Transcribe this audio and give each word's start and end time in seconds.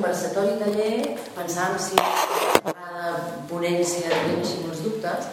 conversatori 0.00 0.56
taller 0.56 1.16
pensàvem 1.36 1.76
si 1.76 1.98
a 2.00 3.10
ponència 3.50 4.08
així 4.08 4.62
molts 4.64 4.80
dubtes 4.80 5.28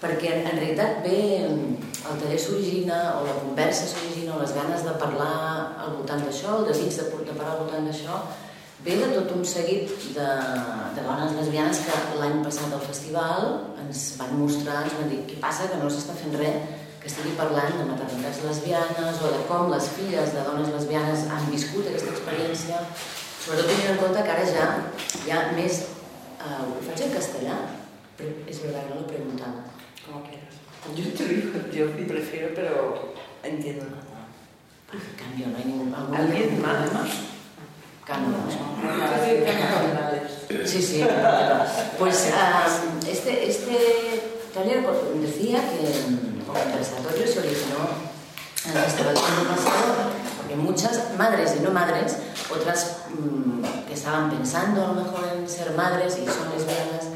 perquè 0.00 0.30
en, 0.38 0.46
realitat 0.56 1.02
ve 1.04 1.18
el 1.44 2.20
taller 2.22 2.38
s'origina 2.40 3.00
o 3.18 3.26
la 3.26 3.36
conversa 3.42 3.84
s'origina 3.90 4.38
o 4.38 4.40
les 4.40 4.54
ganes 4.56 4.86
de 4.86 4.96
parlar 5.02 5.36
al 5.84 5.98
voltant 5.98 6.24
d'això, 6.24 6.62
el 6.62 6.70
desig 6.70 6.96
de, 6.96 7.10
de 7.28 7.36
parlar 7.36 7.58
al 7.58 7.62
voltant 7.66 7.90
d'això 7.90 8.22
ve 8.80 8.96
de 8.96 9.12
tot 9.12 9.36
un 9.36 9.44
seguit 9.44 9.92
de, 10.16 10.28
de 10.96 11.04
dones 11.04 11.36
lesbianes 11.36 11.84
que 11.84 12.00
l'any 12.22 12.40
passat 12.46 12.72
al 12.72 12.86
festival 12.88 13.50
ens 13.84 14.14
van 14.16 14.32
mostrar, 14.40 14.86
ens 14.86 14.96
van 14.96 15.12
dir 15.12 15.26
què 15.28 15.40
passa? 15.44 15.68
Que 15.68 15.82
no 15.82 15.92
s'està 15.92 16.16
fent 16.16 16.40
res 16.40 16.78
que 17.00 17.08
estigui 17.08 17.36
parlant 17.36 17.76
de 17.76 17.84
maternitats 17.88 18.40
lesbianes 18.44 19.20
o 19.24 19.32
de 19.32 19.44
com 19.48 19.68
les 19.72 19.86
filles 19.96 20.32
de 20.36 20.44
dones 20.48 20.72
lesbianes 20.72 21.28
han 21.32 21.46
viscut 21.52 21.88
aquesta 21.88 22.12
experiència, 22.16 22.80
sobretot 23.40 23.66
tenint 23.70 23.90
en 23.94 24.00
compte 24.02 24.22
que 24.26 24.34
ara 24.36 24.46
ja 24.48 24.66
hi 25.24 25.34
ha 25.34 25.40
més... 25.56 25.82
Uh, 26.40 26.62
ho 26.72 26.82
faig 26.84 27.02
en 27.06 27.16
castellà? 27.16 27.56
Però 28.16 28.30
és 28.48 28.60
veritat 28.62 28.86
que 28.86 28.92
no 28.92 29.00
l'he 29.00 29.08
preguntat. 29.08 29.54
Como 30.04 30.22
quieras. 30.28 30.60
Yo 30.96 31.12
te 31.16 31.24
digo, 31.28 31.60
yo 31.72 31.90
prefiero, 32.08 32.54
pero 32.54 33.12
entiendo 33.42 33.84
nada. 33.84 34.24
En 34.92 35.16
cambio, 35.16 35.46
no 35.48 35.56
hay 35.58 35.64
ningún... 35.64 35.94
¿Alguien 35.94 36.62
más? 36.62 36.88
Sí, 40.64 40.82
sí. 40.82 41.04
Pues 41.98 42.32
um, 42.32 43.08
este, 43.08 43.48
este 43.48 43.76
taller 44.52 44.84
decía 45.20 45.60
que 45.70 45.86
el 45.86 46.42
conversatorio 46.44 47.26
se 47.26 47.38
originó 47.38 47.88
en 48.64 48.76
el 48.76 48.82
festival 48.82 49.14
pasado 49.14 50.19
porque 50.50 50.56
muchas 50.56 51.16
madres 51.16 51.54
y 51.58 51.62
no 51.62 51.70
madres, 51.70 52.16
otras 52.50 53.02
um, 53.16 53.62
que 53.86 53.94
estaban 53.94 54.30
pensando 54.30 54.84
a 54.84 54.88
lo 54.88 54.94
mejor 54.94 55.28
en 55.36 55.48
ser 55.48 55.72
madres 55.72 56.14
y 56.14 56.26
son 56.26 56.50
lesbianas, 56.50 57.06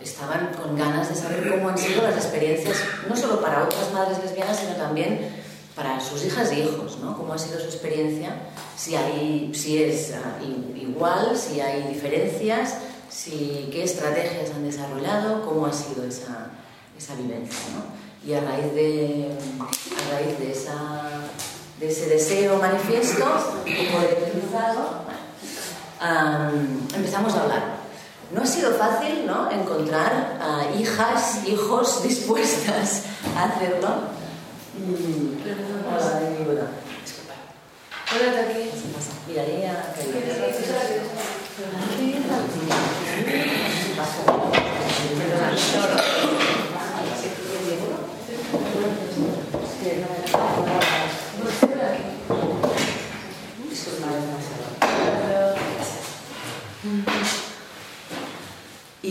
estaban 0.00 0.52
con 0.54 0.76
ganas 0.76 1.08
de 1.08 1.14
saber 1.14 1.48
cómo 1.50 1.68
han 1.68 1.78
sido 1.78 2.02
las 2.02 2.16
experiencias, 2.16 2.78
no 3.08 3.16
solo 3.16 3.40
para 3.40 3.62
otras 3.62 3.92
madres 3.92 4.18
lesbianas, 4.18 4.58
sino 4.58 4.72
también 4.72 5.30
para 5.76 6.00
sus 6.00 6.24
hijas 6.24 6.50
e 6.50 6.60
hijos, 6.60 6.98
¿no? 6.98 7.16
Cómo 7.16 7.32
ha 7.32 7.38
sido 7.38 7.58
su 7.58 7.66
experiencia, 7.66 8.34
si, 8.76 8.96
hay, 8.96 9.52
si 9.54 9.82
es 9.82 10.12
uh, 10.12 10.76
igual, 10.76 11.36
si 11.36 11.60
hay 11.60 11.82
diferencias, 11.88 12.76
si, 13.08 13.68
qué 13.70 13.84
estrategias 13.84 14.50
han 14.50 14.64
desarrollado, 14.64 15.44
cómo 15.44 15.66
ha 15.66 15.72
sido 15.72 16.04
esa, 16.04 16.50
esa 16.98 17.14
vivencia, 17.14 17.58
¿no? 17.74 18.04
Y 18.28 18.32
a 18.32 18.40
raíz 18.40 18.74
de, 18.74 19.30
a 19.60 20.14
raíz 20.14 20.38
de, 20.38 20.52
esa, 20.52 21.10
de 21.78 21.88
ese 21.88 22.06
deseo 22.06 22.58
manifiesto, 22.58 23.24
un 23.24 23.76
poco 23.76 24.04
utilizado, 24.28 25.04
um, 26.00 26.86
empezamos 26.94 27.34
a 27.34 27.42
hablar. 27.42 27.62
No 28.32 28.42
ha 28.42 28.46
sido 28.46 28.72
fácil 28.72 29.26
¿no? 29.26 29.50
encontrar 29.50 30.38
uh, 30.40 30.78
hijas, 30.78 31.46
hijos 31.46 32.02
dispuestas 32.08 33.04
a 33.36 33.44
hacerlo. 33.44 33.88
Mm. 34.78 35.38
Hola. 35.86 36.70
Disculpa. 37.02 37.34
Hola, 38.12 38.40
aquí. 38.40 38.70
Miraria, 39.26 39.94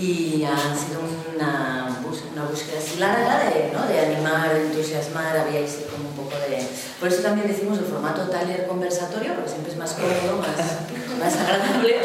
Y 0.04 0.44
ha 0.44 0.58
sido 0.76 1.00
una, 1.34 1.88
una 2.34 2.44
búsqueda 2.44 2.78
así 2.78 3.00
larga 3.00 3.40
de, 3.46 3.72
¿no? 3.72 3.88
de 3.88 4.02
animar, 4.02 4.54
de 4.54 4.64
entusiasmar, 4.64 5.38
había 5.38 5.60
ahí 5.62 5.88
como 5.90 6.10
un 6.10 6.16
poco 6.16 6.36
de... 6.40 6.62
Por 7.00 7.08
eso 7.08 7.22
también 7.22 7.48
decimos 7.48 7.78
el 7.78 7.86
formato 7.86 8.24
taller 8.24 8.68
conversatorio, 8.68 9.34
porque 9.34 9.52
siempre 9.52 9.72
es 9.72 9.78
más 9.78 9.94
cómodo, 9.94 10.40
más, 10.40 10.58
más 11.20 11.36
agradable. 11.40 12.02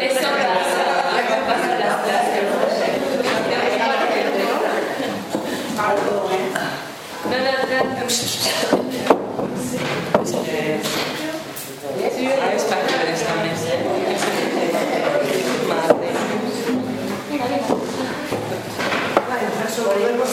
Eso, 0.00 0.20
no, 0.22 0.28
no, 0.28 0.44
no. 0.44 0.88
Hay 12.42 12.56
espacios 12.56 13.22
también. 13.22 13.48
Ay, 20.00 20.14
por 20.14 20.26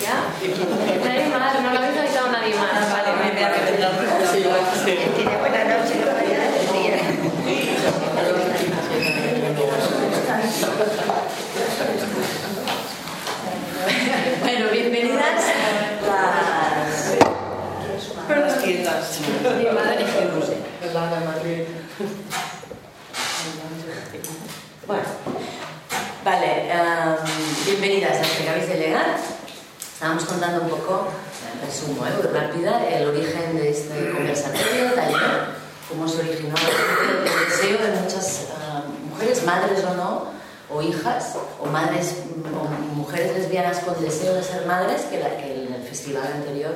¿Ya? 0.00 0.16
Nadie 1.04 1.26
más, 1.28 1.60
no 1.60 1.70
lo 1.72 1.78
habéis 1.78 1.98
avisado 1.98 2.32
nadie 2.32 2.54
más. 2.54 2.90
Vale, 2.90 3.12
una 3.12 3.28
idea 3.32 3.52
que 3.52 3.60
tendrá. 3.60 3.90
Tiene 4.84 5.36
buena 5.36 5.64
noche 5.64 5.94
todavía 5.96 6.38
del 6.50 6.66
día. 6.72 6.96
Bueno, 14.40 14.70
bienvenidas 14.72 15.44
las... 16.06 17.16
Las 18.28 18.54
quietas. 18.62 19.20
Mi 19.58 19.64
madre 19.66 20.04
José. 20.34 20.56
Bueno, 24.86 25.02
vale, 26.24 26.72
em, 26.72 27.16
bienvenidas 27.66 28.16
a 28.18 28.22
que 28.22 28.42
acabáis 28.42 28.68
de 28.68 28.76
llegar. 28.78 29.16
Estábamos 29.92 30.19
contando 30.30 30.62
un 30.62 30.70
poco, 30.70 31.08
resumo, 31.66 32.06
¿eh? 32.06 32.10
rápida, 32.32 32.88
el 32.88 33.08
origen 33.08 33.56
de 33.56 33.70
este 33.70 34.10
conversatorio, 34.10 34.92
taller, 34.94 35.60
cómo 35.88 36.08
se 36.08 36.20
originó 36.20 36.54
el 36.56 37.50
deseo 37.50 37.78
de 37.78 38.00
muchas 38.00 38.46
em, 38.46 39.10
mujeres, 39.10 39.44
madres 39.44 39.84
o 39.84 39.94
no, 39.94 40.24
o 40.72 40.82
hijas, 40.82 41.36
o 41.58 41.66
madres, 41.66 42.14
o 42.54 42.94
mujeres 42.94 43.36
lesbianas 43.36 43.80
con 43.80 44.00
deseo 44.00 44.34
de 44.34 44.42
ser 44.42 44.66
madres, 44.66 45.02
que, 45.02 45.18
la, 45.18 45.36
que 45.36 45.66
en 45.66 45.74
el 45.74 45.82
festival 45.82 46.30
anterior 46.32 46.74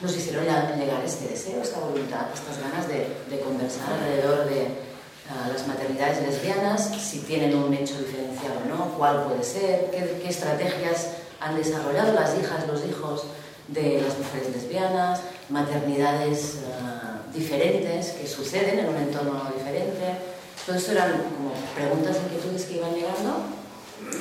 nos 0.00 0.14
hicieron 0.14 0.44
llegar 0.44 1.02
este 1.04 1.28
deseo, 1.28 1.60
esta 1.60 1.80
voluntad, 1.80 2.26
estas 2.32 2.60
ganas 2.60 2.86
de, 2.86 3.08
de 3.28 3.40
conversar 3.40 3.94
alrededor 3.94 4.44
de 4.48 4.60
uh, 4.62 5.52
las 5.52 5.66
maternidades 5.66 6.22
lesbianas, 6.22 6.90
si 7.02 7.20
tienen 7.20 7.56
un 7.56 7.74
hecho 7.74 7.98
diferencial 7.98 8.52
o 8.64 8.68
no, 8.68 8.84
cuál 8.96 9.24
puede 9.24 9.42
ser, 9.42 9.90
qué, 9.90 10.20
qué 10.22 10.28
estrategias 10.28 11.08
han 11.40 11.56
desarrollado 11.56 12.12
las 12.14 12.38
hijas, 12.38 12.66
los 12.66 12.84
hijos 12.84 13.24
de 13.68 14.00
las 14.00 14.18
mujeres 14.18 14.50
lesbianas, 14.54 15.20
maternidades 15.48 16.58
uh, 16.62 17.32
diferentes 17.36 18.10
que 18.12 18.26
suceden 18.26 18.78
en 18.78 18.88
un 18.88 18.96
entorno 18.96 19.50
diferente. 19.56 20.18
Todo 20.64 20.76
esto 20.76 20.92
eran 20.92 21.12
como 21.12 21.52
preguntas, 21.74 22.16
inquietudes 22.24 22.64
que 22.64 22.76
iban 22.76 22.94
llegando 22.94 23.44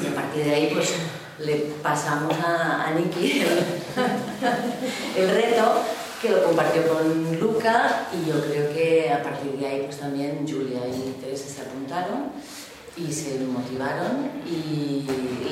y 0.01 0.07
a 0.07 0.15
partir 0.15 0.45
de 0.45 0.55
ahí 0.55 0.71
pues 0.73 0.93
le 1.39 1.55
pasamos 1.83 2.33
a, 2.39 2.87
a 2.87 2.91
Niki 2.91 3.41
el, 3.41 3.47
el 5.23 5.29
reto 5.29 5.81
que 6.21 6.29
lo 6.29 6.43
compartió 6.43 6.87
con 6.87 7.39
Luca 7.39 8.07
y 8.13 8.29
yo 8.29 8.41
creo 8.45 8.73
que 8.73 9.11
a 9.11 9.21
partir 9.21 9.51
de 9.53 9.67
ahí 9.67 9.81
pues 9.85 9.99
también 9.99 10.45
Julia 10.47 10.87
y 10.87 11.21
Teresa 11.21 11.45
se 11.47 11.61
apuntaron 11.61 12.31
y 12.97 13.11
se 13.11 13.39
motivaron 13.39 14.31
y 14.45 15.05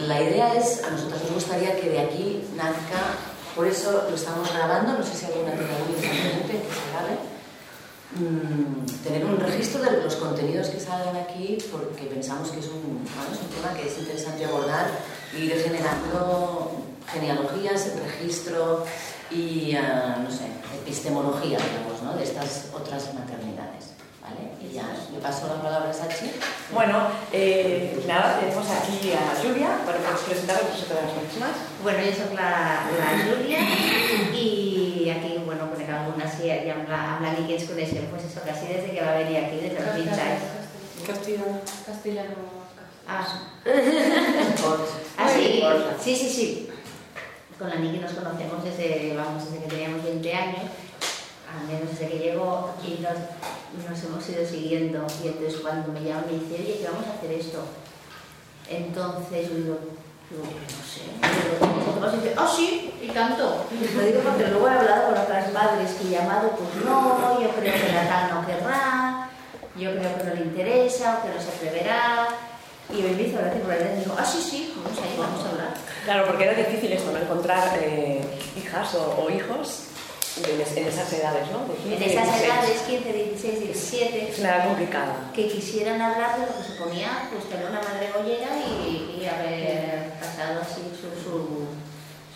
la 0.08 0.22
idea 0.22 0.56
es, 0.56 0.84
a 0.84 0.92
nosotros 0.92 1.22
nos 1.24 1.34
gustaría 1.34 1.80
que 1.80 1.90
de 1.90 2.00
aquí 2.00 2.44
nazca, 2.56 3.18
por 3.56 3.68
eso 3.68 4.06
lo 4.10 4.16
estamos 4.16 4.52
grabando, 4.54 4.94
no 4.94 5.04
sé 5.04 5.14
si 5.14 5.26
alguna 5.26 5.52
tiene 5.52 5.74
algún 5.76 5.96
inconveniente 5.96 6.54
que 6.54 6.74
se 6.74 6.92
grabe, 6.92 7.18
mm, 8.16 9.04
tener 9.04 9.26
un 9.26 9.38
registro 9.38 9.84
de 9.84 10.04
los 10.04 10.16
contenidos 10.16 10.68
que 10.70 10.80
salgan 10.80 11.16
aquí 11.18 11.58
porque 11.72 12.06
pensamos 12.06 12.50
que 12.50 12.60
es 12.60 12.68
un, 12.68 13.04
bueno, 13.04 13.34
es 13.34 13.42
un 13.42 13.50
tema 13.50 13.74
que 13.74 13.88
es 13.88 13.98
interesante 13.98 14.46
abordar 14.46 14.88
y 15.38 15.44
ir 15.44 15.56
generando 15.62 16.72
genealogías, 17.12 17.92
registro 18.02 18.86
y, 19.30 19.76
ah, 19.76 20.18
no 20.24 20.32
sé, 20.32 20.46
epistemología, 20.82 21.58
digamos, 21.58 22.02
¿no? 22.04 22.16
de 22.16 22.24
estas 22.24 22.68
otras 22.74 23.14
maternidades. 23.14 23.53
¿Vale? 24.34 24.50
Y 24.62 24.74
ya 24.74 24.84
le 25.12 25.20
paso 25.20 25.48
la 25.48 25.62
palabra 25.62 25.90
a 25.90 25.94
Sachi. 25.94 26.32
Bueno, 26.74 27.08
eh, 27.32 28.04
nada, 28.08 28.40
tenemos 28.40 28.66
aquí 28.70 29.14
a 29.14 29.36
Julia 29.40 29.80
para 29.86 30.00
que 30.00 30.12
nos 30.12 30.22
presentaros 30.22 30.72
vosotras. 30.72 31.04
Bueno, 31.84 32.00
jo 32.00 32.16
sóc 32.16 32.34
la, 32.34 32.88
la 32.98 33.10
Júlia 33.24 33.60
i 34.34 35.10
aquí, 35.10 35.38
bueno, 35.46 35.70
conec 35.70 35.90
algunes 35.90 36.40
i, 36.40 36.48
i 36.48 36.72
amb, 36.72 36.88
la, 36.90 37.00
amb 37.16 37.26
la 37.26 37.34
Niki 37.36 37.58
ens 37.58 37.66
coneixem, 37.68 38.08
pues 38.10 38.24
eso, 38.24 38.42
quasi 38.46 38.70
des 38.72 38.86
de 38.86 38.94
que 38.96 39.04
va 39.04 39.18
venir 39.20 39.38
aquí, 39.38 39.60
des 39.60 39.76
dels 39.76 39.94
20 39.98 40.22
anys. 40.26 40.44
Castellano. 41.06 41.60
Castellano. 41.86 42.36
Ah, 43.06 43.28
ah 45.18 45.28
sí, 45.28 45.62
sí, 46.04 46.16
sí, 46.16 46.30
sí. 46.30 46.70
Con 47.60 47.70
la 47.70 47.76
Niki 47.76 48.00
nos 48.00 48.14
conocemos 48.14 48.64
desde, 48.64 49.14
vamos, 49.16 49.46
desde 49.46 49.66
que 49.66 49.70
teníamos 49.70 50.04
20 50.04 50.34
años, 50.34 50.72
al 51.60 51.68
menos 51.68 51.90
desde 51.92 52.10
que 52.10 52.20
llegó, 52.20 52.74
y 52.84 53.02
nos, 53.02 53.14
nos 53.90 54.04
hemos 54.04 54.30
ido 54.30 54.46
siguiendo. 54.46 55.06
Y 55.24 55.28
entonces 55.28 55.60
cuando 55.62 55.92
me 55.92 56.04
llama 56.04 56.24
me 56.28 56.40
dice, 56.40 56.56
oye, 56.56 56.80
que 56.80 56.90
vamos 56.90 57.08
a 57.08 57.18
hacer 57.18 57.32
esto. 57.32 57.64
Entonces 58.70 59.50
yo 59.50 59.56
digo, 59.56 59.80
digo, 60.30 60.44
no 60.44 60.84
sé. 60.84 61.04
Y 62.14 62.18
dice, 62.18 62.36
ah, 62.38 62.52
sí, 62.54 62.94
y 63.02 63.08
tanto. 63.10 63.66
Lo 63.96 64.04
digo 64.04 64.22
porque 64.22 64.48
luego 64.48 64.68
he 64.68 64.72
hablado 64.72 65.14
con 65.14 65.18
otras 65.18 65.54
madres 65.54 65.92
que 65.92 66.08
he 66.08 66.12
llamado, 66.12 66.52
pues 66.52 66.86
no, 66.86 67.42
yo 67.42 67.50
creo 67.50 67.74
que 67.74 67.94
la 67.94 68.08
tal 68.08 68.34
no 68.34 68.46
querrá, 68.46 69.30
yo 69.78 69.92
creo 69.92 70.18
que 70.18 70.24
no 70.24 70.34
le 70.34 70.42
interesa, 70.42 71.20
o 71.20 71.24
que 71.24 71.34
no 71.34 71.42
se 71.42 71.50
atreverá. 71.50 72.28
Y 72.90 73.02
me 73.02 73.22
hizo 73.22 73.38
gracia 73.38 73.62
por 73.62 73.74
y 73.74 74.00
dijo, 74.00 74.16
ah, 74.18 74.26
sí, 74.26 74.42
sí, 74.42 74.74
vamos 74.76 75.00
ahí, 75.00 75.16
vamos 75.18 75.46
a 75.46 75.50
hablar. 75.50 75.74
Claro, 76.04 76.28
porque 76.28 76.44
era 76.44 76.54
difícil 76.54 76.92
esto, 76.92 77.12
¿no? 77.12 77.20
Encontrar 77.20 77.80
eh, 77.82 78.22
hijas 78.58 78.94
o, 78.96 79.24
o 79.24 79.30
hijos 79.30 79.93
en, 80.38 80.62
es- 80.62 80.76
en 80.78 80.88
esas 80.88 81.12
edades, 81.14 81.46
¿no? 81.52 81.60
De 81.68 81.76
15, 81.76 81.96
En 81.96 82.04
esas 82.12 82.26
16. 82.26 82.44
edades, 82.50 82.82
15, 82.88 83.14
16, 83.14 83.60
17, 83.60 84.30
Es 84.32 84.40
una 84.40 84.50
edad 84.56 84.68
complicada. 84.68 85.14
que 85.36 85.48
quisieran 85.48 86.02
hablar 86.02 86.40
de 86.40 86.46
lo 86.48 86.58
que 86.58 86.64
suponía 86.64 87.30
pues, 87.32 87.46
tener 87.50 87.70
una 87.70 87.82
madre 87.82 88.10
bollera 88.16 88.50
y, 88.58 89.20
y 89.22 89.26
haber 89.28 90.14
pasado 90.20 90.62
así 90.62 90.82
su, 90.98 91.10
su, 91.22 91.68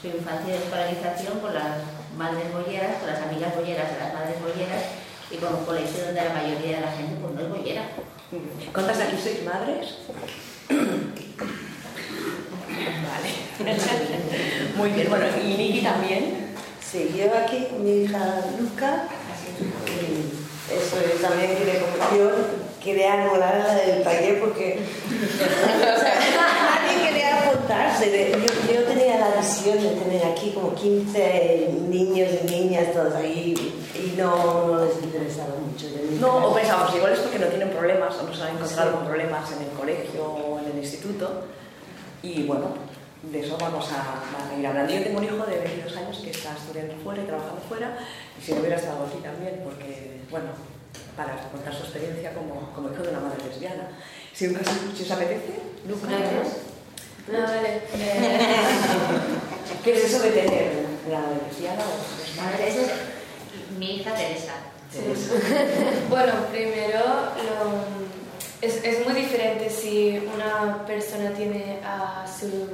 su 0.02 0.08
infancia 0.16 0.54
de 0.54 0.60
escolarización 0.64 1.40
con 1.40 1.54
las 1.54 1.82
madres 2.18 2.52
bolleras, 2.54 2.98
con 3.02 3.08
las 3.10 3.22
amigas 3.22 3.56
bolleras 3.56 3.92
de 3.92 3.98
las 4.00 4.14
madres 4.14 4.38
bolleras 4.42 4.84
y 5.32 5.38
con 5.38 5.56
un 5.56 5.66
colegio 5.66 6.06
donde 6.06 6.24
la 6.24 6.34
mayoría 6.34 6.76
de 6.78 6.86
la 6.86 6.92
gente 6.92 7.16
pues, 7.22 7.34
no 7.34 7.42
es 7.42 7.50
bollera. 7.50 7.84
¿Cuántas 8.74 8.98
de 8.98 9.04
aquí 9.06 9.18
sois 9.22 9.44
madres? 9.44 9.98
Vale. 12.78 13.32
Muy 14.78 14.90
bien, 14.92 15.10
bueno, 15.10 15.26
y 15.44 15.48
Niki 15.58 15.82
también. 15.82 16.47
Sí, 16.90 17.12
llevo 17.14 17.36
aquí 17.36 17.68
mi 17.80 18.04
hija 18.04 18.46
Luca. 18.58 19.08
y 19.86 20.74
Eso 20.74 20.98
es, 21.00 21.22
también 21.22 21.56
quiere 21.56 21.80
como 21.82 22.18
yo 22.18 22.32
quería 22.82 23.26
anularla 23.26 23.74
del 23.74 24.04
taller 24.04 24.40
porque 24.40 24.80
o 24.80 26.00
sea, 26.00 26.80
nadie 26.80 27.10
quería 27.10 27.44
apuntarse. 27.44 28.32
Yo, 28.32 28.74
yo 28.74 28.84
tenía 28.84 29.20
la 29.20 29.42
visión 29.42 29.84
de 29.84 29.90
tener 30.02 30.26
aquí 30.28 30.52
como 30.52 30.74
15 30.74 31.72
niños 31.90 32.30
y 32.42 32.50
niñas 32.50 32.94
todos 32.94 33.16
ahí 33.16 33.54
y 33.94 34.16
no, 34.16 34.68
no 34.68 34.86
les 34.86 35.04
interesaba 35.04 35.56
mucho. 35.60 35.88
No, 36.22 36.48
o 36.48 36.54
pensamos, 36.56 36.96
igual 36.96 37.12
es 37.12 37.20
porque 37.20 37.40
no 37.40 37.48
tienen 37.48 37.70
problemas 37.72 38.16
o 38.16 38.24
no 38.24 38.34
se 38.34 38.44
han 38.44 38.56
encontrado 38.56 38.94
con 38.94 39.06
problemas 39.06 39.52
en 39.52 39.64
el 39.64 39.70
colegio 39.72 40.24
o 40.24 40.60
en 40.60 40.72
el 40.72 40.78
instituto. 40.78 41.44
Y 42.24 42.44
bueno, 42.44 42.87
de 43.32 43.40
eso 43.42 43.58
vamos 43.58 43.90
a, 43.92 44.54
a 44.54 44.60
ir 44.60 44.66
hablando. 44.68 44.94
Yo 44.94 45.04
tengo 45.04 45.18
un 45.20 45.24
hijo 45.26 45.46
de 45.46 45.58
22 45.60 45.98
años 45.98 46.18
que 46.24 46.32
está 46.32 46.54
estudiando 46.54 46.96
fuera 47.04 47.22
y 47.24 47.26
trabajando 47.26 47.62
fuera. 47.68 47.98
Y 48.40 48.44
si 48.46 48.54
no 48.54 48.60
hubiera 48.60 48.76
estado 48.78 49.06
aquí 49.06 49.18
también, 49.24 49.62
porque, 49.64 50.22
bueno, 50.30 50.48
para 51.16 51.36
contar 51.52 51.74
su 51.74 51.84
experiencia 51.84 52.34
como, 52.34 52.72
como 52.74 52.92
hijo 52.94 53.04
de 53.04 53.10
una 53.10 53.20
madre 53.20 53.44
lesbiana. 53.48 53.90
Si, 54.34 54.48
nunca, 54.48 54.62
si 54.96 55.04
os 55.04 55.12
apetece, 55.12 55.60
Lucas, 55.88 56.10
No, 57.32 57.42
vale. 57.42 57.82
Eh, 57.96 58.40
¿qué 59.84 59.94
es 59.94 60.06
eso 60.06 60.22
de 60.22 60.30
tener 60.32 60.72
una 61.08 61.20
madre 61.20 61.38
lesbiana 61.50 61.82
o 61.84 62.58
ver, 62.58 62.68
esa 62.68 62.82
es 62.82 62.92
mi 63.78 63.96
hija 63.98 64.14
Teresa. 64.14 64.54
Bueno, 66.10 66.34
primero 66.52 67.00
lo- 67.00 68.08
es, 68.62 68.84
es 68.84 69.06
muy 69.06 69.14
diferente 69.22 69.70
si 69.70 70.18
una 70.34 70.86
persona 70.86 71.32
tiene 71.32 71.80
a 71.84 72.26
su 72.28 72.70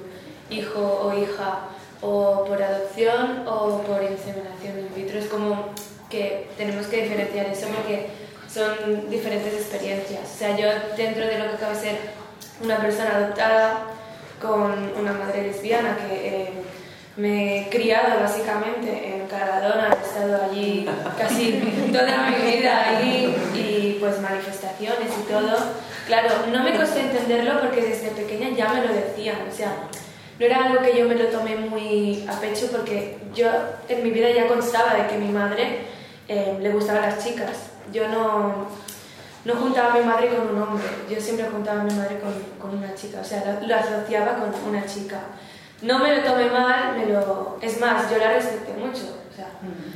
hijo 0.53 1.01
o 1.03 1.17
hija 1.17 1.59
o 2.01 2.43
por 2.45 2.61
adopción 2.61 3.47
o 3.47 3.81
por 3.81 4.03
inseminación 4.03 4.79
in 4.79 4.95
vitro. 4.95 5.19
Es 5.19 5.27
como 5.27 5.69
que 6.09 6.49
tenemos 6.57 6.87
que 6.87 7.03
diferenciar 7.03 7.45
eso 7.47 7.67
porque 7.67 8.07
son 8.53 9.09
diferentes 9.09 9.53
experiencias. 9.53 10.31
O 10.33 10.37
sea, 10.37 10.57
yo 10.57 10.67
dentro 10.95 11.25
de 11.25 11.39
lo 11.39 11.51
que 11.51 11.57
cabe 11.57 11.75
ser 11.75 11.97
una 12.61 12.77
persona 12.77 13.15
adoptada 13.15 13.85
con 14.41 14.91
una 14.99 15.13
madre 15.13 15.43
lesbiana 15.43 15.97
que 15.97 16.27
eh, 16.27 16.49
me 17.15 17.61
he 17.61 17.69
criado 17.69 18.19
básicamente 18.19 19.15
en 19.15 19.27
Caradona, 19.27 19.89
he 19.89 20.05
estado 20.05 20.43
allí 20.49 20.87
casi 21.17 21.53
toda 21.91 22.29
mi 22.29 22.51
vida 22.51 23.01
y 23.01 23.97
pues 23.99 24.19
manifestaciones 24.19 25.09
y 25.19 25.31
todo. 25.31 25.55
Claro, 26.05 26.29
no 26.51 26.63
me 26.63 26.75
costó 26.75 26.99
entenderlo 26.99 27.61
porque 27.61 27.81
desde 27.81 28.09
pequeña 28.09 28.49
ya 28.49 28.73
me 28.73 28.85
lo 28.85 28.93
decían, 28.93 29.37
o 29.49 29.55
sea, 29.55 29.71
no 30.43 30.49
era 30.49 30.65
algo 30.65 30.81
que 30.81 30.97
yo 30.97 31.07
me 31.07 31.15
lo 31.15 31.25
tomé 31.27 31.55
muy 31.55 32.25
a 32.29 32.33
pecho 32.33 32.67
porque 32.69 33.17
yo 33.33 33.47
en 33.87 34.03
mi 34.03 34.11
vida 34.11 34.29
ya 34.29 34.45
constaba 34.47 34.93
de 34.95 35.07
que 35.07 35.17
mi 35.17 35.31
madre 35.31 35.85
eh, 36.27 36.57
le 36.59 36.69
gustaban 36.69 37.03
las 37.03 37.23
chicas. 37.23 37.69
Yo 37.93 38.09
no, 38.09 38.67
no 39.45 39.55
juntaba 39.55 39.93
a 39.93 39.97
mi 39.97 40.05
madre 40.05 40.27
con 40.35 40.53
un 40.53 40.61
hombre, 40.61 40.83
yo 41.09 41.19
siempre 41.21 41.47
juntaba 41.49 41.81
a 41.81 41.83
mi 41.85 41.93
madre 41.93 42.19
con, 42.19 42.33
con 42.59 42.77
una 42.77 42.93
chica, 42.93 43.19
o 43.21 43.23
sea, 43.23 43.43
lo, 43.45 43.65
lo 43.65 43.75
asociaba 43.75 44.35
con 44.35 44.51
una 44.69 44.85
chica. 44.85 45.19
No 45.81 45.99
me 45.99 46.15
lo 46.15 46.23
tomé 46.23 46.49
mal, 46.49 46.97
me 46.97 47.05
lo... 47.05 47.57
es 47.61 47.79
más, 47.79 48.09
yo 48.11 48.17
la 48.17 48.33
respeté 48.33 48.73
mucho, 48.73 49.15
o 49.31 49.35
sea, 49.35 49.47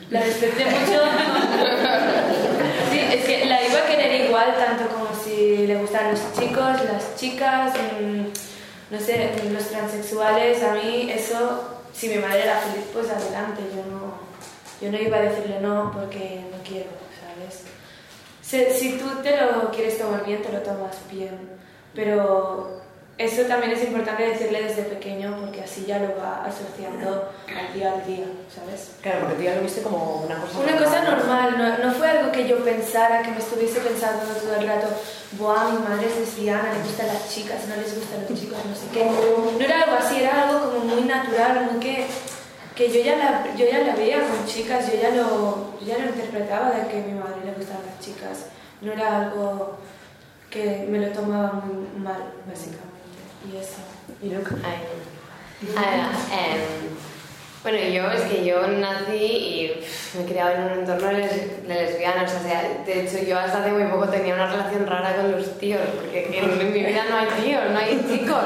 la 0.10 0.22
respeté 0.22 0.66
mucho. 0.66 1.02
Sí, 2.90 3.00
es 3.00 3.26
que 3.26 3.46
la 3.46 3.62
iba 3.68 3.80
a 3.80 3.86
querer 3.86 4.26
igual, 4.28 4.56
tanto 4.56 4.88
como 4.88 5.08
si 5.14 5.68
le 5.68 5.76
gustan 5.76 6.12
los 6.12 6.22
chicos, 6.34 6.86
las 6.86 7.16
chicas, 7.18 7.74
mm, 8.00 8.28
no 8.89 9.00
sé, 9.00 9.31
los 9.51 9.68
transexuales, 9.68 10.63
a 10.63 10.74
mí 10.74 11.10
eso, 11.12 11.81
si 11.94 12.10
mi 12.10 12.18
madre 12.18 12.44
era 12.44 12.60
feliz, 12.60 12.86
pues 12.94 13.10
adelante, 13.10 13.62
yo 13.76 13.83
no, 13.92 14.14
yo 14.81 14.92
no 14.92 14.97
iba 15.04 15.18
a 15.18 15.21
decirle 15.21 15.59
no 15.59 15.92
porque 15.94 16.45
no 16.52 16.57
quiero, 16.64 16.90
¿sabes? 17.19 17.64
Si, 18.42 18.66
si 18.80 18.97
tú 18.97 19.21
te 19.21 19.35
lo 19.35 19.69
quieres 19.71 19.97
tomar 19.97 20.26
bien, 20.26 20.42
te 20.42 20.52
lo 20.52 20.59
tomas 20.59 20.95
bien, 21.12 21.38
pero 21.94 22.81
eso 23.18 23.44
también 23.44 23.71
es 23.71 23.83
importante 23.83 24.30
decirle 24.30 24.62
desde 24.62 24.83
pequeño 24.83 25.36
porque 25.40 25.62
así 25.62 25.86
ya 25.88 25.97
lo 25.97 26.16
va 26.18 26.45
asociando 26.45 27.31
al 27.47 27.74
día 27.74 27.94
al 27.94 28.06
día, 28.06 28.26
¿sabes? 28.54 28.92
Claro, 29.02 29.21
porque 29.21 29.36
tú 29.38 29.42
ya 29.42 29.56
lo 29.56 29.62
viste 29.62 29.81
como 29.81 30.21
una 30.26 30.36
cosa 30.36 30.59
Una 30.59 30.78
cosa 30.78 31.04
normal, 31.04 31.57
no, 31.57 31.78
no 31.80 31.94
fue 31.95 32.09
algo 32.09 32.31
que 32.31 32.47
yo 32.47 32.64
pensara, 32.64 33.24
que 33.24 33.31
me 33.31 33.40
estuviese 33.40 33.80
pensando 33.80 34.24
todo 34.24 34.56
el 34.56 34.68
rato, 34.68 34.88
buah, 35.31 35.71
mi 35.71 35.80
madre 35.80 36.07
es 36.07 36.19
lesbiana, 36.19 36.71
le 36.71 36.83
gustan 36.83 37.07
las 37.07 37.33
chicas, 37.33 37.68
no 37.68 37.76
les 37.76 37.95
gustan 37.95 38.21
los 38.30 38.40
chicos, 38.40 38.57
no 38.64 38.76
sé 38.76 38.88
qué. 38.94 39.06
No 39.06 39.66
era 39.66 39.81
algo 39.81 39.95
así, 39.97 40.21
era 40.21 40.50
algo 40.50 40.71
como 40.71 40.86
muy 40.86 41.02
natural, 41.02 41.69
muy 41.71 41.80
que, 41.80 42.06
que 42.76 42.92
yo, 42.92 43.02
ya 43.02 43.18
la, 43.18 43.56
yo 43.56 43.66
ya 43.66 43.80
la 43.80 43.95
veía 43.95 44.19
con 44.19 44.45
chicas, 44.45 44.92
yo 44.92 45.02
ya, 45.02 45.09
lo, 45.09 45.74
yo 45.81 45.88
ya 45.88 45.97
lo 45.97 46.09
interpretaba 46.09 46.69
de 46.69 46.88
que 46.88 47.00
a 47.00 47.06
mi 47.06 47.14
madre 47.14 47.45
le 47.45 47.54
gustaban 47.54 47.81
las 47.88 48.00
chicas. 48.00 48.45
No 48.80 48.94
era 48.94 49.24
algo 49.24 49.80
que 50.52 50.86
me 50.88 51.00
lo 51.00 51.07
tomaba 51.07 51.54
muy 51.54 51.88
mal, 51.97 52.31
básicamente. 52.47 52.87
Y 53.46 53.58
eso. 53.58 53.78
Y 54.22 54.30
Luca. 54.34 54.56
Ay. 54.64 54.78
Ah, 55.76 56.12
em, 56.32 56.90
bueno, 57.64 57.78
yo 57.80 58.12
es 58.12 58.22
que 58.32 58.46
yo 58.46 58.68
nací 58.68 59.16
y 59.16 59.68
pff, 59.80 60.16
me 60.16 60.22
he 60.24 60.26
criado 60.26 60.52
en 60.52 60.62
un 60.64 60.80
entorno 60.80 61.08
de, 61.08 61.14
les- 61.18 61.68
de 61.68 61.74
lesbianas, 61.74 62.32
o 62.34 62.44
sea, 62.48 62.62
de 62.86 63.02
hecho 63.04 63.18
yo 63.26 63.38
hasta 63.40 63.60
hace 63.62 63.72
muy 63.72 63.84
poco 63.86 64.08
tenía 64.08 64.36
una 64.36 64.52
relación 64.52 64.86
rara 64.88 65.16
con 65.16 65.32
los 65.32 65.58
tíos, 65.58 65.82
porque 65.96 66.26
que 66.30 66.40
en 66.40 66.58
mi 66.74 66.80
vida 66.84 67.06
no 67.10 67.18
hay 67.18 67.28
tíos, 67.44 67.64
no 67.72 67.78
hay 67.80 68.06
chicos. 68.08 68.44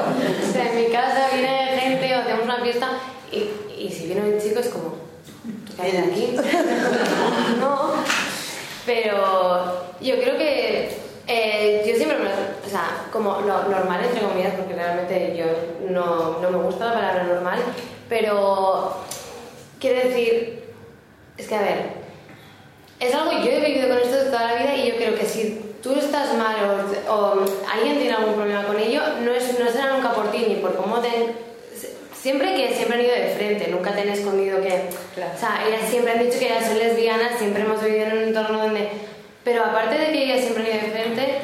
O 0.48 0.52
sea, 0.52 0.70
en 0.72 0.76
mi 0.76 0.86
casa 0.90 1.28
viene 1.32 1.78
gente 1.80 2.14
o 2.14 2.18
hacemos 2.20 2.44
una 2.44 2.60
fiesta 2.62 2.88
y, 3.30 3.48
y 3.78 3.90
si 3.92 4.06
viene 4.06 4.22
un 4.22 4.40
chico 4.40 4.60
es 4.60 4.68
como, 4.68 4.94
¿qué 5.76 5.82
hay 5.82 5.92
de 5.92 5.98
aquí? 5.98 6.36
no, 7.60 7.92
pero 8.86 9.86
yo 10.00 10.14
creo 10.16 10.38
que 10.38 11.01
eh, 11.26 11.84
yo 11.86 11.96
siempre 11.96 12.18
me, 12.18 12.26
o 12.26 12.70
sea, 12.70 13.06
como 13.12 13.40
lo 13.40 13.64
normal 13.64 14.04
entre 14.04 14.22
comillas, 14.22 14.54
porque 14.54 14.74
realmente 14.74 15.36
yo 15.36 15.46
no, 15.90 16.40
no 16.40 16.50
me 16.50 16.64
gusta 16.64 16.86
la 16.86 16.94
palabra 16.94 17.24
normal, 17.24 17.60
pero 18.08 18.96
quiero 19.78 20.08
decir, 20.08 20.64
es 21.36 21.46
que 21.46 21.54
a 21.54 21.62
ver, 21.62 22.02
es 22.98 23.14
algo, 23.14 23.32
yo 23.32 23.50
he 23.50 23.60
vivido 23.60 23.88
con 23.88 23.98
esto 23.98 24.30
toda 24.30 24.52
la 24.52 24.62
vida 24.62 24.76
y 24.76 24.88
yo 24.90 24.96
creo 24.96 25.14
que 25.14 25.26
si 25.26 25.74
tú 25.82 25.94
estás 25.94 26.36
mal 26.36 26.56
o, 27.08 27.12
o 27.12 27.44
alguien 27.72 27.98
tiene 27.98 28.14
algún 28.14 28.34
problema 28.34 28.64
con 28.64 28.78
ello, 28.78 29.00
no, 29.22 29.32
es, 29.32 29.58
no 29.58 29.70
será 29.70 29.92
nunca 29.94 30.12
por 30.12 30.30
ti 30.30 30.46
ni 30.48 30.54
por 30.56 30.76
cómo 30.76 31.00
te, 31.00 31.34
siempre 32.22 32.54
que 32.54 32.72
siempre 32.72 32.98
han 32.98 33.04
ido 33.04 33.14
de 33.14 33.34
frente, 33.34 33.68
nunca 33.68 33.92
te 33.92 34.02
han 34.02 34.08
escondido 34.08 34.62
que... 34.62 34.90
Claro. 35.14 35.32
O 35.34 35.38
sea, 35.38 35.64
ellas 35.66 35.90
siempre 35.90 36.12
han 36.12 36.20
dicho 36.20 36.38
que 36.38 36.46
ellas 36.46 36.66
son 36.66 36.78
lesbianas, 36.78 37.36
siempre 37.36 37.62
hemos 37.62 37.82
vivido 37.82 38.06
en 38.06 38.12
un 38.12 38.22
entorno 38.24 38.58
donde... 38.58 38.88
Pero 39.44 39.64
aparte 39.64 39.98
de 39.98 40.12
que 40.12 40.24
ellas 40.24 40.40
siempre 40.40 40.64
han 40.64 40.78
ido 40.78 40.86
de 40.86 40.92
frente, 40.92 41.38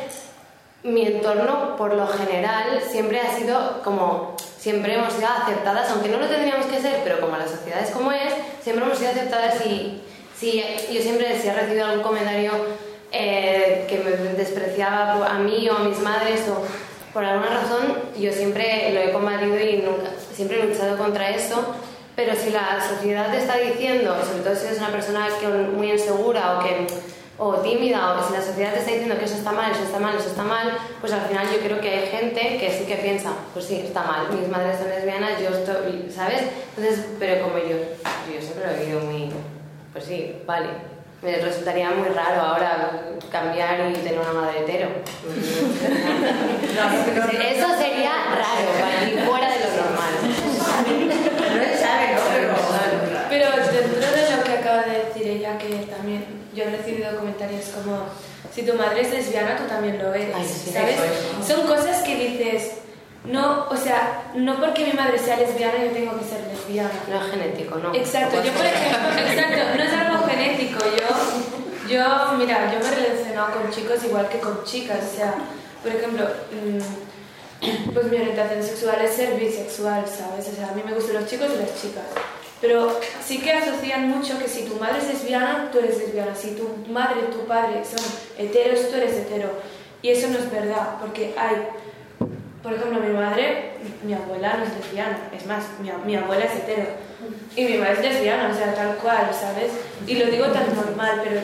mi 0.84 1.06
entorno, 1.06 1.76
por 1.76 1.94
lo 1.94 2.06
general, 2.06 2.80
siempre 2.88 3.20
ha 3.20 3.34
sido 3.34 3.82
como... 3.82 4.36
Siempre 4.58 4.94
hemos 4.94 5.12
sido 5.12 5.28
aceptadas, 5.28 5.88
aunque 5.90 6.08
no 6.08 6.18
lo 6.18 6.26
tendríamos 6.26 6.66
que 6.66 6.80
ser, 6.80 7.00
pero 7.04 7.20
como 7.20 7.36
la 7.36 7.46
sociedad 7.46 7.80
es 7.80 7.90
como 7.90 8.10
es, 8.10 8.34
siempre 8.60 8.84
hemos 8.84 8.98
sido 8.98 9.10
aceptadas 9.10 9.64
y... 9.66 10.02
Si, 10.36 10.62
yo 10.92 11.02
siempre, 11.02 11.36
si 11.40 11.48
he 11.48 11.52
recibido 11.52 11.86
algún 11.86 12.02
comentario 12.04 12.52
eh, 13.10 13.86
que 13.88 13.98
me 13.98 14.10
despreciaba 14.34 15.26
a 15.26 15.38
mí 15.38 15.66
o 15.68 15.76
a 15.76 15.78
mis 15.80 15.98
madres 16.00 16.42
o 16.48 16.62
por 17.14 17.24
alguna 17.24 17.48
razón 17.48 17.96
yo 18.18 18.30
siempre 18.30 18.92
lo 18.92 19.00
he 19.00 19.12
combatido 19.12 19.58
y 19.58 19.78
nunca, 19.78 20.10
siempre 20.32 20.60
he 20.60 20.66
luchado 20.66 20.98
contra 20.98 21.30
eso 21.30 21.74
pero 22.14 22.34
si 22.34 22.50
la 22.50 22.86
sociedad 22.86 23.30
te 23.30 23.38
está 23.38 23.56
diciendo 23.56 24.14
sobre 24.22 24.42
todo 24.42 24.54
si 24.54 24.66
eres 24.66 24.78
una 24.78 24.90
persona 24.90 25.28
que, 25.40 25.48
muy 25.48 25.90
insegura 25.90 26.58
o 26.58 26.62
que 26.62 26.86
o 27.38 27.54
tímida 27.58 28.18
o 28.18 28.26
si 28.26 28.32
la 28.32 28.42
sociedad 28.42 28.72
te 28.72 28.80
está 28.80 28.90
diciendo 28.90 29.16
que 29.18 29.24
eso 29.24 29.36
está 29.36 29.52
mal, 29.52 29.70
eso 29.70 29.84
está 29.84 29.98
mal, 30.00 30.16
eso 30.16 30.28
está 30.28 30.42
mal 30.42 30.76
pues 31.00 31.12
al 31.12 31.22
final 31.22 31.46
yo 31.52 31.60
creo 31.60 31.80
que 31.80 31.88
hay 31.88 32.06
gente 32.08 32.58
que 32.58 32.70
sí 32.70 32.84
que 32.84 32.96
piensa 32.96 33.30
pues 33.52 33.66
sí, 33.66 33.82
está 33.86 34.02
mal, 34.02 34.28
mis 34.32 34.48
madres 34.48 34.78
son 34.78 34.88
lesbianas 34.88 35.40
yo 35.40 35.48
estoy, 35.50 36.10
¿sabes? 36.14 36.42
entonces, 36.76 37.06
pero 37.18 37.44
como 37.44 37.58
yo 37.58 37.76
yo 37.76 38.40
siempre 38.40 38.66
lo 38.66 38.72
he 38.72 38.80
vivido 38.80 39.00
muy 39.00 39.30
pues 39.92 40.04
sí, 40.04 40.42
vale 40.46 40.98
me 41.22 41.36
resultaría 41.36 41.90
muy 41.90 42.08
raro 42.08 42.40
ahora 42.40 43.02
cambiar 43.30 43.90
y 43.90 43.94
tener 43.94 44.20
una 44.20 44.32
madre 44.32 44.60
hetero. 44.60 44.88
Eso 47.42 47.68
sería 47.76 48.12
raro, 48.36 48.70
para 48.78 49.00
mí, 49.04 49.12
fuera 49.26 49.50
de 49.50 49.58
lo 49.58 49.68
normal. 49.82 50.14
No 51.48 51.64
se 51.64 51.76
sabe, 51.76 52.14
¿no? 52.14 52.20
Pero... 52.32 52.54
Pero 53.28 53.46
dentro 53.50 54.10
de 54.12 54.36
lo 54.36 54.42
que 54.44 54.52
acaba 54.52 54.82
de 54.82 55.04
decir 55.04 55.26
ella, 55.26 55.58
que 55.58 55.87
yo 56.58 56.64
he 56.64 56.76
recibido 56.76 57.16
comentarios 57.16 57.66
como, 57.66 58.02
si 58.52 58.62
tu 58.62 58.74
madre 58.74 59.02
es 59.02 59.10
lesbiana, 59.10 59.56
tú 59.56 59.64
también 59.64 59.98
lo 59.98 60.12
eres, 60.12 60.34
Ay, 60.34 60.44
sí, 60.44 60.70
¿sabes? 60.72 60.96
eso. 60.96 61.54
Son 61.54 61.66
cosas 61.66 62.02
que 62.02 62.16
dices, 62.16 62.72
no, 63.24 63.68
o 63.68 63.76
sea, 63.76 64.30
no 64.34 64.58
porque 64.58 64.86
mi 64.86 64.92
madre 64.92 65.18
sea 65.18 65.36
lesbiana 65.36 65.84
yo 65.84 65.92
tengo 65.92 66.18
que 66.18 66.24
ser 66.24 66.40
lesbiana. 66.48 66.90
No 67.08 67.24
es 67.24 67.30
genético, 67.30 67.76
¿no? 67.78 67.94
Exacto, 67.94 68.42
yo 68.42 68.52
por 68.52 68.66
ejemplo, 68.66 69.08
exacto, 69.20 69.76
no 69.76 69.84
es 69.84 69.92
algo 69.92 70.26
genético, 70.26 70.78
yo, 70.80 71.94
yo, 71.94 72.32
mira, 72.36 72.72
yo 72.72 72.80
me 72.80 72.86
he 72.86 73.06
relacionado 73.06 73.52
con 73.52 73.70
chicos 73.70 74.02
igual 74.04 74.28
que 74.28 74.38
con 74.40 74.64
chicas, 74.64 74.98
o 75.12 75.16
sea, 75.16 75.34
por 75.82 75.92
ejemplo, 75.92 76.26
mm, 76.50 77.92
pues 77.94 78.06
mi 78.06 78.16
orientación 78.16 78.62
sexual 78.64 79.00
es 79.04 79.12
ser 79.14 79.34
bisexual, 79.38 80.04
¿sabes? 80.06 80.48
O 80.48 80.56
sea, 80.56 80.70
a 80.70 80.72
mí 80.72 80.82
me 80.84 80.92
gustan 80.92 81.14
los 81.14 81.26
chicos 81.26 81.48
y 81.54 81.58
las 81.58 81.80
chicas. 81.80 82.04
Pero 82.60 82.98
sí 83.24 83.38
que 83.38 83.52
asocian 83.52 84.08
mucho 84.08 84.38
que 84.38 84.48
si 84.48 84.64
tu 84.64 84.76
madre 84.76 84.98
es 84.98 85.08
lesbiana, 85.08 85.70
tú 85.70 85.78
eres 85.78 85.98
lesbiana. 85.98 86.34
Si 86.34 86.52
tu 86.52 86.90
madre 86.90 87.22
tu 87.30 87.46
padre 87.46 87.82
son 87.84 88.04
heteros, 88.36 88.88
tú 88.90 88.96
eres 88.96 89.16
hetero. 89.16 89.50
Y 90.02 90.10
eso 90.10 90.28
no 90.28 90.38
es 90.38 90.50
verdad, 90.50 90.96
porque 91.00 91.34
hay 91.36 91.68
por 92.62 92.72
ejemplo, 92.74 93.00
mi 93.00 93.14
madre, 93.14 93.70
mi 94.04 94.12
abuela 94.12 94.56
no 94.56 94.64
es 94.64 94.74
lesbiana, 94.74 95.30
es 95.34 95.46
más, 95.46 95.64
mi, 95.80 95.90
mi 96.04 96.16
abuela 96.16 96.44
es 96.44 96.54
hetero. 96.54 96.86
Y 97.54 97.64
mi 97.64 97.78
madre 97.78 97.94
es 97.94 98.00
lesbiana, 98.00 98.50
o 98.50 98.54
sea, 98.54 98.74
tal 98.74 98.96
cual, 98.96 99.30
¿sabes? 99.32 99.72
Y 100.06 100.16
lo 100.16 100.26
digo 100.26 100.46
tan 100.46 100.74
normal, 100.74 101.22
pero 101.22 101.40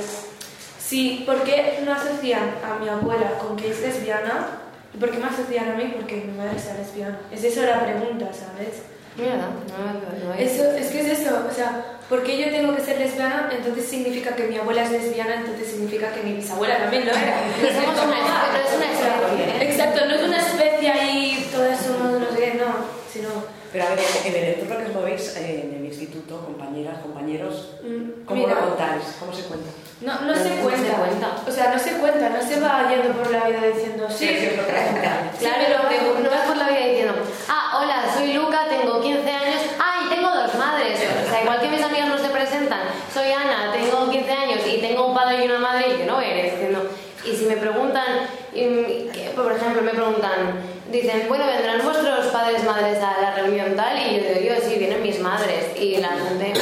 sí, 0.78 1.22
¿por 1.24 1.44
qué 1.44 1.80
no 1.84 1.92
asocian 1.92 2.54
a 2.64 2.78
mi 2.78 2.88
abuela 2.88 3.38
con 3.38 3.56
que 3.56 3.70
es 3.70 3.80
lesbiana? 3.80 4.58
¿Y 4.92 4.98
por 4.98 5.10
qué 5.10 5.18
me 5.18 5.26
asocian 5.26 5.70
a 5.70 5.74
mí 5.76 5.92
porque 5.94 6.16
mi 6.16 6.36
madre 6.36 6.58
sea 6.58 6.74
lesbiana? 6.74 7.18
Es 7.32 7.44
eso 7.44 7.62
la 7.62 7.84
pregunta, 7.84 8.26
¿sabes? 8.32 8.82
Mira, 9.16 9.36
no, 9.36 9.46
no, 9.46 10.26
no, 10.26 10.34
Eso, 10.34 10.72
es 10.72 10.88
que 10.88 11.00
es 11.00 11.20
eso, 11.20 11.46
o 11.48 11.54
sea, 11.54 11.98
¿por 12.08 12.24
qué 12.24 12.36
yo 12.36 12.50
tengo 12.50 12.74
que 12.74 12.82
ser 12.82 12.98
lesbiana? 12.98 13.48
Entonces 13.56 13.86
significa 13.86 14.34
que 14.34 14.48
mi 14.48 14.56
abuela 14.56 14.82
es 14.82 14.90
lesbiana, 14.90 15.36
entonces 15.36 15.68
significa 15.68 16.12
que 16.12 16.22
mi 16.22 16.32
bisabuela 16.32 16.78
también 16.78 17.06
lo 17.06 17.12
era. 17.12 17.42
No 17.62 17.68
somos 17.80 18.06
una 18.06 18.18
especie, 18.18 18.50
no 18.52 18.58
es 18.58 18.74
una 18.74 18.86
especie. 18.86 19.70
Exacto, 19.70 20.06
no 20.06 20.14
es 20.14 20.22
una 20.22 20.38
especie 20.40 20.90
ahí, 20.90 21.48
todas 21.52 21.80
somos, 21.80 22.20
no 22.20 22.36
sé 22.36 22.54
no, 22.54 22.74
sino... 23.12 23.28
Pero 23.72 23.84
a 23.86 23.90
ver, 23.90 24.00
en 24.24 24.34
el 24.34 24.44
entorno 24.54 24.78
que 24.78 24.90
os 24.90 24.94
movéis 24.94 25.36
eh, 25.36 25.68
en 25.68 25.78
el 25.78 25.84
instituto, 25.84 26.44
compañeras, 26.44 26.98
compañeros, 26.98 27.74
mm, 27.82 28.24
¿cómo 28.24 28.46
mira, 28.46 28.60
lo 28.60 28.68
contáis? 28.68 29.16
¿Cómo 29.18 29.32
se 29.32 29.42
cuenta? 29.42 29.70
No, 30.00 30.20
no, 30.20 30.26
No, 30.26 30.34
se, 30.34 30.50
no 30.50 30.54
se 30.56 30.62
cuenta. 30.62 30.96
cuenta. 30.96 31.28
O 31.46 31.50
sea, 31.50 31.72
no 31.72 31.78
se 31.78 31.92
cuenta, 31.92 32.28
no 32.28 32.42
se 32.42 32.60
va 32.60 32.88
yendo 32.90 33.12
por 33.16 33.30
la 33.30 33.44
vida 33.48 33.60
diciendo 33.74 34.06
sí. 34.10 34.28
Sí, 34.28 34.34
que 34.34 34.60
hace. 34.60 35.38
Claro, 35.38 35.82
no, 35.82 35.88
te- 35.88 36.20
no 36.22 36.30
vas 36.30 36.46
por 36.46 36.56
la 36.56 36.68
vida 36.68 36.86
diciendo, 36.86 37.14
ah, 37.48 37.78
hola, 37.80 38.02
soy 38.14 38.32
Luca, 38.34 38.66
tengo 38.68 39.00
15 39.00 39.30
años, 39.30 39.60
ah, 39.78 40.02
y 40.04 40.14
tengo 40.14 40.28
dos 40.30 40.54
madres. 40.56 40.98
O 41.26 41.30
sea, 41.30 41.42
igual 41.42 41.60
que 41.60 41.68
mis 41.68 41.82
amigas 41.82 42.08
no 42.08 42.18
se 42.18 42.28
presentan, 42.28 42.80
soy 43.12 43.30
Ana, 43.32 43.72
tengo 43.72 44.10
15 44.10 44.30
años 44.32 44.60
y 44.66 44.78
tengo 44.80 45.06
un 45.06 45.14
padre 45.14 45.42
y 45.44 45.48
una 45.48 45.58
madre, 45.58 45.94
y 45.94 45.98
yo 45.98 46.06
no 46.06 46.20
ir 46.22 46.42
diciendo. 46.42 46.90
Y 47.24 47.34
si 47.36 47.46
me 47.46 47.56
preguntan, 47.56 48.28
y, 48.52 49.08
que, 49.12 49.32
por 49.34 49.50
ejemplo, 49.52 49.80
me 49.80 49.92
preguntan, 49.92 50.60
dicen, 50.90 51.24
bueno, 51.28 51.46
¿vendrán 51.46 51.80
vuestros 51.82 52.26
padres, 52.26 52.62
madres 52.64 52.98
a 53.02 53.18
la 53.22 53.34
reunión 53.36 53.74
tal? 53.74 53.96
Y 53.98 54.16
yo 54.20 54.38
digo, 54.40 54.54
yo, 54.54 54.60
sí, 54.68 54.76
vienen 54.78 55.00
mis 55.02 55.18
madres. 55.20 55.68
Y 55.80 55.96
la 55.96 56.08
gente, 56.08 56.52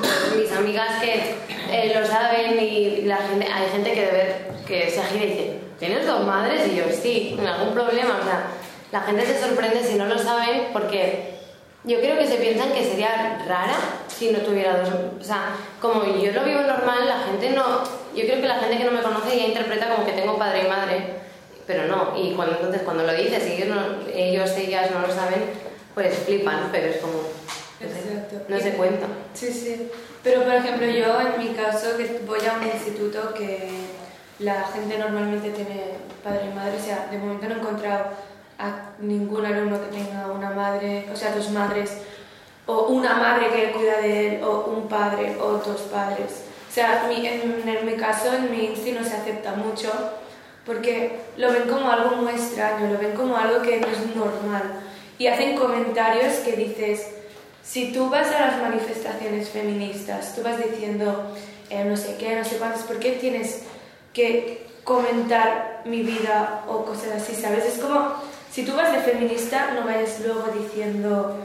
pues, 0.00 0.36
mis 0.36 0.52
amigas 0.52 1.00
que 1.00 1.34
lo 1.94 2.06
saben 2.06 2.58
y 2.60 3.02
la 3.02 3.16
gente, 3.16 3.46
hay 3.46 3.68
gente 3.70 3.92
que 3.92 4.52
que 4.66 4.90
se 4.90 5.02
gira 5.02 5.24
y 5.24 5.28
dice, 5.28 5.58
¿tienes 5.78 6.06
dos 6.06 6.26
madres? 6.26 6.68
Y 6.68 6.76
yo, 6.76 6.84
sí, 6.90 7.36
¿en 7.38 7.46
algún 7.46 7.74
problema? 7.74 8.18
O 8.20 8.24
sea, 8.24 8.46
la 8.90 9.00
gente 9.00 9.26
se 9.26 9.40
sorprende 9.40 9.82
si 9.82 9.94
no 9.94 10.06
lo 10.06 10.18
saben 10.18 10.68
porque 10.72 11.34
yo 11.84 11.98
creo 11.98 12.18
que 12.18 12.26
se 12.26 12.36
piensan 12.36 12.72
que 12.72 12.84
sería 12.84 13.42
rara 13.46 13.76
si 14.08 14.30
no 14.30 14.38
tuviera 14.40 14.78
dos. 14.78 14.88
O 15.20 15.24
sea, 15.24 15.56
como 15.80 16.04
yo 16.04 16.32
lo 16.32 16.44
vivo 16.44 16.60
normal, 16.60 17.06
la 17.06 17.20
gente 17.20 17.50
no. 17.50 17.82
Yo 18.14 18.24
creo 18.24 18.40
que 18.40 18.48
la 18.48 18.60
gente 18.60 18.78
que 18.78 18.84
no 18.84 18.92
me 18.92 19.02
conoce 19.02 19.36
ya 19.36 19.46
interpreta 19.46 19.88
como 19.88 20.06
que 20.06 20.12
tengo 20.12 20.38
padre 20.38 20.64
y 20.64 20.68
madre, 20.68 21.06
pero 21.66 21.86
no. 21.86 22.12
Y 22.16 22.32
cuando, 22.34 22.56
entonces 22.56 22.82
cuando 22.82 23.04
lo 23.04 23.12
dices 23.14 23.46
y 23.46 23.54
ellos, 23.54 23.68
no, 23.68 24.08
ellos, 24.14 24.50
ellas 24.52 24.90
no 24.90 25.00
lo 25.00 25.12
saben, 25.12 25.44
pues 25.94 26.18
flipan, 26.18 26.68
pero 26.70 26.88
es 26.88 26.96
como. 26.98 27.20
No 27.82 27.88
sé, 27.94 28.12
Exacto. 28.12 28.36
No 28.48 28.58
se 28.60 28.70
cuenta. 28.72 29.06
Sí, 29.34 29.52
sí. 29.52 29.90
Pero, 30.22 30.42
por 30.44 30.54
ejemplo, 30.54 30.86
yo 30.86 31.20
en 31.20 31.38
mi 31.38 31.48
caso, 31.54 31.96
que 31.96 32.20
voy 32.26 32.38
a 32.46 32.58
un 32.58 32.66
instituto 32.66 33.34
que 33.34 33.68
la 34.38 34.64
gente 34.72 34.98
normalmente 34.98 35.50
tiene 35.50 35.94
padre 36.22 36.46
y 36.50 36.54
madre, 36.54 36.76
o 36.80 36.84
sea, 36.84 37.08
de 37.10 37.18
momento 37.18 37.46
no 37.48 37.54
he 37.56 37.58
encontrado 37.58 38.04
a 38.58 38.90
ningún 39.00 39.44
alumno 39.44 39.80
que 39.80 39.96
tenga 39.96 40.28
una 40.28 40.50
madre, 40.50 41.06
o 41.12 41.16
sea, 41.16 41.34
dos 41.34 41.50
madres, 41.50 41.90
o 42.66 42.86
una 42.88 43.14
madre 43.14 43.48
que 43.50 43.72
cuida 43.72 43.98
de 43.98 44.36
él, 44.36 44.44
o 44.44 44.66
un 44.66 44.86
padre, 44.88 45.36
o 45.40 45.52
dos 45.58 45.80
padres. 45.92 46.44
O 46.70 46.72
sea, 46.72 47.04
mi- 47.08 47.26
en, 47.26 47.68
en 47.68 47.86
mi 47.86 47.94
caso, 47.94 48.32
en 48.32 48.50
mi 48.50 48.66
insti 48.66 48.92
no 48.92 49.02
se 49.04 49.14
acepta 49.16 49.54
mucho, 49.54 49.90
porque 50.64 51.18
lo 51.36 51.52
ven 51.52 51.68
como 51.68 51.90
algo 51.90 52.16
muy 52.16 52.32
extraño, 52.32 52.86
lo 52.92 52.98
ven 52.98 53.12
como 53.16 53.36
algo 53.36 53.60
que 53.62 53.80
no 53.80 53.88
es 53.88 54.14
normal. 54.14 54.62
Y 55.18 55.26
hacen 55.26 55.56
comentarios 55.56 56.34
que 56.44 56.52
dices, 56.52 57.06
si 57.64 57.92
tú 57.92 58.08
vas 58.08 58.30
a 58.32 58.46
las 58.46 58.62
manifestaciones 58.62 59.48
feministas, 59.48 60.34
tú 60.34 60.42
vas 60.42 60.58
diciendo 60.58 61.34
eh, 61.72 61.84
no 61.84 61.96
sé 61.96 62.16
qué, 62.18 62.36
no 62.36 62.44
sé 62.44 62.56
cuántas, 62.56 62.82
¿por 62.82 62.98
qué 62.98 63.12
tienes 63.12 63.60
que 64.12 64.66
comentar 64.84 65.80
mi 65.86 66.02
vida 66.02 66.64
o 66.68 66.84
cosas 66.84 67.22
así, 67.22 67.34
sabes? 67.34 67.64
Es 67.64 67.80
como, 67.80 68.12
si 68.52 68.64
tú 68.64 68.74
vas 68.74 68.92
de 68.92 68.98
feminista, 68.98 69.72
no 69.72 69.86
vayas 69.86 70.20
luego 70.20 70.48
diciendo, 70.52 71.38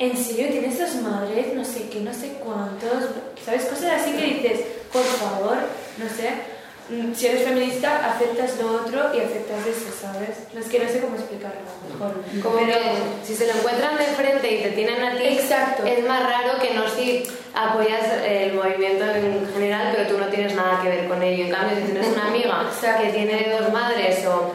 ¿en 0.00 0.16
serio 0.16 0.48
tienes 0.48 0.78
dos 0.80 0.96
madres? 0.96 1.54
No 1.54 1.64
sé 1.64 1.88
qué, 1.88 2.00
no 2.00 2.12
sé 2.12 2.38
cuántos, 2.44 3.10
¿sabes? 3.44 3.66
Cosas 3.66 4.02
así 4.02 4.12
que 4.14 4.34
dices, 4.34 4.60
por 4.92 5.04
favor, 5.04 5.58
no 5.98 6.08
sé. 6.08 6.55
Mm, 6.88 7.12
Si 7.14 7.26
eres 7.26 7.42
feminista, 7.42 8.12
aceptas 8.14 8.58
lo 8.60 8.74
otro 8.76 9.12
y 9.12 9.18
aceptas 9.20 9.66
eso, 9.66 9.90
¿sabes? 10.00 10.30
No 10.54 10.60
es 10.60 10.66
que 10.66 10.78
no 10.78 10.88
sé 10.88 11.00
cómo 11.00 11.16
explicarlo 11.16 11.58
mejor. 11.92 12.14
Como 12.42 12.58
Pero- 12.64 12.78
que 12.78 13.26
si 13.26 13.34
se 13.34 13.46
lo 13.48 13.54
encuentran 13.54 13.96
de 13.98 14.04
frente 14.04 14.52
y 14.54 14.62
te 14.62 14.70
tienen 14.70 15.02
a 15.02 15.16
ti, 15.18 15.24
Exacto. 15.24 15.84
es 15.84 16.06
más 16.06 16.22
raro 16.22 16.60
que 16.60 16.74
no 16.74 16.88
si 16.88 17.24
apoyas 17.54 18.04
el 18.24 18.52
movimiento 18.54 19.04
en 19.04 19.48
general, 19.52 19.94
pero 19.96 20.08
tú 20.10 20.18
no 20.18 20.26
tienes 20.28 20.54
nada 20.54 20.80
que 20.80 20.88
ver 20.90 21.08
con 21.08 21.20
ello. 21.22 21.46
En 21.46 21.50
cambio, 21.50 21.76
si 21.76 21.90
tienes 21.90 22.06
una 22.08 22.28
amiga 22.28 22.62
Exacto. 22.72 23.02
que 23.02 23.12
tiene 23.12 23.56
dos 23.58 23.72
madres 23.72 24.24
o 24.26 24.52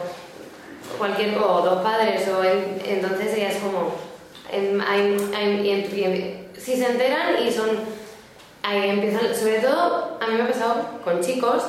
cualquier 0.96 1.36
o 1.36 1.60
dos 1.60 1.82
padres, 1.82 2.26
o 2.28 2.42
en- 2.44 2.80
entonces 2.86 3.34
ella 3.36 3.50
es 3.50 3.56
como. 3.58 3.94
en- 4.50 4.82
y 5.64 5.70
en- 5.70 5.98
y 5.98 6.04
en- 6.04 6.48
si 6.58 6.76
se 6.76 6.86
enteran 6.86 7.42
y 7.46 7.50
son. 7.50 7.70
Ahí 8.62 8.90
empiezan, 8.90 9.34
sobre 9.34 9.58
todo, 9.58 10.18
a 10.20 10.26
mí 10.28 10.34
me 10.36 10.42
ha 10.44 10.46
pasado 10.46 10.76
con 11.02 11.20
chicos, 11.20 11.62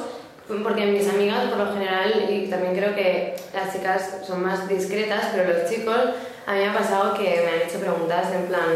porque 0.47 0.85
mis 0.87 1.07
amigas, 1.07 1.45
por 1.49 1.57
lo 1.57 1.73
general, 1.73 2.27
y 2.29 2.47
también 2.47 2.75
creo 2.75 2.95
que 2.95 3.35
las 3.53 3.73
chicas 3.73 4.17
son 4.27 4.43
más 4.43 4.67
discretas, 4.67 5.27
pero 5.33 5.53
los 5.57 5.69
chicos, 5.69 5.97
a 6.45 6.53
mí 6.53 6.59
me 6.59 6.69
ha 6.69 6.73
pasado 6.73 7.13
que 7.13 7.23
me 7.23 7.51
han 7.61 7.67
hecho 7.69 7.79
preguntas 7.79 8.27
en 8.33 8.47
plan 8.47 8.75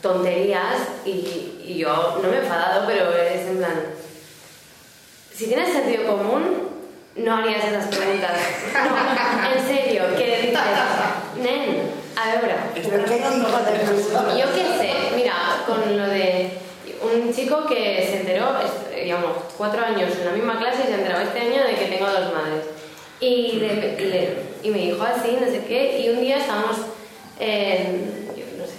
tonterías 0.00 0.76
y, 1.04 1.60
y 1.64 1.78
yo 1.78 2.20
no 2.22 2.28
me 2.28 2.36
he 2.36 2.40
enfadado, 2.40 2.86
pero 2.86 3.12
es 3.12 3.46
en 3.48 3.58
plan, 3.58 3.74
si 5.34 5.46
tienes 5.46 5.72
sentido 5.72 6.06
común, 6.06 6.68
no 7.16 7.36
harías 7.36 7.64
esas 7.64 7.86
preguntas. 7.88 8.32
No, 8.74 9.56
en 9.56 9.66
serio, 9.66 10.02
que 10.16 10.24
dices, 10.24 10.58
nen, 11.42 11.90
A 12.16 12.40
ver, 12.40 12.56
¿Pero 12.74 13.04
qué 13.04 13.16
tipo 13.16 13.48
de 13.48 13.78
pregunta? 13.78 14.38
yo 14.38 14.54
qué 14.54 14.64
sé, 14.78 15.16
mira, 15.16 15.34
con 15.66 15.96
lo 15.96 16.06
de 16.06 16.58
un 17.02 17.32
chico 17.34 17.66
que 17.66 18.06
se 18.06 18.20
enteró, 18.20 18.46
digamos, 18.94 19.32
cuatro 19.56 19.84
años 19.84 20.10
en 20.18 20.24
la 20.24 20.32
misma 20.32 20.58
clase 20.58 20.82
y 20.84 20.86
se 20.88 20.94
enteró 20.94 21.18
este 21.20 21.40
año 21.40 21.64
de 21.64 21.74
que 21.74 21.86
tengo 21.86 22.06
dos 22.06 22.32
madres. 22.32 22.64
Y, 23.20 23.60
y 24.62 24.70
me 24.70 24.78
dijo 24.78 25.02
así, 25.02 25.36
no 25.40 25.46
sé 25.46 25.64
qué, 25.66 26.00
y 26.00 26.10
un 26.10 26.20
día 26.20 26.38
estábamos 26.38 26.76
yo 27.38 28.44
no 28.58 28.66
sé, 28.66 28.74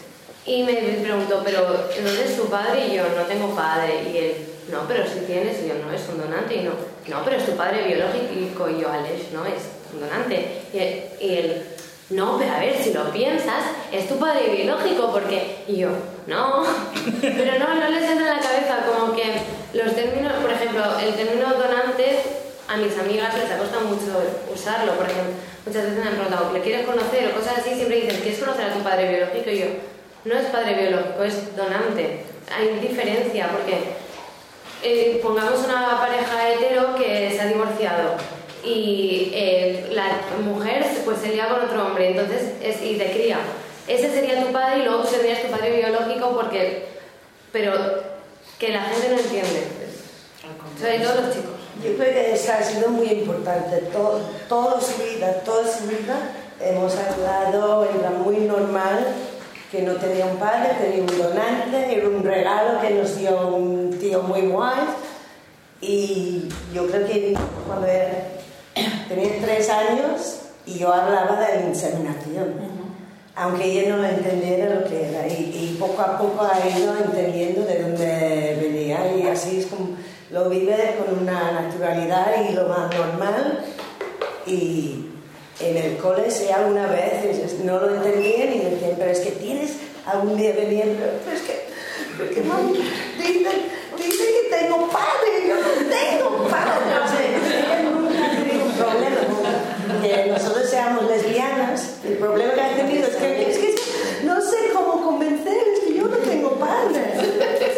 y 0.45 0.63
me 0.63 0.73
preguntó, 0.73 1.41
pero 1.43 1.61
¿dónde 1.63 2.23
es 2.25 2.35
tu 2.35 2.45
padre? 2.49 2.87
Y 2.87 2.95
yo, 2.95 3.03
no 3.15 3.23
tengo 3.23 3.55
padre. 3.55 4.03
Y 4.11 4.17
él, 4.17 4.33
no, 4.69 4.87
pero 4.87 5.05
si 5.07 5.21
tienes, 5.21 5.63
y 5.63 5.67
yo, 5.69 5.75
no, 5.75 5.91
es 5.91 6.07
un 6.09 6.19
donante. 6.19 6.55
Y 6.55 6.63
no, 6.63 6.71
no, 7.07 7.23
pero 7.23 7.37
es 7.37 7.45
tu 7.45 7.53
padre 7.53 7.87
biológico. 7.87 8.69
Y 8.69 8.81
yo, 8.81 8.89
Alex, 8.91 9.31
no, 9.33 9.45
es 9.45 9.63
un 9.93 10.01
donante. 10.01 10.63
Y 10.73 10.77
él, 10.77 11.03
y 11.21 11.33
él, 11.35 11.63
no, 12.09 12.37
pero 12.37 12.51
a 12.51 12.59
ver, 12.59 12.75
si 12.81 12.91
lo 12.93 13.11
piensas, 13.11 13.63
es 13.91 14.07
tu 14.07 14.17
padre 14.17 14.49
biológico, 14.49 15.11
porque... 15.11 15.63
Y 15.67 15.77
yo, 15.77 15.89
no, 16.29 16.63
pero 17.21 17.59
no, 17.59 17.75
no 17.75 17.89
les 17.89 18.03
entra 18.03 18.29
en 18.29 18.37
la 18.37 18.39
cabeza 18.39 18.85
como 18.85 19.13
que 19.15 19.41
los 19.73 19.95
términos, 19.95 20.33
por 20.41 20.51
ejemplo, 20.51 20.83
el 21.01 21.15
término 21.15 21.53
donante, 21.53 22.19
a 22.67 22.77
mis 22.77 22.97
amigas 22.97 23.33
les 23.33 23.57
costado 23.57 23.85
mucho 23.85 24.21
usarlo, 24.53 24.93
por 24.93 25.05
ejemplo, 25.05 25.33
muchas 25.65 25.83
veces 25.83 25.99
me 25.99 26.09
han 26.09 26.15
preguntado, 26.15 26.53
¿le 26.53 26.61
quieres 26.61 26.85
conocer? 26.85 27.31
o 27.31 27.39
cosas 27.39 27.57
así, 27.57 27.73
siempre 27.73 28.01
dicen, 28.01 28.21
¿quieres 28.21 28.39
conocer 28.39 28.65
a 28.65 28.73
tu 28.73 28.79
padre 28.81 29.09
biológico? 29.09 29.49
Y 29.49 29.59
yo, 29.59 29.65
no 30.25 30.35
es 30.35 30.45
padre 30.47 30.75
biológico, 30.75 31.23
es 31.23 31.55
donante. 31.55 32.25
Hay 32.55 32.79
diferencia, 32.79 33.49
porque 33.49 33.79
eh, 34.83 35.19
pongamos 35.23 35.59
una 35.65 35.99
pareja 35.99 36.49
hetero 36.49 36.95
que 36.95 37.31
se 37.31 37.41
ha 37.41 37.47
divorciado 37.47 38.15
y 38.63 39.31
eh, 39.33 39.87
la 39.91 40.21
mujer 40.43 40.85
pues 41.05 41.19
se 41.19 41.29
lía 41.29 41.49
con 41.49 41.61
otro 41.61 41.87
hombre, 41.87 42.11
entonces 42.11 42.53
es 42.61 42.81
y 42.83 42.97
te 42.97 43.11
cría. 43.11 43.39
Ese 43.89 44.09
sería 44.11 44.45
tu 44.45 44.51
padre 44.53 44.79
y 44.79 44.83
luego 44.85 45.03
tendrías 45.03 45.41
tu 45.41 45.47
padre 45.49 45.75
biológico 45.77 46.31
porque... 46.33 46.87
Pero 47.51 47.73
que 48.59 48.69
la 48.69 48.81
gente 48.83 49.09
no 49.09 49.17
entiende. 49.19 49.67
Sobre 50.79 50.99
todo 50.99 51.21
los 51.21 51.33
chicos. 51.33 51.51
Yo 51.83 51.95
creo 51.97 52.13
que 52.13 52.33
eso 52.33 52.51
ha 52.53 52.61
sido 52.61 52.89
muy 52.89 53.07
importante. 53.07 53.77
Todo, 53.91 54.19
toda 54.47 54.79
su 54.79 55.01
vida, 55.01 55.33
toda 55.45 55.63
su 55.65 55.85
vida 55.87 56.17
hemos 56.61 56.93
hablado, 56.95 57.85
era 57.85 58.09
muy 58.11 58.37
normal 58.37 59.07
que 59.71 59.81
no 59.81 59.93
tenía 59.95 60.25
un 60.25 60.37
padre, 60.37 60.73
tenía 60.79 61.01
un 61.01 61.17
donante, 61.17 61.95
era 61.97 62.07
un 62.07 62.23
regalo 62.23 62.81
que 62.81 62.89
nos 62.91 63.15
dio 63.17 63.47
un 63.55 63.97
tío 63.99 64.21
muy 64.23 64.41
guay. 64.41 64.79
Y 65.81 66.49
yo 66.73 66.85
creo 66.87 67.07
que 67.07 67.35
cuando 67.65 67.87
era- 67.87 68.27
tenía 69.07 69.31
tres 69.41 69.69
años 69.69 70.39
y 70.65 70.77
yo 70.77 70.93
hablaba 70.93 71.39
de 71.39 71.55
la 71.55 71.61
inseminación. 71.67 72.68
Aunque 73.39 73.63
ella 73.63 73.95
no 73.95 74.05
entendiera 74.05 74.75
lo 74.75 74.83
que 74.83 75.07
era, 75.07 75.25
y, 75.25 75.77
poco 75.79 76.01
a 76.01 76.17
poco 76.17 76.43
ha 76.43 76.59
ido 76.77 76.93
entendiendo 76.97 77.63
de 77.63 77.83
dónde 77.83 78.57
venía, 78.59 79.15
y 79.15 79.27
así 79.27 79.59
es 79.59 79.67
como 79.67 79.95
lo 80.29 80.49
vive 80.49 80.97
con 80.97 81.19
una 81.19 81.53
naturalidad 81.53 82.33
y 82.49 82.53
lo 82.53 82.67
más 82.67 82.93
normal. 82.93 83.63
Y 84.45 85.05
en 85.61 85.77
el 85.77 85.97
cole, 85.97 86.29
si 86.29 86.49
alguna 86.51 86.87
vez 86.87 87.63
no 87.63 87.79
lo 87.79 87.95
entendían 87.95 88.51
y 88.53 88.59
decían, 88.59 88.95
pero 88.97 89.11
es 89.11 89.21
que 89.21 89.31
tienes 89.31 89.77
algún 90.05 90.35
día 90.35 90.51
venían, 90.53 90.97
pero, 90.99 91.33
es 91.33 91.41
que, 91.41 91.65
pero 92.17 92.29
es 92.29 92.35
que 92.35 92.43
mami, 92.43 92.73
dice, 92.73 93.49
dice 93.97 94.23
que 94.33 94.57
tengo 94.57 94.85
padre, 94.89 95.47
yo 95.47 95.55
no 95.55 95.89
tengo 95.89 96.47
padre. 96.49 96.93
O 97.03 97.07
sea, 97.07 97.81
nunca 97.83 98.25
ha 98.25 98.35
tenido 98.35 98.65
un 98.65 99.28
problema 99.99 100.23
con 100.23 100.25
que 100.25 100.31
nosotros 100.31 100.69
seamos 100.69 101.07
lesbianas. 101.09 101.95
El 102.05 102.17
problema 102.17 102.53
que 102.53 102.61
ha 102.61 102.75
tenido 102.75 103.07
es 103.07 103.15
que, 103.15 103.49
es 103.49 103.57
que 103.57 103.75
no 104.25 104.41
sé 104.41 104.57
cómo 104.73 105.03
convencer, 105.03 105.57
es 105.73 105.79
que 105.81 105.93
yo 105.95 106.07
no 106.07 106.17
tengo 106.17 106.51
padre. 106.59 107.13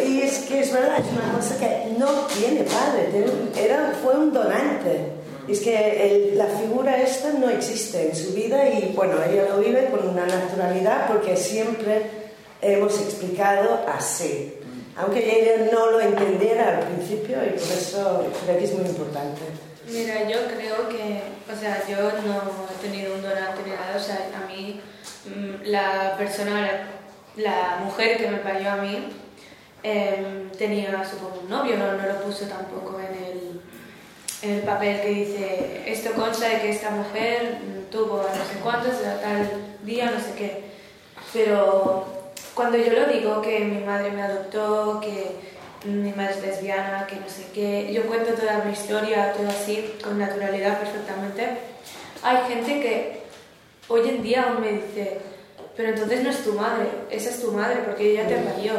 Y 0.06 0.22
es 0.22 0.38
que 0.40 0.60
es 0.60 0.72
verdad, 0.72 0.98
es 0.98 1.06
una 1.12 1.32
cosa 1.38 1.56
que 1.58 1.94
no 1.98 2.06
tiene 2.38 2.62
padre, 2.64 3.08
era, 3.56 3.92
fue 4.02 4.14
un 4.16 4.32
donante. 4.32 5.20
Es 5.48 5.60
que 5.60 6.06
el- 6.30 6.38
la 6.38 6.46
figura 6.46 7.00
esta 7.02 7.32
no 7.32 7.50
existe 7.50 8.08
en 8.10 8.14
su 8.16 8.32
vida 8.32 8.68
y 8.68 8.92
bueno, 8.94 9.14
ella 9.28 9.46
lo 9.48 9.58
vive 9.60 9.88
con 9.90 10.08
una 10.08 10.24
naturalidad 10.26 11.08
porque 11.08 11.36
siempre 11.36 12.02
hemos 12.60 12.98
explicado 13.00 13.80
así. 13.92 14.54
Aunque 14.96 15.18
ella 15.40 15.70
no 15.72 15.90
lo 15.90 16.00
entendiera 16.00 16.78
al 16.78 16.84
principio 16.86 17.38
y 17.44 17.50
por 17.58 17.72
eso 17.76 18.24
creo 18.44 18.58
que 18.58 18.64
es 18.64 18.72
muy 18.74 18.86
importante. 18.88 19.40
Mira, 19.92 20.26
yo 20.26 20.46
creo 20.46 20.88
que, 20.88 21.20
o 21.52 21.54
sea, 21.54 21.86
yo 21.86 21.96
no 22.22 22.66
he 22.70 22.82
tenido 22.82 23.14
un 23.14 23.20
donante 23.20 23.62
ni 23.62 23.72
nada, 23.72 23.94
o 23.94 24.00
sea, 24.00 24.30
a 24.34 24.46
mí, 24.46 24.80
mm, 25.26 25.66
la 25.66 26.16
persona, 26.16 26.88
la, 27.36 27.78
mujer 27.84 28.16
que 28.16 28.28
me 28.28 28.38
parió 28.38 28.70
a 28.70 28.76
mí, 28.76 29.08
em, 29.82 30.48
tenía, 30.52 31.04
supongo, 31.04 31.40
un 31.42 31.50
novio, 31.50 31.76
no, 31.76 31.92
no 31.92 32.06
lo 32.06 32.22
puso 32.22 32.46
tampoco 32.46 33.00
en 33.00 33.22
el, 33.22 33.60
en 34.40 34.50
el 34.58 34.62
papel 34.62 35.02
que 35.02 35.08
dice, 35.08 35.82
esto 35.86 36.12
consta 36.14 36.48
de 36.48 36.60
que 36.62 36.70
esta 36.70 36.90
mujer 36.90 37.58
tuvo 37.90 38.22
a 38.22 38.34
no 38.34 38.44
sé 38.44 38.60
cuántos, 38.62 38.94
a 39.04 39.20
tal 39.20 39.50
día, 39.84 40.10
no 40.10 40.18
sé 40.18 40.32
qué. 40.38 40.64
Pero 41.34 42.06
cuando 42.54 42.78
yo 42.78 42.92
lo 42.94 43.06
digo, 43.06 43.42
que 43.42 43.60
mi 43.60 43.84
madre 43.84 44.10
me 44.10 44.22
adoptó, 44.22 45.00
que 45.00 45.36
mi 45.84 46.12
madre 46.12 46.34
es 46.34 46.42
lesbiana, 46.42 47.06
que 47.06 47.16
no 47.16 47.28
sé 47.28 47.46
qué, 47.52 47.92
yo 47.92 48.02
cuento 48.04 48.32
toda 48.34 48.62
mi 48.64 48.72
historia, 48.72 49.32
todo 49.32 49.48
así, 49.48 49.94
con 50.02 50.18
naturalidad 50.18 50.78
perfectamente. 50.78 51.48
Hay 52.22 52.38
gente 52.48 52.80
que 52.80 53.22
hoy 53.88 54.08
en 54.08 54.22
día 54.22 54.42
aún 54.44 54.60
me 54.60 54.72
dice, 54.72 55.18
pero 55.76 55.88
entonces 55.90 56.22
no 56.22 56.30
es 56.30 56.44
tu 56.44 56.52
madre, 56.52 56.86
esa 57.10 57.30
es 57.30 57.40
tu 57.40 57.52
madre 57.52 57.80
porque 57.84 58.12
ella 58.12 58.26
te 58.26 58.36
parió. 58.36 58.72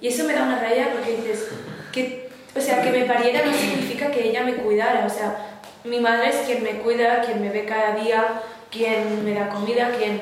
Y 0.00 0.08
eso 0.08 0.24
me 0.24 0.34
da 0.34 0.42
una 0.42 0.60
raya 0.60 0.90
porque 0.92 1.16
dices, 1.16 1.48
que, 1.92 2.28
o 2.54 2.60
sea, 2.60 2.82
que 2.82 2.90
me 2.90 3.04
pariera 3.04 3.44
no 3.44 3.52
significa 3.52 4.10
que 4.10 4.28
ella 4.28 4.44
me 4.44 4.54
cuidara, 4.56 5.06
o 5.06 5.10
sea, 5.10 5.60
mi 5.84 5.98
madre 5.98 6.28
es 6.28 6.36
quien 6.46 6.62
me 6.62 6.78
cuida, 6.80 7.22
quien 7.22 7.40
me 7.40 7.50
ve 7.50 7.64
cada 7.64 7.94
día, 7.94 8.42
quien 8.70 9.24
me 9.24 9.34
da 9.34 9.48
comida, 9.48 9.90
quien, 9.96 10.20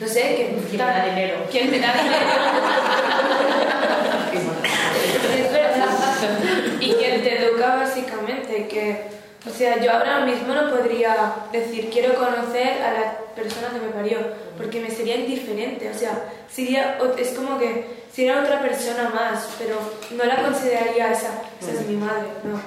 no 0.00 0.08
sé, 0.08 0.34
quien, 0.36 0.60
Quien 0.68 0.86
me 0.86 0.92
da 0.92 1.04
dinero. 1.04 1.34
Quien 1.50 1.70
me 1.70 1.78
da 1.78 1.92
dinero. 1.92 2.16
Es 5.36 5.52
verdad. 5.52 5.88
Y 6.80 6.92
quien 6.92 7.11
te 7.22 7.44
educa 7.44 7.76
básicamente, 7.76 8.68
que, 8.68 9.04
o 9.46 9.50
sea, 9.50 9.80
yo 9.80 9.92
ahora 9.92 10.24
mismo 10.24 10.54
no 10.54 10.70
podría 10.70 11.34
decir 11.52 11.90
quiero 11.90 12.14
conocer 12.14 12.82
a 12.82 12.92
la 12.92 13.18
persona 13.34 13.68
que 13.68 13.86
me 13.86 13.92
parió, 13.92 14.18
porque 14.56 14.80
me 14.80 14.90
sería 14.90 15.16
indiferente, 15.16 15.90
o 15.90 15.98
sea, 15.98 16.24
sería, 16.50 16.98
es 17.18 17.30
como 17.30 17.58
que 17.58 18.02
sería 18.12 18.42
otra 18.42 18.60
persona 18.60 19.10
más, 19.14 19.48
pero 19.58 19.76
no 20.16 20.24
la 20.24 20.42
consideraría 20.42 21.12
esa, 21.12 21.42
esa 21.60 21.72
es 21.72 21.86
mi 21.86 21.96
madre, 21.96 22.28
no. 22.44 22.60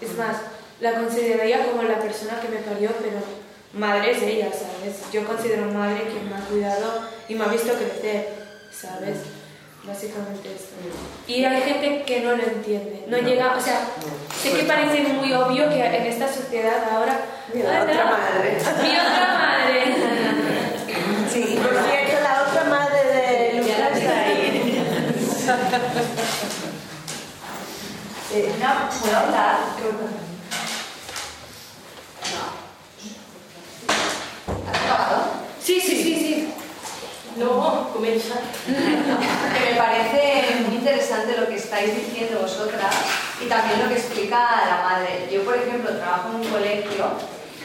Es 0.00 0.16
más, 0.16 0.36
la 0.80 0.92
consideraría 0.92 1.66
como 1.66 1.82
la 1.82 1.98
persona 1.98 2.40
que 2.40 2.48
me 2.48 2.58
parió, 2.58 2.90
pero 3.00 3.18
madre 3.74 4.12
es 4.12 4.22
ella, 4.22 4.50
¿sabes? 4.52 5.12
Yo 5.12 5.24
considero 5.26 5.66
madre 5.66 6.02
quien 6.02 6.28
me 6.28 6.36
ha 6.36 6.40
cuidado 6.40 7.02
y 7.28 7.34
me 7.34 7.44
ha 7.44 7.48
visto 7.48 7.72
crecer, 7.74 8.28
¿sabes? 8.72 9.18
Básicamente 9.88 10.52
esto. 10.54 10.74
Y 11.26 11.44
hay 11.44 11.62
gente 11.62 12.02
que 12.04 12.20
no 12.20 12.36
lo 12.36 12.42
entiende, 12.42 13.04
no, 13.08 13.16
llega, 13.18 13.56
o 13.56 13.60
sea, 13.60 13.80
sé 14.42 14.52
que 14.52 14.64
parece 14.64 15.02
muy 15.14 15.32
obvio 15.32 15.68
que 15.70 15.82
en 15.82 16.06
esta 16.06 16.28
sociedad 16.32 16.84
ahora... 16.92 17.18
"Ah, 17.54 17.82
otra 17.82 18.04
no, 18.04 18.10
madre". 18.10 18.58
Mi 18.82 18.90
otra 18.96 19.38
madre. 19.38 19.78
Sí, 21.32 21.58
por 21.62 21.70
cierto, 21.70 22.16
la 22.22 22.42
otra 22.48 22.64
madre 22.64 23.04
de 23.04 23.52
Lucas 23.60 23.96
está 23.96 24.20
ahí. 24.20 24.84
Eh, 28.30 28.52
No, 28.60 28.90
¿puedo 29.00 29.16
hablar? 29.16 29.58
¿Has 34.66 34.78
acabado? 34.84 35.24
Sí, 35.62 35.80
sí, 35.80 36.02
sí, 36.02 36.14
sí. 36.16 36.54
No, 37.38 37.90
comienza. 37.92 38.34
que 38.66 39.70
me 39.72 39.76
parece 39.78 40.60
muy 40.66 40.76
interesante 40.76 41.36
lo 41.38 41.46
que 41.46 41.56
estáis 41.56 41.94
diciendo 41.94 42.40
vosotras 42.40 42.94
y 43.44 43.48
también 43.48 43.80
lo 43.82 43.88
que 43.88 43.94
explica 43.94 44.38
la 44.66 44.82
madre. 44.82 45.28
Yo, 45.32 45.42
por 45.44 45.56
ejemplo, 45.56 45.96
trabajo 45.96 46.30
en 46.30 46.36
un 46.36 46.48
colegio 46.48 47.04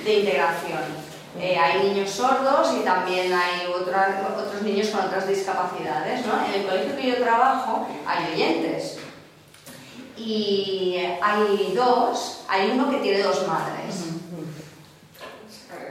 de 0.06 0.14
integración. 0.20 1.04
Eh, 1.40 1.58
hay 1.58 1.82
niños 1.90 2.12
sordos 2.12 2.76
y 2.80 2.84
también 2.84 3.34
hay 3.34 3.66
otra- 3.74 4.22
otros 4.38 4.62
niños 4.62 4.90
con 4.90 5.06
otras 5.06 5.28
discapacidades. 5.28 6.24
¿no? 6.28 6.34
En 6.46 6.62
el 6.62 6.68
colegio 6.68 6.96
que 6.96 7.08
yo 7.10 7.16
trabajo 7.18 7.88
hay 8.06 8.34
oyentes. 8.34 8.98
Y 10.16 10.98
hay 11.22 11.74
dos, 11.76 12.42
hay 12.48 12.70
uno 12.72 12.92
que 12.92 12.98
tiene 12.98 13.24
dos 13.24 13.48
madres. 13.48 13.96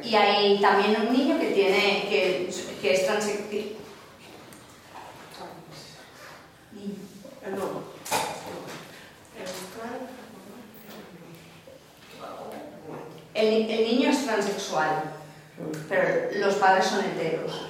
Y 0.04 0.14
hay 0.14 0.60
también 0.60 0.96
un 1.08 1.12
niño 1.16 1.38
que 1.40 1.46
tiene 1.48 2.06
que, 2.08 2.48
que 2.82 2.94
es 2.94 3.06
transexual. 3.06 3.76
El, 13.34 13.50
ni- 13.50 13.72
el 13.72 13.84
niño 13.84 14.10
es 14.10 14.24
transexual, 14.26 15.04
pero 15.88 16.30
los 16.38 16.54
padres 16.56 16.86
son 16.86 17.00
heteros. 17.04 17.68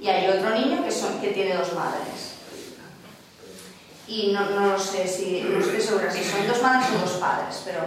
Y 0.00 0.08
hay 0.08 0.28
otro 0.28 0.50
niño 0.50 0.84
que, 0.84 0.90
son, 0.90 1.20
que 1.20 1.28
tiene 1.28 1.54
dos 1.56 1.72
madres. 1.74 2.32
Y 4.06 4.32
no, 4.32 4.50
no 4.50 4.66
lo 4.72 4.78
sé 4.78 5.06
si, 5.08 5.40
no 5.42 5.58
estoy 5.58 5.80
segura 5.80 6.10
si 6.10 6.22
son 6.24 6.46
dos 6.46 6.60
madres 6.62 6.88
o 6.96 6.98
dos 7.00 7.12
padres, 7.18 7.62
pero 7.64 7.80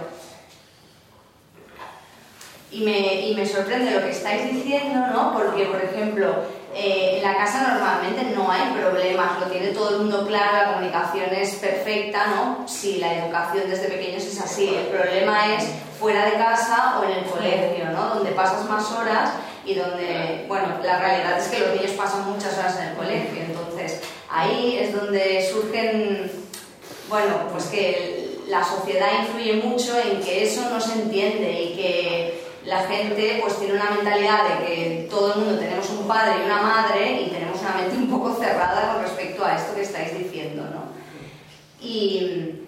y 2.70 2.80
me, 2.80 3.28
y 3.28 3.34
me 3.34 3.46
sorprende 3.46 3.92
lo 3.92 4.00
que 4.00 4.10
estáis 4.10 4.52
diciendo, 4.52 5.06
¿no? 5.12 5.32
Porque, 5.32 5.66
por 5.66 5.82
ejemplo, 5.82 6.34
eh, 6.74 7.16
en 7.16 7.22
la 7.22 7.36
casa 7.36 7.68
normalmente 7.72 8.34
no 8.34 8.50
hay 8.50 8.72
problemas, 8.78 9.40
lo 9.40 9.46
tiene 9.46 9.68
todo 9.68 9.90
el 9.90 9.98
mundo 9.98 10.26
claro, 10.26 10.56
la 10.56 10.72
comunicación 10.74 11.32
es 11.32 11.54
perfecta, 11.54 12.26
¿no? 12.26 12.68
Si 12.68 12.98
la 12.98 13.14
educación 13.14 13.70
desde 13.70 13.88
pequeños 13.88 14.24
es 14.24 14.40
así, 14.40 14.74
el 14.74 14.86
problema 14.86 15.54
es 15.54 15.64
fuera 15.98 16.26
de 16.26 16.32
casa 16.32 17.00
o 17.00 17.04
en 17.04 17.18
el 17.18 17.24
colegio, 17.24 17.86
¿no? 17.92 18.16
Donde 18.16 18.32
pasas 18.32 18.68
más 18.68 18.90
horas 18.92 19.30
y 19.64 19.74
donde, 19.74 20.44
bueno, 20.48 20.66
la 20.82 20.98
realidad 20.98 21.38
es 21.38 21.48
que 21.48 21.60
los 21.60 21.74
niños 21.76 21.92
pasan 21.92 22.30
muchas 22.30 22.58
horas 22.58 22.78
en 22.78 22.88
el 22.88 22.94
colegio, 22.94 23.42
entonces 23.42 24.02
ahí 24.28 24.78
es 24.78 24.94
donde 24.94 25.48
surgen, 25.50 26.30
bueno, 27.08 27.48
pues 27.52 27.64
que 27.66 28.40
la 28.48 28.62
sociedad 28.62 29.08
influye 29.22 29.54
mucho 29.54 29.98
en 29.98 30.20
que 30.20 30.44
eso 30.44 30.68
no 30.68 30.80
se 30.80 30.92
entiende 30.92 31.62
y 31.62 31.74
que 31.74 32.45
la 32.66 32.80
gente 32.88 33.38
pues 33.40 33.58
tiene 33.58 33.74
una 33.74 33.90
mentalidad 33.90 34.48
de 34.48 34.66
que 34.66 35.06
todo 35.08 35.34
el 35.34 35.40
mundo 35.40 35.58
tenemos 35.58 35.88
un 35.90 36.06
padre 36.08 36.42
y 36.42 36.46
una 36.46 36.62
madre 36.62 37.22
y 37.22 37.30
tenemos 37.30 37.60
una 37.60 37.74
mente 37.74 37.96
un 37.96 38.10
poco 38.10 38.34
cerrada 38.34 38.92
con 38.92 39.02
respecto 39.02 39.44
a 39.44 39.54
esto 39.54 39.74
que 39.74 39.82
estáis 39.82 40.18
diciendo, 40.18 40.64
¿no? 40.64 40.86
Y 41.80 42.62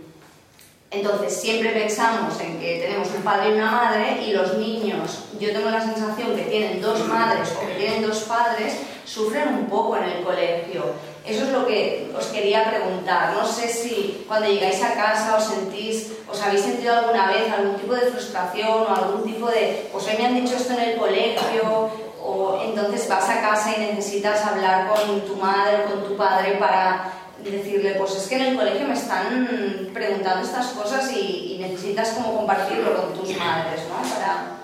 entonces 0.91 1.35
siempre 1.35 1.73
pensamos 1.73 2.41
en 2.41 2.61
que 2.61 2.79
tenemos 2.79 3.09
un 3.15 3.23
padre 3.23 3.51
y 3.51 3.53
una 3.55 3.71
madre 3.73 4.23
y 4.25 4.33
los 4.33 4.57
niños, 4.57 5.25
yo 5.41 5.53
tengo 5.53 5.69
la 5.69 5.81
sensación 5.81 6.35
que 6.37 6.43
tienen 6.43 6.81
dos 6.81 7.07
madres 7.07 7.53
o 7.57 7.67
que 7.67 7.75
tienen 7.75 8.03
dos 8.03 8.21
padres, 8.21 8.79
sufren 9.05 9.49
un 9.49 9.67
poco 9.67 9.97
en 9.97 10.05
el 10.05 10.23
colegio. 10.23 10.85
Eso 11.29 11.45
es 11.45 11.51
lo 11.51 11.67
que 11.67 12.11
os 12.17 12.27
quería 12.27 12.71
preguntar. 12.71 13.35
No 13.35 13.47
sé 13.47 13.69
si 13.69 14.25
cuando 14.27 14.49
llegáis 14.49 14.83
a 14.83 14.95
casa 14.95 15.37
os 15.37 15.45
sentís, 15.45 16.13
os 16.27 16.41
habéis 16.43 16.63
sentido 16.63 16.95
alguna 16.95 17.31
vez 17.31 17.53
algún 17.53 17.77
tipo 17.77 17.95
de 17.95 18.11
frustración 18.11 18.87
o 18.89 18.89
algún 18.89 19.25
tipo 19.25 19.47
de, 19.47 19.89
pues 19.93 20.07
hoy 20.07 20.15
me 20.19 20.27
han 20.27 20.35
dicho 20.35 20.57
esto 20.57 20.73
en 20.73 20.81
el 20.81 20.97
colegio, 20.97 21.91
o 22.25 22.61
entonces 22.65 23.09
vas 23.09 23.29
a 23.29 23.41
casa 23.43 23.75
y 23.77 23.81
necesitas 23.81 24.45
hablar 24.45 24.89
con 24.89 25.21
tu 25.21 25.37
madre 25.37 25.85
o 25.85 25.91
con 25.91 26.09
tu 26.09 26.17
padre 26.17 26.57
para 26.59 27.13
decirle, 27.45 27.95
pues 27.99 28.17
es 28.17 28.27
que 28.27 28.37
en 28.37 28.43
el 28.43 28.57
colegio 28.57 28.89
me 28.89 28.95
están 28.95 29.91
preguntando 29.93 30.45
estas 30.45 30.69
cosas 30.69 31.13
y, 31.13 31.57
necesitas 31.61 32.11
como 32.11 32.37
compartirlo 32.37 32.97
con 32.97 33.15
tus 33.15 33.37
madres, 33.37 33.83
¿no? 33.89 33.97
Para... 34.15 34.59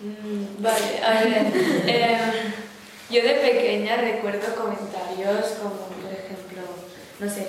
Mm, 0.00 0.62
vale, 0.62 1.04
a 1.04 1.10
ver. 1.22 1.52
Eh, 1.86 2.18
yo 3.14 3.22
de 3.22 3.34
pequeña 3.34 3.96
recuerdo 3.96 4.54
comentarios 4.56 5.52
como, 5.62 5.74
por 5.74 6.12
ejemplo, 6.12 6.62
no 7.20 7.30
sé, 7.30 7.46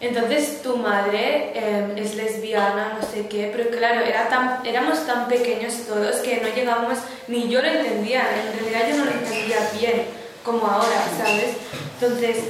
entonces 0.00 0.62
tu 0.62 0.76
madre 0.76 1.52
em, 1.54 1.96
es 1.96 2.16
lesbiana, 2.16 2.98
no 3.00 3.06
sé 3.06 3.28
qué, 3.28 3.52
pero 3.54 3.70
claro, 3.70 4.00
era 4.00 4.28
tan, 4.28 4.66
éramos 4.66 5.06
tan 5.06 5.28
pequeños 5.28 5.74
todos 5.86 6.16
que 6.16 6.40
no 6.40 6.48
llegábamos, 6.48 6.98
ni 7.28 7.48
yo 7.48 7.62
lo 7.62 7.68
entendía, 7.68 8.22
en 8.22 8.58
realidad 8.58 8.88
yo 8.90 8.96
no 8.96 9.04
lo 9.04 9.12
entendía 9.12 9.56
bien 9.78 10.02
como 10.44 10.66
ahora, 10.66 11.04
¿sabes? 11.16 11.56
Entonces, 12.00 12.44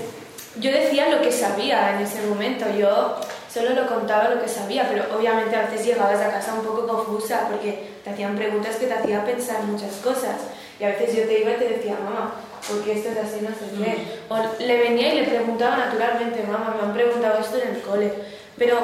yo 0.58 0.72
decía 0.72 1.10
lo 1.10 1.20
que 1.20 1.30
sabía 1.30 1.94
en 1.94 2.06
ese 2.06 2.22
momento, 2.22 2.64
yo 2.76 3.16
solo 3.52 3.70
lo 3.70 3.86
contaba 3.86 4.30
lo 4.30 4.42
que 4.42 4.48
sabía, 4.48 4.88
pero 4.88 5.04
obviamente 5.16 5.56
a 5.56 5.66
veces 5.66 5.84
llegabas 5.84 6.20
a 6.20 6.30
casa 6.30 6.54
un 6.54 6.64
poco 6.64 6.86
confusa 6.86 7.48
porque 7.50 7.96
te 8.02 8.10
hacían 8.10 8.34
preguntas 8.34 8.76
que 8.76 8.86
te 8.86 8.94
hacían 8.94 9.24
pensar 9.24 9.62
muchas 9.64 9.92
cosas. 9.96 10.36
Y 10.78 10.84
a 10.84 10.88
veces 10.88 11.16
yo 11.16 11.22
te 11.24 11.40
iba 11.40 11.52
y 11.52 11.56
te 11.56 11.68
decía, 11.68 11.96
mamá, 12.04 12.34
¿por 12.68 12.82
qué 12.82 12.92
esto 12.92 13.10
es 13.10 13.18
así? 13.18 13.40
No 13.40 13.50
sé 13.50 13.70
qué. 13.76 14.20
O 14.28 14.64
le 14.64 14.78
venía 14.78 15.14
y 15.14 15.20
le 15.20 15.26
preguntaba 15.28 15.76
naturalmente, 15.76 16.42
mamá, 16.42 16.76
me 16.78 16.86
han 16.86 16.94
preguntado 16.94 17.40
esto 17.40 17.58
en 17.58 17.76
el 17.76 17.82
cole. 17.82 18.12
Pero 18.56 18.78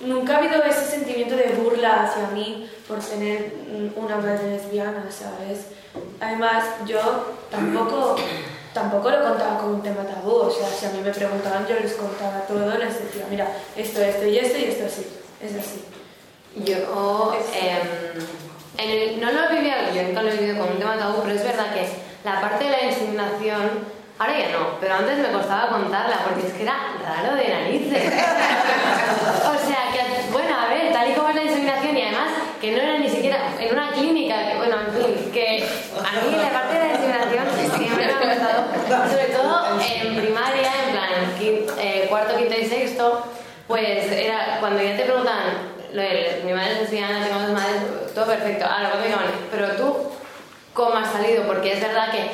nunca 0.00 0.34
ha 0.34 0.38
habido 0.38 0.62
ese 0.64 0.84
sentimiento 0.84 1.36
de 1.36 1.54
burla 1.54 2.04
hacia 2.04 2.28
mí 2.28 2.70
por 2.86 2.98
tener 2.98 3.52
una 3.96 4.16
madre 4.16 4.50
lesbiana, 4.50 5.04
¿sabes? 5.10 5.66
Además, 6.20 6.64
yo 6.86 7.00
tampoco 7.50 8.16
tampoco 8.72 9.10
lo 9.10 9.22
contaba 9.22 9.58
como 9.58 9.74
un 9.74 9.82
tema 9.82 10.04
tabú, 10.04 10.30
o 10.30 10.50
sea, 10.50 10.68
si 10.68 10.86
a 10.86 10.90
mí 10.90 11.00
me 11.02 11.10
preguntaban 11.10 11.66
yo 11.66 11.80
les 11.80 11.94
contaba 11.94 12.40
todo, 12.46 12.78
les 12.78 13.02
decía, 13.02 13.26
mira, 13.28 13.48
esto, 13.76 14.00
esto 14.00 14.26
y 14.26 14.38
esto 14.38 14.58
y 14.58 14.64
esto 14.64 14.86
así, 14.86 15.06
es 15.40 15.56
así. 15.56 15.84
Yo 16.54 17.34
em, 18.78 19.20
no 19.20 19.32
lo 19.32 19.44
he 19.44 19.54
vivido, 19.56 19.76
yo 19.94 20.02
nunca 20.02 20.22
lo 20.22 20.30
he 20.30 20.36
vivido 20.36 20.58
como 20.58 20.70
un 20.70 20.78
tema 20.78 20.98
tabú, 20.98 21.22
pero 21.22 21.34
es 21.34 21.44
verdad 21.44 21.74
que 21.74 21.88
la 22.24 22.40
parte 22.40 22.64
de 22.64 22.70
la 22.70 22.84
inseminación, 22.84 23.86
ahora 24.18 24.38
ya 24.38 24.48
no, 24.50 24.78
pero 24.80 24.94
antes 24.94 25.18
me 25.18 25.28
costaba 25.28 25.68
contarla 25.68 26.18
porque 26.24 26.48
es 26.48 26.52
que 26.52 26.62
era 26.62 26.76
raro 27.02 27.36
de 27.36 27.48
narices. 27.48 28.12
o 29.44 29.66
sea, 29.66 29.92
que, 29.92 30.32
bueno, 30.32 30.56
a 30.56 30.68
ver, 30.68 30.92
tal 30.92 31.10
y 31.10 31.14
como 31.14 31.28
es 31.28 31.34
la 31.36 31.44
inseminación 31.44 31.96
y 31.96 32.02
además 32.02 32.28
que 32.60 32.72
no 32.72 32.78
era 32.78 32.98
ni 32.98 33.08
siquiera 33.08 33.38
en 33.58 33.72
una 33.72 33.92
clínica, 33.92 34.36
bueno, 34.56 34.76
en 34.80 34.92
fin, 34.94 35.30
que 35.32 35.64
a 35.64 36.24
mí 36.24 36.36
la 36.36 36.50
parte 36.50 36.78
de 36.78 36.84
la 36.84 36.94
inseminación 36.94 37.44
siempre 37.78 38.06
me 38.06 38.12
ha 38.12 38.34
gustado, 38.34 39.08
sobre 39.08 39.26
todo 39.26 39.80
en 39.80 40.16
primaria, 40.16 40.70
en 40.86 40.92
plan, 40.92 41.08
eh, 41.78 42.06
cuarto, 42.08 42.36
quinto 42.36 42.54
y 42.58 42.64
sexto, 42.64 43.24
pues 43.68 44.10
era 44.10 44.58
cuando 44.58 44.82
ya 44.82 44.96
te 44.96 45.04
preguntan, 45.04 45.78
mi 46.44 46.52
madre 46.52 46.72
es 46.72 46.80
lesbiana, 46.80 47.24
tengo 47.24 47.40
dos 47.40 47.52
madres, 47.52 48.14
todo 48.14 48.26
perfecto, 48.26 48.64
ahora 48.66 48.90
cuando 48.90 49.06
digan, 49.06 49.20
pero 49.50 49.68
tú, 49.72 49.96
¿cómo 50.78 50.94
has 50.94 51.10
salido? 51.10 51.42
Porque 51.42 51.72
es 51.72 51.80
verdad 51.80 52.12
que 52.12 52.30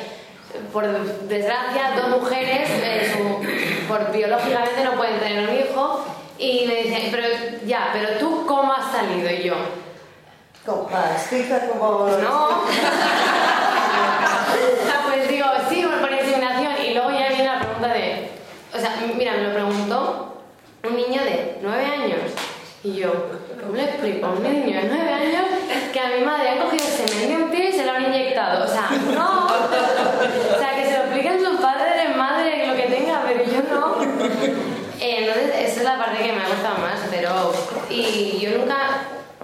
por 0.71 0.87
desgracia, 1.27 1.95
dos 1.97 2.21
mujeres, 2.21 2.69
eh, 2.69 3.83
por 3.87 4.11
biológicamente 4.11 4.83
no 4.83 4.91
pueden 4.93 5.19
tener 5.19 5.49
un 5.49 5.55
hijo. 5.55 6.05
Y 6.37 6.67
me 6.67 6.75
dicen, 6.75 7.07
pero 7.11 7.27
ya, 7.65 7.89
pero 7.91 8.19
tú, 8.19 8.45
¿cómo 8.45 8.71
has 8.71 8.91
salido? 8.91 9.31
Y 9.31 9.41
yo, 9.43 9.55
como 10.63 10.87
como... 11.79 12.07
No. 12.17 12.61
pues 15.07 15.27
digo, 15.27 15.47
sí, 15.69 15.83
por 15.99 16.11
inseminación. 16.11 16.73
Y 16.85 16.93
luego 16.93 17.09
ya 17.09 17.29
viene 17.29 17.45
la 17.45 17.61
pregunta 17.61 17.87
de... 17.87 18.29
O 18.73 18.77
sea, 18.77 18.95
mira, 19.15 19.31
me 19.33 19.43
lo 19.43 19.53
preguntó 19.53 20.43
un 20.83 20.95
niño 20.95 21.23
de 21.23 21.59
nueve 21.63 21.85
años. 21.85 22.19
Y 22.85 22.97
yo, 22.97 23.11
¿cómo 23.59 23.75
le 23.75 23.83
explico 23.83 24.27
a 24.27 24.33
un 24.33 24.43
niño 24.43 24.79
de 24.79 24.87
nueve 24.87 25.11
años 25.11 25.45
que 25.91 25.99
a 25.99 26.07
mi 26.15 26.23
madre 26.23 26.49
ha 26.49 26.63
cogido 26.63 26.85
semen 26.85 27.29
de 27.29 27.43
un 27.43 27.49
pie 27.49 27.69
y 27.69 27.73
se 27.73 27.83
lo 27.83 27.93
han 27.93 28.05
inyectado? 28.05 28.63
O 28.63 28.67
sea, 28.67 28.91
no. 29.11 29.47
O 29.47 30.59
sea, 30.59 30.75
que 30.75 30.85
se 30.85 30.91
lo 30.91 31.05
expliquen 31.05 31.43
sus 31.43 31.59
padres, 31.59 32.15
madre, 32.15 32.67
lo 32.67 32.75
que 32.75 32.83
tenga, 32.83 33.23
pero 33.25 33.43
yo 33.43 33.63
no. 33.73 33.95
Eh, 34.97 35.17
entonces, 35.19 35.49
esa 35.57 35.79
es 35.79 35.83
la 35.83 35.97
parte 35.97 36.23
que 36.23 36.31
me 36.31 36.41
ha 36.41 36.47
gustado 36.47 36.77
más, 36.77 36.99
pero... 37.09 37.53
Y 37.89 38.39
yo 38.39 38.59
nunca 38.59 38.77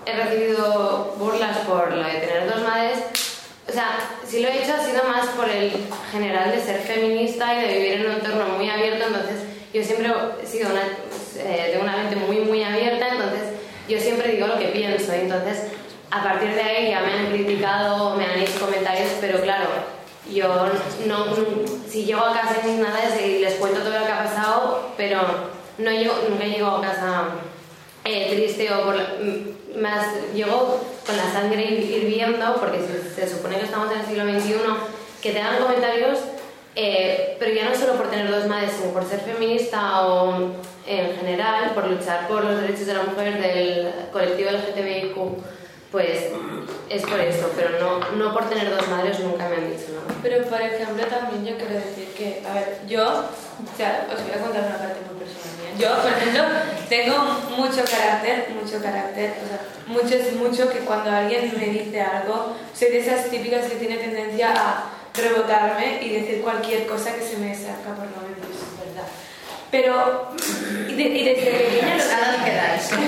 he 0.06 0.16
recibido 0.16 1.16
burlas 1.18 1.58
por 1.68 1.92
lo 1.92 2.04
de 2.04 2.14
tener 2.14 2.48
dos 2.48 2.62
madres. 2.62 3.00
O 3.68 3.72
sea, 3.72 4.00
si 4.26 4.42
lo 4.42 4.50
he 4.50 4.64
hecho 4.64 4.74
ha 4.74 4.86
sido 4.86 5.04
más 5.04 5.28
por 5.30 5.50
el 5.50 5.72
general 6.12 6.52
de 6.52 6.62
ser 6.62 6.80
feminista 6.80 7.54
y 7.56 7.62
de 7.62 7.74
vivir 7.74 7.94
en 7.94 8.06
un 8.06 8.12
entorno 8.14 8.46
muy 8.58 8.70
abierto, 8.70 9.08
entonces 9.08 9.42
yo 9.74 9.84
siempre 9.84 10.12
he 10.42 10.46
sido 10.46 10.70
una, 10.70 10.84
eh, 11.46 11.72
de 11.74 11.80
una 11.82 11.98
mente 11.98 12.16
muy, 12.16 12.40
muy 12.40 12.64
abierta, 12.64 13.10
entonces 13.10 13.42
yo 13.88 14.00
siempre 14.00 14.32
digo 14.32 14.48
lo 14.48 14.58
que 14.58 14.68
pienso, 14.68 15.14
entonces 15.14 15.64
a 16.10 16.24
partir 16.24 16.54
de 16.54 16.62
ahí 16.62 16.90
ya 16.90 17.02
me 17.02 17.14
han 17.14 17.32
criticado, 17.32 18.16
me 18.16 18.26
han 18.26 18.40
hecho 18.40 18.60
comentarios, 18.60 19.10
pero 19.20 19.42
claro, 19.42 19.70
yo 20.30 20.48
no, 21.08 21.26
si 21.90 22.06
llego 22.06 22.22
a 22.22 22.34
casa 22.34 22.62
sin 22.64 22.82
nada 22.82 23.00
les 23.18 23.54
cuento 23.56 23.80
todo 23.80 24.00
lo 24.00 24.06
que 24.06 24.12
ha 24.12 24.24
pasado, 24.24 24.92
pero 24.98 25.20
no 25.78 25.92
llego, 25.92 26.14
nunca 26.30 26.46
llego 26.46 26.68
a 26.68 26.82
casa 26.82 27.24
eh, 28.04 28.34
triste 28.34 28.72
o 28.74 28.84
por 28.84 28.96
más 29.80 30.06
llegó 30.34 30.80
con 31.06 31.18
la 31.18 31.32
sangre 31.32 31.64
hirviendo 31.64 32.56
porque 32.56 32.80
se, 33.16 33.28
supone 33.28 33.58
que 33.58 33.66
estamos 33.66 33.92
en 33.92 34.00
el 34.00 34.06
siglo 34.06 34.24
XXI 34.24 34.54
que 35.22 35.32
te 35.32 35.42
hagan 35.42 35.62
comentarios 35.62 36.20
eh, 36.76 37.36
pero 37.40 37.54
ya 37.54 37.70
no 37.70 37.76
solo 37.76 37.96
por 37.96 38.10
tener 38.10 38.30
dos 38.30 38.48
madres 38.48 38.72
sino 38.80 38.94
por 38.94 39.04
ser 39.06 39.20
feminista 39.20 40.08
o 40.08 40.52
en 40.88 41.16
general 41.18 41.72
por 41.74 41.88
luchar 41.88 42.28
por 42.28 42.44
los 42.44 42.62
derechos 42.62 42.86
de 42.86 42.94
la 42.94 43.04
mujer 43.04 43.42
del 43.42 43.92
colectivo 44.12 44.52
LGTBIQ 44.52 45.16
pues 45.92 46.30
es 46.90 47.02
por 47.04 47.20
eso, 47.20 47.52
pero 47.56 47.80
no, 47.80 48.12
no 48.16 48.34
por 48.34 48.48
tener 48.50 48.70
dos 48.70 48.88
madres 48.88 49.20
nunca 49.20 49.50
me 49.50 49.56
han 49.58 49.72
dicho 49.72 49.92
nada. 49.92 50.20
Pero 50.24 50.46
por 50.48 50.62
ejemplo 50.62 51.06
también 51.06 51.46
yo 51.46 51.58
quiero 51.58 51.76
decir 51.76 52.08
que, 52.18 52.42
a 52.50 52.54
ver, 52.54 52.80
yo, 52.88 53.04
o 53.04 53.78
sea, 53.78 54.08
os 54.14 54.24
voy 54.24 54.32
a 54.32 54.42
contar 54.42 54.66
una 54.68 54.78
parte 54.78 55.00
muy 55.08 55.20
personal 55.20 55.58
mía. 55.60 55.76
Yo, 55.78 56.02
por 56.02 56.12
ejemplo, 56.12 56.44
tengo 56.88 57.18
mucho 57.58 57.84
carácter, 57.84 58.48
mucho 58.62 58.82
carácter, 58.82 59.34
o 59.44 59.48
sea, 59.48 59.62
mucho 59.88 60.16
es 60.16 60.34
mucho 60.34 60.70
que 60.70 60.80
cuando 60.80 61.12
alguien 61.12 61.54
me 61.58 61.66
dice 61.66 62.02
algo, 62.02 62.56
soy 62.74 62.90
de 62.90 63.00
esas 63.00 63.30
típicas 63.30 63.66
que 63.66 63.76
tiene 63.76 63.98
tendencia 63.98 64.54
a 64.56 64.84
rebotarme 65.14 66.00
y 66.02 66.10
decir 66.10 66.42
cualquier 66.42 66.88
cosa 66.88 67.14
que 67.16 67.22
se 67.22 67.38
me 67.38 67.56
saca 67.56 67.96
por 67.96 68.06
no 68.06 68.22
mentir, 68.22 68.52
es 68.52 68.88
verdad. 68.88 69.08
Pero, 69.72 70.32
y, 70.88 70.94
desde 70.96 71.42
pequeña... 71.42 71.98
Nada 71.98 72.38
me 72.38 72.46
quedáis. 72.46 72.90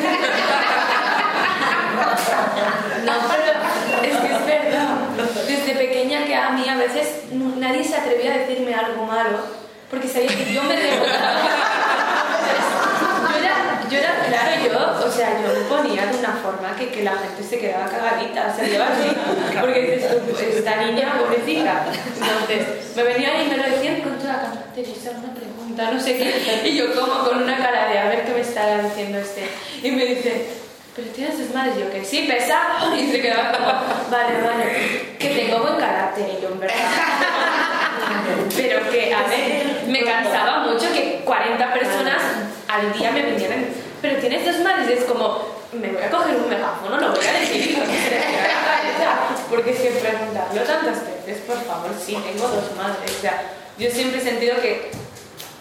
No, 3.06 3.12
pero 3.30 4.08
es 4.08 4.18
que 4.18 4.34
es 4.34 4.46
verdad. 4.46 4.88
Desde 5.46 5.76
pequeña 5.76 6.26
que 6.26 6.36
a 6.36 6.50
mí 6.52 6.68
a 6.68 6.78
veces 6.78 7.26
nadie 7.32 7.84
se 7.84 7.96
atrevía 7.96 8.34
a 8.34 8.38
decirme 8.40 8.74
algo 8.74 9.06
malo 9.06 9.40
porque 9.90 10.08
sabía 10.08 10.30
que 10.30 10.54
yo 10.54 10.64
me 10.64 10.76
rebotaba. 10.76 11.93
Yo 13.94 14.00
era, 14.00 14.24
yo 14.24 14.28
claro, 14.28 15.00
yo, 15.00 15.08
o 15.08 15.12
sea, 15.12 15.40
yo 15.40 15.54
me 15.54 15.66
ponía 15.66 16.08
de 16.08 16.18
una 16.18 16.34
forma 16.42 16.76
que, 16.76 16.90
que 16.90 17.04
la 17.04 17.12
gente 17.12 17.44
se 17.44 17.60
quedaba 17.60 17.86
cagadita, 17.86 18.52
o 18.52 18.56
sea, 18.58 18.68
yo 18.68 18.82
así, 18.82 19.16
porque 19.62 19.82
dices 19.82 20.10
tú, 20.10 20.36
esta 20.36 20.78
niña 20.78 21.14
pobrecita. 21.20 21.86
Entonces, 22.16 22.96
me 22.96 23.04
venían 23.04 23.42
y 23.46 23.50
me 23.50 23.58
lo 23.58 23.64
decían 23.64 24.02
con 24.02 24.18
toda 24.18 24.34
la 24.34 24.40
cara, 24.40 24.66
te 24.74 24.82
hice 24.82 25.12
una 25.12 25.32
pregunta, 25.36 25.92
no 25.92 26.00
sé 26.00 26.18
qué, 26.18 26.68
y 26.68 26.76
yo 26.76 26.92
como 26.96 27.24
con 27.24 27.44
una 27.44 27.56
cara 27.56 27.88
de 27.88 28.00
a 28.00 28.10
ver 28.10 28.26
qué 28.26 28.32
me 28.32 28.42
estará 28.42 28.82
diciendo 28.82 29.20
este. 29.20 29.48
Y 29.84 29.92
me 29.92 30.06
dice, 30.06 30.48
pero 30.96 31.10
tienes 31.10 31.38
tus 31.38 31.54
madres, 31.54 31.78
yo 31.78 31.92
que 31.92 32.04
sí, 32.04 32.26
pesa, 32.28 32.62
y 32.98 33.12
se 33.12 33.22
quedaba 33.22 33.52
como, 33.52 33.68
vale, 34.10 34.42
vale, 34.42 35.18
que 35.20 35.30
tengo 35.30 35.60
buen 35.60 35.76
carácter, 35.76 36.30
y 36.36 36.42
yo 36.42 36.50
en 36.50 36.60
verdad. 36.60 36.78
Pero 38.56 38.90
que, 38.90 39.14
a 39.14 39.28
ver, 39.28 39.84
me 39.86 40.04
cansaba 40.04 40.66
mucho 40.66 40.92
que 40.92 41.22
40 41.24 41.74
personas 41.74 42.24
al 42.74 42.92
día 42.94 43.12
me 43.12 43.22
vinieran. 43.24 43.68
Pero 44.02 44.20
tienes 44.20 44.46
dos 44.46 44.60
y 44.90 44.94
es 44.94 45.04
como, 45.06 45.40
me 45.72 45.92
voy 45.92 46.04
a 46.04 46.10
coger 46.10 46.36
un 46.36 46.50
megáfono, 46.50 46.98
lo 47.00 47.12
voy 47.12 47.26
a 47.26 47.40
decir, 47.40 47.78
no 47.78 47.86
se 47.86 48.10
la. 48.10 49.30
Porque 49.50 49.72
que 49.74 49.90
preguntarlo 49.90 50.62
tantas 50.64 51.06
veces, 51.06 51.44
por 51.46 51.58
favor, 51.64 51.92
sí, 52.04 52.18
tengo 52.18 52.48
dos 52.48 52.76
madres. 52.76 53.18
O 53.18 53.22
sea, 53.22 53.44
yo 53.78 53.90
siempre 53.90 54.20
he 54.20 54.24
sentido 54.24 54.56
que, 54.60 54.92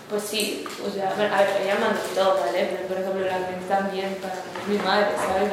pues 0.09 0.23
sí, 0.25 0.65
o 0.85 0.91
sea, 0.91 1.11
a 1.11 1.15
ver, 1.15 1.31
ella 1.63 1.77
mandó, 1.79 2.41
¿vale? 2.41 2.71
Pero 2.73 2.89
por 2.89 2.99
ejemplo, 2.99 3.27
la 3.27 3.77
también, 3.77 4.17
para 4.21 4.35
mi 4.67 4.79
madre, 4.79 5.09
¿sabes? 5.17 5.53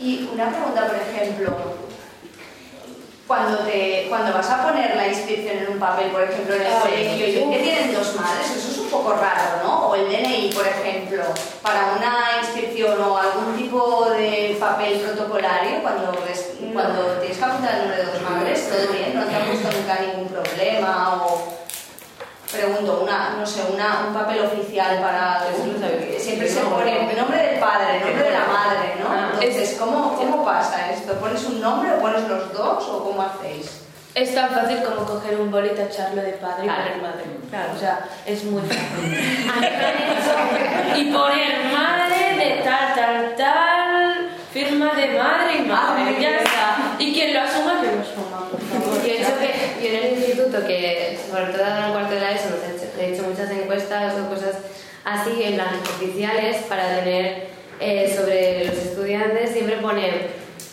Y 0.00 0.28
una 0.32 0.50
pregunta, 0.50 0.86
por 0.86 0.96
ejemplo, 0.96 1.87
cuando, 3.28 3.58
te, 3.58 4.06
cuando 4.08 4.32
vas 4.32 4.48
a 4.50 4.66
poner 4.66 4.96
la 4.96 5.06
inscripción 5.06 5.58
en 5.58 5.72
un 5.72 5.78
papel, 5.78 6.10
por 6.10 6.22
ejemplo, 6.22 6.54
en 6.54 6.62
el 6.62 6.66
Ah, 6.66 6.80
colegio, 6.80 7.50
que 7.50 7.58
tienen 7.58 7.94
dos 7.94 8.14
madres, 8.16 8.50
eso 8.56 8.70
es 8.72 8.78
un 8.78 8.88
poco 8.88 9.12
raro, 9.12 9.62
¿no? 9.62 9.88
O 9.88 9.94
el 9.94 10.08
DNI, 10.08 10.50
por 10.54 10.66
ejemplo, 10.66 11.22
para 11.62 11.92
una 11.96 12.40
inscripción 12.40 13.00
o 13.02 13.18
algún 13.18 13.54
tipo 13.54 14.06
de 14.10 14.56
papel 14.58 15.00
protocolario, 15.00 15.82
cuando, 15.82 16.12
No. 16.12 16.72
cuando 16.72 17.02
tienes 17.20 17.36
que 17.38 17.44
apuntar 17.44 17.74
el 17.74 17.80
nombre 17.82 17.96
de 17.98 18.04
dos 18.04 18.22
madres, 18.22 18.68
todo 18.70 18.92
bien, 18.92 19.14
no 19.14 19.24
te 19.26 19.36
ha 19.36 19.44
puesto 19.44 19.68
nunca 19.78 19.98
ningún 20.00 20.28
problema 20.28 21.22
o... 21.22 21.57
Pregunto, 22.50 23.00
una, 23.02 23.36
no 23.38 23.44
sé, 23.46 23.62
una, 23.72 24.06
un 24.08 24.14
papel 24.14 24.40
oficial 24.40 25.00
para... 25.00 25.42
Siempre 26.18 26.48
se 26.48 26.60
pone 26.60 27.10
el 27.10 27.16
nombre 27.16 27.36
del 27.36 27.60
padre, 27.60 27.98
el 27.98 28.06
nombre 28.06 28.24
de 28.24 28.30
la 28.30 28.46
madre, 28.46 28.94
¿no? 28.98 29.06
Ah, 29.10 29.32
Entonces, 29.34 29.76
¿cómo, 29.78 30.14
¿cómo 30.16 30.44
pasa 30.44 30.90
esto? 30.90 31.12
¿Pones 31.14 31.44
un 31.44 31.60
nombre 31.60 31.92
o 31.92 32.00
pones 32.00 32.26
los 32.26 32.52
dos 32.54 32.88
o 32.88 33.04
cómo 33.04 33.22
hacéis? 33.22 33.82
Es 34.14 34.34
tan 34.34 34.50
fácil 34.50 34.78
como 34.82 35.04
coger 35.04 35.38
un 35.38 35.50
bol 35.50 35.66
y 35.66 35.76
tacharlo 35.76 36.22
de 36.22 36.32
padre 36.32 36.64
y 36.64 36.68
poner 36.68 37.02
madre. 37.02 37.24
Claro. 37.50 37.72
O 37.76 37.78
sea, 37.78 38.08
es 38.24 38.42
muy 38.44 38.62
fácil. 38.62 39.20
y 40.96 41.12
poner 41.12 41.64
madre 41.72 42.36
de 42.36 42.62
tal, 42.64 42.94
tal, 42.94 43.36
tal, 43.36 44.30
firma 44.52 44.94
de 44.94 45.18
madre 45.18 45.58
y 45.58 45.62
madre. 45.68 46.02
Ah, 46.02 46.20
ya 46.20 46.30
está. 46.38 46.76
Y 46.98 47.12
quien 47.12 47.34
lo 47.34 47.42
asuma, 47.42 47.80
que 47.80 47.92
lo 47.94 48.00
asuma, 48.00 48.48
por 48.50 48.60
favor. 48.60 49.02
Yo 49.02 49.12
he 49.12 49.20
hecho 49.20 49.38
que, 49.38 49.76
yo 49.82 49.88
en 49.88 50.04
el 50.06 50.16
instituto, 50.48 50.66
que 50.66 51.18
sobre 51.30 51.52
todo 51.52 51.66
en 51.66 51.84
el 51.84 51.92
cuarto 51.92 52.14
de 52.14 52.20
la 52.20 52.32
ESO, 52.32 52.48
he 52.48 52.76
hecho, 52.76 53.00
he 53.00 53.12
hecho 53.14 53.22
muchas 53.28 53.50
encuestas 53.50 54.14
o 54.14 54.28
cosas 54.28 54.56
así, 55.04 55.42
en 55.42 55.56
las 55.58 55.72
oficiales, 55.96 56.56
para 56.68 56.98
tener 57.00 57.46
eh, 57.80 58.12
sobre 58.16 58.64
los 58.66 58.74
estudiantes, 58.76 59.50
siempre 59.50 59.76
ponen, 59.76 60.10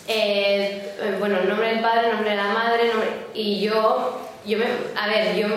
eh, 0.08 0.82
bueno, 1.18 1.40
nombre 1.42 1.68
del 1.68 1.80
padre, 1.80 2.08
nombre 2.12 2.30
de 2.30 2.36
la 2.36 2.44
madre, 2.48 2.88
nombre- 2.88 3.08
y 3.34 3.60
yo, 3.60 4.20
yo 4.44 4.58
me, 4.58 4.64
a 4.96 5.08
ver, 5.08 5.36
yo 5.36 5.48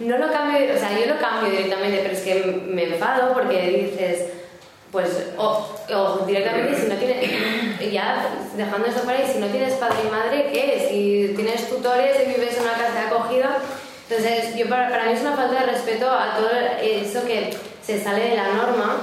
no 0.00 0.18
lo 0.18 0.32
cambio, 0.32 0.74
o 0.74 0.78
sea, 0.78 0.90
yo 0.98 1.12
lo 1.12 1.20
cambio 1.20 1.50
directamente, 1.50 2.00
pero 2.02 2.14
es 2.14 2.20
que 2.20 2.62
me 2.66 2.84
enfado 2.84 3.32
porque 3.34 3.60
dices, 3.92 4.26
pues, 4.92 5.08
o, 5.38 5.68
o 5.94 6.24
directamente 6.26 6.80
si 6.80 6.88
no 6.88 6.94
tienes, 6.96 7.92
ya 7.92 8.26
dejando 8.56 8.86
eso 8.88 9.00
por 9.02 9.12
ahí, 9.14 9.28
si 9.32 9.38
no 9.38 9.46
tienes 9.46 9.74
padre 9.74 9.96
y 10.06 10.10
madre, 10.10 10.50
¿qué? 10.52 10.86
Si 10.90 11.34
tienes 11.36 11.68
tutores 11.68 12.16
y 12.24 12.28
vives 12.28 12.56
en 12.56 12.62
una 12.64 12.72
casa 12.72 13.00
de 13.00 13.06
acogida, 13.06 13.58
entonces 14.08 14.56
yo 14.56 14.68
para, 14.68 14.88
para 14.90 15.04
mí 15.06 15.12
es 15.12 15.20
una 15.20 15.36
falta 15.36 15.60
de 15.60 15.66
respeto 15.72 16.10
a 16.10 16.34
todo 16.36 16.48
eso 16.82 17.24
que 17.24 17.54
se 17.84 18.02
sale 18.02 18.30
de 18.30 18.36
la 18.36 18.48
norma 18.48 18.96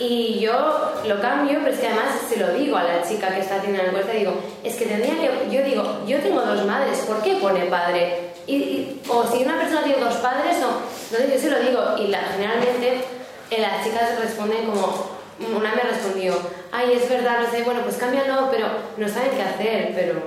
y 0.00 0.40
yo 0.40 0.92
lo 1.06 1.20
cambio, 1.20 1.58
pero 1.62 1.74
es 1.74 1.78
que 1.80 1.86
además 1.86 2.06
se 2.28 2.38
lo 2.38 2.48
digo 2.54 2.76
a 2.76 2.82
la 2.82 3.02
chica 3.06 3.28
que 3.34 3.40
está 3.42 3.56
haciendo 3.56 3.82
la 3.82 3.88
encuesta, 3.90 4.12
digo, 4.12 4.32
es 4.64 4.74
que 4.74 4.86
tendría 4.86 5.14
que, 5.14 5.50
yo 5.54 5.62
digo, 5.62 6.00
yo 6.06 6.18
tengo 6.18 6.40
dos 6.40 6.64
madres, 6.66 6.98
¿por 7.06 7.22
qué 7.22 7.34
pone 7.34 7.66
padre? 7.66 8.30
Y, 8.46 8.54
y- 8.56 9.02
o 9.08 9.24
si 9.30 9.44
una 9.44 9.58
persona 9.60 9.84
tiene 9.84 10.02
dos 10.02 10.14
padres, 10.16 10.56
o, 10.64 10.80
entonces 11.14 11.34
yo 11.34 11.38
se 11.48 11.50
lo 11.54 11.60
digo 11.68 11.82
y 11.98 12.06
la, 12.08 12.18
generalmente 12.32 13.04
eh, 13.50 13.60
las 13.60 13.84
chicas 13.84 14.18
responden 14.18 14.64
como, 14.66 15.19
una 15.46 15.74
me 15.74 15.82
respondió, 15.82 16.34
ay, 16.72 16.92
es 16.92 17.08
verdad, 17.08 17.40
no 17.40 17.50
sé, 17.50 17.62
bueno, 17.62 17.80
pues 17.82 17.96
cámbialo, 17.96 18.50
pero 18.50 18.66
no 18.96 19.08
saben 19.08 19.30
qué 19.32 19.42
hacer, 19.42 19.92
pero... 19.94 20.22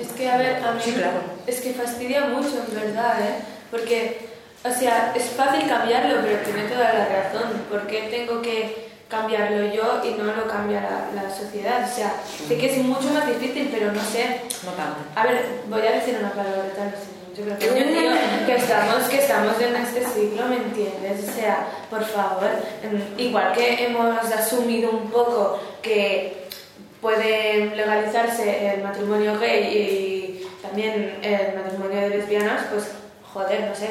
Es 0.00 0.08
que, 0.12 0.30
a 0.30 0.36
ver, 0.38 0.56
a 0.64 0.72
mí 0.72 0.80
Sí, 0.82 0.92
claro. 0.92 1.20
es 1.46 1.60
que 1.60 1.72
fastidia 1.74 2.22
mucho, 2.26 2.64
en 2.66 2.74
verdad, 2.74 3.20
¿eh? 3.20 3.34
Porque, 3.70 4.28
o 4.64 4.70
sea, 4.70 5.12
es 5.14 5.24
fácil 5.30 5.68
cambiarlo, 5.68 6.22
pero 6.22 6.38
tiene 6.38 6.62
toda 6.68 6.92
la 6.92 7.04
razón. 7.06 7.50
¿Por 7.70 7.86
qué 7.86 8.08
tengo 8.10 8.40
que 8.40 8.88
cambiarlo 9.08 9.72
yo 9.72 10.00
y 10.04 10.14
no 10.14 10.24
lo 10.24 10.48
cambia 10.48 10.80
la, 10.80 11.22
la 11.22 11.30
sociedad? 11.34 11.86
O 11.90 11.94
sea, 11.94 12.14
sé 12.48 12.56
que 12.56 12.72
es 12.72 12.78
mucho 12.78 13.10
más 13.10 13.26
difícil, 13.26 13.68
pero 13.70 13.92
no 13.92 14.00
sé. 14.02 14.40
No 14.64 14.72
tanto. 14.72 15.00
A 15.14 15.24
ver, 15.24 15.44
voy 15.68 15.86
a 15.86 15.92
decir 15.92 16.16
una 16.18 16.30
palabra 16.30 16.62
tal 16.74 16.90
vez 16.90 17.00
yo 17.36 17.44
creo 17.44 17.58
que 17.58 18.46
que 18.46 18.56
estamos, 18.56 19.08
que 19.08 19.18
estamos 19.18 19.60
en 19.60 19.76
este 19.76 20.04
siglo, 20.06 20.46
¿me 20.46 20.56
entiendes? 20.56 21.28
O 21.28 21.32
sea, 21.32 21.66
por 21.88 22.04
favor, 22.04 22.48
mm, 22.82 23.20
igual 23.20 23.52
que 23.52 23.84
hemos 23.84 24.16
asumido 24.32 24.90
un 24.90 25.10
poco 25.10 25.60
que 25.82 26.48
puede 27.00 27.74
legalizarse 27.76 28.74
el 28.74 28.82
matrimonio 28.82 29.38
gay 29.38 29.64
y 29.64 30.46
también 30.62 31.18
el 31.22 31.54
matrimonio 31.54 32.00
de 32.00 32.08
lesbianas, 32.10 32.66
pues 32.70 32.90
joder, 33.32 33.68
no 33.68 33.74
sé, 33.74 33.90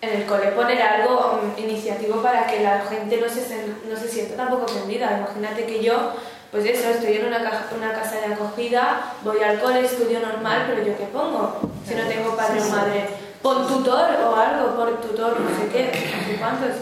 en 0.00 0.20
el 0.20 0.26
cole 0.26 0.48
poner 0.48 0.80
algo 0.82 1.40
mm, 1.42 1.60
iniciativo 1.60 2.22
para 2.22 2.46
que 2.46 2.60
la 2.60 2.84
gente 2.86 3.18
no 3.18 3.28
se, 3.28 3.66
no 3.88 3.96
se 3.96 4.08
sienta 4.08 4.36
tampoco 4.36 4.64
ofendida. 4.64 5.18
Imagínate 5.18 5.64
que 5.64 5.82
yo, 5.82 6.12
pues 6.52 6.64
eso, 6.66 6.90
estoy 6.90 7.16
en 7.16 7.26
una, 7.26 7.42
caja- 7.42 7.64
una 7.74 7.92
casa 7.92 8.16
de 8.20 8.34
acogida, 8.34 9.14
voy 9.24 9.42
al 9.42 9.58
cole, 9.58 9.80
estudio 9.84 10.20
normal, 10.20 10.66
pero 10.68 10.84
yo 10.86 10.96
qué 10.98 11.06
pongo 11.06 11.58
si 11.88 11.94
no 11.94 12.04
tengo 12.06 12.36
padre 12.36 12.60
o 12.62 12.68
madre. 12.68 13.08
Pon 13.42 13.66
tutor 13.66 14.10
o 14.24 14.36
algo, 14.36 14.76
por 14.76 15.00
tutor, 15.00 15.40
no 15.40 15.48
sé 15.58 15.66
qué, 15.72 15.86
no 15.86 16.26
sé 16.26 16.36
cuántos. 16.38 16.76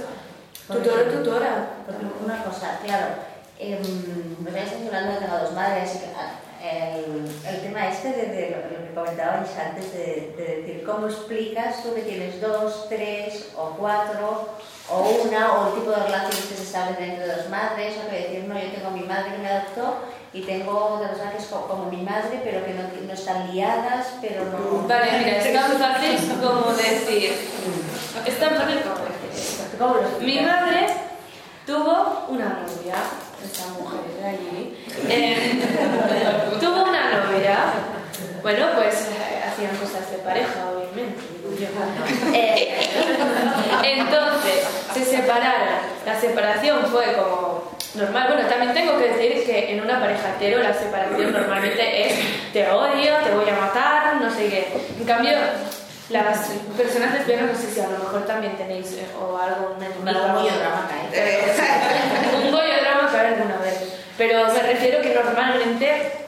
Tutor 0.66 0.98
o 1.08 1.18
tutora. 1.18 1.68
Porque 1.86 2.04
una 2.22 2.42
cosa, 2.44 2.78
claro, 2.84 3.06
eh, 3.58 3.80
me 4.40 4.50
estáis 4.50 4.86
hablando 4.86 5.12
de 5.12 5.18
que 5.20 5.24
tengo 5.24 5.38
dos 5.38 5.52
madres, 5.54 5.94
y 5.94 5.98
que, 6.00 6.06
el, 6.62 7.24
el 7.48 7.60
tema 7.62 7.88
este 7.88 8.08
de, 8.08 8.26
de 8.26 8.50
lo, 8.50 8.68
que 8.68 8.94
comentabais 8.94 9.48
antes 9.56 9.92
de, 9.92 10.34
de 10.36 10.56
decir 10.56 10.84
cómo 10.84 11.06
explicas 11.06 11.82
tú 11.82 11.94
que 11.94 12.02
tienes 12.02 12.40
dos, 12.40 12.86
tres 12.88 13.50
o 13.56 13.76
cuatro 13.78 14.48
o 14.90 15.08
una 15.24 15.52
o 15.54 15.68
el 15.68 15.80
tipo 15.80 15.90
de 15.90 16.02
relaciones 16.02 16.46
que 16.46 16.56
se 16.56 16.62
establecen 16.64 17.10
entre 17.10 17.26
dos 17.28 17.48
madres 17.48 17.94
o 17.96 18.10
que 18.10 18.16
decir 18.16 18.44
no, 18.44 18.54
yo 18.54 18.70
tengo 18.72 18.90
mi 18.90 19.02
madre 19.02 19.32
que 19.32 19.38
me 19.38 19.48
adoptó 19.48 19.98
y 20.32 20.42
tengo 20.42 20.72
otra 20.72 21.08
persona 21.08 21.32
que 21.32 21.38
es 21.38 21.46
como 21.46 21.90
mi 21.90 22.02
madre 22.02 22.40
pero 22.44 22.64
que 22.64 22.74
no, 22.74 22.82
no 23.06 23.12
están 23.12 23.52
liadas 23.52 24.06
pero 24.20 24.44
no... 24.44 24.86
Vale, 24.86 25.18
mira, 25.18 25.38
es 25.38 25.52
tan 25.52 25.72
fácil 25.78 26.38
como 26.40 26.72
decir. 26.72 27.32
Es 28.26 28.38
tan 28.38 28.50
fácil 28.50 28.80
como 28.82 29.04
decir 29.06 29.30
esto. 29.32 29.64
¿Cómo 29.78 29.94
lo 29.94 30.20
Mi 30.20 30.40
madre 30.40 30.86
tuvo 31.66 32.26
una 32.28 32.60
novia, 32.60 32.94
esta 33.44 33.66
mujer 33.78 34.00
de 34.20 34.28
allí, 34.28 34.76
eh, 35.08 35.60
tuvo 36.60 36.84
una 36.84 37.10
novia, 37.10 37.58
bueno, 38.42 38.66
pues 38.76 39.08
eh, 39.08 39.42
hacían 39.46 39.76
cosas 39.76 40.10
de 40.10 40.18
pareja, 40.18 40.70
obviamente. 40.70 41.30
Eh, 42.32 42.88
entonces, 43.82 44.66
se 44.94 45.04
separaron. 45.04 45.68
La 46.06 46.18
separación 46.18 46.86
fue 46.86 47.12
como 47.14 47.70
normal. 47.94 48.28
Bueno, 48.32 48.48
también 48.48 48.72
tengo 48.72 48.98
que 48.98 49.08
decir 49.08 49.44
que 49.44 49.72
en 49.72 49.82
una 49.82 50.00
pareja 50.00 50.34
hetero 50.36 50.62
la 50.62 50.72
separación 50.72 51.32
normalmente 51.32 52.06
es 52.06 52.14
te 52.52 52.70
odio, 52.70 53.16
te 53.24 53.30
voy 53.34 53.48
a 53.48 53.56
matar, 53.60 54.16
no 54.20 54.30
sé 54.30 54.48
qué. 54.48 54.68
En 54.98 55.04
cambio, 55.04 55.32
las 56.08 56.50
personas 56.76 57.14
lesbianas, 57.14 57.52
no 57.52 57.58
sé 57.58 57.72
si 57.72 57.80
a 57.80 57.88
lo 57.88 57.98
mejor 57.98 58.26
también 58.26 58.56
tenéis 58.56 58.92
eh, 58.92 59.06
o 59.20 59.36
algo, 59.36 59.76
una 59.76 59.88
Un 59.88 60.04
drama 60.04 60.88
cae 60.88 61.20
alguna 63.30 63.56
vez. 63.58 64.00
Pero 64.18 64.46
me 64.52 64.62
refiero 64.62 65.00
que 65.00 65.14
normalmente 65.14 66.20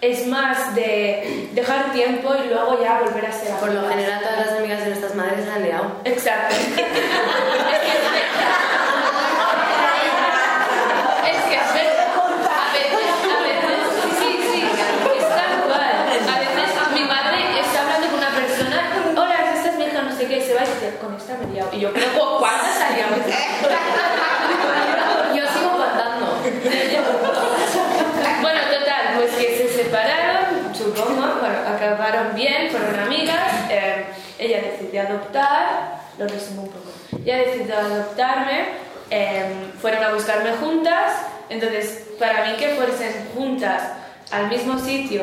es 0.00 0.26
más 0.26 0.74
de 0.74 1.48
dejar 1.52 1.92
tiempo 1.92 2.34
y 2.34 2.48
luego 2.48 2.80
ya 2.80 3.00
volver 3.00 3.26
a 3.26 3.32
ser 3.32 3.50
Por 3.56 3.72
lo 3.72 3.88
general 3.88 4.20
todas 4.20 4.46
las 4.46 4.52
amigas 4.58 4.80
de 4.80 4.86
nuestras 4.90 5.14
madres 5.16 5.44
se 5.44 5.50
han 5.50 5.62
liado. 5.62 5.90
Exacto. 6.04 6.54
es 6.54 6.66
que 6.68 6.82
es 11.28 11.44
que 11.48 11.56
a 11.56 11.72
veces, 11.72 11.98
a 13.26 13.42
veces, 13.42 13.80
a 13.80 14.20
sí, 14.20 14.30
sí, 14.52 14.62
es 15.18 15.28
tal 15.28 15.52
cual. 15.66 15.96
A 16.28 16.38
veces 16.38 16.68
mi 16.94 17.04
madre 17.04 17.60
está 17.60 17.80
hablando 17.80 18.06
con 18.08 18.18
una 18.18 18.30
persona, 18.30 18.78
hola, 19.16 19.52
esta 19.54 19.68
es 19.70 19.78
hija, 19.80 20.02
no 20.02 20.16
sé 20.16 20.26
qué, 20.28 20.40
se 20.40 20.54
va 20.54 20.60
a 20.62 20.64
decir, 20.64 20.96
con 21.00 21.14
esta 21.16 21.34
me. 21.34 21.76
Y 21.76 21.80
yo, 21.80 21.92
pero 21.92 22.06
¿cuándo 22.38 22.68
salió? 22.78 22.97
Ella 34.48 34.70
decidió 34.70 35.02
adoptar, 35.02 36.00
lo 36.18 36.26
resumo 36.26 36.62
un 36.62 36.68
poco, 36.68 36.90
ella 37.24 37.38
decidió 37.38 37.76
adoptarme, 37.78 38.64
em, 39.10 39.72
fueron 39.80 40.02
a 40.04 40.14
buscarme 40.14 40.52
juntas, 40.52 41.14
entonces 41.48 42.04
para 42.18 42.46
mí 42.46 42.56
que 42.56 42.70
fuesen 42.70 43.28
juntas 43.34 43.82
al 44.30 44.48
mismo 44.48 44.78
sitio, 44.78 45.22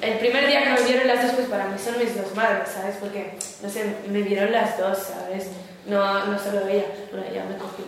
el 0.00 0.18
primer 0.18 0.46
día 0.46 0.62
que 0.62 0.70
me 0.70 0.88
vieron 0.88 1.08
las 1.08 1.22
dos, 1.22 1.32
pues 1.32 1.48
para 1.48 1.66
mí 1.66 1.78
son 1.78 1.98
mis 1.98 2.16
dos 2.16 2.34
madres, 2.34 2.68
¿sabes? 2.68 2.96
Porque, 3.00 3.38
no 3.62 3.70
sé, 3.70 3.96
me 4.08 4.20
vieron 4.22 4.52
las 4.52 4.78
dos, 4.78 4.98
¿sabes? 4.98 5.48
No, 5.86 6.26
no 6.26 6.38
solo 6.38 6.66
ella, 6.68 6.84
bueno, 7.10 7.26
ella 7.30 7.44
me 7.44 7.56
cogió 7.56 7.84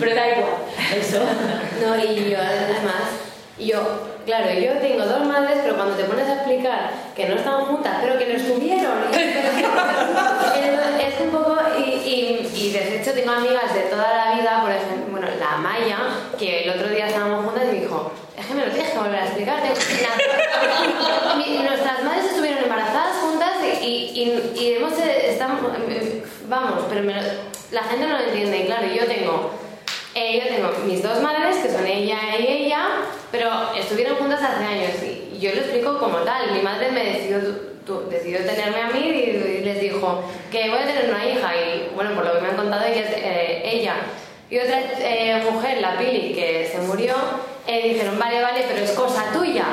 pero 0.00 0.14
da 0.14 0.28
igual, 0.28 0.52
eso. 0.94 1.18
No, 1.80 1.96
y 1.96 2.30
yo 2.30 2.38
además, 2.38 3.08
yo, 3.58 4.18
claro, 4.26 4.52
yo 4.52 4.72
tengo 4.74 5.04
dos 5.04 5.26
madres, 5.26 5.58
pero 5.62 5.76
cuando 5.76 5.94
te 5.94 6.04
pones 6.04 6.28
a 6.28 6.34
explicar 6.34 6.90
que 7.16 7.28
no 7.28 7.36
estaban 7.36 7.64
juntas, 7.66 7.91
y, 12.54 12.72
de 12.72 13.00
hecho 13.00 13.12
tengo 13.12 13.32
amigas 13.32 13.74
de 13.74 13.82
toda 13.82 14.14
la 14.14 14.34
vida, 14.34 14.60
por 14.62 14.70
ejemplo, 14.70 15.10
bueno, 15.10 15.26
la 15.38 15.56
Maya, 15.58 15.98
que 16.38 16.64
el 16.64 16.70
otro 16.70 16.88
día 16.88 17.06
estábamos 17.06 17.44
juntas 17.44 17.64
y 17.64 17.66
me 17.74 17.80
dijo, 17.80 18.12
es 18.36 18.46
que 18.46 18.54
me 18.54 18.66
lo 18.66 18.72
tienes 18.72 18.92
que 18.92 18.98
volver 18.98 19.18
a 19.20 19.26
explicar. 19.26 19.62
Nuestras 21.62 22.04
madres 22.04 22.24
estuvieron 22.26 22.64
embarazadas 22.64 23.16
juntas 23.16 23.52
y, 23.82 24.52
y, 24.56 24.74
hemos 24.74 24.92
estamos, 24.98 25.60
vamos, 26.48 26.84
pero 26.88 27.02
la 27.70 27.82
gente 27.84 28.06
no 28.06 28.18
lo 28.18 28.24
entiende. 28.24 28.58
Y 28.58 28.66
claro, 28.66 28.86
yo 28.86 29.06
tengo, 29.06 29.50
eh, 30.14 30.40
yo 30.40 30.54
tengo 30.54 30.70
mis 30.86 31.02
dos 31.02 31.20
madres, 31.22 31.56
que 31.56 31.70
son 31.70 31.86
ella 31.86 32.18
y 32.38 32.46
ella, 32.46 32.86
pero 33.30 33.72
estuvieron 33.74 34.16
juntas 34.16 34.42
hace 34.42 34.64
años 34.64 34.90
y 35.02 35.38
yo 35.38 35.54
lo 35.54 35.60
explico 35.60 35.98
como 35.98 36.18
tal. 36.18 36.52
Mi 36.52 36.62
madre 36.62 36.92
me 36.92 37.04
decidió, 37.04 37.71
decidió 38.10 38.38
tenerme 38.38 38.80
a 38.80 38.88
mí 38.88 39.00
y, 39.00 39.62
les 39.62 39.80
dijo 39.80 40.24
que 40.50 40.70
voy 40.70 40.78
a 40.78 40.86
tener 40.86 41.10
una 41.10 41.24
hija 41.24 41.56
y 41.56 41.90
bueno, 41.94 42.14
por 42.14 42.24
lo 42.24 42.34
que 42.34 42.40
me 42.40 42.48
han 42.48 42.56
contado 42.56 42.84
ella, 42.84 43.04
eh, 43.16 43.62
ella 43.64 43.94
y 44.52 44.58
otra 44.58 44.82
eh, 44.98 45.42
mujer, 45.50 45.80
la 45.80 45.96
Pili, 45.96 46.34
que 46.34 46.68
se 46.70 46.78
murió, 46.80 47.14
eh, 47.66 47.88
dijeron, 47.88 48.18
vale, 48.18 48.42
vale, 48.42 48.66
pero 48.68 48.84
es 48.84 48.90
cosa 48.90 49.32
tuya. 49.32 49.64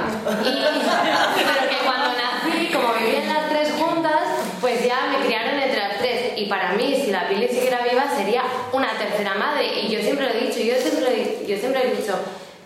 Y, 0.42 0.56
pero 1.36 1.70
que 1.70 1.84
cuando 1.84 2.14
nací, 2.16 2.72
como 2.72 2.94
vivían 2.94 3.28
las 3.28 3.50
tres 3.50 3.74
juntas, 3.78 4.22
pues 4.62 4.86
ya 4.86 5.08
me 5.12 5.26
criaron 5.26 5.60
entre 5.60 5.80
las 5.82 5.98
tres. 5.98 6.32
Y 6.38 6.46
para 6.46 6.72
mí, 6.76 6.96
si 6.96 7.12
la 7.12 7.28
Pili 7.28 7.50
siguiera 7.50 7.82
viva, 7.92 8.06
sería 8.16 8.44
una 8.72 8.98
tercera 8.98 9.36
madre. 9.36 9.82
Y 9.82 9.90
yo 9.90 10.00
siempre 10.00 10.28
lo 10.28 10.32
he 10.32 10.48
dicho, 10.48 10.62
yo 10.62 10.76
siempre, 10.76 11.40
yo 11.46 11.58
siempre 11.58 11.82
he 11.86 11.96
dicho, 11.98 12.18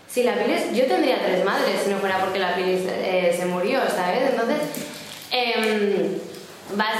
si 0.07 0.21
la 0.21 0.35
Pili, 0.35 0.53
yo 0.71 0.85
tendría 0.85 1.17
tres 1.17 1.43
madres 1.43 1.81
si 1.83 1.89
no 1.89 1.97
fuera 1.97 2.19
porque 2.19 2.37
la 2.37 2.53
Pili 2.53 2.85
eh, 2.89 3.35
se 3.35 3.47
murió, 3.47 3.79
¿sabes? 3.89 4.29
Entonces, 4.29 4.59
eh, 5.33 6.21
vas, 6.75 6.95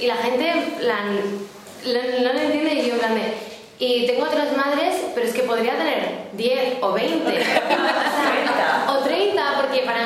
y 0.00 0.06
la 0.06 0.16
gente 0.16 0.52
la, 0.80 1.04
no 1.04 2.32
lo 2.32 2.38
entiende 2.38 2.74
y 2.74 2.88
yo, 2.88 2.94
en 2.94 3.54
y 3.78 4.06
tengo 4.06 4.24
otras 4.24 4.56
madres, 4.56 4.94
pero 5.14 5.26
es 5.26 5.34
que 5.34 5.42
podría 5.42 5.76
tener 5.76 6.28
10 6.32 6.76
o 6.80 6.92
20. 6.92 7.16
o 8.88 8.98
30, 8.98 9.42
porque 9.60 9.80
para, 9.80 10.04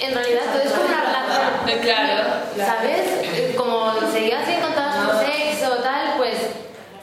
en 0.00 0.14
realidad 0.14 0.42
todo 0.52 0.62
es 0.62 0.70
como 0.72 0.84
una 0.84 1.04
relación. 1.04 1.80
Claro. 1.80 2.22
¿Sabes? 2.56 3.56
Como 3.56 3.94
seguía 4.12 4.40
así 4.40 4.54
con 4.54 4.72
todas 4.72 4.96
su 4.96 5.26
sexo 5.26 5.76
tal, 5.82 6.14
pues 6.16 6.34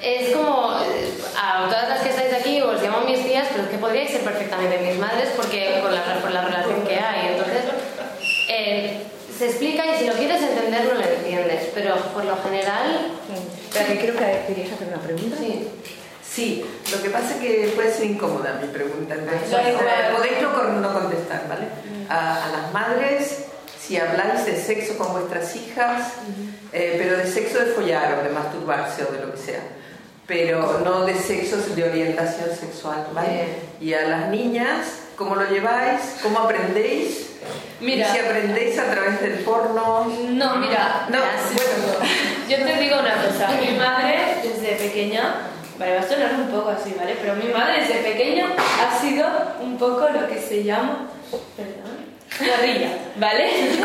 es 0.01 0.35
como 0.35 0.71
a 0.71 1.65
todas 1.69 1.89
las 1.89 2.01
que 2.01 2.09
estáis 2.09 2.33
aquí 2.33 2.61
os 2.61 2.81
llamo 2.81 3.01
mis 3.01 3.23
tías, 3.23 3.47
pero 3.51 3.63
es 3.63 3.69
que 3.69 3.77
podríais 3.77 4.11
ser 4.11 4.21
perfectamente 4.21 4.79
mis 4.79 4.97
madres 4.97 5.29
porque 5.35 5.79
por 5.81 5.91
la, 5.91 6.03
por 6.21 6.31
la 6.31 6.41
relación 6.41 6.85
que 6.85 6.95
hay. 6.95 7.29
Entonces, 7.29 7.63
eh, 8.49 8.90
se 9.41 9.47
explica 9.47 9.83
y 9.87 9.97
si 9.97 10.05
lo 10.05 10.13
quieres 10.13 10.39
entender 10.39 10.85
no 10.85 10.93
lo 10.93 11.03
entiendes, 11.03 11.69
pero 11.73 11.95
por 12.13 12.23
lo 12.25 12.37
general. 12.43 13.11
Pero 13.73 13.99
creo 13.99 14.15
que 14.15 14.43
querías 14.45 14.71
hacer 14.71 14.87
una 14.89 15.01
pregunta. 15.01 15.35
Sí. 15.39 15.67
Sí, 16.23 16.65
lo 16.91 17.01
que 17.01 17.09
pasa 17.09 17.33
es 17.33 17.41
que 17.41 17.71
puede 17.75 17.91
ser 17.91 18.05
incómoda 18.05 18.59
mi 18.61 18.67
pregunta, 18.67 19.15
entonces 19.15 19.75
podéis 20.15 20.41
no, 20.41 20.93
contestar, 20.93 21.45
¿vale? 21.49 21.65
A, 22.07 22.49
las 22.51 22.71
madres, 22.71 23.45
si 23.77 23.97
habláis 23.97 24.45
de 24.45 24.55
sexo 24.55 24.97
con 24.97 25.11
vuestras 25.11 25.53
hijas, 25.55 26.13
eh, 26.71 26.95
pero 26.97 27.17
de 27.17 27.25
sexo 27.25 27.59
de 27.59 27.65
follar 27.73 28.19
o 28.19 28.23
de 28.23 28.29
masturbarse 28.29 29.03
o 29.03 29.11
de 29.11 29.25
lo 29.25 29.33
que 29.33 29.39
sea, 29.39 29.61
pero 30.25 30.79
no 30.85 31.03
de 31.05 31.15
sexo 31.15 31.57
de 31.57 31.83
orientación 31.83 32.55
sexual, 32.55 33.07
¿vale? 33.13 33.47
Y 33.81 33.93
a 33.93 34.07
las 34.07 34.29
niñas, 34.29 34.87
¿cómo 35.17 35.35
lo 35.35 35.49
lleváis? 35.49 36.17
¿Cómo 36.21 36.39
aprendéis? 36.39 37.31
Mira, 37.81 38.07
¿Y 38.07 38.11
si 38.11 38.19
aprendéis 38.19 38.77
a 38.77 38.91
través 38.91 39.21
del 39.21 39.39
porno. 39.39 40.05
No, 40.05 40.55
mira, 40.57 41.07
no, 41.09 41.17
bueno, 41.17 42.05
yo 42.47 42.57
te 42.57 42.79
digo 42.79 42.99
una 42.99 43.15
cosa. 43.15 43.49
Mi 43.59 43.75
madre, 43.75 44.37
desde 44.43 44.75
pequeña, 44.75 45.51
Vale, 45.81 45.95
va 45.95 46.01
a 46.01 46.07
sonar 46.07 46.35
un 46.35 46.47
poco 46.51 46.69
así, 46.69 46.93
¿vale? 46.95 47.17
Pero 47.19 47.33
mi 47.37 47.51
madre 47.51 47.81
desde 47.81 48.03
pequeña 48.03 48.49
ha 48.55 48.99
sido 49.01 49.25
un 49.61 49.79
poco 49.79 50.07
lo 50.09 50.27
que 50.27 50.39
se 50.39 50.63
llama. 50.63 51.07
Perdón. 51.57 52.05
Guarrilla, 52.37 52.89
¿vale? 53.15 53.49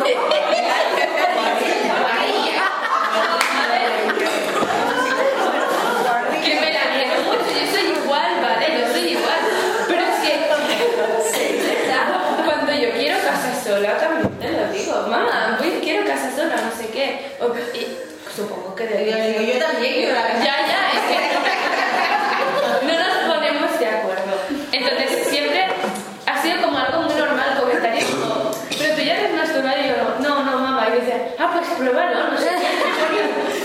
que 6.45 6.55
me 6.61 6.71
la 6.71 6.85
niego 6.95 7.17
mucho, 7.25 7.49
yo 7.49 7.65
soy 7.73 7.87
igual, 8.03 8.33
¿vale? 8.43 8.67
Yo 8.79 8.93
soy 8.93 9.05
igual. 9.13 9.41
Pero 9.89 10.03
es 10.03 10.17
que. 10.21 10.33
Cuando 12.45 12.73
yo 12.75 12.91
quiero 12.93 13.17
casa 13.21 13.56
sola, 13.67 13.99
también 13.99 14.57
lo 14.57 14.73
digo. 14.73 15.07
Mamá, 15.09 15.59
quiero 15.83 16.07
casa 16.07 16.31
sola, 16.35 16.55
no 16.57 16.71
sé 16.71 16.89
qué. 16.89 17.33
supongo 18.35 18.75
que 18.75 18.87
debería. 18.87 19.43
Yo 19.43 19.59
también 19.59 19.95
quiero 19.95 20.15
la 20.15 20.23
casa 20.23 20.45
Ya, 20.45 20.67
ya, 20.67 20.93
es 20.95 21.05
que. 21.09 21.37
Entonces 24.73 25.27
siempre 25.29 25.65
ha 26.27 26.43
sido 26.43 26.63
como 26.63 26.79
algo 26.79 27.03
muy 27.03 27.15
normal, 27.15 27.59
comentario 27.59 28.07
como, 28.07 28.51
pero 28.79 28.95
tú 28.95 29.01
ya 29.01 29.19
eres 29.19 29.35
masturbado 29.35 29.81
y 29.81 29.89
yo 29.89 29.95
no, 30.21 30.45
no, 30.45 30.59
mamá. 30.59 30.89
Y 30.89 31.01
dice, 31.01 31.35
ah, 31.39 31.51
pues 31.53 31.67
pruébalo, 31.79 32.31
no 32.31 32.39
sé 32.39 32.51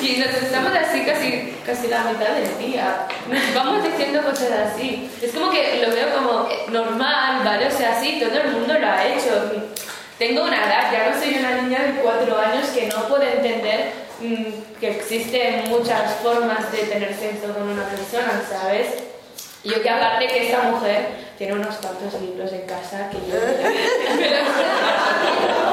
Y 0.02 0.20
nos 0.20 0.30
estamos 0.30 0.72
así 0.74 1.04
casi, 1.04 1.54
casi 1.66 1.88
la 1.88 2.04
mitad 2.06 2.34
del 2.34 2.58
día. 2.58 3.08
Nos 3.28 3.54
vamos 3.54 3.84
diciendo 3.84 4.22
cosas 4.24 4.52
así. 4.72 5.12
Es 5.22 5.32
como 5.34 5.52
que 5.52 5.84
lo 5.86 5.94
veo 5.94 6.16
como 6.16 6.48
normal, 6.70 7.42
¿vale? 7.44 7.68
O 7.68 7.72
sea, 7.72 8.00
sí, 8.00 8.20
todo 8.20 8.40
el 8.40 8.52
mundo 8.52 8.74
lo 8.80 8.88
ha 8.88 9.06
hecho. 9.06 9.52
Tengo 10.22 10.44
una 10.44 10.68
edad, 10.68 10.92
ya 10.92 11.10
no 11.10 11.20
soy 11.20 11.34
una 11.34 11.64
niña 11.64 11.80
de 11.80 11.94
cuatro 12.00 12.38
años 12.38 12.68
que 12.68 12.86
no 12.86 13.08
puede 13.08 13.38
entender 13.38 13.92
mm, 14.20 14.80
que 14.80 14.92
existen 14.92 15.68
muchas 15.68 16.14
formas 16.22 16.72
de 16.72 16.84
tener 16.84 17.12
sexo 17.16 17.52
con 17.52 17.68
una 17.68 17.86
persona, 17.86 18.40
¿sabes? 18.48 18.86
Yo 19.64 19.82
que 19.82 19.90
aparte 19.90 20.28
que 20.28 20.46
esta 20.46 20.62
mujer 20.62 21.08
tiene 21.40 21.54
unos 21.54 21.76
cuantos 21.78 22.22
libros 22.22 22.54
en 22.54 22.68
casa 22.68 23.10
que 23.10 23.18
yo... 23.18 23.34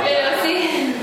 pero, 0.03 0.29
sí, 0.43 0.95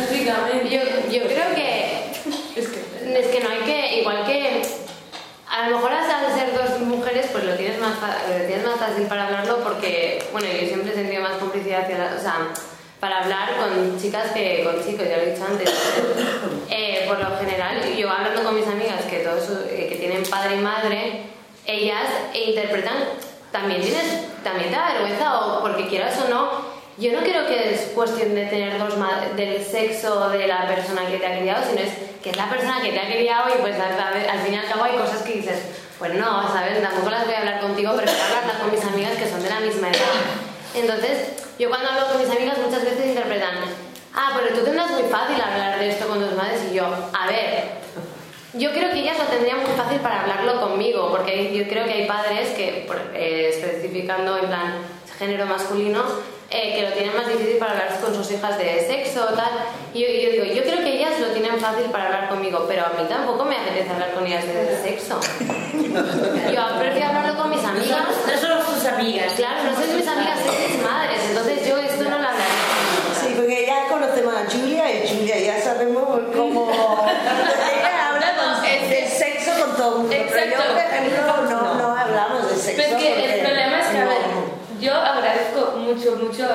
básicamente. 0.00 0.68
Yo, 0.68 0.80
yo 1.12 1.28
creo 1.28 1.54
que 1.54 2.10
es, 2.56 2.66
que... 2.66 3.20
es 3.20 3.26
que 3.28 3.40
no 3.40 3.50
hay 3.50 3.58
que, 3.58 4.00
igual 4.00 4.24
que 4.26 4.62
a 5.48 5.68
lo 5.68 5.76
mejor 5.76 5.92
hasta 5.92 6.34
ser 6.34 6.52
dos 6.52 6.80
mujeres 6.80 7.26
pues 7.32 7.44
lo 7.44 7.54
tienes 7.54 7.78
más, 7.78 7.98
tienes 8.46 8.66
más 8.66 8.77
fácil 8.88 9.06
para 9.06 9.26
hablarlo 9.26 9.58
porque, 9.58 10.22
bueno, 10.32 10.48
yo 10.48 10.66
siempre 10.66 10.92
he 10.92 10.94
sentido 10.94 11.22
más 11.22 11.36
complicidad 11.38 11.82
hacia 11.82 11.98
la, 11.98 12.16
o 12.16 12.20
sea, 12.20 12.48
para 13.00 13.22
hablar 13.22 13.56
con 13.56 14.00
chicas 14.00 14.32
que 14.32 14.64
con 14.64 14.84
chicos, 14.84 15.06
ya 15.08 15.18
lo 15.18 15.22
he 15.22 15.30
dicho 15.32 15.44
antes. 15.44 15.70
Eh, 16.70 17.04
por 17.08 17.18
lo 17.18 17.36
general, 17.38 17.82
yo 17.96 18.10
hablando 18.10 18.42
con 18.42 18.54
mis 18.54 18.66
amigas 18.66 19.02
que, 19.08 19.20
todos, 19.20 19.48
eh, 19.70 19.86
que 19.88 19.96
tienen 19.96 20.22
padre 20.24 20.56
y 20.56 20.58
madre, 20.58 21.22
ellas 21.66 22.04
interpretan, 22.34 22.96
también, 23.50 23.80
tienes, 23.80 24.42
también 24.44 24.70
te 24.70 24.76
da 24.76 24.92
vergüenza, 24.92 25.40
o 25.40 25.62
porque 25.62 25.88
quieras 25.88 26.14
o 26.24 26.28
no, 26.28 26.50
yo 26.98 27.12
no 27.12 27.20
creo 27.20 27.46
que 27.46 27.74
es 27.74 27.80
cuestión 27.94 28.34
de 28.34 28.46
tener 28.46 28.78
dos 28.78 28.94
del 29.34 29.64
sexo 29.64 30.28
de 30.30 30.46
la 30.46 30.66
persona 30.66 31.06
que 31.08 31.16
te 31.16 31.26
ha 31.26 31.38
criado, 31.38 31.64
sino 31.68 31.80
es 31.80 31.92
que 32.22 32.30
es 32.30 32.36
la 32.36 32.50
persona 32.50 32.80
que 32.82 32.90
te 32.90 33.00
ha 33.00 33.06
criado 33.06 33.48
y 33.56 33.60
pues 33.60 33.76
al, 33.78 34.40
fin 34.40 34.54
y 34.54 34.56
al 34.56 34.68
cabo 34.68 34.84
hay 34.84 34.98
cosas 34.98 35.22
que 35.22 35.34
dices, 35.34 35.58
pues 35.98 36.14
no, 36.14 36.48
¿sabes? 36.52 36.80
Tampoco 36.80 37.10
las 37.10 37.24
voy 37.24 37.34
a 37.34 37.38
hablar 37.38 37.60
contigo, 37.60 37.92
pero 37.96 38.10
voy 38.10 38.20
a 38.20 38.26
hablarlas 38.26 38.62
con 38.62 38.70
mis 38.70 38.84
amigas 38.84 39.16
que 39.16 39.28
son 39.28 39.42
de 39.42 39.48
la 39.48 39.60
misma 39.60 39.88
edad. 39.88 40.14
Entonces, 40.74 41.30
yo 41.58 41.68
cuando 41.68 41.90
hablo 41.90 42.06
con 42.08 42.18
mis 42.18 42.30
amigas 42.30 42.58
muchas 42.58 42.84
veces 42.84 43.06
interpretan, 43.06 43.54
ah, 44.14 44.32
pero 44.36 44.54
tú 44.54 44.64
tendrás 44.64 44.90
muy 44.92 45.02
fácil 45.10 45.40
hablar 45.40 45.78
de 45.78 45.90
esto 45.90 46.06
con 46.06 46.20
tus 46.20 46.36
madres 46.36 46.60
y 46.70 46.74
yo, 46.74 46.84
a 46.84 47.26
ver, 47.26 47.64
yo 48.54 48.70
creo 48.70 48.90
que 48.90 49.00
ellas 49.00 49.18
lo 49.18 49.24
tendrían 49.24 49.62
muy 49.62 49.72
fácil 49.76 49.98
para 50.00 50.22
hablarlo 50.22 50.60
conmigo, 50.60 51.10
porque 51.10 51.56
yo 51.56 51.68
creo 51.68 51.84
que 51.84 51.92
hay 51.92 52.06
padres 52.06 52.50
que, 52.50 52.88
eh, 53.14 53.50
especificando 53.52 54.38
en 54.38 54.46
plan 54.46 54.74
género 55.18 55.46
masculino, 55.46 56.04
eh, 56.50 56.74
que 56.74 56.82
lo 56.82 56.92
tienen 56.92 57.14
más 57.14 57.28
difícil 57.28 57.58
para 57.58 57.72
hablar 57.72 58.00
con 58.00 58.14
sus 58.14 58.30
hijas 58.30 58.56
de 58.56 58.80
sexo 58.86 59.26
o 59.30 59.34
tal. 59.34 59.52
Y 59.92 60.00
yo, 60.00 60.08
yo, 60.08 60.30
digo, 60.32 60.44
yo 60.44 60.62
creo 60.62 60.78
que 60.78 60.96
ellas 60.96 61.20
lo 61.20 61.28
tienen 61.28 61.60
fácil 61.60 61.84
para 61.90 62.06
hablar 62.06 62.28
conmigo, 62.30 62.64
pero 62.66 62.86
a 62.86 62.88
mí 62.90 63.06
tampoco 63.06 63.44
me 63.44 63.56
apetece 63.56 63.90
hablar 63.90 64.12
con 64.12 64.26
ellas 64.26 64.46
de 64.46 64.80
sexo. 64.82 65.20
yo 65.40 66.78
prefiero 66.78 67.08
hablarlo 67.08 67.36
con 67.36 67.50
mis 67.50 67.62
amigas. 67.62 68.00
No 68.26 68.40
solo 68.40 68.64
sus 68.64 68.84
amigas. 68.86 69.34
Claro, 69.34 69.64
no 69.64 69.76
sois 69.76 69.92
mis 69.92 70.08
amigas, 70.08 70.38
sois 70.42 70.70
mis 70.70 70.82
madres. 70.82 71.20
Entonces 71.28 71.68
yo 71.68 71.76
esto 71.76 72.04
no 72.04 72.10
lo 72.10 72.16
hablaré. 72.16 72.44
Sí, 73.20 73.34
porque 73.36 73.66
ya 73.66 73.88
conocemos 73.88 74.34
a 74.34 74.50
Julia 74.50 74.90
y 74.90 75.06
Julia 75.06 75.38
ya 75.38 75.60
sabemos 75.60 76.08
cómo... 76.34 76.70
ella 76.70 78.08
habla 78.08 78.32
no, 78.32 78.64
es 78.64 78.88
de 78.88 79.06
sexo 79.06 79.50
con 79.60 79.76
todo 79.76 79.96
el 79.96 79.98
mundo. 80.00 80.16
Exacto. 80.16 80.34
Pero 80.34 80.50
yo, 80.50 80.72
por 80.72 80.80
ejemplo, 80.80 81.36
no, 81.50 81.74
no, 81.74 81.94
hablamos 81.94 82.48
de 82.48 82.56
sexo. 82.56 82.82
Pero 82.82 82.96
es 82.96 83.02
que 83.02 83.34
el 83.34 83.40
problema 83.40 83.80
es 83.80 83.86
que, 83.88 83.98
a 83.98 84.04
ver, 84.06 84.22
yo 84.80 84.94
agradezco 84.94 85.77
mucho, 85.88 86.16
mucho 86.16 86.46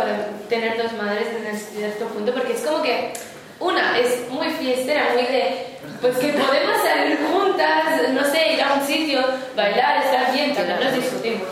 tener 0.47 0.77
dos 0.77 0.93
madres 0.93 1.27
en 1.27 1.57
cierto 1.57 2.05
punto, 2.07 2.33
porque 2.33 2.53
es 2.53 2.61
como 2.61 2.83
que 2.83 3.13
una 3.59 3.97
es 3.97 4.29
muy 4.29 4.49
fiestera, 4.49 5.09
muy 5.13 5.23
de, 5.23 5.77
pues 6.01 6.17
que 6.17 6.27
podemos 6.33 6.81
salir 6.83 7.17
juntas, 7.31 8.09
no 8.11 8.23
sé, 8.25 8.53
ir 8.53 8.61
a 8.61 8.73
un 8.73 8.85
sitio, 8.85 9.21
bailar, 9.55 10.03
estar 10.03 10.31
bien, 10.33 10.53
también 10.53 10.79
nos 10.79 10.93
discutimos. 10.93 11.47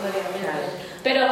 Pero 1.02 1.26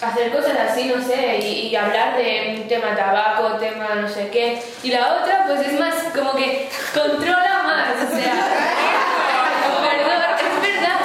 hacer 0.00 0.30
cosas 0.30 0.56
así, 0.70 0.92
no 0.94 1.02
sé, 1.02 1.38
y, 1.42 1.68
y 1.68 1.76
hablar 1.76 2.16
de 2.16 2.56
un 2.60 2.68
tema 2.68 2.94
tabaco, 2.94 3.56
tema 3.56 3.96
no 3.96 4.08
sé 4.08 4.28
qué. 4.30 4.62
Y 4.82 4.90
la 4.90 5.20
otra, 5.20 5.46
pues 5.46 5.66
es 5.66 5.78
más 5.78 5.94
como 6.14 6.32
que 6.34 6.68
controla 6.94 7.62
más, 7.64 8.12
o 8.12 8.16
sea, 8.16 8.34
perdón, 9.90 10.22
es 10.42 10.62
verdad, 10.62 11.00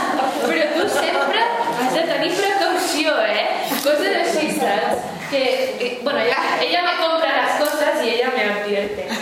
pero 0.48 0.84
tú 0.84 0.90
siempre 1.00 1.40
has 1.82 1.94
de 1.94 2.02
tenir 2.02 2.36
precaució, 2.36 3.26
eh? 3.26 3.55
Que, 5.36 5.76
que, 5.78 6.00
bueno, 6.02 6.20
ella, 6.22 6.38
ella 6.62 6.82
me 6.82 7.04
compra 7.04 7.28
las 7.36 7.60
cosas 7.60 8.02
y 8.02 8.10
ella 8.10 8.32
me 8.34 8.44
advierte. 8.44 9.06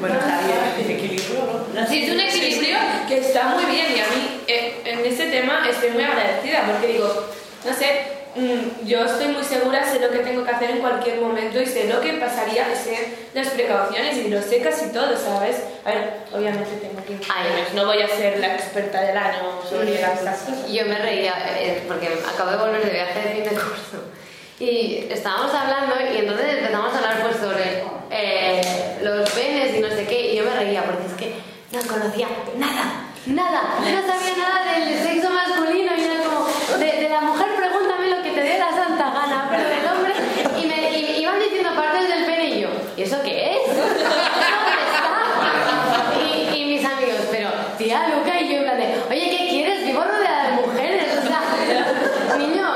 Bueno, 0.00 0.16
está 0.18 0.40
bien, 0.40 0.58
el 0.78 0.90
equilibrio, 0.96 1.66
¿no? 1.74 1.86
Sí, 1.86 2.02
es 2.02 2.10
un 2.10 2.18
equilibrio 2.18 2.78
que 3.06 3.18
está 3.18 3.44
muy 3.50 3.64
bien 3.66 3.86
y 3.94 4.00
a 4.00 4.06
mí 4.06 4.40
eh, 4.48 4.80
en 4.84 5.06
ese 5.06 5.26
tema 5.26 5.64
estoy 5.70 5.90
muy 5.90 6.02
agradecida 6.02 6.64
porque 6.66 6.88
digo, 6.88 7.28
no 7.64 7.72
sé, 7.72 8.06
yo 8.86 9.04
estoy 9.04 9.28
muy 9.28 9.44
segura, 9.44 9.84
sé 9.84 10.00
lo 10.00 10.10
que 10.10 10.20
tengo 10.20 10.44
que 10.44 10.50
hacer 10.50 10.70
en 10.70 10.78
cualquier 10.78 11.20
momento 11.20 11.60
y 11.60 11.66
sé 11.66 11.86
lo 11.88 12.00
que 12.00 12.14
pasaría, 12.14 12.66
y 12.72 12.76
sé 12.76 13.14
las 13.34 13.48
precauciones 13.48 14.16
y 14.16 14.28
lo 14.28 14.40
sé 14.42 14.60
casi 14.60 14.90
todo, 14.92 15.16
¿sabes? 15.16 15.62
A 15.84 15.90
ver, 15.90 16.14
obviamente 16.32 16.70
tengo 16.80 17.02
15 17.04 17.30
años, 17.32 17.74
no 17.74 17.84
voy 17.86 18.00
a 18.00 18.08
ser 18.08 18.38
la 18.38 18.54
experta 18.54 19.00
del 19.02 19.16
año 19.16 19.60
sobre 19.68 19.94
estas 19.94 20.18
cosas. 20.20 20.72
Yo 20.72 20.86
me 20.86 20.98
reía 20.98 21.34
eh, 21.58 21.82
porque 21.86 22.08
acabo 22.32 22.50
de 22.50 22.56
volver 22.56 22.84
de 22.84 22.90
viaje 22.90 23.20
de 23.20 23.34
fin 23.34 23.44
de 23.44 23.50
curso 23.50 24.04
y 24.58 25.06
estábamos 25.10 25.52
hablando 25.54 25.94
y 26.14 26.18
entonces 26.18 26.46
empezamos 26.58 26.94
a 26.94 26.98
hablar 26.98 27.22
pues 27.22 27.36
sobre 27.36 27.82
eh, 28.10 28.60
los 29.02 29.28
penes 29.30 29.74
y 29.76 29.80
no 29.80 29.88
sé 29.88 30.06
qué 30.06 30.32
y 30.32 30.36
yo 30.36 30.44
me 30.44 30.54
reía 30.54 30.84
porque 30.84 31.06
es 31.06 31.12
que 31.14 31.34
no 31.76 31.80
conocía 31.88 32.28
nada, 32.56 33.06
nada, 33.26 33.62
no 33.80 34.06
sabía 34.06 34.36
nada 34.36 34.78
del 34.78 34.98
sexo 35.02 35.30
masculino 35.30 35.92
y 35.96 36.04
era 36.04 36.22
como 36.22 36.46
de, 36.78 36.86
de 36.86 37.08
la 37.08 37.20
mujer 37.22 37.48
pregúntame 37.56 38.08
lo 38.10 38.22
que 38.22 38.30
te 38.30 38.40
dé 38.42 38.58
la 38.58 38.70
santa 38.70 39.10
gana, 39.10 39.48
pero 39.50 39.68
del 39.68 39.86
hombre 39.88 40.12
y 40.62 40.66
me 40.66 40.98
y- 40.98 41.22
iban 41.22 41.40
diciendo 41.40 41.74
partes 41.74 42.08
del 42.08 42.24
pene 42.26 42.44
y 42.50 42.60
yo, 42.60 42.68
¿y 42.96 43.02
eso 43.02 43.16
qué 43.24 43.56
es? 43.56 43.68
¿Eso 43.68 43.80
dónde 43.80 44.02
está? 44.04 46.22
Y, 46.22 46.56
y 46.60 46.64
mis 46.76 46.84
amigos, 46.84 47.20
pero 47.30 47.48
tía 47.78 48.08
Luca 48.08 48.38
y 48.40 48.48
yo 48.52 48.56
en 48.58 48.62
plan 48.64 48.78
de, 48.78 48.94
oye, 49.10 49.30
¿qué 49.38 49.48
quieres? 49.48 49.84
Vivo 49.86 50.02
rodeada 50.04 50.50
de 50.50 50.66
mujeres, 50.66 51.06
o 51.18 51.22
sea, 51.26 52.36
niño. 52.38 52.68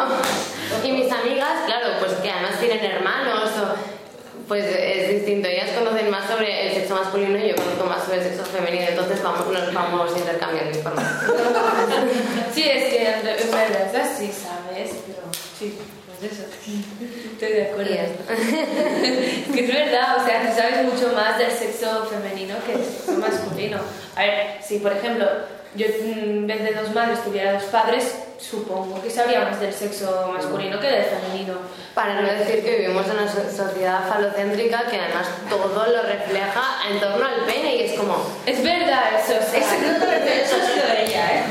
Y 0.84 0.92
mis 0.92 1.10
amigas, 1.12 1.52
claro, 1.66 1.86
pues 2.00 2.12
que 2.14 2.30
además 2.30 2.58
tienen 2.60 2.84
hermanos, 2.84 3.50
o, 3.58 3.74
pues 4.48 4.64
es 4.64 5.08
distinto. 5.10 5.48
Ellas 5.48 5.70
conocen 5.76 6.08
más 6.10 6.28
sobre 6.30 6.68
el 6.68 6.74
sexo 6.74 6.94
masculino 6.94 7.36
y 7.38 7.48
yo 7.48 7.56
conozco 7.56 7.84
más 7.86 8.04
sobre 8.04 8.18
el 8.18 8.24
sexo 8.24 8.44
femenino, 8.44 8.84
entonces 8.88 9.20
vamos, 9.76 10.16
intercambiando 10.16 10.76
información. 10.76 11.36
Sí, 12.54 12.62
es 12.62 12.84
que 12.84 13.06
en 13.06 13.22
verdad 13.50 13.94
es 13.94 13.94
así, 13.94 14.32
¿sabes? 14.32 14.90
Pero 15.06 15.22
sí, 15.58 15.78
pues 16.06 16.32
eso. 16.32 16.44
Estoy 17.32 17.52
de 17.52 17.70
acuerdo. 17.70 17.92
Es 17.92 19.52
que 19.54 19.64
es 19.64 19.68
verdad, 19.68 20.16
o 20.22 20.26
sea, 20.26 20.42
tú 20.42 20.56
sabes 20.58 20.84
mucho 20.84 21.12
más 21.14 21.38
del 21.38 21.50
sexo 21.50 22.06
femenino 22.06 22.54
que 22.66 22.72
del 22.72 22.84
sexo 22.84 23.12
masculino. 23.12 23.78
A 24.16 24.20
ver, 24.20 24.62
si 24.66 24.78
por 24.78 24.92
ejemplo 24.92 25.26
yo 25.76 25.86
mm, 25.86 26.18
en 26.40 26.46
vez 26.46 26.62
de 26.64 26.74
dos 26.74 26.94
madres 26.94 27.22
tuviera 27.24 27.52
dos 27.54 27.64
padres, 27.64 28.14
supongo 28.38 29.02
que 29.02 29.10
sabría 29.10 29.40
más 29.42 29.60
del 29.60 29.72
sexo 29.72 30.30
masculino 30.32 30.78
que 30.80 30.86
del 30.88 31.04
femenino. 31.04 31.54
Para 31.94 32.20
no 32.20 32.28
decir 32.28 32.62
que 32.64 32.76
vivimos 32.78 33.06
en 33.06 33.12
una 33.12 33.26
so- 33.32 33.50
sociedad 33.50 34.06
falocéntrica 34.08 34.84
que 34.90 34.98
además 35.00 35.26
todo 35.48 35.86
lo 35.86 36.02
refleja 36.02 36.62
en 36.90 37.00
torno 37.00 37.24
al 37.26 37.44
pene 37.46 37.76
y 37.76 37.80
es 37.82 37.92
como, 37.92 38.16
Es 38.44 38.62
verdad 38.62 39.02
eso, 39.18 39.34
o 39.38 39.50
sea, 39.50 39.60
Eso 39.60 39.74
no 39.80 39.98
te 39.98 40.06
lo 40.06 40.12
eso 40.26 40.56
ha 40.56 40.66
sido 40.66 40.86
ella, 41.06 41.36
¿eh? 41.36 41.42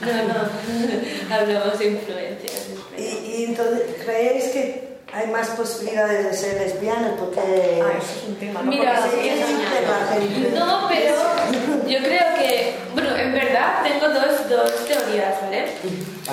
no, 0.00 0.12
no, 0.28 1.34
hablamos 1.34 1.78
de 1.78 1.86
influencias. 1.86 2.66
Y, 2.98 3.02
y 3.02 3.44
entonces, 3.44 3.82
¿creéis 4.04 4.44
que 4.46 4.95
hay 5.16 5.28
más 5.28 5.48
posibilidades 5.50 6.24
de 6.24 6.34
ser 6.34 6.60
lesbianas? 6.60 7.12
Porque... 7.18 7.40
Ah, 7.40 7.94
eso 7.98 8.20
es 8.20 8.28
un 8.28 8.36
tema, 8.36 8.60
¿no? 8.62 8.70
Mira, 8.70 9.02
Sí, 9.02 9.18
sí, 9.22 9.28
es 9.30 9.48
un 9.48 9.64
tema. 9.64 10.66
No, 10.66 10.88
pero 10.88 11.14
yo 11.88 11.98
creo 12.00 12.34
que, 12.38 12.74
bueno, 12.92 13.16
en 13.16 13.32
verdad 13.32 13.82
tengo 13.82 14.08
dos, 14.12 14.48
dos 14.50 14.86
teorías, 14.86 15.40
¿vale? 15.40 15.68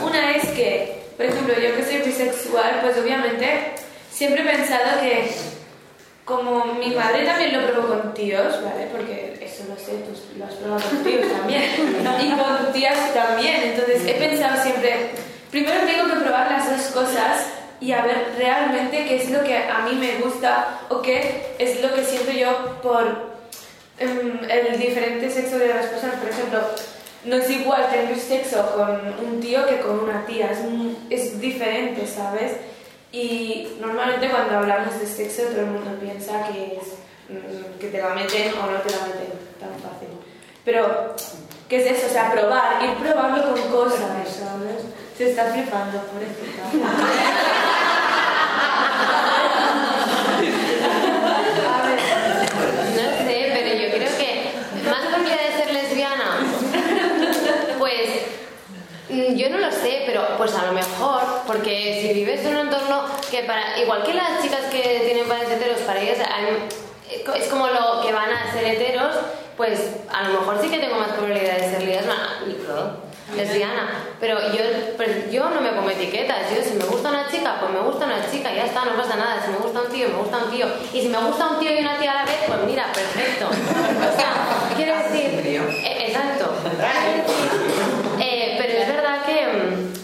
Una 0.03 0.31
es 0.31 0.49
que, 0.49 1.01
por 1.15 1.25
ejemplo, 1.25 1.53
yo 1.53 1.75
que 1.77 1.85
soy 1.85 2.01
bisexual, 2.01 2.81
pues 2.81 2.97
obviamente 2.97 3.71
siempre 4.11 4.41
he 4.41 4.57
pensado 4.57 4.99
que 4.99 5.31
como 6.25 6.65
mi 6.73 6.93
madre 6.93 7.25
también 7.25 7.53
lo 7.53 7.71
probó 7.71 7.87
con 7.87 8.13
tíos, 8.13 8.61
¿vale? 8.63 8.87
Porque 8.91 9.39
eso 9.41 9.63
lo 9.69 9.77
sé, 9.77 9.93
tú 10.03 10.37
lo 10.37 10.45
has 10.45 10.55
probado 10.55 10.81
con 10.89 11.03
tíos 11.05 11.31
también. 11.31 11.63
Y 12.21 12.31
con 12.31 12.73
tías 12.73 13.13
también. 13.13 13.61
Entonces 13.63 14.01
he 14.05 14.13
pensado 14.15 14.61
siempre, 14.61 15.11
primero 15.51 15.85
tengo 15.85 16.09
que 16.09 16.19
probar 16.19 16.51
las 16.51 16.69
dos 16.69 17.03
cosas 17.03 17.62
y 17.83 17.91
a 17.91 18.01
ver 18.01 18.33
realmente 18.37 19.05
qué 19.05 19.17
es 19.17 19.29
lo 19.29 19.43
que 19.43 19.57
a 19.57 19.79
mí 19.79 19.95
me 19.95 20.15
gusta 20.19 20.79
o 20.87 21.01
qué 21.01 21.53
es 21.59 21.81
lo 21.81 21.93
que 21.93 22.05
siento 22.05 22.31
yo 22.31 22.79
por 22.81 23.33
em, 23.99 24.39
el 24.49 24.79
diferente 24.79 25.29
sexo 25.29 25.59
de 25.59 25.67
las 25.67 25.87
personas. 25.87 26.15
Por 26.15 26.29
ejemplo, 26.29 26.59
no 27.25 27.35
es 27.35 27.49
igual 27.49 27.89
tener 27.89 28.17
sexo 28.17 28.73
con 28.73 29.27
un 29.27 29.41
tío 29.41 29.65
que 29.67 29.81
con 29.81 29.99
una 29.99 30.25
tía, 30.25 30.51
es, 30.51 30.59
es 31.09 31.41
diferente, 31.41 32.07
¿sabes? 32.07 32.53
Y 33.11 33.75
normalmente 33.81 34.29
cuando 34.29 34.59
hablamos 34.59 34.97
de 34.97 35.05
sexo 35.05 35.43
todo 35.43 35.59
el 35.59 35.67
mundo 35.67 35.91
piensa 35.99 36.47
que 36.47 36.77
es 36.77 36.87
mm, 37.27 37.79
que 37.79 37.89
te 37.89 38.01
la 38.01 38.15
meten 38.15 38.53
o 38.53 38.71
no 38.71 38.79
te 38.79 38.91
la 38.91 39.07
meten 39.07 39.33
tan 39.59 39.73
fácil. 39.73 40.07
Pero, 40.63 41.15
¿qué 41.67 41.83
es 41.83 41.97
eso? 41.97 42.07
O 42.07 42.13
sea, 42.13 42.31
probar, 42.31 42.81
ir 42.81 42.93
probando 42.93 43.43
con 43.43 43.61
cosas, 43.69 43.99
¿sabes? 43.99 44.85
Se 45.17 45.31
está 45.31 45.51
flipando, 45.51 46.01
pobrecita. 46.03 46.63
no 52.95 53.25
sé, 53.25 53.51
pero 53.53 53.75
yo 53.75 53.89
creo 53.95 54.17
que 54.17 54.51
más 54.89 55.01
probabilidad 55.07 55.37
de 55.49 55.57
ser 55.57 55.73
lesbiana, 55.73 56.37
pues 57.77 58.09
mm, 59.09 59.35
yo 59.35 59.49
no 59.49 59.57
lo 59.57 59.71
sé, 59.71 60.03
pero 60.05 60.32
pues 60.43 60.55
a 60.55 60.65
lo 60.65 60.73
mejor, 60.73 61.21
porque 61.47 62.01
si 62.01 62.13
vives 62.13 62.43
en 62.43 62.57
un 62.57 62.67
entorno 62.67 63.03
que 63.31 63.43
para, 63.43 63.79
igual 63.79 64.03
que 64.03 64.13
las 64.13 64.41
chicas 64.41 64.65
que 64.69 65.03
tienen 65.05 65.25
padres 65.25 65.51
heteros, 65.51 65.79
para 65.87 66.01
ellas 66.01 66.17
es 67.07 67.47
como 67.47 67.67
lo 67.67 68.01
que 68.01 68.11
van 68.11 68.29
a 68.29 68.51
ser 68.51 68.65
heteros, 68.65 69.15
pues 69.55 69.79
a 70.11 70.23
lo 70.23 70.41
mejor 70.41 70.59
sí 70.61 70.67
que 70.67 70.79
tengo 70.79 70.97
más 70.99 71.13
probabilidad 71.13 71.55
de 71.55 71.69
ser 71.69 71.83
lesbiana, 71.83 72.41
lesbiana. 73.37 74.03
pero 74.19 74.37
yo, 74.51 74.63
pues, 74.97 75.31
yo 75.31 75.49
no 75.49 75.61
me 75.61 75.69
pongo 75.69 75.89
etiquetas, 75.91 76.51
yo 76.53 76.61
si 76.61 76.75
me 76.75 76.83
gusta 76.83 77.07
una 77.07 77.31
chica, 77.31 77.55
pues 77.61 77.71
me 77.71 77.79
gusta 77.79 78.05
una 78.05 78.29
chica, 78.29 78.53
ya 78.53 78.65
está, 78.65 78.83
no 78.83 78.97
pasa 78.97 79.15
nada, 79.15 79.41
si 79.45 79.49
me 79.49 79.59
gusta 79.59 79.79
un 79.79 79.89
tío, 79.93 80.09
me 80.09 80.15
gusta 80.15 80.37
un 80.43 80.51
tío, 80.51 80.67
y 80.93 81.01
si 81.01 81.07
me 81.07 81.19
gusta 81.19 81.51
un 81.51 81.59
tío 81.59 81.71
y 81.73 81.79
una 81.79 81.97
tía 81.97 82.11
a 82.11 82.15
la 82.15 82.25
vez, 82.25 82.39
pues 82.47 82.59
mira, 82.65 82.91
perfecto. 82.91 83.47
O 83.47 84.17
sea, 84.17 84.75
quiero 84.75 84.97
decir, 84.97 85.39
eh, 85.85 86.07
exacto. 86.09 86.51
Eh, 88.19 88.55
pero 88.57 88.73
es 88.73 88.87
verdad 88.87 89.25
que 89.25 89.47
mm, 89.47 89.62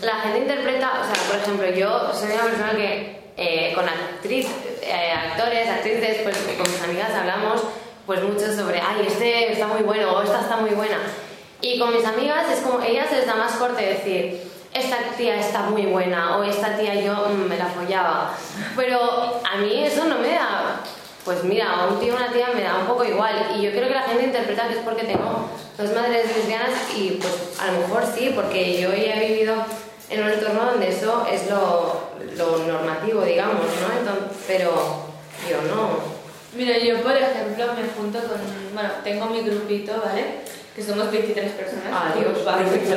la 0.10 0.22
gente 0.22 0.40
interpreta, 0.40 0.92
o 1.02 1.06
sea, 1.06 1.24
por 1.28 1.36
ejemplo, 1.40 1.70
yo 1.70 2.12
soy 2.14 2.32
una 2.32 2.44
persona 2.44 2.72
que 2.72 3.20
eh, 3.38 3.74
con 3.76 3.88
actriz, 3.88 4.48
eh, 4.82 5.12
actores, 5.12 5.70
actrices, 5.70 6.18
pues 6.24 6.36
con 6.58 6.70
mis 6.70 6.82
amigas 6.82 7.12
hablamos 7.14 7.62
pues 8.08 8.24
mucho 8.24 8.52
sobre, 8.52 8.82
ay, 8.82 9.06
este 9.08 9.52
está 9.52 9.68
muy 9.68 9.84
bueno 9.84 10.12
o 10.12 10.24
esta 10.24 10.42
está 10.42 10.58
muy 10.58 10.72
buena. 10.72 10.98
Y 11.62 11.78
con 11.78 11.94
mis 11.94 12.04
amigas 12.04 12.50
es 12.52 12.62
como, 12.62 12.82
ellas 12.82 13.12
les 13.12 13.28
da 13.28 13.36
más 13.36 13.54
corte 13.54 13.86
decir, 13.86 14.50
esta 14.74 14.98
tía 15.16 15.40
está 15.40 15.62
muy 15.64 15.86
buena 15.86 16.38
o 16.38 16.44
esta 16.44 16.76
tía 16.76 16.96
yo 16.96 17.14
mm, 17.30 17.48
me 17.48 17.58
la 17.58 17.68
follaba. 17.68 18.34
Pero 18.76 19.40
a 19.46 19.58
mí 19.58 19.84
eso 19.84 20.06
no 20.06 20.18
me 20.18 20.30
da, 20.30 20.82
pues 21.24 21.44
mira, 21.44 21.86
un 21.88 22.00
tío 22.00 22.16
una 22.16 22.32
tía 22.32 22.48
me 22.56 22.64
da 22.64 22.80
un 22.80 22.88
poco 22.88 23.06
igual. 23.06 23.56
Y 23.56 23.62
yo 23.62 23.72
creo 23.72 23.88
que 23.88 23.94
la 23.94 24.04
gente 24.04 24.24
interpreta 24.24 24.68
que 24.68 24.80
es 24.80 24.84
porque 24.84 25.04
tengo 25.04 25.50
dos 25.78 25.94
madres 25.94 26.36
lesbianas 26.36 26.72
y 26.96 27.12
pues 27.22 27.60
a 27.62 27.72
lo 27.72 27.80
mejor 27.82 28.04
sí, 28.12 28.32
porque 28.34 28.82
yo 28.82 28.90
ya 28.90 29.16
he 29.16 29.28
vivido 29.28 29.54
en 30.10 30.24
un 30.24 30.30
entorno 30.30 30.66
donde 30.72 30.90
eso 30.90 31.26
es 31.32 31.50
lo, 31.50 32.10
lo 32.36 32.58
normativo, 32.66 33.22
digamos, 33.24 33.56
¿no? 33.66 34.00
Entonces, 34.00 34.38
pero 34.48 34.72
yo 35.50 35.62
no. 35.74 36.20
Mira, 36.56 36.78
yo 36.80 37.02
por 37.04 37.16
ejemplo 37.16 37.66
me 37.76 37.88
junto 37.96 38.20
con, 38.20 38.40
bueno, 38.74 38.90
tengo 39.04 39.26
mi 39.28 39.42
grupito, 39.42 40.02
¿vale? 40.04 40.42
Que 40.76 40.84
somos 40.84 41.12
23 41.12 41.52
personas. 41.52 41.86
Ah, 41.92 42.14
Dios, 42.18 42.40
perfecto. 42.40 42.96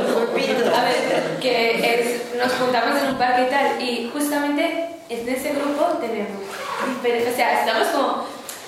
A 0.74 0.84
ver, 0.84 1.38
que 1.40 1.94
es, 1.94 2.34
nos 2.36 2.52
juntamos 2.54 3.02
en 3.02 3.08
un 3.10 3.18
parque 3.18 3.42
y 3.42 3.50
tal, 3.50 3.82
y 3.82 4.10
justamente 4.12 4.88
en 5.08 5.28
ese 5.28 5.50
grupo 5.52 5.84
tenemos, 6.00 6.40
diferentes- 6.86 7.32
o 7.32 7.36
sea, 7.36 7.60
estamos 7.60 7.88
como 7.88 8.24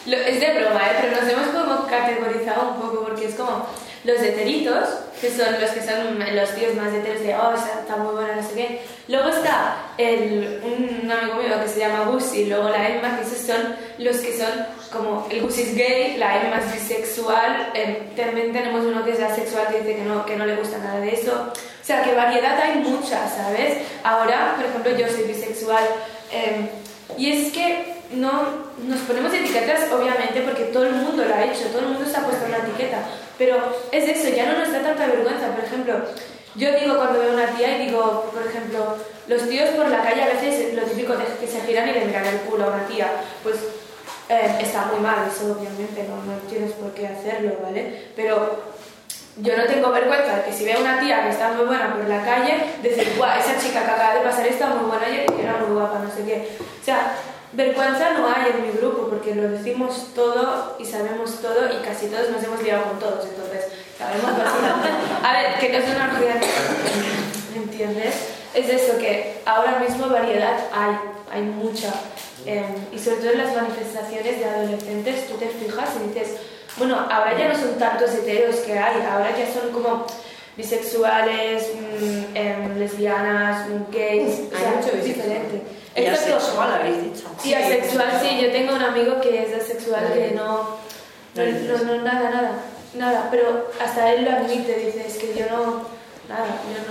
es 0.06 0.38
de 0.40 0.52
broma, 0.60 0.80
¿eh? 0.86 0.96
pero 1.00 1.18
nos 1.18 1.30
hemos 1.32 1.48
como 1.48 1.86
categorizado 1.86 2.72
un 2.74 2.80
poco 2.82 3.04
porque 3.04 3.26
es 3.26 3.34
como 3.36 3.66
los 4.04 4.20
heteritos, 4.20 4.88
que 5.20 5.30
son 5.30 5.60
los 5.60 5.70
que 5.70 5.82
son 5.82 6.18
los 6.36 6.54
tíos 6.54 6.74
más 6.74 6.92
heteros 6.92 7.22
de, 7.22 7.34
oh, 7.34 7.54
está 7.54 7.96
muy 7.96 8.14
buena, 8.14 8.36
no 8.36 8.42
sé 8.46 8.54
qué. 8.54 8.80
Luego 9.08 9.28
está 9.30 9.76
el, 9.96 10.60
un 10.62 11.10
amigo 11.10 11.36
mío 11.36 11.60
que 11.62 11.68
se 11.68 11.80
llama 11.80 12.04
Gus 12.10 12.32
luego 12.46 12.68
la 12.68 12.88
Emma, 12.88 13.16
que 13.16 13.24
esos 13.24 13.46
son 13.46 13.74
los 13.98 14.16
que 14.18 14.36
son 14.36 14.66
como, 14.92 15.26
el 15.30 15.40
Gus 15.40 15.58
es 15.58 15.74
gay, 15.74 16.18
la 16.18 16.42
Emma 16.42 16.60
es 16.60 16.72
bisexual, 16.72 17.72
eh, 17.74 18.10
también 18.14 18.52
tenemos 18.52 18.84
uno 18.84 19.04
que 19.04 19.12
es 19.12 19.20
asexual 19.20 19.68
que 19.68 19.80
dice 19.80 19.96
que 19.96 20.04
no, 20.04 20.26
que 20.26 20.36
no 20.36 20.44
le 20.44 20.56
gusta 20.56 20.78
nada 20.78 21.00
de 21.00 21.14
eso. 21.14 21.52
O 21.52 21.86
sea, 21.86 22.02
que 22.02 22.14
variedad 22.14 22.58
hay 22.60 22.80
mucha, 22.80 23.28
¿sabes? 23.28 23.78
Ahora, 24.02 24.54
por 24.56 24.66
ejemplo, 24.66 24.96
yo 24.96 25.06
soy 25.08 25.24
bisexual 25.24 25.84
em, 26.30 26.68
y 27.18 27.32
es 27.32 27.52
que 27.52 27.93
no 28.12 28.64
nos 28.86 29.00
ponemos 29.00 29.32
etiquetas, 29.32 29.90
obviamente, 29.92 30.40
porque 30.42 30.64
todo 30.64 30.84
el 30.84 30.94
mundo 30.94 31.24
lo 31.24 31.34
ha 31.34 31.44
hecho, 31.44 31.66
todo 31.68 31.80
el 31.80 31.88
mundo 31.88 32.04
se 32.08 32.16
ha 32.16 32.24
puesto 32.24 32.46
una 32.46 32.58
etiqueta, 32.58 32.98
pero 33.38 33.56
es 33.90 34.08
eso, 34.08 34.34
ya 34.34 34.52
no 34.52 34.58
nos 34.58 34.72
da 34.72 34.82
tanta 34.82 35.06
vergüenza. 35.06 35.48
Por 35.48 35.64
ejemplo, 35.64 35.94
yo 36.54 36.72
digo 36.78 36.96
cuando 36.96 37.20
veo 37.20 37.32
una 37.32 37.46
tía 37.56 37.78
y 37.78 37.86
digo, 37.86 38.30
por 38.32 38.46
ejemplo, 38.46 38.96
los 39.26 39.48
tíos 39.48 39.70
por 39.70 39.88
la 39.88 40.02
calle 40.02 40.22
a 40.22 40.28
veces 40.28 40.74
lo 40.74 40.82
típico 40.82 41.16
de 41.16 41.24
que 41.40 41.46
se 41.46 41.60
giran 41.62 41.88
y 41.88 41.92
le 41.92 42.04
miran 42.04 42.26
el 42.26 42.40
culo 42.40 42.64
a 42.64 42.68
una 42.68 42.86
tía, 42.86 43.10
pues 43.42 43.56
eh, 44.28 44.58
está 44.60 44.86
muy 44.86 45.00
mal, 45.00 45.26
eso 45.28 45.52
obviamente 45.52 46.04
no, 46.08 46.16
no 46.16 46.38
tienes 46.48 46.72
por 46.72 46.92
qué 46.92 47.08
hacerlo, 47.08 47.58
¿vale? 47.62 48.10
Pero 48.14 48.74
yo 49.38 49.56
no 49.56 49.64
tengo 49.64 49.90
vergüenza 49.90 50.36
de 50.36 50.44
que 50.44 50.52
si 50.52 50.64
veo 50.64 50.80
una 50.80 51.00
tía 51.00 51.24
que 51.24 51.30
está 51.30 51.52
muy 51.52 51.66
buena 51.66 51.92
por 51.92 52.08
la 52.08 52.24
calle, 52.24 52.54
decir, 52.82 53.14
guau, 53.16 53.36
esa 53.38 53.58
chica 53.58 53.84
que 53.84 53.90
acaba 53.90 54.14
de 54.14 54.20
pasar 54.20 54.46
está 54.46 54.68
muy 54.68 54.88
buena 54.88 55.08
y 55.08 55.42
era 55.42 55.56
muy 55.56 55.74
guapa, 55.74 55.98
no 55.98 56.10
sé 56.10 56.24
qué. 56.24 56.48
O 56.60 56.84
sea, 56.84 57.16
vergüenza 57.54 58.10
no 58.12 58.28
hay 58.28 58.52
en 58.52 58.62
mi 58.66 58.72
grupo 58.78 59.08
porque 59.08 59.34
lo 59.34 59.48
decimos 59.48 60.08
todo 60.14 60.76
y 60.78 60.84
sabemos 60.84 61.40
todo 61.40 61.66
y 61.66 61.84
casi 61.84 62.06
todos 62.06 62.30
nos 62.30 62.42
hemos 62.42 62.62
liado 62.62 62.84
con 62.84 62.98
todos, 62.98 63.26
entonces 63.26 63.66
sabemos 63.98 64.36
bastante. 64.36 64.88
A 65.22 65.32
ver, 65.32 65.58
que 65.60 65.68
no 65.70 65.78
es 65.78 65.84
una 65.94 66.12
orgía, 66.12 66.40
¿me 67.52 67.62
entiendes? 67.62 68.14
Es 68.54 68.68
eso, 68.68 68.98
que 68.98 69.40
ahora 69.46 69.78
mismo 69.78 70.08
variedad 70.08 70.58
hay, 70.72 70.96
hay 71.32 71.42
mucha. 71.42 71.92
Em, 72.46 72.64
y 72.92 72.98
sobre 72.98 73.16
todo 73.16 73.30
en 73.30 73.38
las 73.38 73.54
manifestaciones 73.54 74.38
de 74.38 74.44
adolescentes, 74.44 75.28
tú 75.28 75.34
te 75.34 75.48
fijas 75.48 75.90
y 75.96 76.08
dices, 76.08 76.36
bueno, 76.76 77.06
ahora 77.10 77.38
ya 77.38 77.48
no 77.48 77.54
son 77.58 77.78
tantos 77.78 78.12
heteros 78.12 78.56
que 78.56 78.78
hay, 78.78 79.00
ahora 79.02 79.30
ya 79.36 79.52
son 79.52 79.72
como 79.72 80.06
bisexuales, 80.56 81.68
mm, 81.74 82.36
em, 82.36 82.78
lesbianas, 82.78 83.68
mm, 83.68 83.92
gays, 83.92 84.40
o 84.52 84.58
sea, 84.58 84.74
mucho 84.80 85.04
diferente. 85.04 85.62
Y 85.96 86.06
asexual 86.06 86.72
habéis 86.72 87.02
dicho. 87.02 87.28
Sí, 87.40 87.54
asexual, 87.54 88.20
sí, 88.20 88.40
yo 88.42 88.50
tengo 88.50 88.74
un 88.74 88.82
amigo 88.82 89.20
que 89.20 89.42
es 89.42 89.54
asexual 89.54 90.12
que 90.12 90.32
no, 90.32 90.76
no, 91.34 91.84
no, 91.84 92.02
nada, 92.02 92.30
nada, 92.30 92.52
nada, 92.94 93.28
pero 93.30 93.70
hasta 93.80 94.12
él 94.12 94.24
lo 94.24 94.32
admite, 94.32 94.74
dice, 94.76 95.06
es 95.06 95.18
que 95.18 95.34
yo 95.34 95.46
no, 95.50 95.86
nada, 96.28 96.46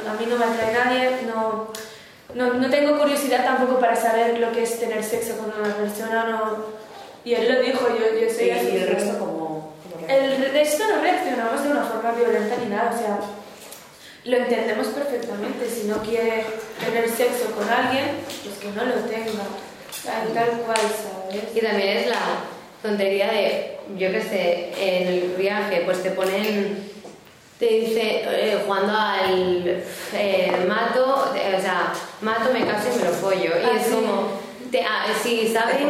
a 0.10 0.14
mí 0.14 0.26
no 0.26 0.38
me 0.38 0.46
atrae 0.46 0.74
nadie, 0.74 1.12
no, 1.28 1.68
no, 2.34 2.54
no 2.54 2.70
tengo 2.70 2.98
curiosidad 2.98 3.44
tampoco 3.44 3.80
para 3.80 3.96
saber 3.96 4.40
lo 4.40 4.52
que 4.52 4.64
es 4.64 4.80
tener 4.80 5.04
sexo 5.04 5.38
con 5.38 5.54
una 5.62 5.76
persona, 5.76 6.26
no... 6.26 6.84
Y 7.26 7.34
él 7.36 7.54
lo 7.54 7.62
dijo, 7.62 7.88
yo, 7.88 8.20
yo 8.20 8.30
soy 8.34 8.50
así. 8.50 8.68
¿Y 8.68 8.78
el 8.78 8.88
resto 8.90 9.18
como 9.18 9.74
el 10.08 10.52
resto 10.52 10.84
no 10.88 11.02
reaccionamos 11.02 11.64
de 11.64 11.72
una 11.72 11.84
forma 11.84 12.12
violenta 12.12 12.56
ni 12.58 12.70
nada, 12.70 12.92
o 12.94 12.98
sea, 12.98 13.20
lo 14.26 14.38
entendemos 14.38 14.88
perfectamente. 14.88 15.70
Si 15.70 15.84
no 15.88 15.98
quiere 15.98 16.46
tener 16.80 17.08
sexo 17.10 17.52
con 17.52 17.70
alguien, 17.70 18.06
pues 18.44 18.58
que 18.60 18.70
no 18.70 18.86
lo 18.86 18.96
tenga. 19.04 19.44
Tal 20.04 20.62
cual, 20.62 20.78
¿sabes? 20.78 21.44
Y 21.56 21.62
también 21.62 21.98
es 21.98 22.08
la 22.08 22.20
tontería 22.82 23.32
de, 23.32 23.78
yo 23.98 24.12
que 24.12 24.22
sé, 24.22 24.72
en 24.78 25.08
el 25.08 25.36
viaje, 25.38 25.84
pues 25.86 26.04
te 26.04 26.12
ponen, 26.12 26.92
te 27.58 27.66
dice, 27.66 28.24
eh, 28.26 28.62
jugando 28.66 28.94
al 28.94 29.84
eh, 30.14 30.52
mato, 30.68 31.34
eh, 31.36 31.56
o 31.58 31.62
sea, 31.62 31.94
mato, 32.22 32.52
me 32.52 32.66
caso 32.66 32.90
y 32.94 32.98
me 32.98 33.06
lo 33.06 33.12
follo. 33.12 33.58
y 33.58 33.64
ah, 33.64 33.80
es 33.80 33.88
como, 33.88 34.42
te, 34.70 34.82
ah, 34.82 35.06
sí, 35.22 35.54
¿sabes? 35.54 35.78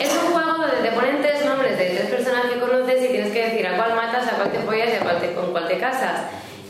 Es 0.00 0.12
un 0.12 0.32
juego 0.32 0.58
donde 0.58 0.88
te 0.88 0.92
ponen 0.92 1.22
tres 1.22 1.44
nombres 1.44 1.78
de 1.78 1.90
tres 1.90 2.10
personas 2.10 2.46
que 2.46 2.58
conoces 2.58 3.04
y 3.04 3.08
tienes 3.08 3.32
que 3.32 3.42
decir 3.64 3.66
a 3.66 3.76
cuál 3.76 3.96
matas, 3.96 4.26
a 4.28 4.36
cuál 4.36 4.52
te 4.52 4.58
follas 4.60 4.88
y 4.88 4.96
a 4.96 5.00
cuál 5.00 5.20
te, 5.20 5.32
con 5.34 5.52
cuál 5.52 5.68
te 5.68 5.78
casas. 5.78 6.22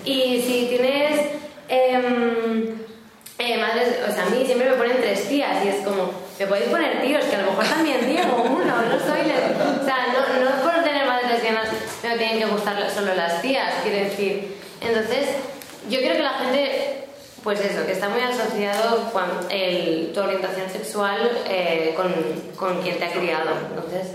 Y 0.04 0.42
si 0.42 0.66
tienes 0.66 1.20
em, 1.68 2.78
eh, 3.38 3.58
madres, 3.58 3.98
o 4.08 4.12
sea, 4.12 4.26
a 4.26 4.30
mí 4.30 4.44
siempre 4.44 4.70
me 4.70 4.76
ponen 4.76 4.98
tres 5.00 5.28
tías 5.28 5.64
y 5.64 5.68
es 5.68 5.76
como, 5.84 6.10
me 6.38 6.46
podéis 6.46 6.68
poner 6.68 7.00
tíos, 7.00 7.24
que 7.24 7.36
a 7.36 7.42
lo 7.42 7.50
mejor 7.50 7.64
también 7.64 8.06
Diego, 8.06 8.42
uno, 8.46 8.64
no 8.64 8.98
soy 8.98 9.20
O 9.20 9.84
sea, 9.84 10.06
no, 10.12 10.44
no 10.44 10.62
por 10.62 10.84
tener 10.84 11.06
madres 11.06 11.30
lesbianas 11.30 11.68
me 12.02 12.18
tienen 12.18 12.38
que 12.38 12.46
gustar 12.46 12.90
solo 12.90 13.14
las 13.14 13.40
tías, 13.40 13.74
quiero 13.82 13.98
decir. 13.98 14.56
Entonces, 14.80 15.28
yo 15.88 15.98
creo 16.00 16.16
que 16.16 16.22
la 16.22 16.34
gente 16.34 17.00
pues 17.42 17.60
eso, 17.60 17.84
que 17.84 17.92
está 17.92 18.08
muy 18.08 18.22
asociado 18.22 19.12
con 19.12 19.24
el, 19.50 20.12
tu 20.14 20.20
orientación 20.20 20.70
sexual 20.70 21.30
eh, 21.46 21.92
con, 21.94 22.10
con, 22.56 22.80
quien 22.80 22.98
te 22.98 23.04
ha 23.04 23.12
criado. 23.12 23.50
Entonces, 23.68 24.12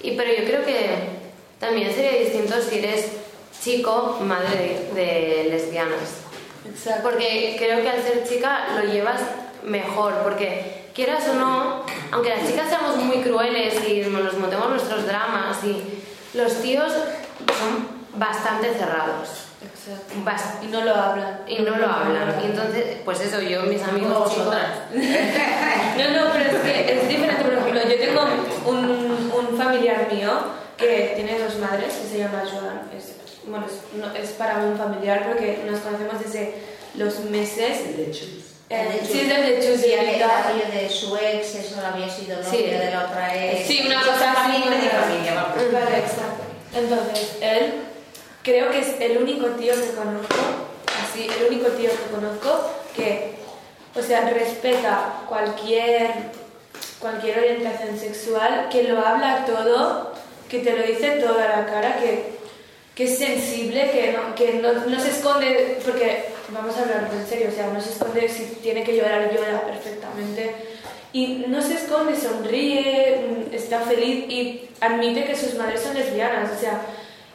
y, 0.00 0.12
pero 0.12 0.30
yo 0.30 0.44
creo 0.44 0.64
que 0.64 1.27
también 1.58 1.92
sería 1.92 2.20
distinto 2.20 2.54
si 2.60 2.78
eres 2.78 3.06
chico, 3.60 4.18
madre 4.22 4.88
de, 4.94 5.48
lesbianas. 5.50 6.22
Exacto. 6.68 7.10
Porque 7.10 7.56
creo 7.58 7.82
que 7.82 7.88
al 7.88 8.02
ser 8.02 8.26
chica 8.28 8.68
lo 8.76 8.90
llevas 8.90 9.20
mejor, 9.64 10.14
porque 10.22 10.90
quieras 10.94 11.28
o 11.28 11.34
no, 11.34 11.82
aunque 12.12 12.30
las 12.30 12.46
chicas 12.46 12.68
seamos 12.68 12.96
muy 12.96 13.18
crueles 13.18 13.74
y 13.88 14.00
nos 14.02 14.38
montemos 14.38 14.70
nuestros 14.70 15.06
dramas, 15.06 15.58
y 15.64 15.82
los 16.34 16.62
tíos 16.62 16.92
son 16.92 17.88
bastante 18.14 18.72
cerrados. 18.74 19.44
Y 20.62 20.66
no 20.66 20.84
lo 20.84 20.94
hablan. 20.94 21.40
Y 21.48 21.62
no 21.62 21.76
lo 21.76 21.86
hablan. 21.86 22.34
Y 22.42 22.46
entonces, 22.46 22.98
pues 23.04 23.20
eso, 23.20 23.40
yo, 23.40 23.62
mis 23.62 23.82
amigos. 23.82 24.32
No, 25.98 26.04
no, 26.10 26.32
pero 26.32 26.44
es 26.44 26.62
que 26.62 26.92
es 26.92 27.08
diferente. 27.08 27.42
Por 27.42 27.54
ejemplo, 27.54 27.80
yo 27.82 27.98
tengo 27.98 28.20
un, 28.66 29.32
un 29.36 29.58
familiar 29.58 30.06
mío 30.12 30.30
que 30.78 31.12
tiene 31.16 31.38
dos 31.38 31.56
madres, 31.56 31.92
que 31.94 32.08
se 32.08 32.18
llama 32.18 32.44
Joan. 32.50 32.90
Es, 32.96 33.12
bueno, 33.46 33.66
es, 33.66 34.22
es 34.22 34.30
para 34.36 34.58
un 34.58 34.78
familiar 34.78 35.26
porque 35.28 35.64
nos 35.68 35.80
conocemos 35.80 36.22
desde 36.24 36.54
los 36.94 37.20
meses. 37.20 37.96
De 37.96 38.10
Chus. 38.10 38.44
Eh, 38.70 39.00
sí, 39.10 39.24
desde 39.24 39.66
Chus 39.66 39.86
y 39.86 39.92
el 39.92 40.20
novio 40.20 40.64
de 40.72 40.88
su 40.88 41.16
ex, 41.16 41.54
eso 41.54 41.76
había 41.84 42.08
sido 42.08 42.36
novio 42.36 42.50
sí. 42.50 42.64
de 42.64 42.90
la 42.90 43.06
otra 43.06 43.34
ex. 43.34 43.66
Sí, 43.66 43.82
una 43.86 44.00
cosa 44.00 44.32
así. 44.32 44.52
de 44.52 44.90
familia, 44.90 45.46
Vale, 45.72 45.98
exacto. 45.98 46.44
Entonces, 46.74 47.36
él 47.40 47.72
creo 48.42 48.70
que 48.70 48.80
es 48.80 49.00
el 49.00 49.18
único 49.18 49.46
tío 49.52 49.74
que 49.74 49.94
conozco, 49.94 50.36
así, 51.02 51.28
el 51.38 51.46
único 51.46 51.68
tío 51.72 51.90
que 51.90 52.14
conozco 52.14 52.70
que, 52.94 53.34
o 53.94 54.02
sea, 54.02 54.28
respeta 54.28 55.22
cualquier, 55.26 56.10
cualquier 57.00 57.38
orientación 57.38 57.98
sexual, 57.98 58.68
que 58.70 58.84
lo 58.84 59.04
habla 59.04 59.46
todo, 59.46 60.12
que 60.48 60.60
te 60.60 60.76
lo 60.76 60.82
dice 60.82 61.10
todo 61.20 61.38
a 61.38 61.60
la 61.60 61.66
cara, 61.66 61.98
que, 61.98 62.24
que 62.94 63.04
es 63.04 63.18
sensible, 63.18 63.90
que, 63.90 64.12
no, 64.12 64.34
que 64.34 64.54
no, 64.54 64.72
no, 64.72 65.00
se 65.00 65.10
esconde, 65.10 65.78
porque 65.84 66.24
vamos 66.50 66.76
a 66.76 66.82
hablar 66.82 67.10
en 67.12 67.26
serio, 67.26 67.48
o 67.52 67.54
sea, 67.54 67.68
no 67.68 67.80
se 67.80 67.90
esconde 67.90 68.28
si 68.28 68.44
tiene 68.62 68.82
que 68.82 68.96
llorar, 68.96 69.32
llora 69.32 69.62
perfectamente. 69.66 70.54
Y 71.12 71.44
no 71.48 71.62
se 71.62 71.74
esconde, 71.74 72.16
sonríe, 72.16 73.46
está 73.52 73.80
feliz 73.80 74.24
y 74.28 74.68
admite 74.80 75.24
que 75.24 75.36
sus 75.36 75.54
madres 75.54 75.80
son 75.80 75.94
lesbianas, 75.94 76.50
o 76.56 76.60
sea, 76.60 76.82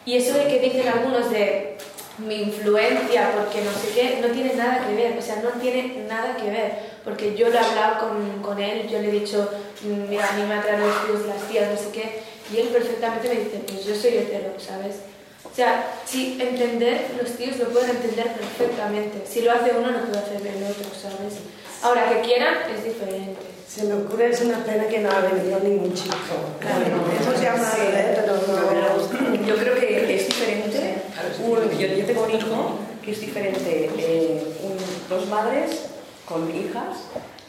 y 0.06 0.16
eso 0.16 0.38
de 0.38 0.48
que 0.48 0.60
dicen 0.60 0.88
algunos 0.88 1.30
de 1.32 1.78
mi 2.20 2.44
influencia, 2.44 3.32
porque 3.36 3.62
no 3.62 3.72
sé 3.72 3.94
qué, 3.96 4.20
no 4.22 4.28
tiene 4.34 4.54
nada 4.54 4.86
que 4.86 4.94
ver, 4.94 5.18
o 5.18 5.22
sea, 5.22 5.38
no 5.38 5.50
tiene 5.60 6.06
nada 6.08 6.36
que 6.38 6.50
ver, 6.50 6.74
porque 7.04 7.36
yo 7.36 7.50
lo 7.50 7.56
he 7.56 7.60
hablado 7.60 8.08
con, 8.08 8.44
con 8.44 8.62
él, 8.62 8.88
yo 8.88 9.00
le 9.00 9.10
he 9.10 9.20
dicho, 9.20 9.50
mm, 9.82 10.10
mira, 10.10 10.30
a 10.30 10.34
mí 10.34 10.44
me 10.44 10.56
atraen 10.56 10.82
los 10.82 11.06
tíos, 11.06 11.26
las 11.26 11.42
tías, 11.50 11.72
no 11.72 11.78
sé 11.78 11.90
qué, 11.92 12.23
y 12.52 12.60
él 12.60 12.68
perfectamente 12.70 13.30
me 13.30 13.36
dice, 13.36 13.62
pues 13.68 13.86
yo 13.86 13.96
soy 13.96 14.18
hetero, 14.18 14.54
¿sabes? 14.58 14.96
O 15.44 15.56
sea, 15.56 15.86
si 16.06 16.42
entender, 16.42 17.12
los 17.22 17.32
tíos 17.34 17.58
lo 17.58 17.70
pueden 17.70 17.92
entender 17.92 18.34
perfectamente, 18.34 19.22
si 19.30 19.42
lo 19.42 19.52
hace 19.52 19.72
uno 19.78 19.92
no 19.92 20.06
puede 20.06 20.20
hacer 20.20 20.42
el 20.48 20.64
otro, 20.64 20.90
¿sabes? 21.00 21.36
Ahora, 21.84 22.10
que 22.10 22.22
quieran 22.22 22.56
es 22.76 22.84
diferente. 22.84 23.42
Se 23.68 23.84
me 23.84 23.96
ocurre, 23.96 24.30
es 24.30 24.42
una 24.42 24.64
pena 24.64 24.88
que 24.88 25.00
no 25.00 25.12
ha 25.12 25.20
venido 25.20 25.60
ningún 25.60 25.94
chico. 25.94 26.16
Claro, 26.60 26.86
hemos 26.86 27.42
llamado, 27.42 27.84
¿eh? 27.84 28.16
pero 28.16 28.38
no. 28.48 29.46
Yo 29.46 29.56
creo 29.56 29.76
que 29.76 30.16
es 30.16 30.28
diferente. 30.28 31.02
Un, 31.44 31.70
yo, 31.78 31.88
yo, 31.88 32.06
tengo 32.06 32.24
un 32.24 32.32
hijo 32.32 32.80
que 33.04 33.12
es 33.12 33.20
diferente. 33.20 33.90
Eh, 33.98 34.44
un, 34.64 34.78
dos 35.10 35.28
madres 35.28 35.88
con 36.26 36.50
hijas 36.56 36.98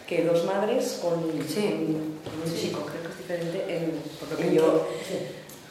que 0.07 0.25
dos 0.25 0.45
madres 0.45 0.99
con, 1.01 1.23
sí. 1.47 1.97
con 2.25 2.51
un 2.51 2.59
chico. 2.59 2.87
Creo 2.87 3.04
diferente 3.25 3.65
en, 3.69 4.03
por 4.21 4.31
lo 4.31 4.37
que 4.37 4.55
yo. 4.55 4.87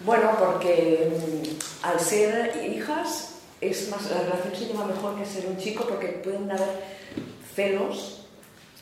Bueno, 0.02 0.32
porque 0.38 1.12
mm, 1.12 1.86
al 1.86 2.00
ser 2.00 2.62
hijas 2.66 3.36
es 3.62 3.90
más, 3.90 4.10
la 4.12 4.22
relación 4.22 4.56
se 4.56 4.66
lleva 4.66 4.86
mejor 4.86 5.18
que 5.18 5.26
ser 5.26 5.46
un 5.46 5.58
chico 5.58 5.86
porque 5.88 6.08
pueden 6.08 6.52
haber 6.52 6.84
celos 7.56 8.20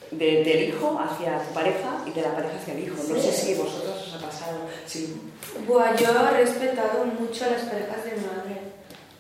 del 0.10 0.64
hijo 0.64 1.00
hacia 1.00 1.40
tu 1.40 1.54
pareja 1.54 2.04
y 2.06 2.12
de 2.12 2.22
la 2.22 2.34
pareja 2.34 2.56
hacia 2.60 2.74
el 2.74 2.84
hijo. 2.84 2.96
No 3.08 3.20
sé 3.20 3.32
si 3.32 3.54
vosotros 3.54 4.08
os 4.08 4.14
ha 4.14 4.26
pasado. 4.26 4.60
Sí. 4.86 5.22
Buah, 5.68 5.96
yo 5.96 6.08
he 6.10 6.38
respetado 6.38 7.06
mucho 7.06 7.46
a 7.46 7.50
las 7.50 7.62
parejas 7.62 8.04
de 8.04 8.12
mi 8.12 8.26
madre. 8.26 8.62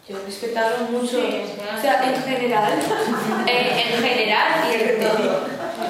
Yo 0.10 0.18
he 0.18 0.26
respetado 0.26 0.86
mucho, 0.90 1.20
o 1.20 1.82
sea, 1.82 2.12
en 2.12 2.22
general, 2.24 2.74
eh, 3.48 3.84
en 3.88 4.04
general 4.04 4.70
y 4.70 4.74
en 4.74 5.00
todo. 5.00 5.42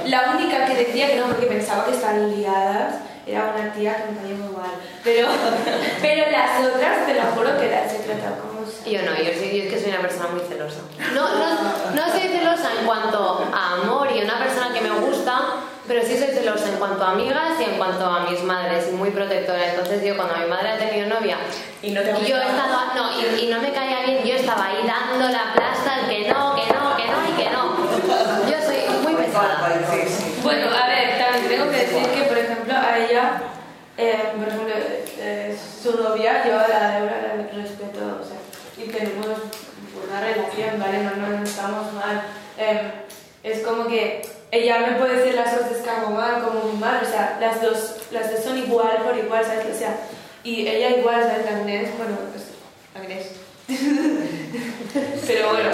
La 0.06 0.36
única 0.36 0.66
que 0.66 0.76
decía 0.76 1.08
que 1.08 1.16
no, 1.16 1.28
porque 1.28 1.48
pensaba 1.48 1.86
que 1.86 1.92
estaban 1.92 2.36
liadas, 2.36 2.96
era 3.32 3.54
una 3.56 3.74
tía 3.74 3.96
que 3.98 4.12
me 4.12 4.18
caía 4.20 4.36
muy 4.36 4.56
mal. 4.56 4.72
Pero, 5.04 5.28
pero 6.02 6.32
las 6.32 6.66
otras, 6.66 7.06
te 7.06 7.14
lo 7.14 7.22
juro 7.34 7.58
que 7.60 7.70
las 7.70 7.94
he 7.94 8.00
tratado 8.00 8.36
como... 8.42 8.62
Yo 8.86 9.02
no, 9.04 9.16
yo, 9.16 9.32
soy, 9.34 9.58
yo 9.58 9.64
es 9.64 9.74
que 9.74 9.80
soy 9.80 9.92
una 9.92 10.02
persona 10.02 10.30
muy 10.30 10.42
celosa. 10.42 10.82
No, 11.14 11.30
no, 11.36 11.94
no 11.94 12.12
soy 12.12 12.28
celosa 12.28 12.70
en 12.80 12.86
cuanto 12.86 13.48
a 13.54 13.74
amor 13.74 14.10
y 14.14 14.24
una 14.24 14.40
persona 14.40 14.74
que 14.74 14.82
me 14.82 14.90
gusta, 14.90 15.62
pero 15.88 16.02
sí 16.04 16.18
soy 16.18 16.28
celosa 16.28 16.70
en 16.70 16.76
cuanto 16.78 17.04
a 17.04 17.12
amigas 17.12 17.60
y 17.60 17.64
en 17.64 17.78
cuanto 17.78 18.06
a 18.06 18.30
mis 18.30 18.44
madres, 18.44 18.88
y 18.90 18.96
muy 18.96 19.12
protectora. 19.12 19.72
Entonces 19.72 20.04
yo 20.04 20.16
cuando 20.16 20.36
mi 20.38 20.46
madre 20.46 20.70
ha 20.70 20.78
tenido 20.78 21.08
novia 21.08 21.38
Y 21.82 21.92
no 21.92 22.02
te 22.02 22.12
y 22.12 22.26
yo 22.26 22.38
he 22.38 22.46
estado, 22.46 22.96
no, 22.96 23.12
y, 23.20 23.46
y 23.46 23.48
no 23.48 23.62
me 23.62 23.72
caía 23.72 24.06
bien, 24.06 24.24
yo 24.24 24.36
estaba 24.36 24.68
ahí 24.68 24.86
dando 24.86 25.30
la 25.30 25.54
plasta, 25.54 26.08
que 26.10 26.28
no, 26.28 26.56
que 26.56 26.74
no, 26.74 26.96
que 26.98 27.06
no 27.08 27.30
y 27.30 27.44
que 27.44 27.50
no. 27.50 27.82
Yo 28.50 28.58
soy 28.66 29.00
muy 29.04 29.16
pesada. 29.16 29.62
Bueno, 30.44 30.68
a 30.76 30.88
ver, 30.88 31.18
también 31.18 31.48
tengo 31.48 31.70
que 31.70 31.78
decir 31.78 32.08
que, 32.10 32.31
ella, 33.12 33.42
eh, 33.98 34.32
por 34.38 34.48
ejemplo, 34.48 34.74
eh, 35.20 35.58
su 35.82 36.02
novia, 36.02 36.46
yo 36.48 36.58
a 36.58 36.68
la 36.68 37.00
Laura 37.00 37.36
la 37.36 37.62
respeto, 37.62 38.20
o 38.22 38.26
sea, 38.26 38.38
y 38.78 38.90
tenemos 38.90 39.28
una 40.08 40.22
relación, 40.22 40.80
¿vale? 40.80 41.04
No, 41.04 41.28
no, 41.28 41.44
estamos 41.44 41.94
mal. 41.94 42.24
Eh, 42.58 42.92
es 43.44 43.60
como 43.60 43.88
que 43.88 44.22
ella 44.52 44.80
me 44.80 44.98
puede 44.98 45.18
decir 45.18 45.34
las 45.34 45.54
cosas 45.54 45.78
que 45.84 45.90
hago 45.90 46.12
mal, 46.12 46.42
como 46.42 46.62
muy 46.62 46.78
mal, 46.80 47.02
o 47.04 47.10
sea, 47.10 47.38
las 47.42 47.62
dos, 47.62 47.98
las 48.12 48.32
dos 48.32 48.44
son 48.44 48.58
igual 48.58 49.04
por 49.04 49.18
igual, 49.18 49.44
¿sabes? 49.44 49.76
O 49.76 49.78
sea, 49.78 49.98
y 50.44 50.68
ella 50.68 50.98
igual, 50.98 51.22
¿sabes? 51.24 51.46
La 51.46 51.58
Agnés, 51.58 51.90
bueno, 51.98 52.18
pues, 52.32 52.46
Agnés. 52.96 53.28
Pero 55.28 55.50
bueno, 55.50 55.70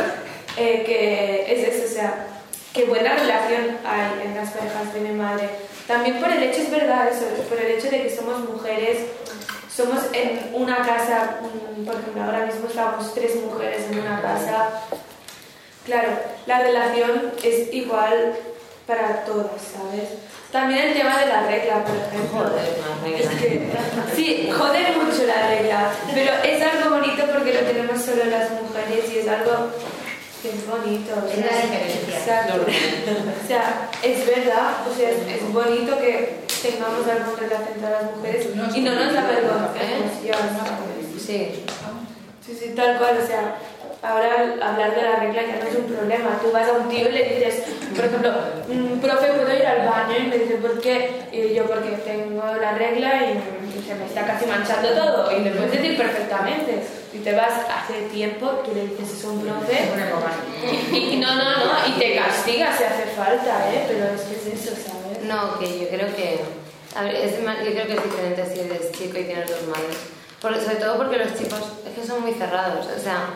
eh, 0.57 0.83
que 0.85 1.53
es 1.53 1.75
eso, 1.75 1.85
o 1.85 1.93
sea, 1.93 2.27
qué 2.73 2.85
buena 2.85 3.15
relación 3.15 3.77
hay 3.85 4.27
en 4.27 4.35
las 4.35 4.51
parejas 4.51 4.93
de 4.93 4.99
mi 5.01 5.11
madre. 5.11 5.49
También 5.88 6.19
por 6.19 6.29
el 6.29 6.43
hecho, 6.43 6.61
es 6.61 6.69
verdad, 6.69 7.07
eso, 7.07 7.25
por 7.49 7.57
el 7.57 7.71
hecho 7.71 7.89
de 7.89 8.03
que 8.03 8.15
somos 8.15 8.39
mujeres, 8.39 8.99
somos 9.73 9.99
en 10.11 10.49
una 10.53 10.77
casa, 10.77 11.38
mm, 11.41 11.85
por 11.85 11.95
ejemplo, 11.95 12.23
ahora 12.23 12.45
mismo 12.45 12.67
estamos 12.67 13.13
tres 13.13 13.35
mujeres 13.38 13.85
en 13.89 13.99
una 13.99 14.21
casa. 14.21 14.69
Claro, 15.85 16.09
la 16.45 16.59
relación 16.59 17.31
es 17.41 17.73
igual 17.73 18.35
para 18.85 19.23
todas, 19.23 19.61
¿sabes? 19.61 20.09
También 20.51 20.88
el 20.88 20.93
tema 20.93 21.19
de 21.19 21.27
la 21.27 21.47
regla, 21.47 21.83
por 21.83 21.95
ejemplo. 21.95 22.39
Joder, 22.39 22.75
regla. 23.03 23.31
Es 23.31 23.39
que, 23.39 23.69
sí, 24.15 24.49
jode 24.51 24.91
mucho 24.95 25.23
la 25.25 25.47
regla, 25.47 25.91
pero 26.13 26.31
es 26.43 26.61
algo 26.61 26.97
bonito 26.97 27.23
porque 27.33 27.53
lo 27.53 27.59
tenemos 27.61 28.01
solo 28.01 28.25
las 28.25 28.49
mujeres 28.51 29.11
y 29.13 29.19
es 29.19 29.27
algo 29.27 29.69
que 30.41 30.49
es 30.49 30.67
bonito. 30.67 31.13
Es 31.31 31.38
la 31.39 31.61
diferencia. 31.61 32.17
Exacto. 32.17 32.65
O 33.43 33.47
sea, 33.47 33.89
es 34.03 34.25
verdad, 34.25 34.85
o 34.89 34.93
sea, 34.95 35.09
es, 35.09 35.17
es 35.41 35.53
bonito 35.53 35.97
que 35.97 36.39
tengamos 36.61 37.07
algo 37.07 37.31
en 37.31 37.38
relación 37.49 37.85
a 37.85 37.89
las 37.89 38.15
mujeres 38.15 38.47
y 38.75 38.81
no 38.81 38.93
nos 38.93 39.15
avergoncemos, 39.15 40.23
ya 40.23 40.33
sabes. 40.33 41.23
Sí. 41.25 41.63
Sí, 42.45 42.57
sí, 42.59 42.73
tal 42.75 42.97
cual, 42.97 43.17
o 43.23 43.25
sea, 43.27 43.55
ahora 44.01 44.55
hablar 44.61 44.95
de 44.95 45.01
la 45.01 45.15
regla 45.17 45.41
ya 45.43 45.59
no 45.63 45.69
es 45.69 45.75
un 45.75 45.85
problema. 45.95 46.39
Tú 46.41 46.51
vas 46.51 46.67
a 46.67 46.73
un 46.73 46.89
tío 46.89 47.09
y 47.09 47.11
le 47.11 47.23
dices, 47.35 47.63
por 47.95 48.05
ejemplo, 48.05 48.31
"Mm, 48.69 48.99
profe, 48.99 49.27
¿puedo 49.33 49.53
ir 49.55 49.65
al 49.65 49.88
baño? 49.88 50.17
Y 50.17 50.27
me 50.27 50.38
dice, 50.38 50.55
¿por 50.55 50.79
qué? 50.81 51.23
Y 51.31 51.53
yo, 51.55 51.65
porque 51.65 51.89
tengo 52.05 52.43
la 52.61 52.71
regla 52.73 53.31
y 53.31 53.66
se 53.82 53.95
me 53.95 54.05
está 54.05 54.25
casi 54.25 54.45
manchando 54.45 54.89
todo. 54.89 55.32
Y 55.32 55.41
le 55.43 55.51
puedes 55.51 55.71
decir 55.71 55.97
perfectamente. 55.97 56.84
Y 57.13 57.19
te 57.19 57.34
vas 57.34 57.53
hace 57.69 58.01
tiempo, 58.11 58.47
tú 58.65 58.73
le 58.75 58.88
dices 58.88 59.17
eso 59.17 59.30
a 59.30 59.32
un 59.32 59.41
profe. 59.41 59.89
Y, 60.93 60.97
y 61.13 61.17
no, 61.17 61.36
no, 61.36 61.43
no, 61.43 61.88
y 61.88 61.91
te 61.99 62.15
castiga 62.15 62.75
si 62.78 62.84
hace 62.84 63.05
falta, 63.15 63.71
¿eh? 63.73 63.86
Pero 63.88 64.05
es 64.13 64.21
que 64.21 64.36
es 64.36 64.61
eso, 64.61 64.75
¿sabes? 64.75 65.23
No, 65.23 65.57
que 65.59 65.80
yo 65.80 65.88
creo 65.89 66.15
que. 66.15 66.39
A 66.95 67.03
ver, 67.03 67.15
es 67.15 67.32
yo 67.39 67.43
creo 67.45 67.88
que 67.88 67.93
es 67.93 68.03
diferente 68.03 68.45
si 68.53 68.59
eres 68.61 68.91
chico 68.91 69.17
y 69.19 69.23
tienes 69.23 69.49
dos 69.49 69.61
madres. 69.67 69.97
Por- 70.41 70.55
sobre 70.61 70.75
todo 70.75 70.97
porque 70.97 71.17
los 71.17 71.34
chicos 71.36 71.59
es 71.88 71.99
que 71.99 72.05
son 72.07 72.21
muy 72.21 72.34
cerrados. 72.34 72.86
O 72.86 72.99
sea. 72.99 73.30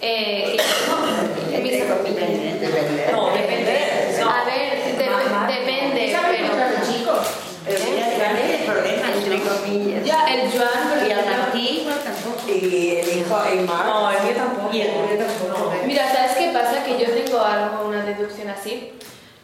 Eh, 0.00 0.56
mis- 1.62 1.72
Depende. 1.72 3.08
No, 3.12 3.30
depende. 3.30 4.16
No. 4.20 4.30
a 4.30 4.44
ver, 4.44 4.96
de- 4.98 5.10
Mamá. 5.10 5.46
depende, 5.48 6.10
Esa 6.10 6.20
pero. 6.28 6.48
pero 6.52 6.78
los 6.78 6.88
chicos. 6.96 7.26
Pero 7.66 7.78
mira, 7.90 8.06
¿cuál 8.16 8.36
es 8.38 8.60
el 8.60 8.66
problema, 8.66 9.08
entre 9.12 9.38
comillas? 9.40 10.04
Ya, 10.04 10.24
el 10.34 10.50
Joan, 10.52 10.88
por 10.88 10.98
Y 10.98 11.10
el 11.10 11.18
ejemplo, 11.18 11.36
Martí, 11.38 11.86
no, 11.88 11.94
tampoco. 11.96 12.48
Y 12.48 12.96
el 12.98 13.18
hijo, 13.18 13.44
el 13.52 13.60
Mar. 13.66 13.86
No, 13.86 14.10
el 14.12 14.22
mío 14.22 14.32
tampoco. 14.36 14.74
Y 14.76 14.80
el 14.82 14.90
Julio 14.92 15.16
tampoco. 15.26 15.72
Mira, 15.86 16.12
¿sabes 16.12 16.32
qué 16.38 16.50
pasa? 16.52 16.84
Que 16.84 16.98
yo 16.98 17.10
tengo 17.10 17.40
algo, 17.40 17.88
una 17.88 18.04
deducción 18.04 18.48
así. 18.50 18.92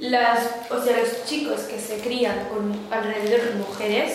Las, 0.03 0.40
o 0.68 0.82
sea, 0.82 0.96
los 0.98 1.24
chicos 1.26 1.61
que 1.61 1.78
se 1.78 1.98
crían 1.98 2.48
con 2.48 2.76
alrededor 2.90 3.40
de 3.40 3.55
mujeres, 3.55 4.14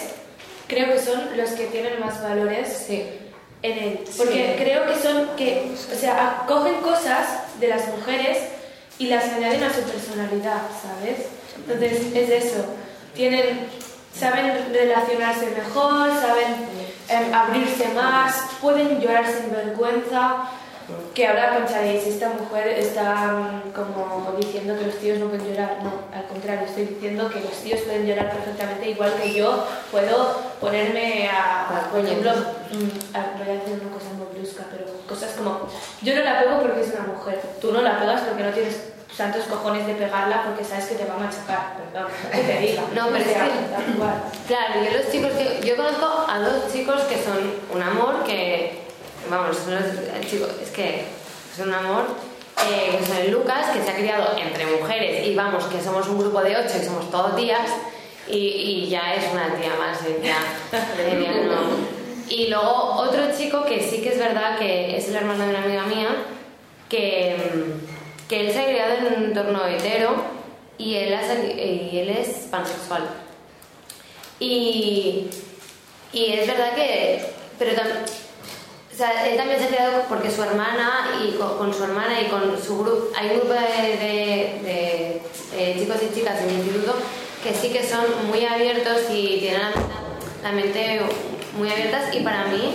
creo 0.68 0.92
que 0.94 1.00
son 1.00 1.38
los 1.38 1.52
que 1.52 1.68
tienen 1.68 1.98
más 2.02 2.22
valores 2.22 2.84
Sí. 2.88 3.06
en 3.64 3.78
él. 3.78 4.00
Porque 4.18 4.56
creo 4.60 4.86
que 4.86 4.96
son, 5.02 5.30
que, 5.38 5.72
o 5.96 5.98
sea, 5.98 6.44
cogen 6.46 6.76
cosas 6.82 7.60
de 7.62 7.70
las 7.70 7.88
mujeres 7.88 8.38
y 9.00 9.08
las 9.08 9.24
añaden 9.32 9.64
a 9.64 9.74
su 9.74 9.82
personalidad, 9.82 10.62
¿sabes? 10.84 11.28
Entonces, 11.56 12.14
es 12.14 12.46
eso. 12.46 12.66
Tienen, 13.16 13.68
saben 14.14 14.74
relacionarse 14.74 15.46
mejor, 15.52 16.10
saben 16.20 16.68
em, 17.08 17.34
abrirse 17.34 17.88
más, 17.96 18.36
pueden 18.62 19.00
llorar 19.00 19.26
sin 19.26 19.52
vergüenza. 19.54 20.50
Que 21.14 21.28
ahora 21.28 21.58
pensaréis, 21.58 22.06
esta 22.08 22.30
mujer 22.30 22.68
está 22.80 23.14
mm, 23.66 23.72
como 23.72 24.34
diciendo 24.40 24.78
que 24.78 24.86
los 24.86 24.96
tíos 25.00 25.20
no 25.20 25.26
pueden 25.28 25.48
llorar. 25.52 25.80
No, 25.84 25.92
al 26.16 26.26
contrario, 26.28 26.66
estoy 26.66 26.86
diciendo 26.86 27.30
que 27.30 27.42
los 27.42 27.52
tíos 27.52 27.82
pueden 27.82 28.06
llorar 28.06 28.32
perfectamente, 28.32 28.90
igual 28.92 29.14
que 29.22 29.34
yo 29.34 29.66
puedo 29.92 30.36
ponerme 30.62 31.30
a, 31.30 31.90
por 31.92 32.00
ejemplo, 32.06 32.32
mm, 32.32 33.16
a- 33.18 33.38
voy 33.38 33.50
a 33.50 33.60
decir 33.60 33.82
una 33.82 33.92
cosa 33.94 34.10
muy 34.16 34.28
brusca, 34.38 34.64
pero 34.72 34.86
cosas 35.10 35.32
como, 35.38 35.68
yo 36.02 36.16
no 36.16 36.22
la 36.24 36.40
pego 36.42 36.62
porque 36.62 36.82
es 36.82 36.94
una 36.94 37.08
mujer, 37.14 37.42
tú 37.60 37.72
no 37.74 37.82
la 37.82 38.00
pegas 38.00 38.22
porque 38.22 38.44
no 38.44 38.52
tienes 38.52 38.94
tantos 39.18 39.44
cojones 39.46 39.88
de 39.88 39.94
pegarla 39.96 40.44
porque 40.46 40.64
sabes 40.64 40.86
que 40.86 40.96
te 40.96 41.06
va 41.06 41.16
a 41.16 41.18
machacar, 41.18 41.76
perdón, 41.92 42.10
que 42.32 42.38
te 42.40 42.60
diga. 42.60 42.84
No, 42.96 43.08
pero 43.08 43.18
es 43.18 43.26
que-. 43.28 43.98
Claro, 44.48 44.74
yo 44.86 44.98
los 44.98 45.12
chicos 45.12 45.32
que. 45.32 45.68
Yo 45.68 45.76
conozco 45.76 46.26
a 46.30 46.40
dos 46.40 46.72
chicos 46.72 47.02
que 47.04 47.18
son 47.22 47.52
un 47.74 47.82
amor 47.82 48.24
que. 48.24 48.87
Vamos, 49.30 49.58
son 49.58 49.76
los 49.76 49.84
chicos. 50.30 50.50
Es 50.62 50.70
que 50.72 51.06
son 51.56 51.70
un 51.70 51.74
amor. 51.76 52.06
eh, 52.70 53.00
son 53.06 53.18
el 53.18 53.32
Lucas, 53.32 53.68
que 53.74 53.84
se 53.84 53.92
ha 53.92 53.96
criado 53.96 54.36
entre 54.38 54.66
mujeres 54.66 55.26
y 55.28 55.36
vamos, 55.36 55.66
que 55.66 55.82
somos 55.82 56.08
un 56.08 56.20
grupo 56.20 56.42
de 56.42 56.56
ocho 56.56 56.78
y 56.82 56.86
somos 56.86 57.10
todos 57.12 57.36
tías. 57.36 57.70
Y, 58.30 58.88
ya 58.90 59.14
es 59.14 59.32
una 59.32 59.56
tía 59.56 59.74
más, 59.80 60.02
eh, 60.06 60.20
ya, 60.22 60.38
eh, 61.00 61.24
ya 61.24 61.32
no. 61.46 61.62
Y 62.28 62.48
luego 62.48 62.96
otro 62.96 63.22
chico 63.38 63.64
que 63.64 63.82
sí 63.82 64.02
que 64.02 64.10
es 64.10 64.20
verdad 64.20 64.60
que 64.60 64.98
es 64.98 65.08
el 65.08 65.16
hermano 65.16 65.46
de 65.46 65.50
una 65.52 65.64
amiga 65.64 65.84
mía, 65.84 66.10
que, 66.90 67.38
que 68.28 68.48
él 68.48 68.52
se 68.52 68.60
ha 68.60 68.66
criado 68.66 68.96
en 68.96 69.06
un 69.06 69.24
entorno 69.26 69.66
hetero 69.66 70.16
y 70.78 70.96
él, 70.96 71.18
y 71.92 72.00
él 72.00 72.10
es 72.10 72.28
pansexual. 72.52 73.08
Y, 74.42 75.30
y 76.12 76.34
es 76.34 76.48
verdad 76.48 76.76
que. 76.76 77.26
Pero 77.58 77.76
también. 77.76 78.27
O 78.98 79.00
sea, 79.00 79.28
él 79.30 79.38
también 79.38 79.60
se 79.60 79.66
ha 79.66 79.70
quedado 79.70 80.06
porque 80.10 80.32
su 80.32 80.42
hermana 80.42 81.20
y 81.24 81.34
con, 81.38 81.72
su 81.72 81.84
hermana 81.84 82.20
y 82.20 82.30
con 82.30 82.60
su 82.60 82.80
grupo. 82.80 83.10
Hay 83.16 83.30
un 83.30 83.38
grupo 83.38 83.54
de, 83.54 83.60
de- 83.60 85.22
eh, 85.54 85.76
chicos 85.78 85.98
y 86.02 86.16
chicas 86.16 86.42
en 86.42 86.50
el 86.50 86.56
instituto 86.56 86.96
que 87.44 87.54
sí 87.54 87.70
que 87.70 87.88
son 87.88 88.04
muy 88.26 88.44
abiertos 88.44 89.02
y 89.12 89.38
tienen 89.38 89.62
la, 90.42 90.52
mente 90.52 91.00
muy 91.60 91.70
abiertas. 91.70 92.12
Y 92.16 92.22
para 92.22 92.46
mí 92.46 92.74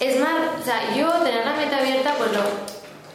es 0.00 0.18
más. 0.18 0.32
O 0.62 0.64
sea, 0.64 0.94
yo 0.96 1.10
tener 1.22 1.44
la 1.44 1.52
mente 1.52 1.74
abierta, 1.74 2.14
pues 2.16 2.32
lo. 2.32 2.40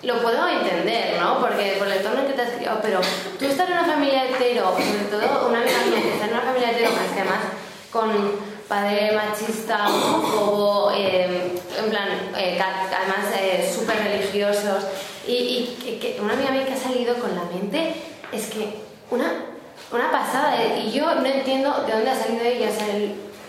Lo 0.03 0.21
puedo 0.21 0.47
entender, 0.47 1.19
¿no? 1.19 1.39
Porque 1.41 1.75
por 1.79 1.87
el 1.87 1.93
entorno 1.97 2.21
en 2.21 2.27
que 2.27 2.33
te 2.33 2.41
has 2.43 2.51
criado, 2.51 2.79
pero 2.81 3.01
tú 3.39 3.45
estar 3.45 3.65
en 3.69 3.73
una 3.79 3.85
familia 3.85 4.25
hetero, 4.29 4.71
sobre 4.71 5.09
todo 5.11 5.47
una 5.49 5.59
amiga 5.61 5.77
mía 5.89 5.99
en 6.23 6.29
una 6.29 6.41
familia 6.41 6.71
hetero, 6.71 6.91
más 6.91 7.11
que 7.13 7.19
además 7.19 7.39
con 7.91 8.09
padre 8.69 9.11
machista, 9.11 9.89
homófobo, 9.89 10.91
eh, 10.95 11.51
en 11.77 11.89
plan, 11.89 12.07
eh, 12.37 12.57
además 12.61 13.33
eh, 13.35 13.69
súper 13.75 13.97
religiosos, 13.97 14.85
y, 15.27 15.33
y 15.33 15.77
que, 15.83 15.97
que 15.97 16.21
una 16.21 16.33
amiga 16.33 16.51
mía 16.51 16.65
que 16.65 16.73
ha 16.73 16.77
salido 16.77 17.15
con 17.15 17.35
la 17.35 17.43
mente, 17.45 17.95
es 18.31 18.45
que 18.47 18.75
una, 19.09 19.45
una 19.91 20.11
pasada, 20.11 20.63
eh, 20.63 20.83
y 20.85 20.91
yo 20.91 21.15
no 21.15 21.25
entiendo 21.25 21.83
de 21.85 21.93
dónde 21.93 22.11
ha 22.11 22.15
salido 22.15 22.45
ella, 22.45 22.69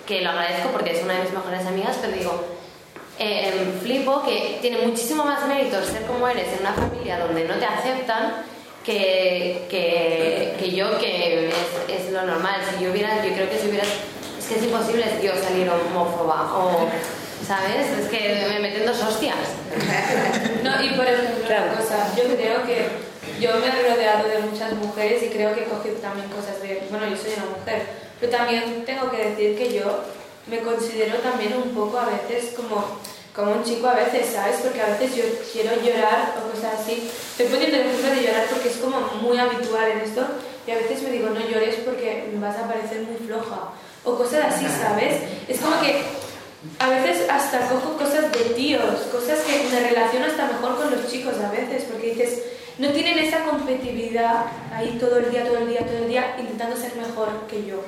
que 0.06 0.22
lo 0.22 0.30
agradezco 0.30 0.70
porque 0.70 0.92
es 0.92 1.04
una 1.04 1.14
de 1.14 1.24
mis 1.24 1.32
mejores 1.32 1.66
amigas, 1.66 1.98
pero 2.00 2.16
digo, 2.16 2.44
eh, 3.18 3.52
flipo 3.82 4.22
que 4.22 4.58
tiene 4.62 4.78
muchísimo 4.86 5.24
más 5.24 5.46
mérito 5.46 5.84
ser 5.84 6.06
como 6.06 6.26
eres 6.26 6.48
en 6.54 6.60
una 6.60 6.72
familia 6.72 7.18
donde 7.18 7.44
no 7.44 7.54
te 7.56 7.66
aceptan 7.66 8.42
que 8.82 9.66
que, 9.68 10.56
que, 10.58 10.70
yo, 10.70 10.98
que 10.98 11.48
es, 11.48 11.54
es, 11.86 12.10
lo 12.10 12.22
normal. 12.22 12.62
Si 12.70 12.82
yo 12.82 12.90
hubiera, 12.90 13.22
yo 13.22 13.34
creo 13.34 13.50
que 13.50 13.58
si 13.58 13.68
hubiera, 13.68 13.84
es 13.84 13.92
que 14.50 14.58
es 14.58 14.64
imposible 14.64 15.06
yo 15.22 15.32
salir 15.40 15.70
homófoba 15.70 16.58
o, 16.58 16.88
¿sabes? 17.46 17.86
Es 17.86 18.08
que 18.08 18.46
me 18.48 18.58
meten 18.58 18.84
dos 18.84 19.00
hostias. 19.00 19.36
No, 20.64 20.82
y 20.82 20.90
por 20.90 21.06
ejemplo, 21.06 21.46
una 21.46 21.74
cosa, 21.74 22.12
yo 22.16 22.24
creo 22.36 22.62
que 22.66 22.88
yo 23.40 23.50
me 23.56 23.66
he 23.66 23.90
rodeado 23.90 24.28
de 24.28 24.38
muchas 24.40 24.72
mujeres 24.72 25.22
y 25.22 25.28
creo 25.28 25.54
que 25.54 25.62
he 25.62 25.64
cogido 25.64 25.94
también 25.96 26.28
cosas 26.28 26.60
de, 26.60 26.82
bueno, 26.90 27.08
yo 27.08 27.16
soy 27.16 27.32
una 27.36 27.56
mujer, 27.56 27.86
pero 28.18 28.32
también 28.32 28.84
tengo 28.84 29.10
que 29.10 29.30
decir 29.30 29.56
que 29.56 29.72
yo 29.72 30.02
me 30.48 30.58
considero 30.58 31.16
también 31.18 31.54
un 31.56 31.70
poco 31.70 31.98
a 31.98 32.06
veces 32.06 32.52
como 32.56 32.98
como 33.34 33.52
un 33.52 33.62
chico 33.62 33.86
a 33.86 33.94
veces, 33.94 34.34
¿sabes? 34.34 34.56
Porque 34.60 34.82
a 34.82 34.86
veces 34.86 35.14
yo 35.14 35.22
quiero 35.52 35.70
llorar 35.80 36.34
o 36.36 36.50
cosas 36.50 36.80
así. 36.80 37.08
Estoy 37.30 37.46
poniendo 37.46 37.76
el 37.76 37.86
ejemplo 37.86 38.10
de 38.10 38.22
llorar 38.26 38.46
porque 38.50 38.68
es 38.68 38.76
como 38.76 39.00
muy 39.22 39.38
habitual 39.38 39.88
en 39.88 40.00
esto 40.00 40.26
y 40.66 40.70
a 40.72 40.76
veces 40.76 41.02
me 41.02 41.10
digo, 41.10 41.30
no 41.30 41.40
llores 41.40 41.76
porque 41.76 42.28
me 42.32 42.40
vas 42.40 42.58
a 42.58 42.66
parecer 42.66 43.02
muy 43.02 43.16
floja 43.24 43.70
o 44.04 44.14
cosas 44.16 44.54
así, 44.54 44.66
¿sabes? 44.66 45.22
Es 45.48 45.60
como 45.60 45.80
que 45.80 46.02
a 46.78 46.88
veces 46.90 47.28
hasta 47.28 47.68
cojo 47.68 47.96
cosas 47.96 48.30
de 48.32 48.54
tíos, 48.54 49.00
cosas 49.12 49.40
que 49.40 49.68
me 49.70 49.88
relaciono 49.88 50.26
hasta 50.26 50.46
mejor 50.46 50.76
con 50.76 50.90
los 50.90 51.10
chicos 51.10 51.34
a 51.38 51.50
veces, 51.50 51.84
porque 51.90 52.14
dices, 52.14 52.42
no 52.78 52.90
tienen 52.90 53.18
esa 53.18 53.44
competitividad 53.44 54.46
ahí 54.72 54.96
todo 54.98 55.18
el 55.18 55.30
día, 55.30 55.44
todo 55.44 55.58
el 55.58 55.68
día, 55.68 55.86
todo 55.86 55.98
el 55.98 56.08
día, 56.08 56.36
intentando 56.38 56.76
ser 56.76 56.94
mejor 56.96 57.28
que 57.48 57.64
yo. 57.66 57.82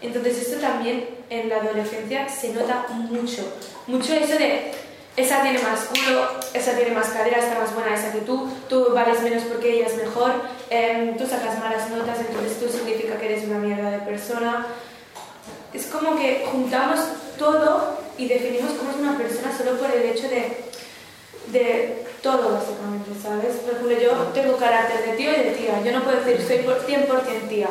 Entonces 0.00 0.42
esto 0.42 0.60
también 0.60 1.08
en 1.28 1.48
la 1.48 1.56
adolescencia 1.56 2.28
se 2.28 2.52
nota 2.52 2.86
mucho, 2.88 3.42
mucho 3.86 4.14
eso 4.14 4.38
de 4.38 4.72
esa 5.16 5.42
tiene 5.42 5.58
más 5.58 5.80
culo, 5.80 6.26
esa 6.54 6.72
tiene 6.76 6.92
más 6.92 7.08
cadera, 7.08 7.38
está 7.38 7.58
más 7.58 7.74
buena 7.74 7.94
esa 7.94 8.12
que 8.12 8.20
tú, 8.20 8.48
tú 8.68 8.92
vales 8.94 9.20
menos 9.22 9.42
porque 9.44 9.74
ella 9.74 9.88
es 9.88 9.96
mejor, 9.96 10.32
em, 10.70 11.16
tú 11.16 11.26
sacas 11.26 11.58
malas 11.58 11.90
notas, 11.90 12.18
entonces 12.20 12.58
tú 12.58 12.68
significa 12.68 13.18
que 13.18 13.26
eres 13.26 13.44
una 13.44 13.58
mierda 13.58 13.90
de 13.90 13.98
persona. 13.98 14.66
Es 15.72 15.86
como 15.86 16.16
que 16.18 16.44
juntamos 16.50 17.00
todo 17.38 17.98
y 18.18 18.28
definimos 18.28 18.72
cómo 18.72 18.90
es 18.90 18.96
una 18.96 19.16
persona 19.16 19.56
solo 19.56 19.78
por 19.78 19.90
el 19.90 20.02
hecho 20.02 20.28
de, 20.28 20.56
de 21.52 22.04
todo 22.22 22.52
básicamente, 22.52 23.10
¿sabes? 23.22 23.56
Por 23.56 23.74
ejemplo, 23.74 23.98
yo 23.98 24.10
tengo 24.34 24.56
carácter 24.56 25.06
de 25.06 25.16
tío 25.16 25.30
y 25.30 25.44
de 25.44 25.50
tía. 25.52 25.82
Yo 25.82 25.92
no 25.92 26.04
puedo 26.04 26.22
decir 26.22 26.44
soy 26.46 26.58
100% 26.58 27.48
tía 27.48 27.68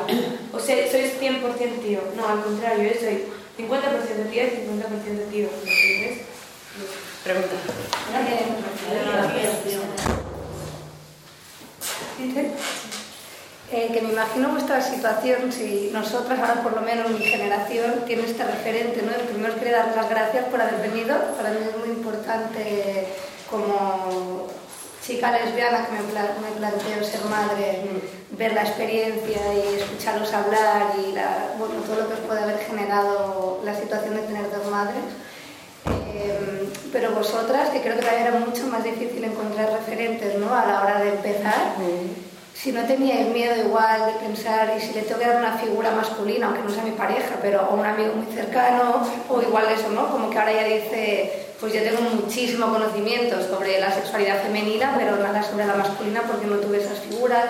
o 0.51 0.59
sea, 0.59 0.91
soy 0.91 1.11
100% 1.19 1.81
tío. 1.81 1.99
No, 2.15 2.27
al 2.27 2.41
contrario, 2.41 2.91
yo 2.91 2.99
soy 2.99 3.25
50% 3.57 4.29
tía 4.31 4.43
y 4.45 4.47
50% 4.47 5.29
tío. 5.31 5.49
¿Entiendes? 5.65 6.25
Pregunta. 7.23 7.55
Eh, 13.71 13.91
que 13.93 14.01
me 14.01 14.13
imagino 14.13 14.49
vuestra 14.49 14.81
situación, 14.81 15.51
si 15.51 15.91
nosotras, 15.93 16.39
ahora 16.39 16.63
por 16.63 16.73
lo 16.73 16.81
menos 16.81 17.11
mi 17.11 17.19
generación, 17.19 18.03
tiene 18.07 18.25
este 18.25 18.43
referente, 18.43 19.03
¿no? 19.03 19.11
primero 19.29 19.53
quiero 19.53 19.77
dar 19.77 19.95
las 19.95 20.09
gracias 20.09 20.45
por 20.45 20.59
haber 20.59 20.89
venido, 20.89 21.15
para 21.37 21.51
mí 21.51 21.57
es 21.61 21.77
muy 21.77 21.89
importante 21.89 23.07
como 23.47 24.47
chica 25.05 25.31
lesbiana 25.31 25.85
que 25.85 25.91
me, 25.91 26.01
me 26.01 26.55
planteo 26.57 27.03
ser 27.03 27.23
madre, 27.25 27.83
ver 28.31 28.53
la 28.53 28.61
experiencia 28.61 29.53
y 29.53 29.75
escucharlos 29.79 30.33
hablar 30.33 30.93
y 30.97 31.13
bueno, 31.59 31.81
todo 31.85 32.01
lo 32.01 32.07
que 32.07 32.13
os 32.15 32.19
puede 32.21 32.41
haber 32.41 32.57
generado 32.59 33.61
la 33.63 33.75
situación 33.75 34.15
de 34.15 34.21
tener 34.21 34.49
dos 34.51 34.65
madres. 34.71 35.03
Eh, 36.13 36.69
pero 36.91 37.11
vosotras, 37.11 37.69
que 37.69 37.81
creo 37.81 37.95
que 37.95 38.05
también 38.05 38.27
era 38.27 38.39
mucho 38.39 38.65
más 38.67 38.83
difícil 38.83 39.23
encontrar 39.23 39.71
referentes 39.71 40.37
¿no? 40.39 40.53
a 40.53 40.65
la 40.65 40.81
hora 40.81 40.99
de 41.01 41.09
empezar, 41.09 41.75
si 42.61 42.73
no 42.73 42.83
teníais 42.83 43.29
miedo 43.29 43.55
igual 43.55 44.05
de 44.05 44.27
pensar, 44.27 44.73
y 44.77 44.81
si 44.81 44.93
le 44.93 45.03
tengo 45.03 45.19
que 45.19 45.27
dar 45.27 45.37
una 45.37 45.57
figura 45.57 45.91
masculina, 45.91 46.47
aunque 46.47 46.61
no 46.61 46.69
sea 46.69 46.83
mi 46.83 46.91
pareja, 46.91 47.37
pero 47.41 47.61
a 47.61 47.69
un 47.69 47.85
amigo 47.85 48.13
muy 48.15 48.25
cercano, 48.33 49.01
o 49.29 49.41
igual 49.41 49.67
eso, 49.71 49.89
¿no? 49.91 50.11
Como 50.11 50.29
que 50.29 50.37
ahora 50.37 50.51
ya 50.51 50.63
dice, 50.65 51.47
pues 51.57 51.73
yo 51.73 51.81
tengo 51.81 52.01
muchísimo 52.01 52.67
conocimiento 52.67 53.41
sobre 53.47 53.79
la 53.79 53.93
sexualidad 53.93 54.41
femenina, 54.41 54.93
pero 54.97 55.15
nada 55.15 55.41
sobre 55.41 55.65
la 55.67 55.75
masculina 55.75 56.23
porque 56.27 56.47
no 56.47 56.57
tuve 56.57 56.79
esas 56.79 56.99
figuras. 56.99 57.45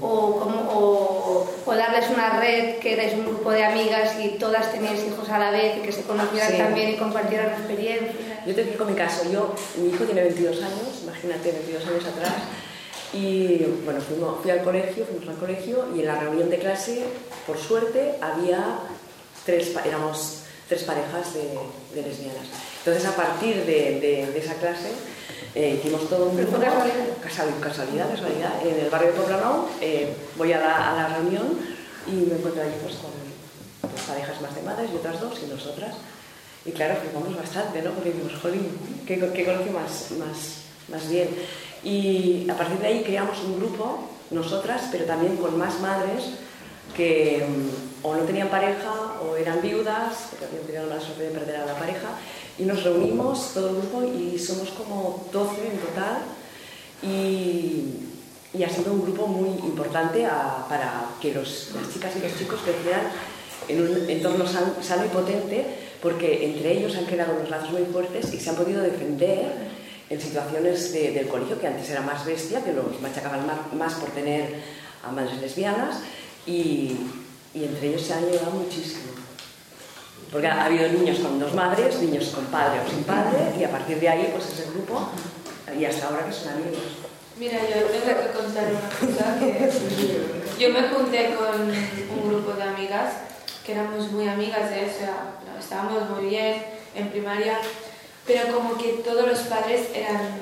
O, 0.00 0.40
como, 0.40 1.46
o, 1.66 1.74
darles 1.74 2.10
una 2.10 2.40
red 2.40 2.78
que 2.78 2.94
eres 2.94 3.14
un 3.14 3.26
grupo 3.26 3.50
de 3.52 3.64
amigas 3.64 4.16
y 4.20 4.30
todas 4.30 4.72
teníais 4.72 5.04
hijos 5.06 5.28
a 5.28 5.38
la 5.38 5.50
vez 5.50 5.76
y 5.76 5.80
que 5.80 5.92
se 5.92 6.02
conocieran 6.02 6.56
también 6.56 6.90
y 6.90 6.96
compartieran 6.96 7.50
experiencias. 7.50 8.44
Yo 8.46 8.54
te 8.54 8.62
explico 8.62 8.84
mi 8.86 8.94
caso. 8.94 9.30
Yo, 9.30 9.54
mi 9.76 9.90
hijo 9.90 10.04
tiene 10.04 10.22
22 10.22 10.62
años, 10.62 11.02
imagínate, 11.04 11.52
22 11.52 11.86
años 11.86 12.04
atrás. 12.06 12.32
Y 13.14 13.64
bueno, 13.84 14.00
fui 14.42 14.50
al 14.50 14.62
colegio, 14.62 15.06
fuimos 15.06 15.28
al 15.28 15.36
colegio 15.36 15.86
y 15.94 16.00
en 16.00 16.06
la 16.06 16.18
reunión 16.18 16.50
de 16.50 16.58
clase, 16.58 17.04
por 17.46 17.56
suerte, 17.58 18.16
había 18.20 18.80
tres, 19.46 19.72
éramos 19.84 20.42
tres 20.68 20.82
parejas 20.82 21.32
de, 21.34 21.58
de 21.94 22.08
lesbianas. 22.08 22.46
Entonces, 22.78 23.06
a 23.06 23.14
partir 23.14 23.64
de, 23.64 24.00
de, 24.00 24.38
esa 24.38 24.54
clase, 24.54 24.90
eh, 25.54 25.78
hicimos 25.78 26.08
todo 26.08 26.26
un 26.26 26.36
grupo. 26.36 26.58
Casualidad, 26.58 27.60
casualidad, 27.62 28.10
casualidad. 28.10 28.66
En 28.66 28.84
el 28.84 28.90
barrio 28.90 29.12
de 29.12 29.18
Poblenou 29.18 29.68
eh, 29.80 30.12
voy 30.36 30.52
a 30.52 30.58
la, 30.58 30.92
a 30.92 30.96
la, 30.96 31.16
reunión 31.16 31.58
y 32.08 32.12
me 32.12 32.34
encuentro 32.34 32.62
allí 32.62 32.74
pues, 32.82 32.96
con 32.96 33.12
dos 33.90 34.00
parejas 34.08 34.40
más 34.40 34.54
de 34.54 34.62
madres 34.62 34.90
y 34.92 34.96
otras 34.96 35.20
dos 35.20 35.38
y 35.42 35.46
nosotras. 35.46 35.94
Y 36.66 36.72
claro, 36.72 36.96
flipamos 37.00 37.36
bastante, 37.36 37.80
¿no? 37.82 37.92
Porque 37.92 38.10
dijimos, 38.10 38.40
jolín, 38.40 38.68
¿qué, 39.06 39.18
qué 39.18 39.44
colegio 39.44 39.72
más, 39.72 40.10
más, 40.18 40.64
más 40.88 41.08
bien? 41.08 41.28
Y 41.84 42.48
a 42.50 42.56
partir 42.56 42.78
de 42.78 42.86
ahí 42.86 43.02
creamos 43.04 43.38
un 43.44 43.58
grupo, 43.58 44.08
nosotras, 44.30 44.88
pero 44.90 45.04
también 45.04 45.36
con 45.36 45.58
más 45.58 45.80
madres 45.80 46.24
que 46.96 47.44
mm, 47.46 48.06
o 48.06 48.14
no 48.14 48.22
tenían 48.22 48.48
pareja 48.48 48.92
o 49.22 49.36
eran 49.36 49.60
viudas, 49.60 50.28
porque 50.30 50.46
habían 50.46 50.66
tenido 50.66 50.86
la 50.86 51.00
suerte 51.00 51.24
de 51.24 51.30
perder 51.30 51.56
a 51.56 51.66
la 51.66 51.74
pareja, 51.74 52.08
y 52.58 52.64
nos 52.64 52.82
reunimos 52.84 53.52
todo 53.52 53.70
el 53.70 53.76
grupo 53.76 54.04
y 54.04 54.38
somos 54.38 54.70
como 54.70 55.26
12 55.32 55.66
en 55.66 55.78
total 55.78 56.18
y, 57.02 58.56
y 58.56 58.62
ha 58.62 58.68
sido 58.68 58.92
un 58.92 59.02
grupo 59.02 59.26
muy 59.26 59.50
importante 59.66 60.24
para 60.68 61.06
que 61.20 61.34
los, 61.34 61.72
las 61.74 61.92
chicas 61.92 62.12
y 62.16 62.20
los 62.20 62.38
chicos 62.38 62.60
crecieran 62.64 63.10
en 63.66 63.82
un 63.82 64.08
entorno 64.08 64.44
sano 64.46 65.04
y 65.04 65.08
potente 65.08 65.66
porque 66.00 66.44
entre 66.44 66.78
ellos 66.78 66.94
han 66.96 67.06
creado 67.06 67.34
unos 67.34 67.50
lazos 67.50 67.72
muy 67.72 67.84
fuertes 67.86 68.32
y 68.32 68.38
se 68.38 68.50
han 68.50 68.56
podido 68.56 68.82
defender 68.82 69.50
en 70.10 70.20
situaciones 70.20 70.92
del 70.92 71.28
colegio 71.28 71.58
que 71.60 71.66
antes 71.66 71.88
era 71.90 72.02
más 72.02 72.24
bestia, 72.24 72.62
que 72.62 72.72
los 72.72 73.00
machacaban 73.00 73.46
más, 73.76 73.94
por 73.94 74.10
tener 74.10 74.54
a 75.02 75.10
madres 75.10 75.40
lesbianas 75.40 76.00
y, 76.46 76.96
y 77.54 77.64
entre 77.64 77.88
ellos 77.88 78.02
se 78.02 78.14
han 78.14 78.24
ayudado 78.24 78.52
muchísimo. 78.52 79.12
Porque 80.30 80.46
ha 80.46 80.64
habido 80.64 80.88
niños 80.88 81.18
con 81.20 81.38
dos 81.38 81.54
madres, 81.54 82.00
niños 82.00 82.28
con 82.34 82.44
padre 82.46 82.80
o 82.84 82.90
sin 82.90 83.04
padre, 83.04 83.54
y 83.58 83.64
a 83.64 83.70
partir 83.70 84.00
de 84.00 84.08
ahí, 84.08 84.30
pues 84.32 84.52
ese 84.52 84.70
grupo, 84.70 85.08
y 85.78 85.84
hasta 85.84 86.08
ahora 86.08 86.26
que 86.26 86.32
son 86.32 86.54
amigos. 86.54 87.04
Mira, 87.38 87.58
yo 87.62 87.86
tengo 87.86 88.20
que 88.20 88.38
contar 88.38 88.64
una 88.70 89.12
cosa 89.12 89.38
que 89.38 89.70
yo 90.58 90.70
me 90.70 90.88
junté 90.88 91.34
con 91.34 91.62
un 91.70 92.28
grupo 92.28 92.52
de 92.52 92.62
amigas 92.62 93.14
que 93.64 93.72
éramos 93.72 94.12
muy 94.12 94.28
amigas, 94.28 94.70
de, 94.70 94.84
o 94.84 94.98
sea, 94.98 95.34
estábamos 95.58 96.10
muy 96.10 96.26
bien 96.26 96.62
en 96.94 97.08
primaria, 97.08 97.58
pero 98.26 98.54
como 98.54 98.76
que 98.76 99.02
todos 99.04 99.26
los 99.26 99.40
padres 99.40 99.88
eran 99.94 100.38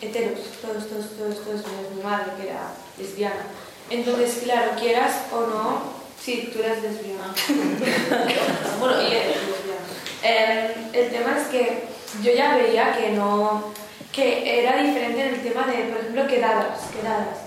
heteros, 0.00 0.40
todos, 0.62 0.88
todos, 0.88 1.06
todos, 1.16 1.44
todos, 1.44 1.66
menos 1.66 1.94
mi 1.94 2.02
madre 2.02 2.32
que 2.36 2.48
era 2.48 2.72
lesbiana. 2.98 3.46
Entonces, 3.90 4.40
claro, 4.44 4.72
quieras 4.78 5.14
o 5.32 5.40
no, 5.40 5.98
Sí, 6.20 6.50
tú 6.52 6.58
eres 6.58 6.82
lesbiana. 6.82 7.32
bueno, 8.80 9.02
y 9.02 9.06
eres 9.06 9.36
lesbiana. 9.36 9.86
Eh, 10.22 10.74
el 10.92 11.10
tema 11.10 11.38
es 11.38 11.46
que 11.46 11.84
yo 12.22 12.32
ya 12.32 12.56
veía 12.56 12.96
que 12.96 13.10
no 13.10 13.72
que 14.12 14.60
era 14.60 14.82
diferente 14.82 15.20
en 15.20 15.34
el 15.34 15.42
tema 15.42 15.66
de, 15.66 15.84
por 15.84 16.00
ejemplo, 16.00 16.26
quedadas, 16.26 16.80
quedadas. 16.90 17.38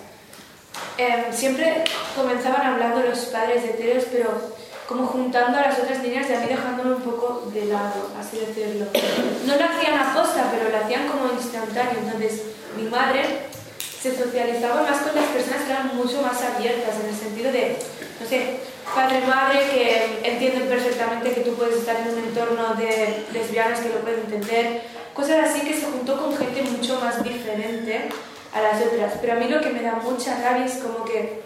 Eh, 0.97 1.25
siempre 1.34 1.84
comenzaban 2.15 2.65
hablando 2.65 3.01
los 3.01 3.19
padres 3.25 3.63
de 3.63 3.71
heteros, 3.71 4.05
pero 4.11 4.55
como 4.91 5.07
juntando 5.07 5.57
a 5.57 5.61
las 5.61 5.79
otras 5.79 6.03
niñas 6.03 6.29
y 6.29 6.33
a 6.33 6.41
mí 6.41 6.47
dejándome 6.47 6.95
un 6.95 7.01
poco 7.01 7.49
de 7.53 7.65
lado, 7.65 8.11
así 8.19 8.39
decirlo. 8.39 8.87
No 9.45 9.55
lo 9.55 9.63
hacían 9.63 9.97
a 9.97 10.13
posta, 10.13 10.51
pero 10.51 10.69
lo 10.69 10.83
hacían 10.83 11.07
como 11.07 11.31
instantáneo. 11.31 11.95
Entonces, 12.03 12.41
mi 12.75 12.83
madre 12.89 13.23
se 13.79 14.13
socializaba 14.13 14.81
más 14.81 14.99
con 14.99 15.15
las 15.15 15.29
personas 15.29 15.61
que 15.63 15.71
eran 15.71 15.95
mucho 15.95 16.21
más 16.21 16.41
abiertas, 16.43 16.99
en 17.01 17.07
el 17.07 17.15
sentido 17.15 17.51
de, 17.53 17.77
no 18.19 18.27
sé, 18.27 18.57
padre-madre 18.93 19.59
que 19.71 20.29
entienden 20.29 20.67
perfectamente 20.67 21.35
que 21.35 21.41
tú 21.41 21.53
puedes 21.53 21.77
estar 21.77 21.95
en 21.95 22.09
un 22.09 22.23
entorno 22.25 22.75
de 22.75 23.25
lesbianas 23.31 23.79
que 23.79 23.89
lo 23.89 24.01
pueden 24.01 24.19
entender, 24.19 24.81
cosas 25.13 25.49
así 25.49 25.61
que 25.61 25.73
se 25.73 25.85
juntó 25.85 26.21
con 26.21 26.35
gente 26.35 26.63
mucho 26.63 26.99
más 26.99 27.23
diferente 27.23 28.09
a 28.53 28.61
las 28.61 28.81
otras. 28.81 29.13
Pero 29.21 29.33
a 29.33 29.35
mí 29.37 29.47
lo 29.47 29.61
que 29.61 29.69
me 29.69 29.83
da 29.83 30.01
mucha 30.03 30.37
rabia 30.41 30.65
es 30.65 30.79
como 30.79 31.05
que, 31.05 31.43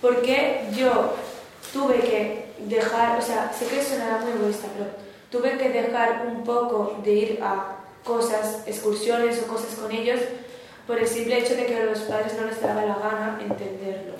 ¿por 0.00 0.22
qué 0.22 0.64
yo 0.76 1.14
tuve 1.72 2.00
que 2.00 2.49
dejar, 2.68 3.18
o 3.18 3.22
sea, 3.22 3.52
sé 3.52 3.66
que 3.66 3.82
sonará 3.82 4.18
muy 4.18 4.32
egoísta, 4.32 4.68
pero 4.76 4.90
tuve 5.30 5.58
que 5.58 5.68
dejar 5.70 6.26
un 6.26 6.44
poco 6.44 7.00
de 7.02 7.12
ir 7.12 7.40
a 7.42 7.76
cosas, 8.04 8.62
excursiones 8.66 9.40
o 9.42 9.46
cosas 9.46 9.74
con 9.74 9.90
ellos, 9.92 10.20
por 10.86 10.98
el 10.98 11.06
simple 11.06 11.38
hecho 11.38 11.54
de 11.54 11.66
que 11.66 11.76
a 11.76 11.84
los 11.84 12.00
padres 12.00 12.34
no 12.40 12.46
les 12.46 12.60
daba 12.60 12.84
la 12.84 12.96
gana 12.96 13.38
entenderlo. 13.40 14.14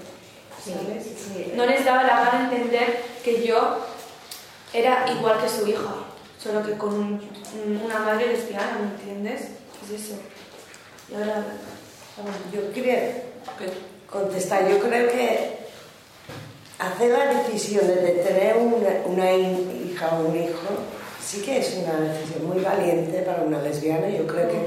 ¿Sabes? 0.63 1.57
No 1.57 1.67
les 1.67 1.85
daba 1.85 2.05
la 2.05 2.25
gana 2.25 2.51
entender 2.51 3.03
que 3.25 3.47
yo 3.47 3.79
era 4.73 5.07
igual 5.11 5.41
que 5.41 5.49
su 5.49 5.67
hija, 5.67 5.95
solo 6.39 6.65
que 6.65 6.77
con 6.77 7.21
una 7.85 7.99
madre 7.99 8.29
lesbiana, 8.29 8.79
¿me 8.79 8.95
entiendes? 8.95 9.51
Es 9.83 10.01
eso. 10.01 10.15
Y 11.11 11.15
ahora, 11.15 11.45
yo 12.53 12.73
quería 12.73 13.25
contestar, 14.09 14.69
yo 14.69 14.79
creo 14.79 15.11
que 15.11 15.59
hacer 16.81 17.11
la 17.11 17.27
decisión 17.27 17.87
de 17.87 17.95
tener 17.95 18.57
una, 18.57 19.33
hija 19.33 20.09
o 20.19 20.29
un 20.29 20.37
hijo 20.37 20.69
sí 21.23 21.43
que 21.43 21.59
es 21.59 21.77
una 21.77 22.01
decisión 22.01 22.49
muy 22.49 22.63
valiente 22.63 23.21
para 23.21 23.43
una 23.43 23.63
lesbiana. 23.63 24.09
Yo 24.09 24.27
creo 24.27 24.49
que 24.49 24.59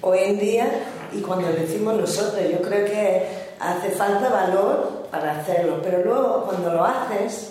hoy 0.00 0.18
en 0.22 0.38
día, 0.38 0.70
y 1.12 1.20
cuando 1.20 1.48
decimos 1.48 1.96
nosotros, 1.96 2.40
yo 2.50 2.62
creo 2.62 2.86
que 2.86 3.26
hace 3.58 3.90
falta 3.90 4.28
valor 4.28 5.08
para 5.10 5.40
hacerlo, 5.40 5.80
pero 5.82 6.04
luego 6.04 6.44
cuando 6.44 6.72
lo 6.72 6.84
haces, 6.84 7.50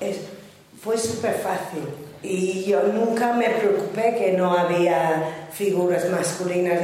es, 0.00 0.18
fue 0.80 0.98
súper 0.98 1.34
fácil. 1.34 1.82
Y 2.22 2.64
yo 2.64 2.82
nunca 2.84 3.32
me 3.32 3.48
preocupé 3.50 4.14
que 4.16 4.32
no 4.32 4.56
había 4.56 5.48
figuras 5.52 6.08
masculinas, 6.10 6.80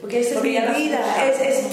porque 0.00 0.20
esa 0.20 0.36
es 0.36 0.42
mi 0.42 0.50
vida, 0.50 1.00
es, 1.26 1.64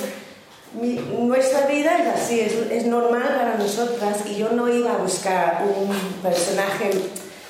nuestra 0.74 1.67
vida 1.67 1.97
es 1.97 2.07
así, 2.07 2.39
es, 2.39 2.53
es, 2.72 2.86
normal 2.86 3.36
para 3.38 3.55
nosotras 3.55 4.19
y 4.26 4.38
yo 4.38 4.49
no 4.51 4.69
iba 4.69 4.93
a 4.93 4.97
buscar 4.97 5.65
un 5.65 5.93
personaje, 6.22 6.91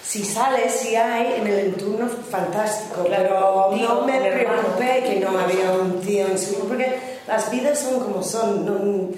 si 0.04 0.26
sale, 0.26 0.70
si 0.70 0.96
hay, 0.96 1.36
en 1.40 1.48
el 1.48 1.60
entorno 1.68 2.08
fantástico, 2.08 3.06
pero 3.08 3.72
no 3.76 4.02
me 4.06 4.20
preocupé 4.20 5.04
que 5.04 5.20
no 5.20 5.38
había 5.38 5.72
un 5.72 6.02
tío 6.02 6.28
en 6.28 6.40
su 6.40 6.68
porque 6.68 6.98
las 7.28 7.52
vidas 7.52 7.80
son 7.80 8.00
como 8.00 8.24
son, 8.24 9.12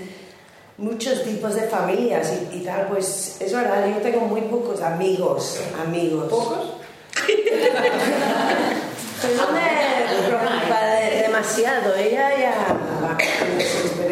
muchos 0.76 1.24
tipos 1.24 1.56
de 1.56 1.62
familias 1.64 2.34
y, 2.52 2.58
y, 2.58 2.60
tal, 2.62 2.88
pues 2.88 3.38
es 3.40 3.54
verdad, 3.54 3.88
yo 3.88 4.02
tengo 4.02 4.22
muy 4.22 4.42
pocos 4.42 4.82
amigos, 4.82 5.60
amigos. 5.82 6.26
¿Pocos? 6.30 6.74
Pues 9.24 9.38
no 9.38 9.54
me 9.54 10.28
preocupa 10.28 10.82
demasiado. 11.10 11.96
Ella 11.96 12.30
ya 12.38 12.54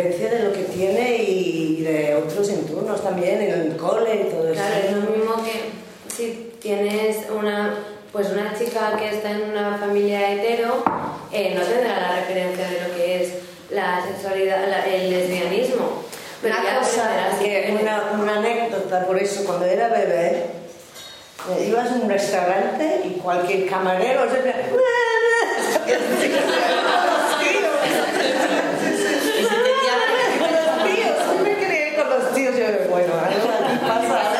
de 0.09 0.43
lo 0.43 0.53
que 0.53 0.63
tiene 0.63 1.17
y 1.17 1.83
de 1.83 2.15
otros 2.15 2.49
entornos 2.49 3.03
también, 3.03 3.41
en 3.41 3.51
el 3.51 3.77
cole 3.77 4.15
y 4.15 4.23
todo 4.31 4.47
eso. 4.47 4.53
Claro, 4.53 4.75
es 4.83 4.91
lo 4.91 5.01
mismo 5.11 5.43
que 5.43 5.71
si 6.13 6.53
tienes 6.59 7.29
una, 7.29 7.75
pues 8.11 8.29
una 8.29 8.53
chica 8.57 8.95
que 8.97 9.09
está 9.09 9.31
en 9.31 9.51
una 9.51 9.77
familia 9.77 10.31
hetero, 10.31 10.83
eh, 11.31 11.53
no 11.55 11.61
tendrá 11.61 11.99
la 11.99 12.15
referencia 12.17 12.67
de 12.67 12.87
lo 12.87 12.95
que 12.95 13.23
es 13.23 13.33
la 13.69 14.03
sexualidad, 14.05 14.87
el 14.87 15.09
lesbianismo. 15.09 16.03
Pero 16.41 16.55
una 16.59 16.79
cosa, 16.79 17.09
que, 17.39 17.77
una, 17.79 18.11
una 18.19 18.37
anécdota, 18.37 19.05
por 19.05 19.17
eso, 19.17 19.45
cuando 19.45 19.65
era 19.65 19.89
bebé, 19.89 20.45
eh, 21.49 21.65
ibas 21.67 21.91
a 21.91 21.95
un 21.95 22.09
restaurante 22.09 23.01
y 23.05 23.19
cualquier 23.19 23.69
camarero 23.69 24.29
se 24.29 24.41
bueno, 32.89 33.13
algo 33.13 33.49
aquí 33.49 33.77
pasa. 33.81 34.31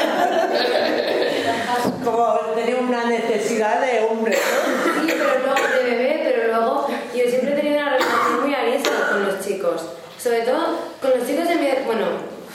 Como 2.03 2.39
tenía 2.55 2.77
una 2.77 3.05
necesidad 3.05 3.82
de 3.82 4.05
hombre, 4.05 4.38
¿no? 4.38 5.01
Sí, 5.01 5.13
pero 5.17 5.39
no, 5.45 5.53
de 5.77 5.84
bebé, 5.84 6.21
pero 6.23 6.47
luego 6.47 6.88
yo 7.15 7.23
siempre 7.29 7.53
he 7.53 7.55
tenido 7.55 7.79
una 7.82 7.89
relación 7.91 8.41
muy 8.41 8.53
abierta 8.53 8.89
con 9.09 9.27
los 9.27 9.45
chicos. 9.45 9.86
Sobre 10.17 10.41
todo 10.41 10.77
con 11.01 11.11
los 11.17 11.27
chicos 11.27 11.47
de 11.47 11.55
mi... 11.55 11.67
Bueno, 11.86 12.07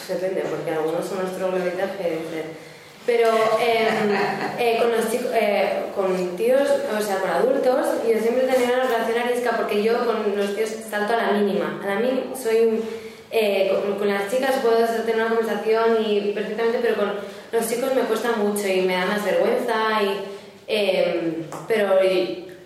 depende, 0.08 0.42
porque 0.48 0.70
algunos 0.70 1.06
son 1.06 1.18
nuestros 1.18 1.52
que 1.98 2.66
pero 3.06 3.28
em, 3.60 4.10
eh, 4.58 4.78
con 4.80 4.90
los 4.90 5.08
chicos, 5.08 5.30
eh, 5.32 5.84
con 5.94 6.36
tíos, 6.36 6.68
o 6.68 7.00
sea, 7.00 7.20
con 7.20 7.30
adultos, 7.30 7.86
yo 8.02 8.18
siempre 8.18 8.48
tenido 8.48 8.74
una 8.74 8.82
relación 8.82 9.18
arisca 9.18 9.56
porque 9.56 9.80
yo 9.80 10.04
con 10.04 10.36
los 10.36 10.56
tíos 10.56 10.70
salto 10.90 11.14
a 11.14 11.16
la 11.16 11.30
mínima. 11.38 11.80
A 11.84 11.86
la 11.86 12.00
mínima 12.00 12.34
soy 12.36 12.82
eh, 13.30 13.72
con, 13.98 14.08
las 14.08 14.30
chicas 14.30 14.56
puedo 14.62 14.86
tener 14.86 15.16
una 15.16 15.34
conversación 15.34 16.04
y 16.06 16.32
perfectamente, 16.32 16.78
pero 16.80 16.96
con 16.96 17.12
los 17.52 17.68
chicos 17.68 17.94
me 17.94 18.02
cuesta 18.02 18.32
mucho 18.32 18.66
y 18.68 18.82
me 18.82 18.94
da 18.94 19.06
más 19.06 19.24
vergüenza. 19.24 20.02
Y, 20.02 20.20
eh, 20.68 21.44
pero 21.66 21.98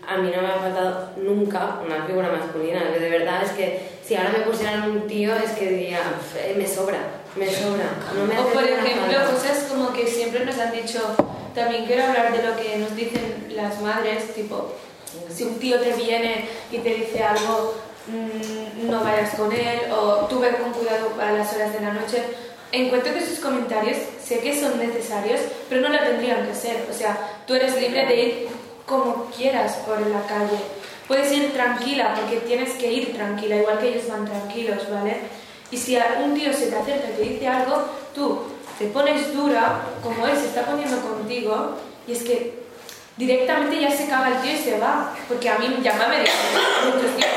a 0.06 0.16
mí 0.16 0.32
no 0.34 0.42
me 0.42 0.48
ha 0.48 0.58
faltado 0.58 1.11
nunca 1.16 1.80
una 1.84 2.04
figura 2.06 2.30
masculina. 2.30 2.90
de 2.90 3.08
verdad 3.08 3.42
es 3.44 3.52
que 3.52 3.80
si 4.04 4.16
ahora 4.16 4.30
me 4.38 4.44
pusieran 4.44 4.90
un 4.90 5.06
tío, 5.06 5.34
es 5.36 5.52
que 5.52 5.68
diría, 5.68 6.00
eh, 6.36 6.54
me 6.56 6.66
sobra, 6.66 6.98
me 7.36 7.46
sobra. 7.48 7.84
o 8.42 8.52
por 8.52 8.64
ejemplo, 8.64 9.18
cosas 9.32 9.66
como 9.68 9.92
que 9.92 10.06
siempre 10.06 10.44
nos 10.44 10.58
han 10.58 10.72
dicho, 10.72 11.14
también 11.54 11.84
quiero 11.86 12.04
hablar 12.04 12.32
de 12.36 12.42
lo 12.42 12.56
que 12.56 12.76
nos 12.78 12.96
dicen 12.96 13.52
las 13.54 13.80
madres, 13.80 14.34
tipo, 14.34 14.74
si 15.32 15.44
un 15.44 15.58
tío 15.58 15.78
te 15.78 15.92
viene 15.92 16.46
y 16.72 16.78
te 16.78 16.94
dice 16.94 17.22
algo 17.22 17.74
Mm, 18.11 18.90
no 18.90 19.04
vayas 19.04 19.34
con 19.36 19.52
él 19.52 19.80
o 19.92 20.26
tú 20.26 20.40
ve 20.40 20.50
con 20.56 20.72
cuidado 20.72 21.11
a 21.20 21.32
las 21.32 21.52
horas 21.54 21.72
de 21.72 21.80
la 21.80 21.92
noche. 21.92 22.24
Encuentro 22.72 23.14
que 23.14 23.24
sus 23.24 23.38
comentarios 23.38 23.98
sé 24.22 24.40
que 24.40 24.58
son 24.58 24.78
necesarios, 24.78 25.40
pero 25.68 25.80
no 25.80 25.88
lo 25.88 25.98
tendrían 25.98 26.46
que 26.46 26.54
ser. 26.54 26.86
O 26.90 26.92
sea, 26.92 27.16
tú 27.46 27.54
eres 27.54 27.80
libre 27.80 28.06
de 28.06 28.16
ir 28.20 28.48
como 28.86 29.26
quieras 29.36 29.76
por 29.86 30.00
la 30.00 30.22
calle. 30.26 30.58
Puedes 31.06 31.32
ir 31.32 31.52
tranquila 31.52 32.14
porque 32.14 32.38
tienes 32.38 32.72
que 32.74 32.92
ir 32.92 33.14
tranquila, 33.14 33.56
igual 33.56 33.78
que 33.78 33.88
ellos 33.88 34.08
van 34.08 34.24
tranquilos, 34.24 34.90
¿vale? 34.90 35.18
Y 35.70 35.76
si 35.76 35.96
un 36.24 36.34
tío 36.34 36.52
se 36.52 36.66
te 36.66 36.76
acerca 36.76 37.11
y 37.11 37.12
te 37.12 37.22
dice 37.22 37.48
algo, 37.48 37.84
tú 38.14 38.42
te 38.78 38.86
pones 38.86 39.32
dura, 39.32 39.80
como 40.02 40.26
él 40.26 40.36
se 40.36 40.46
está 40.46 40.62
poniendo 40.62 41.00
contigo, 41.00 41.76
y 42.06 42.12
es 42.12 42.22
que 42.22 42.61
directamente 43.16 43.80
ya 43.80 43.90
se 43.90 44.08
caga 44.08 44.28
el 44.28 44.42
tío 44.42 44.52
y 44.52 44.58
se 44.58 44.78
va. 44.78 45.14
Porque 45.28 45.48
a 45.48 45.58
mí 45.58 45.78
llama 45.82 46.08
me 46.08 46.18
muchos 46.18 47.16
tíos, 47.16 47.30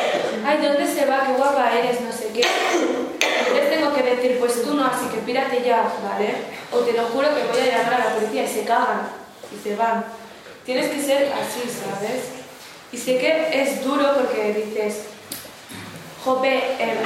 ay, 0.46 0.58
¿dónde 0.62 0.88
se 0.88 1.06
va? 1.06 1.26
Qué 1.26 1.34
guapa 1.34 1.72
eres, 1.74 2.02
no 2.02 2.12
sé 2.12 2.30
qué. 2.34 2.42
Les 3.54 3.70
tengo 3.70 3.94
que 3.94 4.04
decir, 4.04 4.40
pues 4.40 4.62
tú 4.64 4.74
no, 4.74 4.86
así 4.86 5.06
que 5.08 5.18
pírate 5.20 5.64
ya, 5.64 5.84
¿vale? 6.04 6.34
O 6.72 6.80
te 6.80 6.94
lo 6.94 7.06
juro 7.06 7.30
que 7.36 7.44
voy 7.44 7.70
a 7.70 7.78
llamar 7.78 7.94
a 7.94 8.06
la 8.06 8.16
policía 8.16 8.44
y 8.44 8.48
se 8.48 8.64
cagan 8.64 9.10
y 9.54 9.62
se 9.62 9.76
van. 9.76 10.06
Tienes 10.66 10.90
que 10.90 11.02
ser 11.02 11.32
así, 11.34 11.62
¿sabes? 11.70 12.44
Y 12.92 12.98
sé 12.98 13.18
que 13.18 13.62
es 13.62 13.84
duro 13.84 14.14
porque 14.16 14.54
dices, 14.54 15.06
jope, 16.24 16.76
em, 16.80 16.98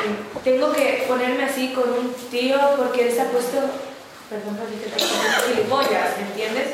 tengo 0.43 0.71
que 0.73 1.05
ponerme 1.07 1.43
así 1.45 1.69
con 1.69 1.89
un 1.89 2.13
tío 2.29 2.57
porque 2.77 3.07
él 3.07 3.13
se 3.13 3.21
ha 3.21 3.25
puesto, 3.25 3.57
perdón, 4.29 4.57
te 4.57 5.53
gilipollas, 5.53 6.17
¿me 6.17 6.27
entiendes? 6.27 6.67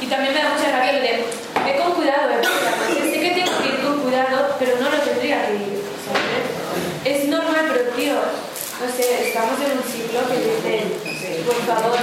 y 0.00 0.06
también 0.06 0.34
me 0.34 0.42
da 0.42 0.48
mucha 0.48 0.70
rabia 0.72 0.94
de, 0.94 1.24
ve 1.64 1.80
con 1.80 1.92
cuidado, 1.92 2.28
¿verdad? 2.28 2.50
sé 2.88 3.20
que 3.20 3.30
tengo 3.30 3.58
que 3.62 3.68
ir 3.68 3.87
con 4.08 4.16
cuidado, 4.16 4.56
pero 4.58 4.78
no 4.78 4.90
lo 4.90 4.98
tendría 4.98 5.46
que 5.46 5.54
ir, 5.54 5.82
¿sabes? 6.04 6.48
Es 7.04 7.28
normal, 7.28 7.66
pero 7.72 7.90
tío, 7.90 8.14
no 8.14 8.92
sé, 8.92 9.28
estamos 9.28 9.60
en 9.60 9.78
un 9.78 9.84
ciclo 9.84 10.20
que 10.28 10.36
dice, 10.38 11.42
por 11.44 11.56
favor, 11.66 11.98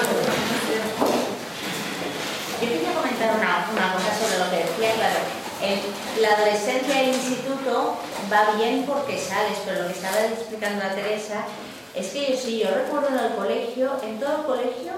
Yo 2.62 2.68
quería 2.70 2.93
comentar 2.93 3.36
una, 3.36 3.68
una, 3.72 3.93
cosa 3.93 4.12
sobre 4.18 4.38
lo 4.39 4.49
que 4.49 4.58
decía, 4.58 4.93
claro. 4.95 5.20
la 6.22 6.30
adolescencia 6.36 6.95
del 6.95 7.10
instituto 7.10 7.97
va 8.32 8.56
bien 8.58 8.86
porque 8.86 9.20
sales, 9.20 9.60
pero 9.66 9.84
lo 9.84 9.88
que 9.88 9.93
estaba 9.93 10.26
explicando 10.26 10.86
a 10.86 10.95
Teresa 10.95 11.45
es 11.93 12.08
que 12.08 12.32
yo 12.32 12.38
sí, 12.38 12.60
yo 12.60 12.72
recuerdo 12.72 13.10
en 13.10 13.20
el 13.26 13.36
colegio, 13.36 13.91
en 14.03 14.20
todo 14.20 14.38
el 14.38 14.43
colegio, 14.45 14.93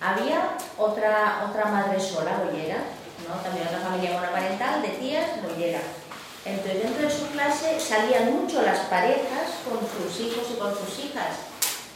había 0.00 0.56
otra, 0.78 1.46
otra 1.48 1.66
madre 1.66 1.98
sola, 2.00 2.42
bollera, 2.44 2.78
¿no? 3.26 3.34
también 3.42 3.66
otra 3.66 3.80
familia 3.80 4.12
monoparental 4.12 4.82
de 4.82 4.88
tías, 4.88 5.42
bollera. 5.42 5.80
Entonces 6.46 6.82
dentro 6.82 7.08
de 7.08 7.12
su 7.12 7.26
clase 7.28 7.80
salían 7.80 8.32
mucho 8.32 8.62
las 8.62 8.78
parejas 8.86 9.62
con 9.64 9.80
sus 9.80 10.20
hijos 10.20 10.46
y 10.54 10.58
con 10.58 10.72
sus 10.72 11.04
hijas. 11.04 11.34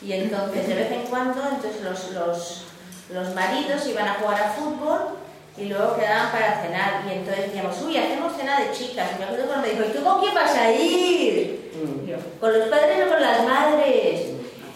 Y 0.03 0.13
entonces 0.13 0.67
de 0.67 0.75
vez 0.75 0.91
en 0.91 1.03
cuando 1.07 1.41
entonces 1.41 1.83
los, 1.83 2.11
los, 2.11 2.65
los 3.11 3.35
maridos 3.35 3.87
iban 3.87 4.09
a 4.09 4.15
jugar 4.15 4.43
a 4.43 4.51
fútbol 4.51 5.19
y 5.57 5.67
luego 5.67 5.97
quedaban 5.97 6.33
para 6.33 6.63
cenar. 6.63 7.05
Y 7.09 7.13
entonces 7.13 7.47
decíamos, 7.47 7.77
uy, 7.83 7.97
hacemos 7.97 8.37
cena 8.37 8.61
de 8.61 8.73
chicas. 8.73 9.11
Y 9.15 9.19
me 9.19 9.25
acuerdo 9.25 9.47
cuando 9.47 9.67
me 9.67 9.75
dijo, 9.75 9.85
¿y 9.89 9.93
tú 9.93 10.03
con 10.03 10.21
quién 10.21 10.35
vas 10.35 10.55
a 10.55 10.73
ir? 10.73 11.61
Mm. 11.81 12.41
con 12.41 12.59
los 12.59 12.69
padres 12.69 13.07
o 13.07 13.11
con 13.11 13.23
las 13.23 13.45
madres. 13.45 14.21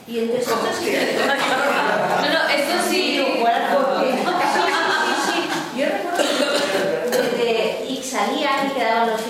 Y 0.07 0.18
entonces 0.18 0.49
esto 0.49 0.68
sí. 0.79 0.93
no, 1.27 2.33
no, 2.33 2.49
esto 2.49 2.89
sí. 2.89 2.91
Sí, 2.91 3.25
sí, 5.25 5.33
sí, 5.33 5.79
Yo 5.79 5.87
recuerdo 5.87 6.25
que 7.37 7.87
y 7.89 8.03
salían 8.03 8.70
y 8.70 8.75
quedaban 8.75 9.11
los 9.11 9.20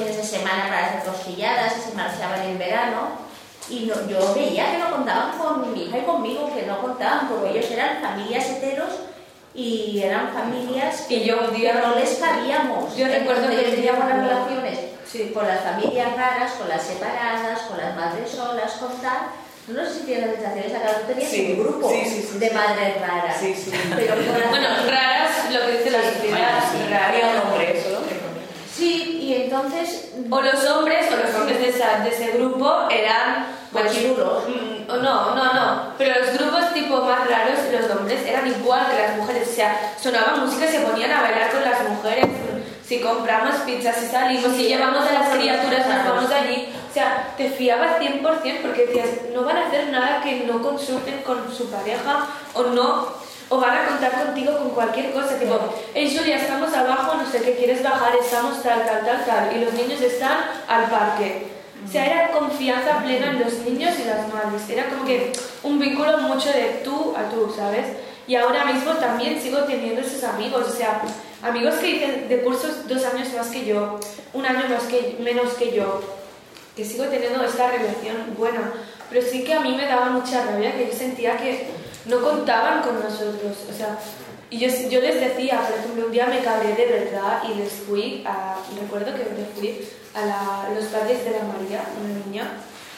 fines 0.55 0.69
de 0.69 0.69
semana 0.69 0.69
para 0.69 0.87
hacer 0.87 1.11
cosquilladas 1.13 1.75
y 1.79 1.91
se 1.91 1.97
marchaban 1.97 2.43
en 2.43 2.59
verano. 2.59 3.25
Y 3.71 3.87
no, 3.87 3.95
yo 4.09 4.35
veía 4.35 4.73
que 4.73 4.79
no 4.79 4.91
contaban 4.91 5.39
con 5.39 5.73
mi 5.73 5.85
hija 5.85 5.99
y 5.99 6.03
conmigo, 6.03 6.51
que 6.55 6.67
no 6.67 6.81
contaban, 6.83 7.29
porque 7.29 7.51
ellos 7.51 7.71
eran 7.71 8.03
familias 8.03 8.45
heteros 8.51 8.91
y 9.55 10.01
eran 10.03 10.33
familias 10.35 11.03
que 11.09 11.25
yo 11.25 11.37
no 11.37 11.95
les 11.95 12.15
cabíamos. 12.17 12.95
Yo 12.97 13.07
recuerdo 13.07 13.49
que 13.49 13.57
teníamos 13.57 14.05
relaciones 14.05 14.79
con 15.33 15.47
las 15.47 15.61
familias 15.61 16.17
raras, 16.17 16.53
con 16.59 16.69
las 16.69 16.83
separadas, 16.83 17.61
con 17.63 17.79
las 17.79 17.95
madres 17.97 18.31
solas, 18.31 18.73
con 18.73 18.93
tal. 19.01 19.29
No 19.69 19.83
sé 19.87 19.95
si 19.95 20.01
tienes 20.01 20.27
la 20.27 20.33
sensación 20.35 20.65
esa, 20.67 20.81
claro, 20.83 20.99
tú 21.01 21.07
tenías 21.15 21.31
Sí, 21.31 21.53
un 21.57 21.63
grupo 21.65 21.89
sí, 21.89 22.03
sí, 22.05 22.29
sí, 22.33 22.39
de 22.39 22.51
madres 22.51 23.01
raras. 23.01 23.37
Pero 23.97 24.15
Bueno, 24.51 24.69
raras, 24.91 25.51
lo 25.51 25.61
que 25.67 25.73
dice 25.79 25.91
la 25.91 26.03
sociedad, 26.03 26.59
Había 27.09 27.27
un 27.29 27.33
raras. 27.33 27.45
hombre, 27.47 27.83
solo 27.83 27.99
hombre. 27.99 28.17
Sí, 28.77 29.14
y 29.25 29.35
entonces 29.45 30.11
O 30.31 30.41
los 30.41 30.65
hombres, 30.67 31.07
o 31.13 31.17
los 31.27 31.35
hombres 31.35 31.59
de, 31.61 31.69
esa- 31.69 32.01
de 32.05 32.11
ese 32.11 32.33
grupo 32.39 32.73
eran 32.91 33.47
pues, 33.73 33.85
Machirulos. 33.87 34.45
mm, 34.49 34.91
o 34.91 34.97
no, 34.97 35.35
no, 35.35 35.53
no. 35.53 35.83
Pero 35.99 36.21
los 36.21 36.39
grupos 36.39 36.73
tipo 36.73 37.01
más 37.03 37.29
raros, 37.29 37.59
los 37.73 37.91
hombres, 37.97 38.25
eran 38.27 38.47
igual 38.47 38.87
que 38.89 39.03
las 39.03 39.17
mujeres. 39.17 39.49
O 39.49 39.53
sea, 39.53 39.95
sonaba 40.01 40.37
música 40.37 40.67
y 40.67 40.69
se 40.69 40.81
ponían 40.81 41.11
a 41.11 41.23
bailar 41.23 41.51
con 41.51 41.65
las 41.65 41.83
mujeres. 41.89 42.27
Si 42.87 43.01
compramos 43.01 43.57
pizzas, 43.67 43.97
si 43.97 44.07
salimos, 44.07 44.53
si 44.53 44.65
llevamos 44.69 45.07
a 45.09 45.13
las 45.13 45.29
criaturas, 45.31 45.87
nos 45.89 46.15
vamos 46.15 46.31
allí. 46.31 46.69
O 46.91 46.93
sea, 46.95 47.33
te 47.37 47.49
fiabas 47.51 47.99
100% 47.99 48.63
porque 48.63 48.87
decías, 48.87 49.09
no 49.33 49.43
van 49.43 49.57
a 49.57 49.67
hacer 49.67 49.89
nada 49.89 50.21
que 50.23 50.45
no 50.47 50.63
consulten 50.63 51.23
con 51.23 51.53
su 51.53 51.69
pareja 51.71 52.27
o 52.53 52.63
no 52.65 53.09
o 53.49 53.59
van 53.59 53.77
a 53.77 53.87
contar 53.87 54.25
contigo 54.25 54.57
con 54.59 54.71
cualquier 54.71 55.13
cosa, 55.13 55.39
tipo, 55.39 55.59
hey 55.95 56.15
Julia, 56.17 56.37
estamos 56.37 56.73
abajo, 56.73 57.17
no 57.17 57.31
sé 57.31 57.43
qué, 57.43 57.57
quieres 57.57 57.83
bajar, 57.83 58.15
estamos 58.17 58.63
tal, 58.63 58.85
tal, 58.87 59.05
tal, 59.05 59.25
tal, 59.25 59.57
y 59.57 59.65
los 59.65 59.75
niños 59.75 60.01
están 60.01 60.39
al 60.69 60.89
parque. 60.89 61.47
O 61.87 61.91
sea, 61.91 62.07
era 62.07 62.31
confianza 62.33 63.03
plena 63.03 63.31
en 63.31 63.41
los 63.41 63.53
niños 63.59 63.93
y 63.99 64.05
las 64.05 64.33
madres, 64.33 64.69
era 64.71 64.89
como 64.89 65.05
que 65.05 65.33
un 65.63 65.79
vínculo 65.79 66.19
mucho 66.19 66.49
de 66.49 66.81
tú 66.83 67.15
a 67.17 67.29
tú, 67.29 67.53
¿sabes? 67.55 67.87
Y 68.27 68.37
ahora 68.37 68.65
mismo 68.65 68.93
también 68.93 69.41
sigo 69.41 69.59
teniendo 69.65 70.01
esos 70.01 70.25
amigos, 70.25 70.67
o 70.67 70.73
sea, 70.73 71.03
amigos 71.43 71.75
que 71.75 71.87
dicen 71.87 72.29
de 72.29 72.43
cursos 72.43 72.89
dos 72.89 73.05
años 73.05 73.29
más 73.37 73.49
que 73.49 73.67
yo, 73.67 74.01
un 74.33 74.47
año 74.47 74.67
más 74.71 74.85
que, 74.85 75.19
menos 75.21 75.53
que 75.55 75.73
yo, 75.73 76.01
que 76.75 76.85
sigo 76.85 77.05
teniendo 77.05 77.45
esta 77.45 77.71
relación 77.71 78.35
buena, 78.37 78.73
pero 79.11 79.21
sí 79.21 79.45
que 79.45 79.53
a 79.53 79.61
mí 79.61 79.75
me 79.77 79.87
daba 79.87 80.07
mucha 80.07 80.45
rabia 80.47 80.75
que 80.75 80.87
yo 80.87 80.93
sentía 80.97 81.37
que 81.37 81.69
no 82.07 82.21
contaban 82.21 82.83
con 82.83 83.03
nosotros, 83.03 83.57
o 83.71 83.77
sea, 83.77 83.99
y 84.51 84.59
yo, 84.59 85.01
les 85.01 85.21
decía, 85.21 85.61
por 85.93 86.05
un 86.05 86.13
día 86.13 86.27
me 86.27 86.39
cabré 86.41 86.75
de 86.75 86.87
verdad 86.87 87.43
y 87.51 87.59
les 87.59 87.73
fui 87.73 88.23
a, 88.25 88.57
recuerdo 88.81 89.13
que 89.13 89.25
me 89.25 89.47
fui 89.55 89.89
a 90.15 90.69
los 90.73 90.85
padres 90.87 91.25
de 91.25 91.31
la 91.33 91.43
María, 91.45 91.83
una 91.99 92.25
niña, 92.25 92.51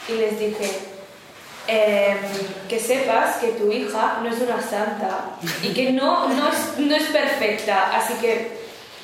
y 0.07 0.13
les 0.13 0.37
dije, 0.37 0.69
em, 1.67 2.17
que 2.69 2.79
sepas 2.79 3.37
que 3.37 3.47
tu 3.53 3.71
hija 3.71 4.19
no 4.21 4.29
es 4.29 4.39
una 4.39 4.61
santa 4.61 5.37
y 5.63 5.73
que 5.73 5.93
no, 5.93 6.29
no, 6.29 6.49
es, 6.49 6.77
no 6.77 6.95
es 6.95 7.05
perfecta, 7.05 7.97
así 7.97 8.13
que 8.15 8.57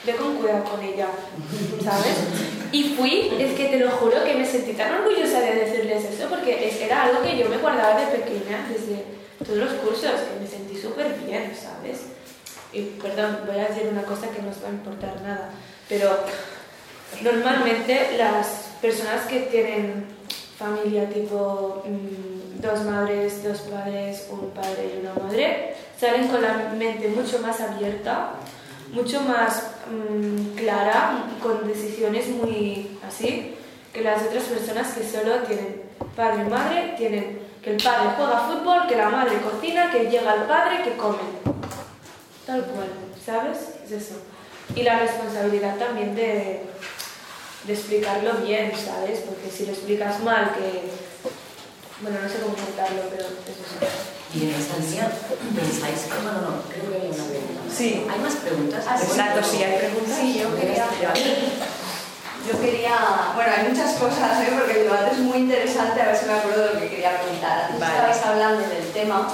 ve 0.06 0.16
con 0.16 0.36
cuidado 0.36 0.64
con 0.66 0.82
ella, 0.84 1.08
¿sabes? 1.84 2.18
Y 2.72 2.96
fui, 2.96 3.32
es 3.40 3.54
que 3.56 3.66
te 3.66 3.80
lo 3.80 3.90
juro 3.92 4.24
que 4.24 4.36
me 4.36 4.46
sentí 4.46 4.74
tan 4.74 4.94
orgullosa 4.94 5.40
de 5.40 5.56
decirles 5.56 6.04
eso 6.06 6.28
porque 6.30 6.72
era 6.82 7.04
algo 7.04 7.24
que 7.24 7.38
yo 7.38 7.50
me 7.50 7.58
guardaba 7.58 8.00
de 8.00 8.18
pequeña, 8.18 8.68
desde 8.70 9.23
todos 9.44 9.60
los 9.60 9.74
cursos, 9.74 10.12
que 10.12 10.40
me 10.40 10.48
sentí 10.48 10.80
súper 10.80 11.18
bien, 11.20 11.54
¿sabes? 11.56 12.02
Y 12.72 12.82
perdón, 13.02 13.40
voy 13.46 13.60
a 13.60 13.68
decir 13.68 13.88
una 13.92 14.04
cosa 14.04 14.30
que 14.30 14.42
no 14.42 14.50
os 14.50 14.64
va 14.64 14.68
a 14.68 14.72
importar 14.72 15.22
nada, 15.22 15.50
pero 15.88 16.10
normalmente 17.22 18.18
las 18.18 18.72
personas 18.82 19.26
que 19.28 19.42
tienen 19.42 20.06
familia 20.58 21.10
tipo 21.10 21.84
mm, 21.86 22.62
dos 22.62 22.84
madres, 22.86 23.44
dos 23.44 23.60
padres, 23.62 24.28
un 24.32 24.50
padre 24.52 24.94
y 24.96 25.00
una 25.06 25.14
madre, 25.14 25.76
salen 26.00 26.28
con 26.28 26.42
la 26.42 26.74
mente 26.78 27.10
mucho 27.10 27.40
más 27.40 27.60
abierta, 27.62 28.34
mucho 28.92 29.22
más 29.22 29.64
mm, 29.90 30.56
clara, 30.56 31.26
con 31.42 31.68
decisiones 31.68 32.28
muy 32.30 32.98
así, 33.06 33.56
que 33.92 34.02
las 34.02 34.24
otras 34.24 34.44
personas 34.44 34.94
que 34.94 35.04
solo 35.04 35.40
tienen 35.40 35.84
padre 36.16 36.44
y 36.46 36.50
madre, 36.50 36.94
tienen 36.98 37.43
que 37.64 37.72
el 37.72 37.82
padre 37.82 38.10
juega 38.18 38.48
fútbol, 38.48 38.88
que 38.88 38.98
la 38.98 39.10
madre 39.10 39.40
cocina, 39.42 39.90
que 39.90 40.10
llega 40.10 40.36
el 40.36 40.44
padre, 40.44 40.84
que 40.84 40.98
comen. 40.98 41.40
Tal 42.46 42.66
cual, 42.66 42.90
¿sabes? 43.26 43.58
Es 43.86 43.92
eso. 43.92 44.16
Y 44.76 44.84
la 44.84 45.00
responsabilidad 45.00 45.78
también 45.78 46.14
de, 46.14 46.64
de 47.66 47.74
explicarlo 47.74 48.34
bien, 48.46 48.74
¿sabes? 48.76 49.22
Porque 49.22 49.50
si 49.50 49.66
lo 49.66 49.72
explicas 49.72 50.22
mal, 50.22 50.54
que... 50.56 50.92
Bueno, 52.02 52.20
no 52.22 52.28
sé 52.28 52.40
cómo 52.42 52.54
contarlo, 52.54 53.04
pero 53.10 53.24
es 53.24 53.58
eso. 53.64 53.80
Y 54.34 54.44
en 54.44 54.50
esta 54.50 54.78
línea, 54.78 55.10
¿pensáis 55.56 56.02
que... 56.02 56.22
Bueno, 56.22 56.42
no, 56.42 56.64
creo 56.68 56.92
que 56.92 56.96
hay 56.96 57.12
una 57.14 57.24
pregunta. 57.24 57.62
Sí. 57.74 58.06
¿Hay 58.10 58.20
más 58.20 58.36
preguntas? 58.36 58.86
Exacto, 59.04 59.48
si 59.48 59.64
hay 59.64 59.78
preguntas. 59.78 60.18
Sí, 60.20 60.40
yo 60.40 60.56
quería, 60.60 60.88
yo 62.48 62.60
quería, 62.60 63.32
bueno, 63.36 63.52
hay 63.58 63.70
muchas 63.70 63.94
cosas, 63.94 64.42
¿eh? 64.42 64.50
porque 64.58 64.80
el 64.80 64.84
debate 64.84 65.12
es 65.12 65.20
muy 65.20 65.38
interesante, 65.38 66.02
a 66.02 66.06
ver 66.08 66.16
si 66.18 66.26
me 66.26 66.34
acuerdo 66.34 66.68
de 66.68 66.74
lo 66.74 66.80
que 66.82 66.90
quería 66.90 67.18
preguntar. 67.22 67.64
Antes 67.66 67.80
Vale. 67.80 67.94
estabais 67.94 68.26
hablando 68.26 68.68
del 68.68 68.88
tema 68.92 69.28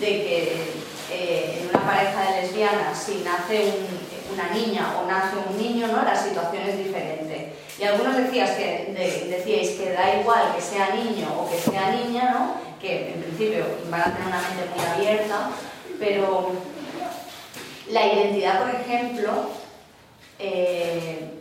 de 0.00 0.06
que 0.06 0.72
eh, 1.10 1.58
en 1.62 1.68
una 1.70 1.86
pareja 1.86 2.30
de 2.30 2.42
lesbianas, 2.42 2.96
si 2.98 3.24
nace 3.24 3.64
un- 3.64 4.34
una 4.34 4.50
niña 4.50 4.94
o 4.98 5.06
nace 5.10 5.36
un 5.48 5.56
niño, 5.58 5.88
¿no? 5.88 6.02
la 6.04 6.14
situación 6.14 6.62
es 6.68 6.78
diferente. 6.78 7.54
Y 7.78 7.84
algunos 7.84 8.16
decías 8.16 8.50
que, 8.50 8.92
de- 8.96 9.36
decíais 9.36 9.70
que 9.70 9.90
da 9.92 10.14
igual 10.20 10.54
que 10.54 10.60
sea 10.62 10.90
niño 10.94 11.28
o 11.40 11.50
que 11.50 11.58
sea 11.58 11.90
niña, 11.90 12.30
¿no? 12.38 12.54
que 12.80 13.14
en 13.14 13.22
principio 13.22 13.64
van 13.90 14.02
a 14.02 14.04
tener 14.14 14.26
una 14.28 14.40
mente 14.40 14.70
muy 14.76 14.84
abierta, 14.86 15.50
pero 15.98 16.52
la 17.90 18.06
identidad, 18.06 18.60
por 18.60 18.74
ejemplo, 18.80 19.30
eh, 20.38 21.37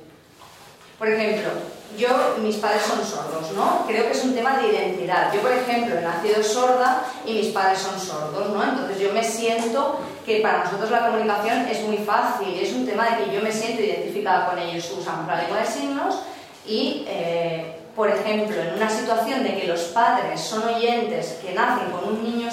por 0.97 1.07
ejemplo, 1.09 1.49
yo, 1.97 2.09
mis 2.41 2.57
padres 2.57 2.83
son 2.83 3.03
sordos, 3.05 3.51
¿no? 3.53 3.85
Creo 3.87 4.05
que 4.05 4.11
es 4.11 4.23
un 4.23 4.33
tema 4.33 4.57
de 4.57 4.69
identidad. 4.69 5.31
Yo, 5.33 5.41
por 5.41 5.51
ejemplo, 5.51 5.97
he 5.97 6.01
nacido 6.01 6.43
sorda 6.43 7.03
y 7.25 7.33
mis 7.33 7.47
padres 7.47 7.79
son 7.79 7.99
sordos, 7.99 8.49
¿no? 8.49 8.63
Entonces 8.63 8.99
yo 8.99 9.13
me 9.13 9.23
siento 9.23 9.99
que 10.25 10.41
para 10.41 10.63
nosotros 10.63 10.91
la 10.91 11.07
comunicación 11.07 11.67
es 11.67 11.81
muy 11.83 11.97
fácil, 11.97 12.59
es 12.59 12.73
un 12.73 12.85
tema 12.85 13.09
de 13.09 13.25
que 13.25 13.35
yo 13.35 13.41
me 13.41 13.51
siento 13.51 13.81
identificada 13.81 14.47
con 14.47 14.59
ellos. 14.59 14.91
Usamos 14.97 15.27
la 15.27 15.41
lengua 15.41 15.59
de 15.59 15.65
signos 15.65 16.19
y, 16.67 17.05
eh, 17.07 17.77
por 17.95 18.09
ejemplo, 18.09 18.61
en 18.61 18.75
una 18.75 18.89
situación 18.89 19.43
de 19.43 19.55
que 19.55 19.67
los 19.67 19.81
padres 19.85 20.41
son 20.41 20.63
oyentes 20.63 21.37
que 21.41 21.53
nacen 21.53 21.89
con 21.91 22.09
un 22.09 22.23
niño 22.23 22.49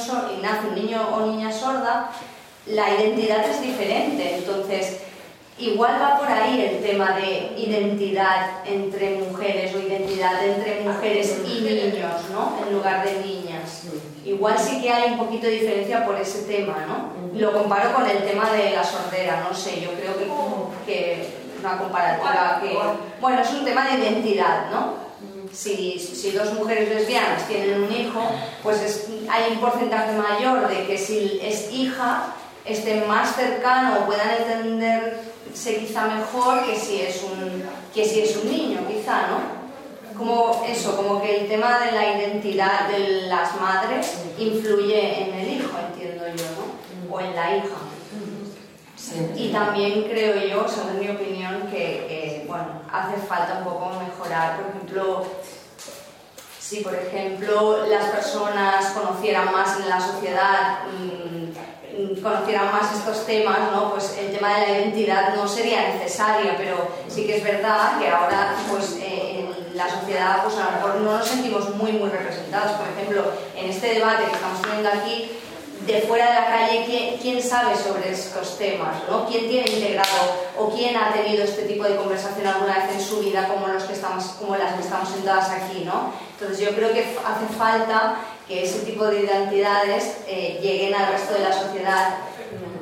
un 0.68 0.74
niño 0.74 1.09
o 1.14 1.26
niña 1.26 1.53
sorda, 1.53 2.11
la 2.66 2.95
identidad 2.95 3.49
es 3.49 3.61
diferente. 3.61 4.36
Entonces, 4.36 5.01
igual 5.59 6.00
va 6.02 6.18
por 6.18 6.28
ahí 6.28 6.61
el 6.61 6.82
tema 6.82 7.12
de 7.16 7.52
identidad 7.57 8.66
entre 8.66 9.18
mujeres 9.18 9.74
o 9.74 9.78
identidad 9.78 10.44
entre 10.46 10.80
mujeres 10.80 11.38
y 11.46 11.61
niños, 11.61 12.20
¿no? 12.32 12.57
En 12.66 12.74
lugar 12.74 13.05
de 13.05 13.20
niñas. 13.24 13.82
Igual 14.24 14.59
sí 14.59 14.80
que 14.82 14.90
hay 14.90 15.12
un 15.12 15.18
poquito 15.18 15.46
de 15.46 15.52
diferencia 15.52 16.05
por 16.05 16.16
ese 16.20 16.42
tema, 16.42 16.84
¿no? 16.88 17.38
Lo 17.38 17.52
comparo 17.52 17.92
con 17.94 18.09
el 18.09 18.18
tema 18.24 18.50
de 18.50 18.70
la 18.72 18.82
sordera, 18.84 19.46
no 19.48 19.55
sé, 19.57 19.80
yo 19.80 19.90
creo 19.92 20.16
que, 20.16 20.26
que 20.92 21.12
es 21.22 21.28
una 21.61 21.78
comparativa 21.78 22.61
que... 22.62 22.76
Bueno, 23.20 23.40
es 23.42 23.50
un 23.50 23.64
tema 23.64 23.86
de 23.88 23.98
identidad, 24.02 24.70
¿no? 24.70 25.05
Si, 25.52 25.98
si 26.00 26.32
dos 26.32 26.52
mujeres 26.55 26.88
lesbianas 26.88 27.46
tienen 27.46 27.84
un 27.84 27.92
hijo, 27.92 28.20
pues 28.62 28.80
es- 28.82 29.07
hay 29.30 29.52
un 29.52 29.59
porcentaje 29.61 30.12
mayor 30.12 30.68
de 30.68 30.84
que 30.86 30.98
si 30.98 31.38
es 31.42 31.70
hija 31.72 32.34
esté 32.64 33.05
más 33.07 33.36
cercano 33.36 33.98
o 34.00 34.07
puedan 34.07 34.30
entenderse 35.55 35.86
quizá 35.86 36.07
mejor 36.07 36.64
que 36.66 36.76
si 36.76 37.00
es 37.00 37.22
un, 37.22 37.62
que 37.94 38.05
si 38.05 38.20
es 38.20 38.36
un 38.36 38.50
niño, 38.50 38.80
quizá, 38.88 39.28
¿no? 39.28 39.64
Como 40.18 40.64
eso, 40.66 40.96
como 40.96 41.20
que 41.22 41.40
el 41.40 41.48
tema 41.48 41.80
de 41.80 41.92
la 41.92 42.18
identidad 42.18 42.88
de 42.88 43.22
las 43.28 43.61
madres 43.61 44.14
influye 44.38 45.22
en 45.22 45.34
el 45.34 45.52
hijo, 45.57 45.70
entiendo 45.88 46.24
yo, 46.28 46.44
¿no? 46.57 47.14
O 47.14 47.20
en 47.20 47.34
la 47.34 47.57
hija. 47.57 47.76
Y 49.36 49.52
también 49.52 50.05
creo 50.05 50.34
yo, 50.46 50.66
según 50.68 50.98
mi 50.98 51.09
opinión, 51.09 51.68
que, 51.70 52.44
bueno, 52.48 52.80
hace 52.90 53.16
falta 53.26 53.59
un 53.59 53.64
poco 53.64 53.90
mejorar. 54.00 54.57
Por 54.57 54.70
ejemplo, 54.70 55.26
si 56.59 56.80
por 56.80 56.94
ejemplo 56.94 57.86
las 57.86 58.07
personas 58.07 58.86
conocieran 58.86 59.52
más 59.52 59.78
en 59.78 59.88
la 59.88 60.00
sociedad, 60.00 60.78
mm, 60.86 61.34
conocieran 62.22 62.72
más 62.72 62.92
estos 62.92 63.26
temas, 63.26 63.59
¿no? 63.72 63.92
pues 63.92 64.16
el 64.18 64.32
tema 64.32 64.59
de 64.59 64.66
la 64.66 64.78
identidad 64.78 65.34
no 65.34 65.47
sería 65.47 65.95
necesaria, 65.95 66.55
pero 66.57 66.88
sí 67.09 67.26
que 67.26 67.36
es 67.36 67.45
verdad 67.45 67.99
que 67.99 68.09
ahora 68.09 68.55
pues, 68.70 68.97
eh, 69.01 69.40
en 69.40 69.76
la 69.76 69.88
sociedad 69.88 70.42
pues, 70.42 70.57
a 70.57 70.64
lo 70.64 70.72
mejor 70.72 70.95
no 71.01 71.18
nos 71.18 71.26
sentimos 71.26 71.74
muy, 71.76 71.92
muy 71.92 72.09
representados. 72.09 72.72
Por 72.72 72.88
ejemplo, 72.88 73.24
en 73.57 73.70
este 73.70 73.95
debate 73.95 74.24
que 74.24 74.32
estamos 74.32 74.62
teniendo 74.62 74.88
aquí, 74.88 75.30
de 75.86 76.01
fuera 76.03 76.28
de 76.28 76.34
la 76.34 76.47
calle, 76.47 76.84
¿quién, 76.86 77.18
quién 77.18 77.42
sabe 77.42 77.76
sobre 77.76 78.11
estos 78.11 78.57
temas? 78.57 78.97
¿no? 79.09 79.26
¿Quién 79.26 79.49
tiene 79.49 79.70
integrado 79.70 80.09
o 80.59 80.70
quién 80.70 80.97
ha 80.97 81.12
tenido 81.12 81.45
este 81.45 81.62
tipo 81.62 81.84
de 81.84 81.97
conversación 81.97 82.47
alguna 82.47 82.78
vez 82.78 82.95
en 82.95 83.01
su 83.03 83.20
vida 83.20 83.47
como, 83.49 83.68
los 83.68 83.82
que 83.84 83.92
estamos, 83.92 84.24
como 84.40 84.57
las 84.57 84.74
que 84.74 84.80
estamos 84.80 85.09
sentadas 85.11 85.51
aquí? 85.51 85.84
¿no? 85.84 86.12
Entonces 86.38 86.64
yo 86.64 86.74
creo 86.74 86.92
que 86.92 87.01
hace 87.01 87.55
falta 87.59 88.16
que 88.49 88.64
ese 88.64 88.80
tipo 88.80 89.07
de 89.07 89.20
identidades 89.20 90.18
eh, 90.26 90.59
lleguen 90.62 90.95
al 90.95 91.12
resto 91.12 91.34
de 91.34 91.40
la 91.40 91.53
sociedad 91.53 92.18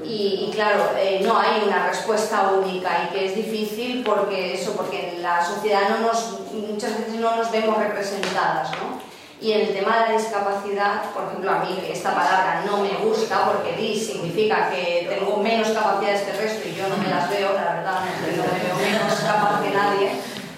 Y, 0.04 0.50
claro, 0.52 0.90
eh, 0.98 1.20
no 1.24 1.38
hay 1.38 1.62
una 1.64 1.86
respuesta 1.86 2.50
única 2.50 3.04
y 3.04 3.14
que 3.14 3.26
es 3.26 3.36
difícil 3.36 4.02
porque 4.04 4.54
eso, 4.54 4.72
porque 4.72 5.14
en 5.14 5.22
la 5.22 5.42
sociedad 5.44 5.88
no 5.90 5.98
nos, 6.06 6.40
muchas 6.52 6.98
veces 6.98 7.14
no 7.14 7.36
nos 7.36 7.50
vemos 7.52 7.78
representadas, 7.78 8.72
¿no? 8.72 9.00
Y 9.40 9.52
el 9.52 9.72
tema 9.72 9.98
de 9.98 10.12
la 10.12 10.18
discapacidad, 10.18 11.10
por 11.12 11.24
ejemplo, 11.26 11.50
a 11.50 11.58
mí 11.60 11.82
esta 11.90 12.14
palabra 12.14 12.62
no 12.64 12.78
me 12.78 12.90
gusta 13.04 13.44
porque 13.46 13.74
dis 13.76 14.06
significa 14.06 14.70
que 14.70 15.08
tengo 15.08 15.36
menos 15.38 15.68
capacidades 15.68 16.22
que 16.22 16.30
el 16.30 16.38
resto 16.38 16.68
y 16.68 16.74
yo 16.74 16.88
no 16.88 16.96
me 16.96 17.08
las 17.08 17.28
veo, 17.28 17.52
la 17.52 17.74
verdad, 17.74 18.00
no, 18.20 18.26
me 18.26 18.58
veo 18.62 18.76
menos 18.76 19.14
capaz 19.20 19.60
que 19.62 19.70
nadie. 19.70 20.10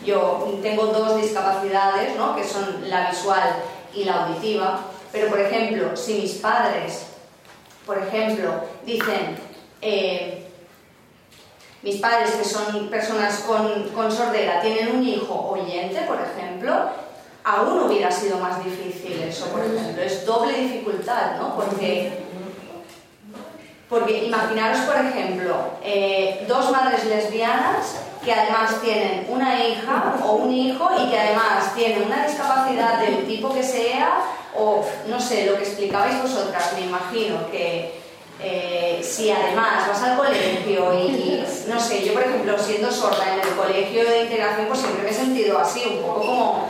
Yo 0.05 0.59
tengo 0.62 0.86
dos 0.86 1.16
discapacidades, 1.16 2.14
¿no? 2.16 2.36
que 2.36 2.44
son 2.44 2.90
la 2.90 3.09
visual 3.11 3.57
y 3.94 4.05
la 4.05 4.24
auditiva, 4.24 4.80
pero 5.14 5.28
por 5.28 5.38
ejemplo, 5.38 5.96
si 5.96 6.14
mis 6.14 6.32
padres, 6.32 7.06
por 7.86 7.96
ejemplo, 7.98 8.64
dicen, 8.84 9.36
eh, 9.80 10.44
mis 11.82 12.00
padres 12.00 12.32
que 12.32 12.44
son 12.44 12.88
personas 12.90 13.38
con, 13.46 13.90
con 13.90 14.10
sordera 14.10 14.60
tienen 14.60 14.96
un 14.96 15.06
hijo 15.06 15.50
oyente, 15.50 16.00
por 16.00 16.18
ejemplo, 16.20 16.74
aún 17.44 17.84
hubiera 17.84 18.10
sido 18.10 18.38
más 18.38 18.64
difícil 18.64 19.22
eso, 19.22 19.46
por 19.50 19.64
ejemplo. 19.64 20.02
Es 20.02 20.26
doble 20.26 20.58
dificultad, 20.58 21.36
¿no? 21.38 21.54
Porque, 21.54 22.10
porque 23.88 24.24
imaginaros, 24.24 24.80
por 24.80 24.96
ejemplo, 24.96 25.54
eh, 25.84 26.44
dos 26.48 26.72
madres 26.72 27.04
lesbianas 27.04 28.03
que 28.25 28.33
además 28.33 28.81
tienen 28.81 29.27
una 29.29 29.64
hija 29.64 30.16
o 30.25 30.33
un 30.33 30.53
hijo 30.53 30.89
y 30.99 31.11
que 31.11 31.18
además 31.18 31.75
tienen 31.75 32.05
una 32.05 32.27
discapacidad 32.27 33.01
del 33.01 33.27
tipo 33.27 33.53
que 33.53 33.62
sea, 33.62 34.20
o 34.57 34.85
no 35.09 35.20
sé, 35.20 35.47
lo 35.47 35.57
que 35.57 35.64
explicabais 35.64 36.22
vosotras, 36.22 36.72
me 36.79 36.87
imagino 36.87 37.51
que 37.51 38.03
eh, 38.41 39.01
si 39.03 39.31
además 39.31 39.87
vas 39.89 40.03
al 40.03 40.16
colegio 40.16 40.93
y, 40.95 41.45
no 41.68 41.79
sé, 41.79 42.05
yo 42.05 42.12
por 42.14 42.22
ejemplo 42.22 42.59
siendo 42.59 42.91
sorda 42.91 43.35
en 43.35 43.41
el 43.41 43.55
colegio 43.55 44.05
de 44.05 44.22
integración 44.22 44.66
pues 44.66 44.81
siempre 44.81 45.05
me 45.05 45.11
he 45.11 45.14
sentido 45.14 45.59
así, 45.59 45.83
un 45.87 46.03
poco 46.03 46.20
como 46.20 46.68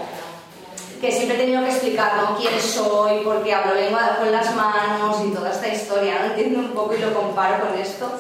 que 1.01 1.11
siempre 1.11 1.37
he 1.37 1.41
tenido 1.41 1.63
que 1.63 1.71
explicar 1.71 2.17
¿no? 2.17 2.37
quién 2.37 2.61
soy, 2.61 3.21
por 3.25 3.43
qué 3.43 3.55
hablo 3.55 3.75
lengua 3.75 4.17
con 4.19 4.31
las 4.31 4.55
manos 4.55 5.17
y 5.25 5.31
toda 5.33 5.51
esta 5.51 5.69
historia, 5.69 6.21
¿no? 6.21 6.27
entiendo 6.27 6.61
un 6.61 6.73
poco 6.73 6.95
y 6.95 6.99
lo 6.99 7.15
comparo 7.15 7.67
con 7.67 7.79
esto. 7.79 8.11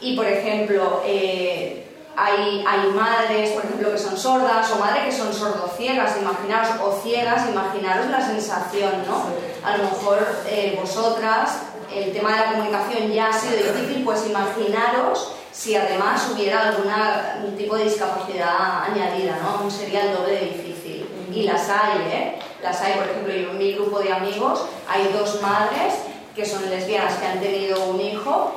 Y 0.00 0.16
por 0.16 0.26
ejemplo, 0.26 1.02
eh, 1.06 1.89
hay, 2.20 2.64
hay, 2.66 2.90
madres, 2.90 3.50
por 3.50 3.64
ejemplo, 3.64 3.92
que 3.92 3.98
son 3.98 4.16
sordas 4.16 4.70
o 4.72 4.78
madres 4.78 5.04
que 5.04 5.12
son 5.12 5.32
sordociegas, 5.32 6.18
imaginaros, 6.20 6.68
o 6.82 7.00
ciegas, 7.02 7.48
imaginaros 7.48 8.10
la 8.10 8.20
sensación, 8.20 8.92
¿no? 9.06 9.24
A 9.66 9.76
lo 9.78 9.84
mejor 9.84 10.26
eh, 10.46 10.78
vosotras, 10.78 11.62
el 11.94 12.12
tema 12.12 12.32
de 12.32 12.36
la 12.36 12.52
comunicación 12.52 13.10
ya 13.10 13.28
ha 13.28 13.32
sido 13.32 13.56
difícil, 13.56 14.04
pues 14.04 14.26
imaginaros 14.26 15.32
si 15.50 15.74
además 15.74 16.30
hubiera 16.32 16.68
algún 16.68 17.56
tipo 17.56 17.76
de 17.76 17.84
discapacidad 17.84 18.84
añadida, 18.84 19.38
¿no? 19.42 19.58
Aún 19.58 19.70
sería 19.70 20.04
el 20.04 20.16
doble 20.16 20.34
de 20.34 20.46
difícil 20.46 21.08
y 21.32 21.42
las 21.44 21.68
hay, 21.68 22.00
¿eh? 22.12 22.38
Las 22.62 22.80
hay, 22.82 22.94
por 22.94 23.04
ejemplo, 23.04 23.32
en 23.32 23.58
mi 23.58 23.72
grupo 23.72 24.00
de 24.00 24.12
amigos 24.12 24.66
hay 24.88 25.10
dos 25.12 25.40
madres 25.40 25.94
que 26.36 26.44
son 26.44 26.68
lesbianas 26.68 27.14
que 27.14 27.26
han 27.26 27.40
tenido 27.40 27.82
un 27.84 28.00
hijo 28.00 28.52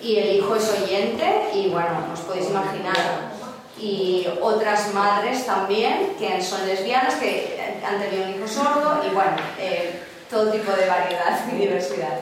y 0.00 0.16
el 0.16 0.36
hijo 0.36 0.56
es 0.56 0.68
oyente 0.70 1.50
y 1.54 1.68
bueno, 1.68 2.06
os 2.12 2.20
podéis 2.20 2.50
imaginar. 2.50 3.34
Y 3.78 4.26
otras 4.40 4.94
madres 4.94 5.44
también 5.44 6.14
que 6.18 6.42
son 6.42 6.66
lesbianas 6.66 7.14
que 7.16 7.76
han 7.86 8.00
tenido 8.00 8.24
un 8.24 8.34
hijo 8.34 8.48
sordo 8.48 9.02
y 9.04 9.14
bueno, 9.14 9.36
eh, 9.58 10.00
todo 10.30 10.50
tipo 10.50 10.72
de 10.72 10.86
variedad 10.86 11.40
y 11.52 11.56
diversidad. 11.56 12.20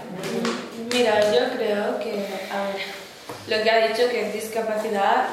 Mira, 0.93 1.21
yo 1.33 1.57
creo 1.57 1.99
que, 1.99 2.13
ver, 2.13 3.59
lo 3.59 3.63
que 3.63 3.71
ha 3.71 3.89
dicho 3.89 4.09
que 4.11 4.33
discapacidad, 4.33 5.27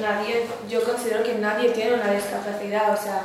nadie, 0.00 0.46
yo 0.68 0.82
considero 0.84 1.22
que 1.22 1.34
nadie 1.34 1.70
tiene 1.70 1.94
una 1.94 2.12
discapacidad, 2.12 2.92
o 2.92 3.02
sea, 3.02 3.22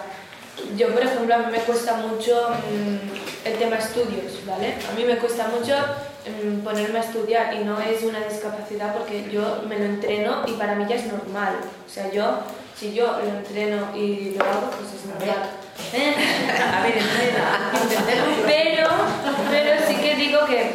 yo, 0.77 0.89
por 0.89 1.03
ejemplo, 1.03 1.35
a 1.35 1.39
mí 1.39 1.45
me 1.51 1.59
cuesta 1.59 1.93
mucho 1.95 2.49
mm, 2.49 3.47
el 3.47 3.53
tema 3.57 3.77
estudios, 3.77 4.45
¿vale? 4.45 4.75
A 4.89 4.95
mí 4.95 5.03
me 5.05 5.17
cuesta 5.17 5.47
mucho 5.47 5.75
mm, 5.75 6.59
ponerme 6.59 6.99
a 6.99 7.03
estudiar 7.03 7.53
y 7.53 7.63
no 7.63 7.79
es 7.79 8.03
una 8.03 8.19
discapacidad 8.19 8.93
porque 8.95 9.29
yo 9.31 9.63
me 9.67 9.79
lo 9.79 9.85
entreno 9.85 10.43
y 10.47 10.53
para 10.53 10.75
mí 10.75 10.85
ya 10.87 10.95
es 10.95 11.05
normal. 11.05 11.55
O 11.85 11.89
sea, 11.89 12.11
yo, 12.11 12.39
si 12.77 12.93
yo 12.93 13.07
lo 13.07 13.29
entreno 13.29 13.95
y 13.95 14.35
lo 14.35 14.43
hago, 14.43 14.71
pues 14.71 14.93
es 14.93 15.05
normal. 15.05 15.49
a 16.73 16.83
ver, 16.83 16.97
entrena. 16.97 17.71
pero, 18.45 18.87
pero 19.49 19.87
sí 19.87 19.95
que 19.95 20.15
digo 20.15 20.45
que 20.45 20.71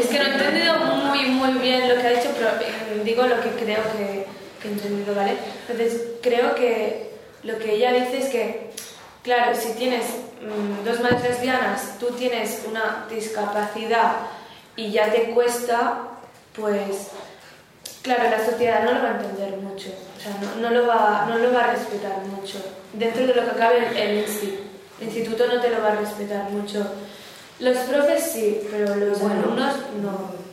es 0.00 0.06
que 0.06 0.18
no 0.18 0.24
he 0.24 0.32
entendido 0.32 0.76
muy, 0.78 1.26
muy 1.26 1.52
bien 1.60 1.88
lo 1.88 1.96
que 1.96 2.06
ha 2.06 2.10
dicho, 2.10 2.30
pero 2.36 2.48
eh, 2.48 3.02
digo 3.04 3.26
lo 3.26 3.40
que 3.40 3.50
creo 3.50 3.82
que, 3.96 4.26
que 4.60 4.68
he 4.68 4.72
entendido, 4.72 5.14
¿vale? 5.14 5.36
Entonces, 5.68 6.02
creo 6.20 6.54
que 6.54 7.13
lo 7.44 7.58
que 7.58 7.74
ella 7.74 7.92
dice 7.92 8.18
es 8.18 8.28
que 8.28 8.74
Claro, 9.24 9.56
si 9.58 9.72
tienes 9.72 10.04
mm, 10.42 10.84
dos 10.84 11.00
madres 11.00 11.22
lesbianas, 11.22 11.98
tú 11.98 12.08
tienes 12.08 12.62
una 12.68 13.06
discapacidad 13.08 14.16
y 14.76 14.90
ya 14.90 15.10
te 15.10 15.30
cuesta, 15.30 16.08
pues 16.54 17.08
claro, 18.02 18.24
la 18.24 18.44
sociedad 18.44 18.84
no 18.84 18.92
lo 18.92 19.02
va 19.02 19.08
a 19.08 19.20
entender 19.22 19.56
mucho, 19.56 19.88
o 19.88 20.20
sea, 20.20 20.36
no, 20.60 20.68
lo, 20.68 20.86
va, 20.86 21.24
no 21.26 21.38
lo 21.38 21.54
va 21.54 21.64
a 21.64 21.72
respetar 21.72 22.18
mucho. 22.26 22.58
Dentro 22.92 23.26
de 23.26 23.34
lo 23.34 23.46
que 23.46 23.56
cabe 23.58 23.78
el, 23.96 24.18
instituto, 24.18 24.62
el 25.00 25.06
instituto 25.06 25.46
no 25.46 25.58
te 25.58 25.70
lo 25.70 25.80
va 25.80 25.92
a 25.92 25.96
respetar 25.96 26.50
mucho. 26.50 26.86
Los 27.60 27.78
profes 27.78 28.30
sí, 28.30 28.60
pero 28.70 28.94
los 28.94 29.22
alumnos 29.22 29.74
no. 30.02 30.43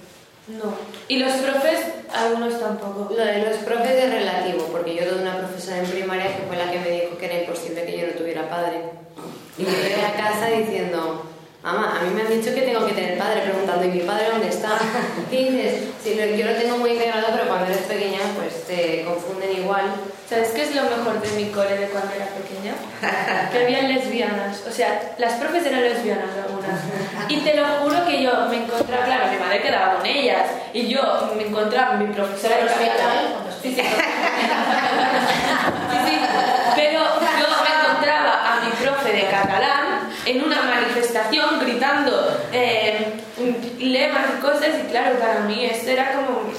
No. 0.48 0.74
Y 1.08 1.18
los 1.18 1.32
profes, 1.34 1.86
algunos 2.14 2.60
tampoco. 2.60 3.14
Lo 3.14 3.24
de 3.24 3.46
los 3.46 3.58
profes 3.58 4.04
es 4.04 4.12
relativo, 4.12 4.66
porque 4.72 4.96
yo 4.96 5.08
tuve 5.08 5.22
una 5.22 5.38
profesora 5.38 5.80
en 5.80 5.86
primaria 5.86 6.36
que 6.36 6.44
fue 6.44 6.58
la 6.58 6.72
que 6.72 6.80
me 6.80 6.90
dijo 6.90 7.18
que 7.18 7.26
era 7.26 7.42
imposible 7.42 7.86
que 7.86 7.98
yo 7.98 8.08
no 8.08 8.14
tuviera 8.14 8.50
padre. 8.50 8.82
Y 9.58 9.64
me 9.64 9.72
llegué 9.72 10.02
a 10.02 10.14
casa 10.14 10.48
diciendo, 10.48 11.31
mamá, 11.72 11.98
a 12.00 12.04
mí 12.04 12.14
me 12.14 12.22
han 12.22 12.30
dicho 12.30 12.54
que 12.54 12.62
tengo 12.62 12.86
que 12.86 12.94
tener 12.94 13.18
padre, 13.18 13.42
preguntando, 13.42 13.86
¿y 13.86 13.90
mi 13.90 14.00
padre 14.02 14.28
dónde 14.32 14.50
está? 14.50 14.78
¿Qué 15.30 15.38
dices? 15.38 15.84
Sí, 16.04 16.16
yo 16.16 16.46
lo 16.46 16.54
tengo 16.56 16.78
muy 16.78 16.92
integrado, 16.92 17.28
pero 17.32 17.48
cuando 17.48 17.66
eres 17.66 17.84
pequeña, 17.84 18.20
pues 18.36 18.66
te 18.68 19.06
confunden 19.06 19.52
igual. 19.52 19.86
¿Sabes 20.28 20.50
qué 20.50 20.64
es 20.64 20.76
lo 20.76 20.84
mejor 20.84 21.22
de 21.22 21.30
mi 21.32 21.52
cole 21.52 21.78
de 21.78 21.88
cuando 21.88 22.12
era 22.14 22.26
pequeña? 22.28 22.74
Que 23.52 23.64
había 23.64 23.82
lesbianas. 23.84 24.64
O 24.68 24.72
sea, 24.72 25.14
las 25.18 25.34
profes 25.34 25.66
eran 25.66 25.82
lesbianas 25.82 26.30
algunas. 26.46 26.80
Y 27.28 27.38
te 27.38 27.56
lo 27.56 27.66
juro 27.82 28.06
que 28.06 28.24
yo 28.24 28.32
me 28.50 28.64
encontraba, 28.64 29.06
claro, 29.06 29.32
mi 29.32 29.38
madre 29.38 29.62
quedaba 29.62 29.96
con 29.96 30.06
ellas. 30.06 30.50
Y 30.74 30.88
yo 30.88 31.02
me 31.36 31.48
encontraba 31.48 31.96
mi 31.96 32.14
profesora 32.14 32.58
de 32.58 32.66
catalán. 32.66 33.52
Sí, 33.62 33.76
sí. 33.76 33.84
Pero 36.76 37.00
yo 37.00 37.48
me 37.64 37.70
encontraba 37.78 38.54
a 38.54 38.62
mi 38.62 38.72
profe 38.72 39.12
de 39.14 39.28
catalán 39.30 40.01
en 40.26 40.44
una 40.44 40.62
manifestación 40.64 41.60
gritando 41.60 42.40
eh, 42.52 43.14
lemas 43.80 44.26
y 44.38 44.42
cosas. 44.42 44.70
Y 44.84 44.90
claro, 44.90 45.18
para 45.20 45.42
mí 45.42 45.66
esto 45.66 45.90
era 45.90 46.14
como 46.14 46.52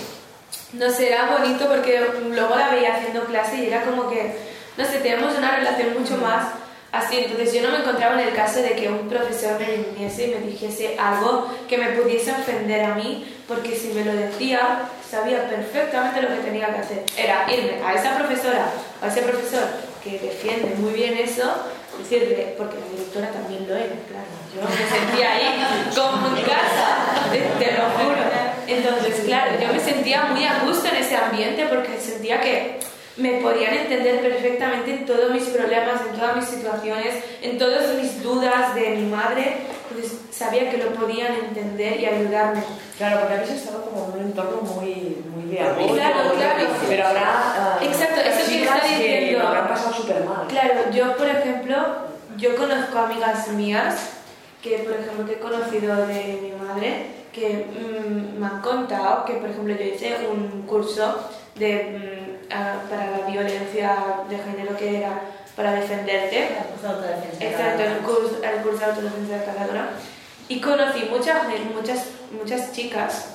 no 0.73 0.91
sé, 0.91 1.09
era 1.09 1.27
bonito 1.27 1.67
porque 1.69 2.01
luego 2.31 2.57
la 2.57 2.71
veía 2.71 2.97
haciendo 2.97 3.25
clase 3.25 3.57
y 3.57 3.67
era 3.67 3.83
como 3.83 4.09
que, 4.09 4.35
no 4.77 4.85
sé, 4.85 4.99
teníamos 4.99 5.37
una 5.37 5.57
relación 5.57 5.99
mucho 5.99 6.17
más 6.17 6.47
así. 6.93 7.19
Entonces 7.19 7.53
yo 7.53 7.63
no 7.63 7.71
me 7.71 7.79
encontraba 7.79 8.21
en 8.21 8.29
el 8.29 8.35
caso 8.35 8.61
de 8.63 8.75
que 8.75 8.89
un 8.89 9.09
profesor 9.09 9.59
me 9.59 9.77
viniese 9.77 10.29
y 10.29 10.35
me 10.35 10.47
dijese 10.47 10.97
algo 10.99 11.49
que 11.69 11.77
me 11.77 11.91
pudiese 11.91 12.33
ofender 12.33 12.85
a 12.85 12.95
mí, 12.95 13.37
porque 13.47 13.77
si 13.77 13.89
me 13.89 14.05
lo 14.05 14.15
decía, 14.15 14.89
sabía 15.09 15.49
perfectamente 15.49 16.23
lo 16.23 16.29
que 16.29 16.43
tenía 16.43 16.73
que 16.73 16.81
hacer. 16.81 17.05
Era 17.19 17.45
irme 17.53 17.83
a 17.85 17.95
esa 17.95 18.17
profesora 18.17 18.67
a 19.03 19.09
ese 19.09 19.23
profesor 19.23 19.65
que 20.03 20.19
defiende 20.19 20.75
muy 20.77 20.93
bien 20.93 21.19
eso, 21.19 21.53
decirle, 21.99 22.55
porque 22.57 22.77
la 22.79 22.89
directora 22.89 23.31
también 23.31 23.67
lo 23.69 23.75
era, 23.75 23.95
claro. 24.09 24.33
Yo 24.55 24.63
me 24.63 24.87
sentía 24.89 25.33
ahí 25.33 25.65
como 25.95 26.37
en 26.37 26.43
casa, 26.45 27.29
te 27.31 27.73
lo 27.73 27.85
juro. 27.97 28.23
Entonces, 28.67 29.25
claro, 29.25 29.53
yo 29.61 29.73
me 29.73 29.81
sentía 29.81 30.25
muy 30.25 30.45
a 30.45 30.61
gusto 30.65 30.89
en 30.89 30.97
ese 30.97 31.17
ambiente 31.17 31.67
porque 31.69 31.99
sentía 31.99 32.41
que 32.41 32.79
me 33.17 33.41
podían 33.41 33.75
entender 33.75 34.21
perfectamente 34.21 34.91
en 34.93 35.07
todos 35.07 35.31
mis 35.31 35.45
problemas, 35.45 36.01
en 36.09 36.19
todas 36.19 36.37
mis 36.37 36.47
situaciones, 36.47 37.15
en 37.43 37.59
todas 37.59 37.95
mis 37.97 38.23
dudas 38.23 38.75
de 38.75 38.91
mi 38.91 39.11
madre. 39.11 39.57
Entonces 39.95 40.19
sabía 40.31 40.71
que 40.71 40.79
lo 40.79 40.93
podían 40.95 41.35
entender 41.35 42.01
y 42.01 42.07
ayudarme. 42.07 42.63
Claro, 42.97 43.21
porque 43.21 43.35
habéis 43.35 43.51
estado 43.51 43.85
como 43.85 44.07
en 44.07 44.21
un 44.21 44.27
entorno 44.27 44.63
muy, 44.63 45.23
muy 45.35 45.51
de 45.51 45.61
amor. 45.61 45.95
Claro, 45.95 46.33
claro. 46.35 46.69
Pero 46.89 47.07
ahora. 47.07 47.79
Uh, 47.81 47.85
Exacto, 47.85 48.21
eso 48.21 48.51
que 48.51 48.63
está 48.63 48.75
diciendo. 48.77 49.41
Que 49.41 49.47
habrán 49.47 49.69
pasado 49.69 49.95
súper 49.95 50.25
mal. 50.25 50.47
Claro, 50.49 50.91
yo, 50.93 51.17
por 51.17 51.27
ejemplo, 51.29 51.77
yo 52.39 52.57
conozco 52.57 52.99
amigas 52.99 53.49
mías 53.49 54.11
que, 54.63 54.79
por 54.79 54.93
ejemplo, 54.93 55.27
que 55.27 55.33
he 55.33 55.39
conocido 55.39 56.07
de 56.07 56.39
mi 56.43 56.53
madre 56.53 57.23
que 57.33 57.67
mm, 57.67 58.39
me 58.39 58.47
han 58.47 58.61
contado 58.61 59.25
que, 59.25 59.35
por 59.35 59.51
ejemplo, 59.51 59.75
yo 59.75 59.85
hice 59.85 60.17
un 60.31 60.63
curso 60.63 61.29
de, 61.57 62.39
mm, 62.49 62.89
para 62.89 63.19
la 63.19 63.27
violencia 63.27 63.97
de 64.29 64.39
género 64.39 64.77
que 64.77 64.99
era 64.99 65.21
para 65.57 65.73
defenderte. 65.75 66.49
Exacto, 67.41 67.83
el 67.83 67.97
curso, 67.99 68.41
el 68.43 68.63
curso 68.63 68.79
de 68.79 68.85
autodefensa 68.87 69.37
de 69.39 69.45
cada 69.45 69.91
y 70.49 70.61
conocí 70.61 71.05
muchas, 71.11 71.43
muchas, 71.75 72.05
muchas 72.33 72.73
chicas 72.73 73.27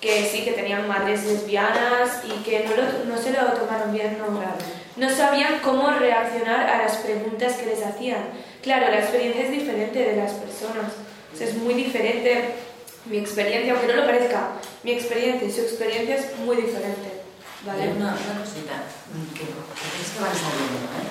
que 0.00 0.24
sí, 0.30 0.44
que 0.44 0.52
tenían 0.52 0.86
madres 0.86 1.24
lesbianas 1.24 2.22
y 2.24 2.42
que 2.42 2.64
no, 2.64 2.70
lo- 2.76 3.04
no 3.14 3.20
se 3.20 3.32
lo 3.32 3.38
tomaron 3.52 3.92
bien, 3.92 4.16
no, 4.18 4.26
no 4.96 5.14
sabían 5.14 5.58
cómo 5.60 5.90
reaccionar 5.90 6.68
a 6.68 6.82
las 6.82 6.96
preguntas 6.98 7.54
que 7.54 7.66
les 7.66 7.84
hacían. 7.84 8.24
Claro, 8.62 8.88
la 8.90 8.98
experiencia 9.00 9.44
es 9.44 9.50
diferente 9.50 9.98
de 9.98 10.16
las 10.16 10.32
personas, 10.32 10.92
o 11.32 11.36
sea, 11.36 11.46
es 11.48 11.54
muy 11.56 11.74
diferente 11.74 12.54
mi 13.06 13.18
experiencia, 13.18 13.72
aunque 13.72 13.86
no 13.88 13.94
lo 13.94 14.04
parezca, 14.06 14.48
mi 14.82 14.92
experiencia 14.92 15.48
y 15.48 15.52
su 15.52 15.62
experiencia 15.62 16.16
es 16.16 16.36
muy 16.38 16.56
diferente. 16.56 17.22
Vale, 17.64 17.88
una, 17.88 18.08
una 18.14 18.40
cosita 18.40 18.82
que, 19.34 19.40
que 19.40 20.02
es 20.02 20.10
que 20.14 20.20
van 20.20 20.30
saliendo, 20.32 20.78
¿eh? 20.94 21.10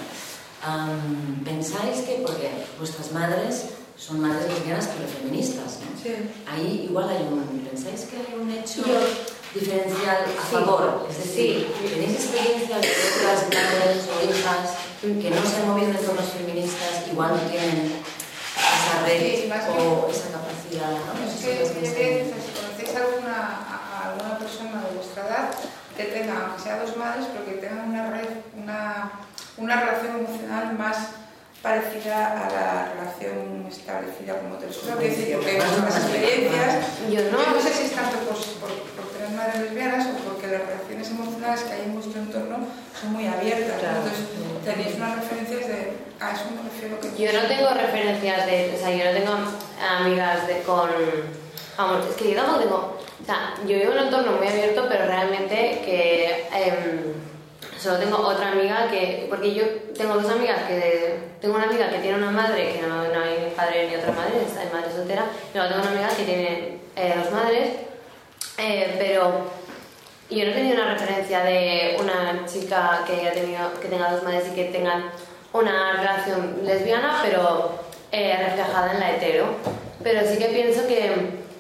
Am, 0.64 1.44
¿Pensáis 1.46 2.02
que, 2.06 2.24
porque 2.26 2.50
vuestras 2.80 3.12
madres 3.12 3.66
son 3.98 4.20
madres 4.22 4.48
lesbianas 4.52 4.88
pero 4.96 5.08
feministas, 5.08 5.80
¿no? 5.82 5.90
Sí. 6.02 6.14
Ahí 6.50 6.88
igual 6.90 7.10
hay 7.10 7.24
un, 7.24 7.46
¿pensáis 7.70 8.02
que 8.10 8.18
hay 8.18 8.40
un 8.40 8.50
hecho 8.52 8.82
Yo- 8.86 9.08
diferencial 9.54 10.18
a 10.26 10.50
Sí. 10.50 10.54
favor? 10.54 11.08
Es 11.10 11.18
decir, 11.18 11.68
¿tenéis 11.82 12.16
experiencia 12.26 12.78
de 12.78 12.88
otras 12.90 13.44
madres 13.50 14.06
o 14.10 14.30
hijas 14.30 14.78
que 15.02 15.30
no 15.30 15.42
se 15.46 15.56
han 15.58 15.68
movido 15.70 15.90
en 15.92 15.96
entornos 15.98 16.26
feministas 16.32 17.08
igual 17.12 17.32
no 17.38 17.50
tienen 17.50 17.94
esa 18.58 19.06
red 19.06 19.50
o 19.80 20.10
esa 20.10 20.30
capacidad? 20.34 20.92
¿no? 20.92 21.26
Es 21.26 21.38
si 21.38 21.46
que, 21.46 22.34
conocéis 22.58 22.96
alguna, 22.98 23.36
a, 23.66 23.78
a 23.94 24.12
alguna 24.12 24.38
persona 24.40 24.84
de 24.84 24.96
vuestra 24.96 25.28
edad 25.28 25.50
que 25.96 26.04
tenga, 26.06 26.46
aunque 26.48 26.62
sea 26.62 26.84
dos 26.84 26.96
madres, 26.98 27.26
pero 27.34 27.46
que 27.46 27.62
tenga 27.62 27.84
una, 27.84 28.10
red, 28.12 28.30
una, 28.62 29.12
una 29.58 29.80
relación 29.82 30.20
emocional 30.20 30.78
más 30.78 30.98
parecida 31.62 32.32
a 32.32 32.50
la 32.52 32.94
relación 32.94 33.66
establecida 33.68 34.40
como 34.40 34.56
heterosexual, 34.56 35.00
que 35.00 35.10
decir, 35.10 35.36
porque 35.36 35.58
nuestras 35.58 35.98
experiencias, 35.98 36.76
Yo 37.10 37.22
no. 37.32 37.44
yo 37.44 37.52
no 37.56 37.62
sé 37.62 37.74
si 37.74 37.86
es 37.86 37.92
tanto 37.94 38.18
por, 38.20 38.38
por, 38.38 38.72
por 38.96 39.06
tener 39.12 39.30
madres 39.36 39.62
lesbianas 39.62 40.08
o 40.08 40.30
porque 40.30 40.48
las 40.48 40.62
relaciones 40.62 41.10
emocionales 41.10 41.62
que 41.62 41.74
hay 41.74 41.82
en 41.82 41.94
vuestro 41.94 42.22
entorno 42.22 42.58
son 43.00 43.14
muy 43.14 43.26
abiertas, 43.26 43.74
¿no? 43.74 43.80
Claro. 43.80 43.98
entonces 43.98 44.26
tenéis 44.64 44.96
unas 44.96 45.16
referencias 45.16 45.68
de, 45.68 45.94
a 46.20 46.32
eso 46.32 46.44
me 46.54 46.62
refiero 46.70 47.00
que... 47.02 47.08
Yo 47.18 47.34
no 47.34 47.48
tengo 47.48 47.70
referencias 47.74 48.46
de, 48.46 48.74
o 48.76 48.80
sea, 48.80 48.92
yo 48.96 49.06
no 49.06 49.12
tengo 49.18 49.34
amigas 50.00 50.48
de, 50.48 50.62
con, 50.62 50.90
vamos, 51.78 52.06
es 52.06 52.16
que 52.16 52.32
yo 52.32 52.36
tampoco 52.36 52.60
tengo, 52.60 52.98
o 53.22 53.26
sea, 53.26 53.56
yo 53.66 53.76
vivo 53.76 53.92
en 53.94 53.98
un 53.98 54.06
entorno 54.06 54.32
muy 54.34 54.48
abierto, 54.48 54.86
pero 54.88 55.06
realmente 55.06 55.82
que 55.84 56.48
em, 56.54 57.14
solo 57.80 57.98
tengo 57.98 58.18
otra 58.18 58.52
amiga 58.52 58.88
que, 58.90 59.28
porque 59.30 59.54
yo 59.54 59.64
tengo 59.98 60.16
dos 60.16 60.32
amigas 60.32 60.64
que, 60.68 61.18
tengo 61.40 61.56
una 61.56 61.66
amiga 61.66 61.90
que 61.90 62.00
tiene 62.00 62.18
una 62.18 62.32
madre, 62.32 62.74
que 62.74 62.82
no, 62.82 63.04
no 63.04 63.24
hay 63.24 63.54
padre 63.56 63.88
ni 63.88 63.96
otra 63.96 64.12
madre, 64.12 64.42
es 64.44 64.74
madre 64.74 64.92
soltera, 64.92 65.26
y 65.54 65.58
luego 65.58 65.70
tengo 65.74 65.84
una 65.84 65.92
amiga 65.92 66.10
que 66.16 66.24
tiene 66.24 66.78
eh, 66.96 67.14
dos 67.22 67.32
madres, 67.32 67.70
eh, 68.58 68.96
pero 68.98 69.52
yo 70.30 70.44
no 70.44 70.52
he 70.52 70.54
tenido 70.54 70.76
una 70.76 70.94
referencia 70.94 71.42
de 71.44 71.98
una 72.00 72.46
chica 72.46 73.04
que 73.06 73.14
haya 73.14 73.34
tenido, 73.34 73.74
que 73.80 73.88
tenga 73.88 74.12
dos 74.12 74.24
madres 74.24 74.46
y 74.52 74.56
que 74.56 74.66
tengan 74.66 75.12
una 75.54 75.94
relación 75.94 76.60
lesbiana, 76.64 77.22
pero 77.24 77.80
eh, 78.12 78.36
reflejada 78.38 78.94
en 78.94 79.00
la 79.00 79.12
hetero. 79.12 79.46
Pero 80.04 80.28
sí 80.28 80.38
que 80.38 80.48
pienso 80.48 80.88
que 80.88 81.12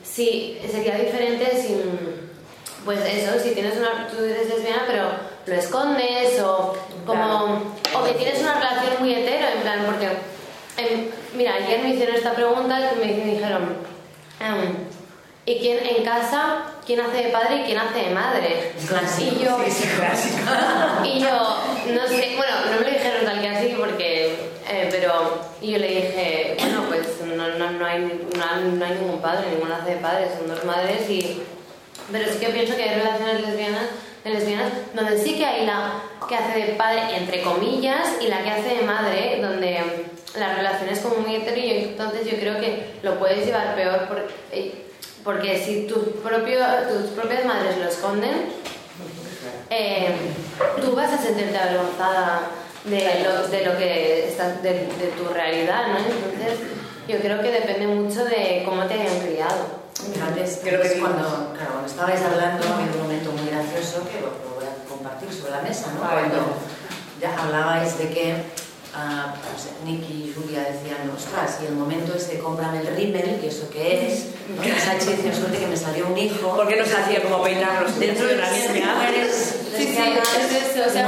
sí 0.04 0.60
sería 0.70 0.96
diferente 0.96 1.46
sin, 1.56 2.32
pues 2.84 3.00
eso, 3.06 3.40
si 3.40 3.52
tienes 3.52 3.78
una, 3.78 4.08
tú 4.08 4.24
eres 4.24 4.50
lesbiana, 4.50 4.84
pero 4.88 5.27
lo 5.48 5.56
escondes 5.56 6.40
o 6.42 6.76
como, 7.06 7.64
o 7.96 8.04
que 8.04 8.14
tienes 8.14 8.40
una 8.42 8.56
relación 8.56 8.96
muy 9.00 9.14
hetero, 9.14 9.48
en 9.56 9.62
plan, 9.62 9.86
porque, 9.86 10.08
em, 10.78 11.10
mira, 11.36 11.56
ayer 11.56 11.82
me 11.82 11.90
hicieron 11.94 12.16
esta 12.16 12.34
pregunta 12.34 12.78
y 12.80 13.00
me, 13.00 13.14
me 13.14 13.34
dijeron, 13.34 13.78
em, 14.42 14.76
¿y 15.46 15.60
quién 15.60 15.86
en 15.86 16.04
casa, 16.04 16.64
quién 16.86 17.00
hace 17.00 17.24
de 17.24 17.30
padre 17.30 17.62
y 17.62 17.64
quién 17.64 17.78
hace 17.78 18.00
de 18.00 18.10
madre? 18.10 18.74
Y 19.24 19.44
yo, 19.46 19.58
y 21.06 21.20
yo, 21.22 21.58
no 21.94 22.08
sé, 22.08 22.34
bueno, 22.36 22.54
no 22.70 22.80
me 22.80 22.92
lo 22.92 22.98
dijeron 22.98 23.26
tal 23.26 23.40
que 23.40 23.50
así 23.50 23.76
porque, 23.78 24.52
eh, 24.70 24.90
pero 24.92 25.42
y 25.62 25.72
yo 25.72 25.78
le 25.78 25.88
dije, 25.88 26.58
bueno, 26.60 26.84
pues 26.90 27.22
no, 27.22 27.48
no, 27.48 27.72
no, 27.72 27.86
hay, 27.86 28.00
no, 28.36 28.70
no 28.76 28.86
hay 28.86 28.92
ningún 28.96 29.22
padre, 29.22 29.52
ninguna 29.52 29.78
hace 29.78 29.92
de 29.92 29.98
padre, 29.98 30.28
son 30.38 30.48
dos 30.48 30.64
madres 30.66 31.10
y... 31.10 31.42
Pero 32.12 32.32
sí 32.32 32.40
que 32.40 32.48
pienso 32.50 32.76
que 32.76 32.84
hay 32.84 33.00
relaciones 33.00 33.42
lesbianas, 33.42 33.90
lesbianas 34.30 34.72
donde 34.94 35.18
sí 35.18 35.36
que 35.38 35.46
hay 35.46 35.66
la 35.66 35.94
que 36.28 36.36
hace 36.36 36.60
de 36.60 36.74
padre, 36.74 37.02
entre 37.16 37.42
comillas, 37.42 38.18
y 38.22 38.28
la 38.28 38.44
que 38.44 38.50
hace 38.50 38.76
de 38.76 38.82
madre, 38.84 39.40
donde 39.42 39.80
la 40.38 40.54
relación 40.56 40.90
es 40.90 41.00
como 41.00 41.18
muy 41.18 41.36
hetero 41.36 41.58
y 41.58 41.70
entonces 41.72 42.26
yo 42.30 42.38
creo 42.38 42.60
que 42.60 42.94
lo 43.04 43.18
puedes 43.18 43.46
llevar 43.46 43.76
peor 43.76 44.08
por- 44.08 44.28
eh, 44.52 44.84
porque 45.24 45.58
si 45.58 45.88
tus, 45.88 46.04
propio, 46.24 46.60
tus 46.90 47.12
propias 47.12 47.44
madres 47.46 47.78
lo 47.78 47.90
esconden, 47.90 48.50
eh, 49.70 50.10
tú 50.82 50.94
vas 50.96 51.12
a 51.12 51.18
sentirte 51.18 51.58
avergonzada 51.58 52.42
de 52.86 53.24
lo, 53.24 53.48
de 53.48 53.66
lo 53.66 53.78
que 53.78 54.28
estás, 54.28 54.62
de, 54.64 54.72
de 54.74 55.12
tu 55.18 55.28
realidad, 55.34 55.88
¿no? 55.88 55.98
Entonces, 55.98 56.60
yo 57.08 57.18
creo 57.20 57.42
que 57.42 57.52
depende 57.52 57.88
mucho 57.88 58.24
de 58.26 58.64
cómo 58.66 58.84
te 58.86 58.94
hayan 58.96 59.20
criado. 59.20 59.77
Creo 60.64 60.82
que 60.82 60.90
digo- 60.90 61.08
cuando, 61.08 61.54
claro, 61.54 61.72
cuando 61.72 61.88
estabais 61.90 62.22
hablando, 62.22 62.64
había 62.64 62.92
un 62.92 63.02
momento 63.04 63.32
muy 63.32 63.48
gracioso 63.50 64.04
que 64.10 64.20
lo, 64.22 64.28
lo 64.44 64.56
voy 64.56 64.66
a 64.66 64.74
compartir 64.90 65.32
sobre 65.34 65.52
la 65.52 65.62
mesa, 65.62 65.92
¿no? 65.94 66.02
Vale. 66.02 66.30
Cuando 66.30 66.54
ya 67.22 67.36
hablabais 67.38 67.98
de 67.98 68.10
que 68.10 68.36
ah, 68.96 69.34
no 69.36 69.60
sé, 69.60 69.70
Nicky 69.86 70.30
y 70.30 70.34
Julia 70.34 70.62
decían, 70.62 71.10
ostras, 71.16 71.60
y 71.62 71.66
el 71.68 71.74
momento 71.74 72.16
es 72.16 72.30
de 72.30 72.40
cómprame 72.40 72.80
el 72.80 72.88
rímel, 72.96 73.38
que 73.40 73.48
eso 73.48 73.70
que 73.70 74.08
es, 74.08 74.26
¿no? 74.56 74.64
Y 74.64 74.72
Sachi 74.72 75.06
decía, 75.14 75.34
suerte 75.36 75.58
que 75.60 75.68
me 75.68 75.78
salió 75.78 76.08
un 76.08 76.18
hijo. 76.18 76.56
¿Por 76.56 76.68
qué 76.68 76.78
no 76.78 76.86
se 76.86 76.98
hacía 76.98 77.22
como 77.22 77.44
peinarlos 77.44 78.00
Dentro 78.00 78.26
de 78.26 78.36
una 78.36 78.50
niña? 78.50 78.96
mujeres 78.96 79.54
Sí, 79.78 79.94
sí, 79.94 80.02
es 80.02 80.72
eso, 80.72 80.88
o 80.88 80.92
sea, 80.92 81.04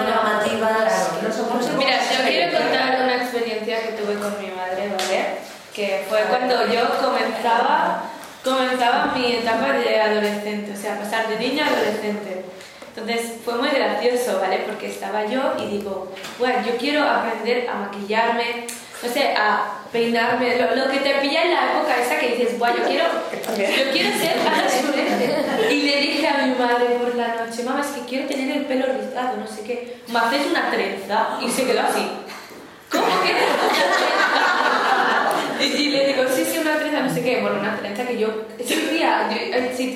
no 1.24 1.34
somos- 1.34 1.66
Mira, 1.78 1.98
yo 2.12 2.24
quiero 2.28 2.58
contar 2.60 3.02
una 3.04 3.16
experiencia 3.24 3.82
que 3.82 3.92
tuve 3.94 4.16
con 4.20 4.38
mi 4.40 4.52
madre, 4.52 4.90
¿vale? 4.96 5.38
Que 5.74 6.06
fue 6.10 6.22
cuando 6.30 6.68
yo 6.68 6.82
comenzaba, 7.02 8.04
comenzaba 8.44 9.14
mi 9.16 9.34
etapa 9.34 9.74
de 9.74 10.00
adolescente, 10.00 10.72
o 10.72 10.76
sea, 10.76 11.00
pasar 11.00 11.28
de 11.28 11.38
niña 11.38 11.66
a 11.66 11.70
adolescente. 11.70 12.46
Entonces 12.96 13.34
fue 13.44 13.56
muy 13.56 13.70
gracioso, 13.70 14.40
¿vale? 14.40 14.64
Porque 14.66 14.88
estaba 14.88 15.26
yo 15.26 15.54
y 15.60 15.78
digo, 15.78 16.12
bueno, 16.38 16.60
yo 16.66 16.76
quiero 16.78 17.04
aprender 17.04 17.70
a 17.70 17.76
maquillarme, 17.76 18.68
no 19.02 19.10
sé, 19.10 19.34
a 19.38 19.80
peinarme, 19.92 20.58
lo, 20.58 20.76
lo 20.76 20.92
que 20.92 21.00
te 21.00 21.14
pilla 21.16 21.44
en 21.44 21.54
la 21.54 21.72
época 21.72 21.96
esa 22.02 22.20
que 22.20 22.36
dices, 22.36 22.60
bueno, 22.60 22.78
yo 22.78 22.84
quiero, 22.86 23.06
yo 23.06 23.92
quiero 23.92 24.18
ser 24.18 24.38
adolescente. 24.48 25.36
Y 25.72 25.82
le 25.84 26.02
dije 26.02 26.28
a 26.28 26.46
mi 26.46 26.56
madre 26.56 26.86
por 27.00 27.16
la 27.16 27.46
noche, 27.46 27.64
mamá, 27.64 27.82
es 27.82 27.88
que 27.88 28.02
quiero 28.02 28.28
tener 28.28 28.58
el 28.58 28.66
pelo 28.66 28.86
rizado, 28.88 29.38
no 29.38 29.48
sé 29.48 29.64
qué, 29.64 30.02
me 30.08 30.20
haces 30.20 30.48
una 30.50 30.70
trenza 30.70 31.38
y 31.42 31.50
se 31.50 31.66
quedó 31.66 31.82
así. 31.82 32.10
¿Cómo 32.92 33.06
que 33.06 33.32
una 33.32 33.70
trenza? 33.70 34.79
Y, 35.60 35.64
y 35.64 35.90
le 35.90 36.08
digo, 36.08 36.24
sí, 36.34 36.44
sí, 36.46 36.58
una 36.60 36.78
trenza, 36.78 37.02
no 37.02 37.14
sé 37.14 37.22
qué. 37.24 37.42
Bueno, 37.42 37.60
una 37.60 37.78
trenza 37.78 38.06
que 38.06 38.18
yo. 38.18 38.28
Sí, 38.64 38.88
tía, 38.92 39.30
yo- 39.30 39.76
sí. 39.76 39.94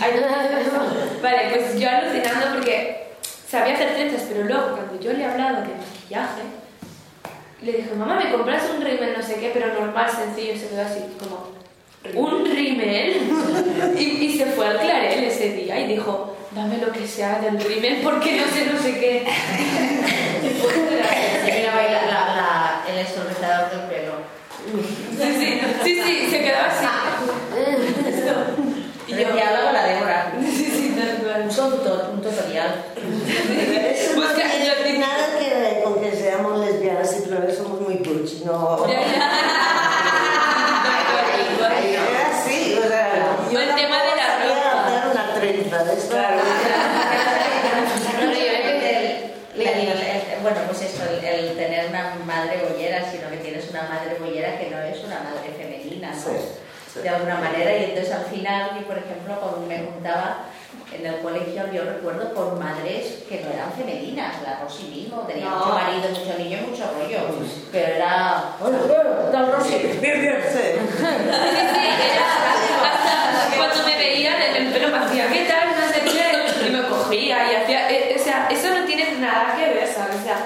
Ay, 0.00 0.12
no. 0.20 1.22
Vale, 1.22 1.38
pues 1.54 1.78
yo 1.78 1.88
alucinando 1.90 2.46
porque 2.54 3.06
sabía 3.48 3.74
hacer 3.74 3.94
trenzas, 3.94 4.22
pero 4.28 4.44
luego 4.44 4.76
cuando 4.76 5.00
yo 5.00 5.12
le 5.12 5.24
hablaba 5.24 5.60
de 5.60 5.74
maquillaje, 5.74 6.42
le 7.62 7.72
dije, 7.72 7.90
mamá, 7.96 8.14
¿me 8.22 8.30
compras 8.32 8.62
un 8.74 8.82
rímel, 8.82 9.12
no 9.16 9.22
sé 9.22 9.34
qué, 9.34 9.50
pero 9.52 9.74
normal, 9.78 10.10
sencillo? 10.10 10.54
Se 10.58 10.68
quedó 10.68 10.80
así, 10.82 11.00
como, 11.18 11.50
¿un 12.14 12.44
rímel? 12.46 13.20
Y, 13.98 14.02
y 14.24 14.38
se 14.38 14.46
fue 14.46 14.66
al 14.66 14.78
Clarel 14.80 15.24
ese 15.24 15.52
día 15.52 15.78
y 15.80 15.86
dijo, 15.88 16.34
dame 16.52 16.78
lo 16.78 16.90
que 16.92 17.06
sea 17.06 17.38
del 17.40 17.60
rímel 17.60 18.00
porque 18.02 18.40
no 18.40 18.46
sé, 18.46 18.66
no 18.72 18.80
sé 18.82 18.98
qué. 18.98 19.26
Y 20.42 20.48
fue 20.54 20.72
baila 21.74 22.06
la, 22.06 22.34
la, 22.34 22.84
el 22.90 22.98
exorcizador 23.00 23.70
sí, 25.94 26.02
sí, 26.06 26.30
se 26.30 26.38
quedó 26.40 26.56
así. 26.66 26.86
Y 29.06 29.12
yo 29.12 29.26
con 29.28 29.36
la 29.74 29.84
Débora. 29.86 30.32
Sí, 30.40 30.64
sí, 30.72 30.94
tal 30.96 31.16
cual. 31.18 31.42
Un, 31.42 31.48
tuto- 31.50 32.10
un 32.12 32.22
tutorial. 32.22 32.84
Eso 32.94 34.14
no 34.14 34.20
Busca 34.22 34.34
tiene 34.36 34.68
lo 34.68 34.74
típico. 34.84 35.00
nada 35.00 35.26
que 35.36 35.48
ver 35.52 35.82
con 35.82 36.00
que 36.00 36.12
seamos 36.12 36.60
lesbianas, 36.60 37.10
simplemente 37.10 37.56
somos 37.56 37.80
muy 37.80 37.96
puch. 37.96 38.44
No. 38.44 38.86
Ya, 38.86 39.00
ya. 39.00 39.06
Tal 40.84 41.02
cual, 41.10 41.26
tal 41.34 41.48
cual. 41.58 41.72
Era 41.84 42.38
así, 42.38 42.78
o 42.78 42.86
sea. 42.86 43.36
yo 43.50 43.58
El 43.60 43.74
tema 43.74 43.96
de 44.00 44.10
la 44.14 44.26
tampoco 44.26 44.54
sabía 44.54 44.70
ropa. 44.70 44.86
hacer 44.86 45.02
una 45.10 45.24
trenza 45.34 45.78
de 45.84 45.92
esto. 45.94 46.16
No, 46.16 46.22
no, 48.26 48.32
yo 48.32 48.38
creo 48.38 48.80
que 48.80 48.90
el- 49.56 49.60
el- 49.60 49.88
el- 49.88 50.40
bueno, 50.42 50.58
pues 50.68 50.82
eso, 50.82 51.02
el, 51.10 51.24
el 51.24 51.56
tener 51.56 51.88
una 51.88 52.14
madre 52.24 52.62
bollera, 52.70 53.04
sino 53.10 53.28
que 53.28 53.38
tienes 53.38 53.68
una 53.70 53.82
madre 53.82 54.16
bollera 54.20 54.56
que 54.58 54.70
no 54.70 54.78
es 54.80 55.02
una 55.04 55.18
madre 55.20 55.50
femenina, 55.58 56.12
¿no? 56.14 56.60
De 57.02 57.08
alguna 57.08 57.36
manera, 57.36 57.76
y 57.76 57.84
entonces 57.84 58.12
al 58.12 58.24
final, 58.26 58.70
yo 58.78 58.86
por 58.86 58.98
ejemplo, 58.98 59.34
cuando 59.40 59.66
me 59.66 59.78
juntaba 59.78 60.38
en 60.92 61.06
el 61.06 61.20
colegio, 61.20 61.64
yo 61.72 61.82
recuerdo 61.84 62.34
por 62.34 62.58
madres 62.58 63.22
que 63.28 63.40
no 63.42 63.50
eran 63.52 63.72
femeninas, 63.72 64.42
la 64.42 64.60
Rosy 64.60 64.84
mismo, 64.84 65.22
tenía 65.22 65.46
No. 65.46 65.56
mucho 65.58 65.70
marido, 65.70 66.08
mucho 66.10 66.38
niño, 66.38 66.58
mucho 66.68 66.84
rollo, 66.98 67.18
pero 67.72 67.94
era... 67.94 68.54
Bueno, 68.60 68.78
bueno, 68.86 69.10
tal 69.32 69.52
Rosy. 69.52 69.70
Sí, 69.70 70.06
era 70.06 70.38
hasta, 72.26 73.56
cuando 73.56 73.84
me 73.86 73.96
veían 73.96 74.42
en 74.42 74.66
el 74.66 74.72
pelo 74.72 74.88
me 74.88 74.98
hacía, 74.98 75.28
¿qué 75.28 75.44
tal? 75.46 75.68
No 75.68 75.92
sé 75.92 76.00
qué. 76.02 76.66
Y 76.66 76.70
me 76.70 76.82
cogía 76.88 77.52
y 77.52 77.56
hacía. 77.56 77.90
eh, 77.90 78.16
O 78.20 78.22
sea, 78.22 78.48
eso 78.50 78.68
no 78.78 78.84
tiene 78.84 79.12
nada 79.18 79.56
que 79.56 79.72
ver, 79.74 79.86
¿sabes? 79.88 80.16
O 80.20 80.22
sea, 80.24 80.36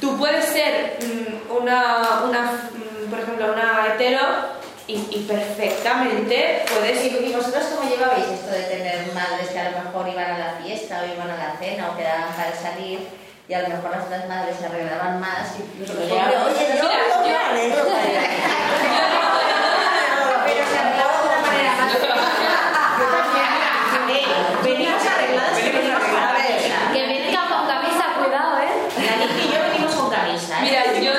tú 0.00 0.16
puedes 0.18 0.44
ser 0.44 0.98
mm, 1.02 1.52
una, 1.60 2.20
una, 2.28 2.42
mm, 2.52 3.10
por 3.10 3.18
ejemplo, 3.20 3.52
una 3.52 3.86
hetero 3.94 4.20
y, 4.90 4.94
y 5.10 5.18
perfectamente 5.28 6.64
puedes 6.74 7.04
ir. 7.04 7.12
¿Y 7.24 7.32
vosotros 7.32 7.64
cómo 7.74 7.88
llevabais 7.90 8.26
esto 8.28 8.50
de 8.50 8.62
tener 8.64 9.12
madres 9.14 9.48
que 9.52 9.58
a 9.60 9.70
lo 9.70 9.78
mejor 9.84 10.08
iban 10.08 10.30
a 10.32 10.38
la 10.38 10.52
fiesta 10.62 11.02
o 11.02 11.06
iban 11.14 11.30
a 11.30 11.36
la 11.36 11.56
cena 11.58 11.90
o 11.90 11.96
quedaban 11.96 12.32
para 12.34 12.52
salir 12.54 13.08
y 13.48 13.54
a 13.54 13.62
lo 13.62 13.68
mejor 13.68 13.90
las 13.90 14.04
otras 14.04 14.28
madres 14.28 14.56
se 14.58 14.66
arreglaban 14.66 15.18
más 15.20 15.54
y 15.58 15.62
vosotros 15.80 16.04
Oye, 16.06 16.14
no, 16.14 16.20
Mira, 16.20 16.30
no, 16.30 16.34
yo- 16.46 16.52
vale. 17.34 17.62
pero 20.46 20.62
se 20.70 20.78
arreglaban 20.78 21.18
de 21.22 21.26
una 21.28 21.40
manera 21.46 21.72
más 21.78 21.90
Venimos 24.62 25.02
que 25.02 25.08
venimos 25.72 26.04
con 26.04 26.16
A 26.16 26.32
ver, 26.32 26.46
camisa. 26.46 26.76
que 26.92 27.00
viene 27.06 27.36
con 27.48 27.66
camisa, 27.66 28.04
cuidado, 28.18 28.58
¿eh? 28.60 28.68
La 29.06 29.12
Niki 29.16 29.42
y 29.48 29.50
yo 29.52 29.58
venimos 29.70 29.92
con 29.94 30.08
camisa, 30.10 30.54
¿eh? 30.58 30.62
Mira, 30.62 30.80
yo 31.00 31.12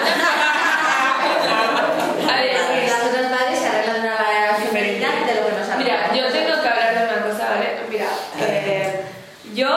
A 2.32 2.34
ver, 2.36 2.54
las 2.90 3.02
otras 3.04 3.28
madres 3.32 3.60
se 3.60 3.68
arreglan 3.68 4.02
de 4.02 4.08
una 4.08 4.18
manera 4.20 4.56
femenina 4.56 5.08
de 5.26 5.34
lo 5.36 5.42
que 5.48 5.52
nos 5.60 5.68
Mira, 5.78 5.94
arreglamos. 6.06 6.18
yo 6.18 6.24
tengo 6.32 6.54
que 6.62 6.68
hablar 6.70 6.90
de 6.96 7.00
una 7.04 7.18
cosa, 7.28 7.44
¿vale? 7.50 7.68
Mira, 7.90 8.08
eh, 8.40 9.02
yo 9.54 9.70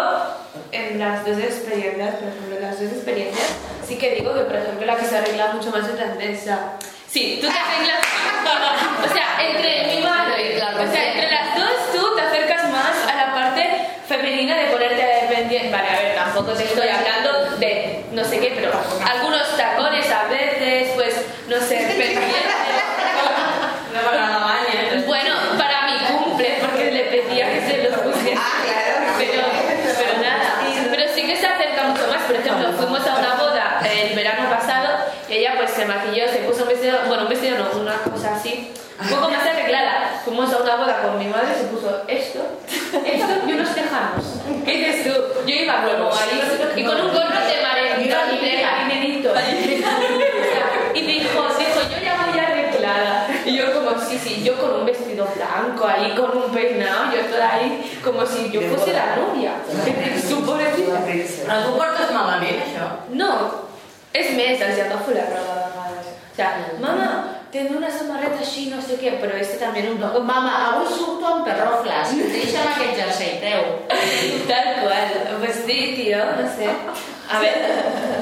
en 0.72 0.98
las 0.98 1.24
dos 1.26 1.38
experiencias, 1.38 2.14
por 2.16 2.28
ejemplo, 2.28 2.56
en 2.56 2.62
las 2.62 2.80
dos 2.80 2.90
experiencias, 2.92 3.48
sí 3.86 3.92
que 4.04 4.16
digo 4.16 4.34
que, 4.34 4.40
por 4.40 4.56
ejemplo, 4.56 4.84
la 4.84 4.96
que 4.96 5.06
se 5.06 5.16
arregla 5.16 5.46
mucho 5.54 5.70
más 5.70 5.84
es 5.88 6.46
la. 6.46 6.76
Sí, 7.08 7.38
tú 7.40 7.48
te 7.48 7.58
arreglas. 7.58 8.00
O 9.04 9.12
sea, 9.12 9.36
entre 9.40 9.94
mi 9.94 10.02
madre, 10.02 10.56
o 10.56 10.92
sea, 10.92 11.12
entre 11.12 11.30
las 11.30 11.56
dos 11.56 11.92
tú 11.92 12.14
te 12.16 12.22
acercas 12.22 12.70
más 12.70 12.96
a 13.06 13.14
la 13.14 13.34
parte 13.34 13.86
femenina 14.08 14.56
de 14.56 14.66
ponerte 14.66 15.26
pendiente. 15.28 15.70
Vale, 15.70 15.88
a 15.88 16.02
ver, 16.02 16.14
tampoco 16.14 16.52
te 16.52 16.64
estoy 16.64 16.88
hablando 16.88 17.56
de 17.56 18.04
no 18.12 18.24
sé 18.24 18.40
qué, 18.40 18.52
pero 18.54 18.72
algunos 19.06 19.56
tacones 19.56 20.10
a 20.10 20.24
veces, 20.28 20.92
pues, 20.94 21.14
no 21.48 21.56
sé, 21.60 21.76
pendientes. 21.76 22.24
Bueno, 25.06 25.34
para 25.58 25.86
mi 25.86 25.98
cumple, 26.06 26.58
porque 26.60 26.90
le 26.90 27.04
pedía 27.04 27.52
que 27.52 27.60
se 27.60 27.88
los 27.88 28.00
pusiera. 28.00 28.40
Pero, 29.18 29.42
pero 29.98 30.22
nada. 30.22 30.60
Pero 30.90 31.14
sí 31.14 31.22
que 31.22 31.36
se 31.36 31.46
acerca 31.46 31.84
mucho 31.84 32.06
más. 32.08 32.22
Por 32.22 32.36
ejemplo, 32.36 32.72
fuimos 32.72 33.06
a 33.06 33.16
una 33.18 33.34
boda 33.34 33.54
el 33.84 34.14
verano 34.14 34.48
pasado 34.50 34.88
y 35.28 35.34
ella 35.34 35.54
pues 35.56 35.70
se 35.70 35.84
maquilló, 35.84 36.28
se 36.28 36.38
puso 36.38 36.62
un 36.62 36.68
vestido, 36.68 36.98
bueno, 37.06 37.24
un 37.24 37.28
vestido 37.28 37.58
no, 37.58 37.80
una 37.80 37.96
cosa 37.98 38.34
así, 38.34 38.72
un 39.00 39.08
poco 39.08 39.28
más 39.28 39.46
arreglada. 39.46 40.20
Fuimos 40.24 40.52
a 40.52 40.58
una 40.58 40.76
boda 40.76 41.02
con 41.02 41.18
mi 41.18 41.26
madre, 41.26 41.54
se 41.54 41.64
puso 41.64 42.02
esto, 42.08 42.40
esto 43.04 43.28
y 43.46 43.52
unos 43.52 43.74
tejanos. 43.74 44.24
¿Qué 44.64 44.72
dices 44.72 45.04
tú? 45.04 45.44
Ahí 45.84 46.80
y 46.80 46.84
con 46.84 47.00
un 47.00 47.08
gorro 47.08 47.40
de 47.46 47.62
mare, 47.62 48.02
y 48.02 48.08
de 48.08 48.14
dijo, 51.02 51.48
dijo, 51.58 51.80
yo 51.90 51.98
ya 52.02 52.26
voy 52.26 52.38
arreglada. 52.38 53.28
Y 53.44 53.56
yo 53.56 53.72
como, 53.74 54.00
sí, 54.00 54.18
sí, 54.18 54.42
yo 54.42 54.56
con 54.58 54.80
un 54.80 54.86
vestido 54.86 55.26
blanco 55.36 55.86
ahí, 55.86 56.14
con 56.14 56.36
un 56.36 56.50
peinado, 56.52 57.12
yo 57.12 57.20
toda 57.26 57.54
ahí, 57.54 57.98
como 58.02 58.24
si 58.26 58.50
yo 58.50 58.60
fuese 58.62 58.92
la 58.92 59.16
novia. 59.16 59.52
Su 60.28 60.44
pobrecita. 60.44 61.04
Tu 61.64 61.76
portes 61.76 62.10
malament, 62.12 62.62
això? 62.64 62.88
No, 63.12 63.30
és 64.14 64.32
més, 64.36 64.60
els 64.62 64.80
agafo 64.86 65.12
la 65.12 65.26
roba 65.28 65.56
vegades. 65.60 66.12
O 66.32 66.36
sea, 66.36 66.50
mamá, 66.80 67.43
tengo 67.54 67.78
una 67.78 67.90
samarreta 67.90 68.40
així, 68.42 68.66
no 68.66 68.80
sé 68.82 68.96
què, 68.98 69.12
però 69.22 69.36
este 69.38 69.60
també 69.60 69.84
un 69.86 70.00
poco... 70.02 70.24
Mama, 70.26 70.54
avui 70.72 70.88
surto 70.90 71.28
amb 71.30 71.46
perrofles. 71.46 72.16
Deixa'm 72.34 72.72
aquest 72.72 72.98
jersei 72.98 73.36
teu. 73.44 73.68
Tal 74.50 74.70
cual. 74.80 75.14
Pues 75.38 75.62
sí, 75.62 75.78
tío, 75.94 76.18
no 76.18 76.48
sé. 76.56 76.66
A 77.30 77.38
ver, 77.38 77.54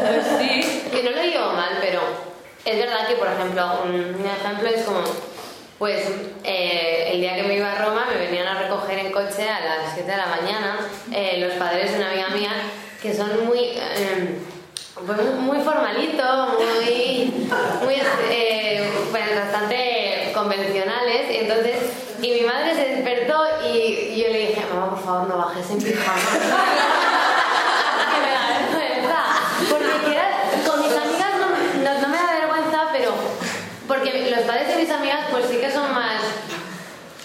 pues 0.04 0.28
sí. 0.36 0.84
Que 0.92 1.02
no 1.02 1.16
lo 1.16 1.22
llevo 1.22 1.52
mal, 1.56 1.80
pero 1.80 2.04
es 2.64 2.76
verdad 2.76 3.08
que, 3.08 3.16
por 3.16 3.32
ejemplo, 3.32 3.80
un, 3.86 3.94
un 4.20 4.26
ejemplo 4.26 4.68
es 4.68 4.82
como, 4.84 5.00
pues 5.78 6.06
eh, 6.44 7.08
el 7.12 7.20
día 7.22 7.34
que 7.34 7.44
me 7.44 7.56
iba 7.56 7.72
a 7.72 7.82
Roma 7.82 8.06
me 8.12 8.20
venían 8.26 8.46
a 8.46 8.60
recoger 8.60 8.98
en 8.98 9.10
coche 9.12 9.48
a 9.48 9.60
las 9.64 9.94
7 9.94 10.10
de 10.10 10.16
la 10.16 10.26
mañana 10.26 10.78
eh, 11.10 11.38
los 11.40 11.54
padres 11.54 11.90
de 11.90 11.96
una 11.96 12.10
amiga 12.10 12.28
mía 12.28 12.52
que 13.00 13.14
son 13.14 13.46
muy... 13.46 13.58
eh, 13.58 14.36
pues 14.94 15.34
muy 15.36 15.58
formalito, 15.60 16.48
muy, 16.58 17.32
muy 17.82 17.94
eh, 18.30 18.90
pues, 19.10 19.34
bastante 19.34 20.30
convencionales. 20.34 21.30
Y 21.30 21.36
entonces, 21.36 21.76
y 22.20 22.30
mi 22.30 22.40
madre 22.42 22.74
se 22.74 22.84
despertó 22.96 23.42
y, 23.64 24.22
yo 24.22 24.28
le 24.28 24.48
dije, 24.48 24.62
mamá, 24.72 24.90
por 24.90 25.02
favor, 25.02 25.28
no 25.28 25.38
bajes 25.38 25.70
en 25.70 25.82
pijama. 25.82 26.18
que 28.12 28.20
me 28.20 28.30
da 28.30 28.42
vergüenza. 28.60 29.18
Porque 29.70 30.68
con 30.68 30.80
mis 30.82 30.96
amigas 30.96 31.32
no 32.00 32.08
me 32.08 32.16
da 32.16 32.40
vergüenza, 32.40 32.88
pero 32.92 33.12
porque 33.88 34.30
los 34.30 34.40
padres 34.40 34.68
de 34.68 34.76
mis 34.76 34.90
amigas 34.90 35.26
pues 35.30 35.46
sí 35.50 35.56
que 35.56 35.70
son 35.70 35.92
más 35.94 36.20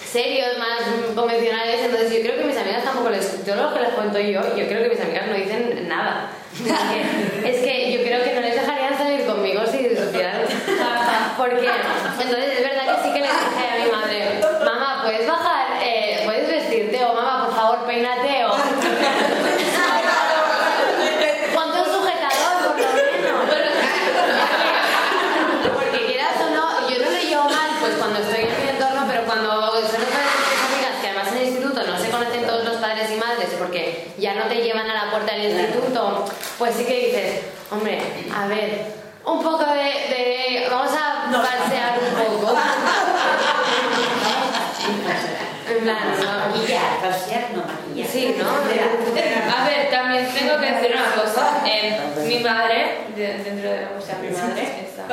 serios, 0.10 0.58
más 0.58 0.82
convencionales, 1.14 1.82
entonces 1.82 2.12
yo 2.12 2.22
creo 2.22 2.38
que 2.40 2.46
mis 2.46 2.58
amigas 2.58 2.84
tampoco 2.84 3.10
les, 3.10 3.46
yo 3.46 3.56
lo 3.56 3.74
que 3.74 3.82
les 3.82 3.90
cuento 3.90 4.20
yo, 4.20 4.42
yo 4.56 4.68
creo 4.68 4.84
que 4.84 4.90
mis 4.90 5.02
amigas 5.02 5.28
no 5.28 5.34
dicen 5.34 5.88
nada. 5.88 6.32
Es 6.66 7.62
que 7.62 7.92
yo 7.92 8.02
creo 8.04 8.24
que 8.24 8.34
no 8.34 8.42
les 8.42 8.56
dejarían 8.56 8.98
salir 8.98 9.26
conmigo 9.26 9.62
si 9.68 9.96
supieran. 9.96 10.42
Porque, 11.38 11.70
entonces 12.20 12.58
es 12.58 12.64
verdad 12.64 12.96
que 12.96 13.04
sí 13.04 13.14
que 13.14 13.22
les 13.22 13.30
dije 13.30 13.68
a 13.70 13.76
mi 13.86 13.92
madre, 13.92 14.42
mamá, 14.66 15.02
¿puedes 15.04 15.28
bajar? 15.28 15.78
Eh, 15.84 16.22
¿Puedes 16.26 16.48
vestirte? 16.50 17.06
O 17.06 17.14
mamá, 17.14 17.46
por 17.46 17.56
favor, 17.56 17.86
peínate. 17.86 18.46
O... 18.46 18.52
Ponte 21.54 21.80
un 21.80 21.86
sujetador, 21.94 22.54
por 22.66 22.80
lo 22.80 22.88
menos. 22.94 23.46
Porque 25.76 26.06
quieras 26.08 26.36
o 26.42 26.50
no, 26.50 26.90
yo 26.90 26.98
no 27.06 27.12
lo 27.12 27.20
llevo 27.20 27.44
mal, 27.46 27.70
pues 27.80 27.94
cuando 27.96 28.20
estoy 28.20 28.46
en 28.46 28.64
mi 28.64 28.70
entorno, 28.70 29.06
pero 29.08 29.24
cuando 29.26 29.52
son 29.52 30.02
los 30.02 30.10
padres 30.10 30.34
de 30.34 30.50
mis 30.50 30.62
amigas, 30.74 30.96
que 31.02 31.08
además 31.08 31.28
en 31.32 31.38
el 31.38 31.44
instituto 31.50 31.84
no 31.86 32.00
se 32.00 32.10
conocen 32.10 32.48
todos 32.48 32.66
los 32.66 32.78
padres 32.78 33.12
y 33.12 33.16
madres, 33.16 33.50
porque 33.60 34.08
ya 34.18 34.34
no 34.34 34.46
te 34.46 34.56
llevan 34.56 34.90
a 34.90 35.06
la 35.06 35.12
puerta 35.12 35.34
del 35.36 35.52
instituto, 35.52 36.26
pues 36.58 36.76
sí 36.76 36.86
que 36.86 37.06
dices, 37.06 37.42
hombre, 37.72 38.02
a 38.36 38.48
ver, 38.48 38.86
un 39.26 39.42
poco 39.44 39.66
de, 39.66 39.84
de- 39.84 40.68
vamos 40.70 40.92
a 40.94 41.30
pasear 41.32 42.00
un 42.00 42.40
poco. 42.42 42.56
En 45.70 45.84
plan, 45.84 45.98
no, 46.18 46.48
Maquillar, 46.56 47.02
pasear, 47.02 47.48
no 47.54 47.64
maquillar. 47.64 48.08
Sí, 48.10 48.36
¿no? 48.40 48.48
A 49.58 49.68
ver, 49.68 49.92
también 49.92 50.26
tengo 50.34 50.58
que 50.62 50.72
decir 50.72 50.96
una 50.96 51.12
cosa. 51.22 51.44
Eh, 51.68 52.00
mi 52.26 52.40
madre, 52.40 53.00
de- 53.16 53.40
dentro 53.44 53.70
de 53.70 53.86
o 53.98 54.02
sea, 54.02 54.16
mi 54.22 54.30
madre, 54.30 54.88
está- 54.88 55.06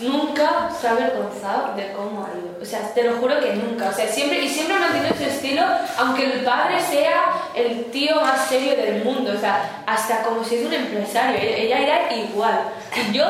nunca 0.00 0.70
se 0.80 0.88
ha 0.88 0.92
avergonzado 0.92 1.74
de 1.76 1.92
cómo 1.92 2.26
ha 2.26 2.36
ido. 2.36 2.58
O 2.60 2.64
sea, 2.64 2.80
te 2.94 3.02
lo 3.04 3.16
juro 3.16 3.38
que 3.40 3.54
nunca. 3.54 3.88
O 3.88 3.92
sea, 3.92 4.08
siempre, 4.08 4.42
y 4.42 4.48
siempre 4.48 4.76
ha 4.76 4.80
mantenido 4.80 5.14
su 5.16 5.24
estilo, 5.24 5.62
aunque 5.98 6.24
el 6.24 6.44
padre 6.44 6.80
sea 6.80 7.32
el 7.54 7.86
tío 7.86 8.16
más 8.20 8.48
serio 8.48 8.76
del 8.76 9.04
mundo. 9.04 9.32
O 9.36 9.38
sea, 9.38 9.82
hasta 9.86 10.22
como 10.22 10.42
si 10.44 10.56
es 10.56 10.66
un 10.66 10.74
empresario. 10.74 11.38
Ella, 11.40 11.78
era 11.78 12.14
igual. 12.14 12.60
Y 12.96 13.12
yo, 13.12 13.26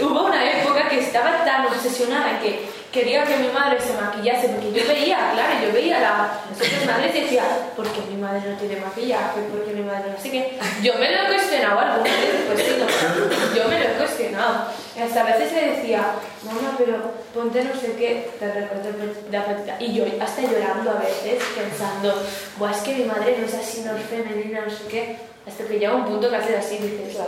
hubo 0.00 0.26
una 0.26 0.50
época 0.50 0.88
que 0.88 1.00
estaba 1.00 1.44
tan 1.44 1.66
obsesionada 1.66 2.40
que 2.40 2.81
quería 2.92 3.24
que 3.24 3.36
mi 3.38 3.48
madre 3.48 3.80
se 3.80 3.94
maquillase, 3.94 4.48
porque 4.50 4.70
yo 4.72 4.86
veía, 4.86 5.32
claro, 5.32 5.66
yo 5.66 5.72
veía 5.72 5.98
la, 5.98 6.40
las 6.50 6.60
otras 6.60 6.86
madres 6.86 7.14
decía, 7.14 7.44
¿por 7.74 7.88
qué 7.88 8.02
mi 8.02 8.20
madre 8.20 8.42
no 8.50 8.56
tiene 8.58 8.76
maquillaje? 8.76 9.40
¿Por 9.50 9.64
qué 9.64 9.72
mi 9.72 9.82
madre 9.82 10.12
no 10.14 10.22
sé 10.22 10.30
qué? 10.30 10.58
Yo 10.82 10.94
me 10.94 11.10
lo 11.10 11.22
he 11.22 11.26
cuestionado 11.26 11.80
alguna 11.80 12.10
vez, 12.10 12.44
pues 12.46 12.60
sí, 12.60 12.76
no, 12.78 13.56
yo 13.56 13.68
me 13.68 13.78
lo 13.78 13.84
he 13.84 13.96
cuestionado. 13.96 14.66
Hasta 15.02 15.20
a 15.22 15.24
veces 15.24 15.52
le 15.54 15.70
decía, 15.70 16.04
mamá, 16.44 16.74
pero 16.76 17.12
ponte 17.32 17.64
no 17.64 17.74
sé 17.74 17.94
qué, 17.96 18.30
te 18.38 18.52
recorto 18.52 18.88
la 19.30 19.46
patita. 19.46 19.76
Y 19.80 19.94
yo 19.94 20.04
hasta 20.20 20.42
llorando 20.42 20.90
a 20.90 21.00
veces, 21.00 21.42
pensando, 21.56 22.22
Buah, 22.58 22.72
es 22.72 22.78
que 22.78 22.94
mi 22.94 23.04
madre 23.04 23.36
no 23.38 23.46
es 23.46 23.54
así, 23.54 23.80
no 23.80 23.96
es 23.96 24.04
femenina, 24.04 24.60
no 24.66 24.70
sé 24.70 24.84
qué. 24.88 25.16
Hasta 25.46 25.64
que 25.64 25.78
llega 25.78 25.94
un 25.94 26.04
punto 26.04 26.28
que 26.28 26.36
haces 26.36 26.58
así 26.58 26.76
y 26.76 26.88
dices, 26.88 27.18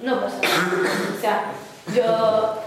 no 0.00 0.20
pasa 0.20 0.36
nada. 0.42 0.90
O 1.16 1.20
sea, 1.20 1.44
yo, 1.94 2.60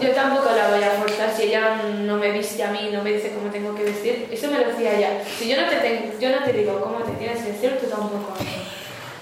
yo 0.00 0.10
tampoco 0.10 0.50
la 0.54 0.68
voy 0.68 0.82
a 0.82 0.90
forzar 0.90 1.32
si 1.34 1.44
ella 1.44 1.76
no 2.00 2.16
me 2.16 2.30
viste 2.30 2.62
a 2.62 2.70
mí, 2.70 2.90
no 2.92 3.02
me 3.02 3.12
dice 3.12 3.32
cómo 3.32 3.50
tengo 3.50 3.74
que 3.74 3.84
vestir. 3.84 4.28
Eso 4.30 4.50
me 4.50 4.58
lo 4.58 4.68
decía 4.68 4.96
ella. 4.96 5.22
Si 5.38 5.48
yo 5.48 5.60
no 5.60 5.68
te, 5.68 6.12
yo 6.20 6.30
no 6.30 6.44
te 6.44 6.52
digo 6.52 6.80
cómo 6.80 6.98
te 7.00 7.12
tienes 7.12 7.42
que 7.42 7.52
vestir, 7.52 7.78
tú 7.80 7.86
tampoco. 7.86 8.34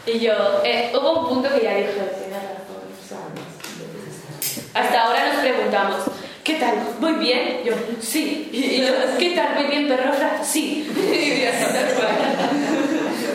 Y 0.07 0.19
yo, 0.19 0.33
eh, 0.65 0.93
hubo 0.95 1.21
un 1.21 1.29
punto 1.29 1.49
que 1.55 1.65
ya 1.65 1.75
dije, 1.75 1.93
tienes 1.93 2.43
razón. 2.43 3.33
hasta 4.75 5.03
ahora 5.03 5.33
nos 5.33 5.43
preguntamos, 5.43 5.97
¿qué 6.43 6.55
tal? 6.55 6.75
¿Muy 6.99 7.13
bien? 7.13 7.61
Yo, 7.65 7.75
sí. 8.01 8.49
Y 8.53 8.81
yo, 8.81 8.93
¿qué 9.19 9.31
tal? 9.31 9.55
¿Muy 9.55 9.65
bien, 9.65 9.89
perrofra? 9.89 10.43
Sí. 10.43 10.89
Y 10.97 11.95
cual. 11.95 12.13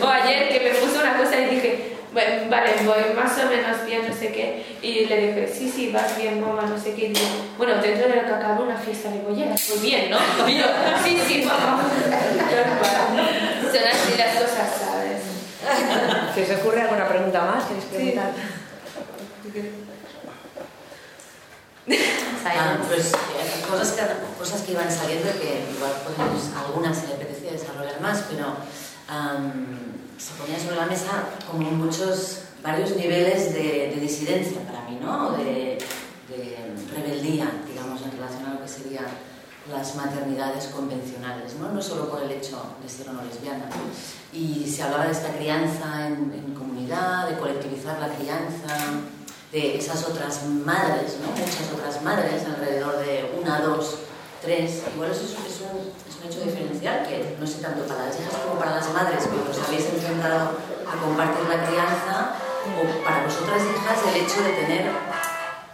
O 0.00 0.06
ayer 0.06 0.48
que 0.48 0.60
me 0.60 0.70
puse 0.70 0.98
una 0.98 1.18
cosa 1.18 1.40
y 1.40 1.54
dije, 1.56 1.97
bueno, 2.18 2.50
vale, 2.50 2.74
voy 2.84 3.14
más 3.14 3.38
o 3.38 3.48
menos 3.48 3.86
bien, 3.86 4.08
no 4.08 4.12
sé 4.12 4.32
qué. 4.32 4.66
Y 4.82 5.04
le 5.04 5.28
dije, 5.28 5.54
sí, 5.54 5.70
sí, 5.70 5.92
vas 5.92 6.16
bien, 6.18 6.40
mamá, 6.40 6.62
no 6.62 6.76
sé 6.76 6.94
qué. 6.94 7.06
Y 7.06 7.08
digo, 7.12 7.26
bueno, 7.56 7.80
dentro 7.80 8.08
de 8.08 8.16
lo 8.16 8.26
que 8.26 8.34
acaba 8.34 8.58
una 8.58 8.76
fiesta 8.76 9.10
de 9.10 9.20
bolleras, 9.20 9.68
muy 9.68 9.78
bien, 9.78 10.10
¿no? 10.10 10.18
Y 10.48 10.58
yo, 10.58 10.64
sí, 11.04 11.22
sí, 11.28 11.44
mamá. 11.44 11.80
Son 13.62 13.86
así 13.86 14.18
las 14.18 14.34
cosas, 14.34 14.68
¿sabes? 14.80 15.22
¿Se 16.34 16.42
os 16.42 16.60
ocurre 16.60 16.82
alguna 16.82 17.06
pregunta 17.06 17.40
más? 17.42 17.64
¿Queréis 17.66 17.84
preguntar? 17.84 18.32
Ah, 22.50 22.78
pues 22.86 23.12
eh, 23.12 23.64
cosas, 23.68 23.92
que, 23.92 24.02
cosas 24.38 24.62
que 24.62 24.72
iban 24.72 24.90
saliendo 24.90 25.30
que 25.32 25.64
igual 25.74 25.92
podemos, 26.02 26.50
algunas 26.56 26.96
se 26.96 27.08
le 27.08 27.14
apetecía 27.14 27.52
desarrollar 27.52 28.00
más, 28.00 28.24
pero 28.30 28.56
se 30.18 30.34
ponía 30.34 30.58
sobre 30.58 30.76
la 30.76 30.86
mesa 30.86 31.30
como 31.50 31.70
muchos, 31.70 32.40
varios 32.62 32.90
niveles 32.96 33.54
de, 33.54 33.92
de 33.94 34.00
disidencia 34.00 34.60
para 34.66 34.82
mí, 34.88 34.98
¿no? 35.00 35.32
De, 35.32 35.78
de 36.28 36.58
rebeldía, 36.92 37.62
digamos, 37.66 38.02
en 38.02 38.12
relación 38.12 38.46
a 38.46 38.54
lo 38.54 38.62
que 38.62 38.68
serían 38.68 39.06
las 39.70 39.94
maternidades 39.96 40.66
convencionales, 40.66 41.54
¿no? 41.54 41.70
no 41.70 41.82
solo 41.82 42.08
por 42.08 42.22
el 42.22 42.30
hecho 42.30 42.76
de 42.82 42.88
ser 42.88 43.08
o 43.10 43.12
no 43.12 43.22
lesbiana. 43.22 43.68
Y 44.32 44.66
se 44.66 44.82
hablaba 44.82 45.06
de 45.06 45.12
esta 45.12 45.32
crianza 45.34 46.06
en, 46.06 46.32
en 46.32 46.54
comunidad, 46.54 47.28
de 47.28 47.38
colectivizar 47.38 47.98
la 48.00 48.08
crianza, 48.08 48.76
de 49.52 49.78
esas 49.78 50.04
otras 50.08 50.44
madres, 50.46 51.16
¿no? 51.20 51.30
muchas 51.30 51.72
otras 51.72 52.02
madres, 52.02 52.44
alrededor 52.44 52.98
de 52.98 53.30
una, 53.40 53.60
dos, 53.60 53.98
tres. 54.42 54.82
Igual 54.94 55.10
eso 55.10 55.24
es, 55.24 55.30
es 55.30 55.60
un, 55.60 56.07
es 56.18 56.24
un 56.24 56.30
hecho 56.30 56.44
diferencial 56.44 57.06
que 57.06 57.36
no 57.38 57.46
sé 57.46 57.62
tanto 57.62 57.84
para 57.84 58.06
las 58.06 58.18
hijas 58.18 58.34
como 58.42 58.58
para 58.58 58.76
las 58.76 58.92
madres, 58.92 59.24
que 59.24 59.50
os 59.50 59.66
habéis 59.66 59.86
enfrentado 59.86 60.58
a 60.82 60.96
compartir 60.98 61.48
la 61.48 61.64
crianza, 61.64 62.34
o 62.68 63.04
para 63.04 63.24
vosotras 63.24 63.62
hijas 63.62 63.98
el 64.14 64.22
hecho 64.22 64.42
de 64.42 64.52
tener 64.52 64.90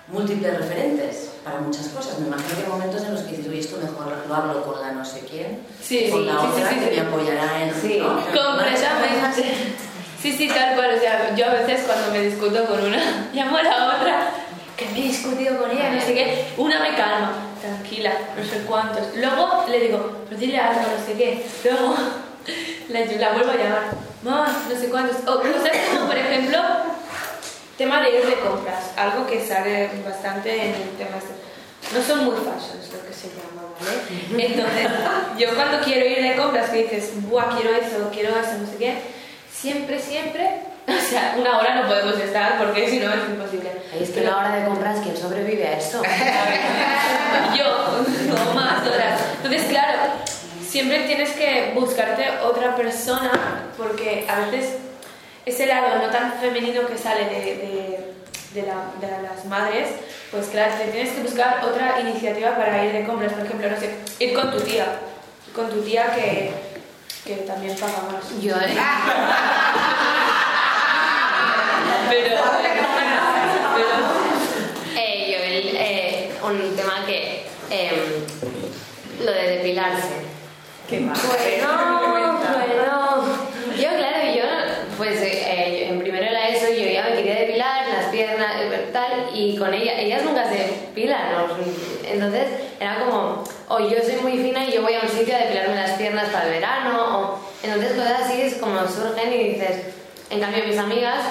múltiples 0.09 0.59
referentes 0.59 1.31
para 1.43 1.61
muchas 1.61 1.89
cosas. 1.89 2.19
Me 2.19 2.29
imagino 2.29 2.57
que 2.57 2.63
hay 2.63 2.69
momentos 2.69 3.03
en 3.03 3.15
los 3.15 3.23
que 3.23 3.37
dices, 3.37 3.49
oye, 3.49 3.61
esto 3.61 3.77
mejor 3.79 4.13
lo 4.29 4.35
hablo 4.35 4.63
con 4.63 4.81
la 4.81 4.93
no 4.93 5.05
sé 5.05 5.21
quién, 5.29 5.61
Sí, 5.83 6.09
con 6.11 6.27
la 6.27 6.33
sí, 6.33 6.47
otra 6.47 6.69
sí, 6.69 6.75
sí, 6.75 6.85
que 6.85 6.91
me 6.97 7.01
apoyará 7.09 7.63
en... 7.63 7.75
Sí, 7.75 7.99
¿no? 7.99 8.15
Completamente. 8.43 9.55
Sí, 10.21 10.33
sí, 10.33 10.49
tal 10.49 10.75
cual. 10.77 10.95
O 10.97 11.01
sea, 11.01 11.35
yo 11.35 11.47
a 11.47 11.55
veces 11.55 11.83
cuando 11.87 12.11
me 12.13 12.21
discuto 12.21 12.65
con 12.65 12.85
una, 12.85 13.29
llamo 13.33 13.57
a 13.59 13.63
la 13.63 13.97
otra, 13.97 14.31
que 14.77 14.87
me 14.87 14.99
he 15.01 15.03
discutido 15.09 15.59
con 15.59 15.71
ella, 15.71 15.91
no 15.91 16.01
sé 16.01 16.15
qué, 16.15 16.47
una 16.57 16.81
me 16.81 16.97
calma, 16.97 17.33
tranquila, 17.65 18.13
no 18.37 18.45
sé 18.45 18.59
cuántos. 18.67 19.17
Luego 19.17 19.65
le 19.69 19.81
digo, 19.81 20.25
pero 20.29 20.41
dile 20.41 20.59
algo, 20.59 20.83
no 20.83 21.05
sé 21.05 21.15
qué. 21.15 21.47
Luego 21.65 21.95
la, 22.89 23.01
la 23.01 23.33
vuelvo 23.33 23.51
a 23.51 23.57
llamar, 23.57 23.83
mamá, 24.23 24.65
no 24.69 24.79
sé 24.79 24.89
cuántos. 24.89 25.17
O 25.27 25.41
cosas 25.41 25.71
como, 25.93 26.07
por 26.07 26.19
ejemplo, 26.19 26.59
tema 27.79 28.01
de 28.03 28.19
ir 28.19 28.27
de 28.27 28.39
compras, 28.41 28.93
algo 28.97 29.27
que 29.27 29.45
sale 29.45 29.91
bastante 30.05 30.55
en 30.55 30.75
el 30.75 30.91
tema 30.99 31.17
este. 31.19 31.35
No 31.93 32.03
son 32.03 32.25
muy 32.25 32.37
fashions 32.37 32.93
lo 32.93 33.07
que 33.07 33.13
se 33.13 33.29
llama, 33.29 33.63
¿vale? 33.79 34.47
Entonces, 34.47 34.89
yo 35.39 35.55
cuando 35.55 35.85
quiero 35.85 36.07
ir 36.07 36.23
de 36.23 36.37
compras, 36.37 36.71
que 36.71 36.85
dices, 36.85 37.11
buah, 37.29 37.57
quiero 37.57 37.75
eso, 37.75 38.11
quiero 38.13 38.31
eso, 38.31 38.59
no 38.59 38.67
sé 38.67 38.77
qué, 38.79 38.97
siempre, 39.53 40.01
siempre, 40.01 40.61
o 40.89 41.01
sea, 41.11 41.35
una 41.39 41.59
hora 41.59 41.75
no 41.83 41.89
podemos 41.89 42.19
estar 42.19 42.59
porque 42.59 42.89
si 42.89 42.99
no 42.99 43.11
es 43.13 43.29
imposible. 43.29 43.71
Ahí 43.93 44.03
es 44.03 44.11
que 44.11 44.21
la 44.23 44.37
hora 44.39 44.55
de 44.57 44.65
compras, 44.67 44.99
¿quién 45.03 45.17
sobrevive 45.17 45.67
a 45.67 45.79
esto? 45.79 46.03
Yo, 47.57 47.65
no 48.29 48.55
más 48.55 48.87
horas. 48.87 49.21
Entonces, 49.37 49.65
claro, 49.69 49.99
siempre 50.67 51.01
tienes 51.05 51.31
que 51.31 51.73
buscarte 51.75 52.27
otra 52.43 52.75
persona 52.77 53.31
porque 53.77 54.27
a 54.29 54.41
veces 54.41 54.77
ese 55.47 55.67
lado 55.67 55.99
no 56.03 56.11
tan 56.11 56.33
femenino 56.41 56.87
que 56.87 56.99
sale 56.99 57.25
de, 57.27 57.35
de, 57.41 58.15
de 58.61 58.63
la- 58.67 58.91
de 59.01 59.23
las 59.23 59.45
madres, 59.45 59.89
pues 60.31 60.47
claro, 60.49 60.75
te 60.79 60.87
tienes 60.91 61.13
que 61.13 61.23
buscar 61.23 61.63
otra 61.65 62.01
iniciativa 62.01 62.57
para 62.57 62.85
ir 62.85 62.93
de 62.93 63.05
compras. 63.05 63.33
Por 63.33 63.45
ejemplo, 63.47 63.71
no 63.71 63.77
sé, 63.79 63.95
ir 64.19 64.35
con 64.35 64.51
tu 64.51 64.61
tía. 64.61 64.87
Con 65.55 65.69
tu 65.71 65.83
tía 65.83 66.07
que, 66.15 66.51
que 67.25 67.35
también 67.43 67.77
paga 67.77 68.03
más. 68.11 68.41
Yo, 68.41 68.57
eh, 68.57 68.75
Pero, 72.11 72.37
pero 72.63 72.85
Eh, 74.97 75.33
yo, 75.33 75.45
el, 75.45 75.77
eh, 75.77 76.31
un 76.43 76.77
tema 76.77 77.05
que. 77.07 77.47
em, 77.71 78.25
lo 79.25 79.33
de 79.33 79.57
depilarse. 79.57 80.15
¿Qué? 80.89 81.01
Bueno, 81.01 81.15
bueno. 82.11 82.35
Yo, 83.77 83.89
claro, 83.97 84.19
yo, 84.35 84.45
pues 84.97 85.21
eh, 85.21 85.89
en 85.89 85.99
primero 86.01 86.25
de 86.27 86.31
la 86.31 86.49
ESO 86.49 86.69
yo 86.69 86.89
ya 86.89 87.09
me 87.09 87.17
quería 87.17 87.41
depilar 87.41 87.89
las 87.89 88.07
piernas, 88.07 88.55
eh, 88.61 88.89
tal, 88.93 89.31
y 89.35 89.57
con 89.57 89.75
ella, 89.75 89.99
ellas 89.99 90.23
nunca 90.25 90.49
se 90.49 90.57
depilan, 90.57 91.33
¿no? 91.33 91.57
Entonces 92.09 92.47
era 92.79 93.01
como, 93.01 93.43
o 93.69 93.81
yo 93.81 93.97
soy 94.03 94.17
muy 94.23 94.39
fina 94.39 94.65
y 94.65 94.73
yo 94.73 94.83
voy 94.83 94.95
a 94.95 95.01
un 95.01 95.09
sitio 95.09 95.35
a 95.35 95.39
depilarme 95.39 95.75
las 95.75 95.93
piernas 95.93 96.29
para 96.29 96.47
el 96.47 96.53
verano, 96.53 97.19
o 97.19 97.41
entonces 97.65 97.93
cosas 97.95 98.23
así 98.23 98.43
es 98.43 98.55
como 98.55 98.87
surgen 98.87 99.33
y 99.33 99.49
dices, 99.55 99.87
en 100.31 100.41
cambio 100.41 100.65
mis 100.65 100.79
amigas 100.79 101.25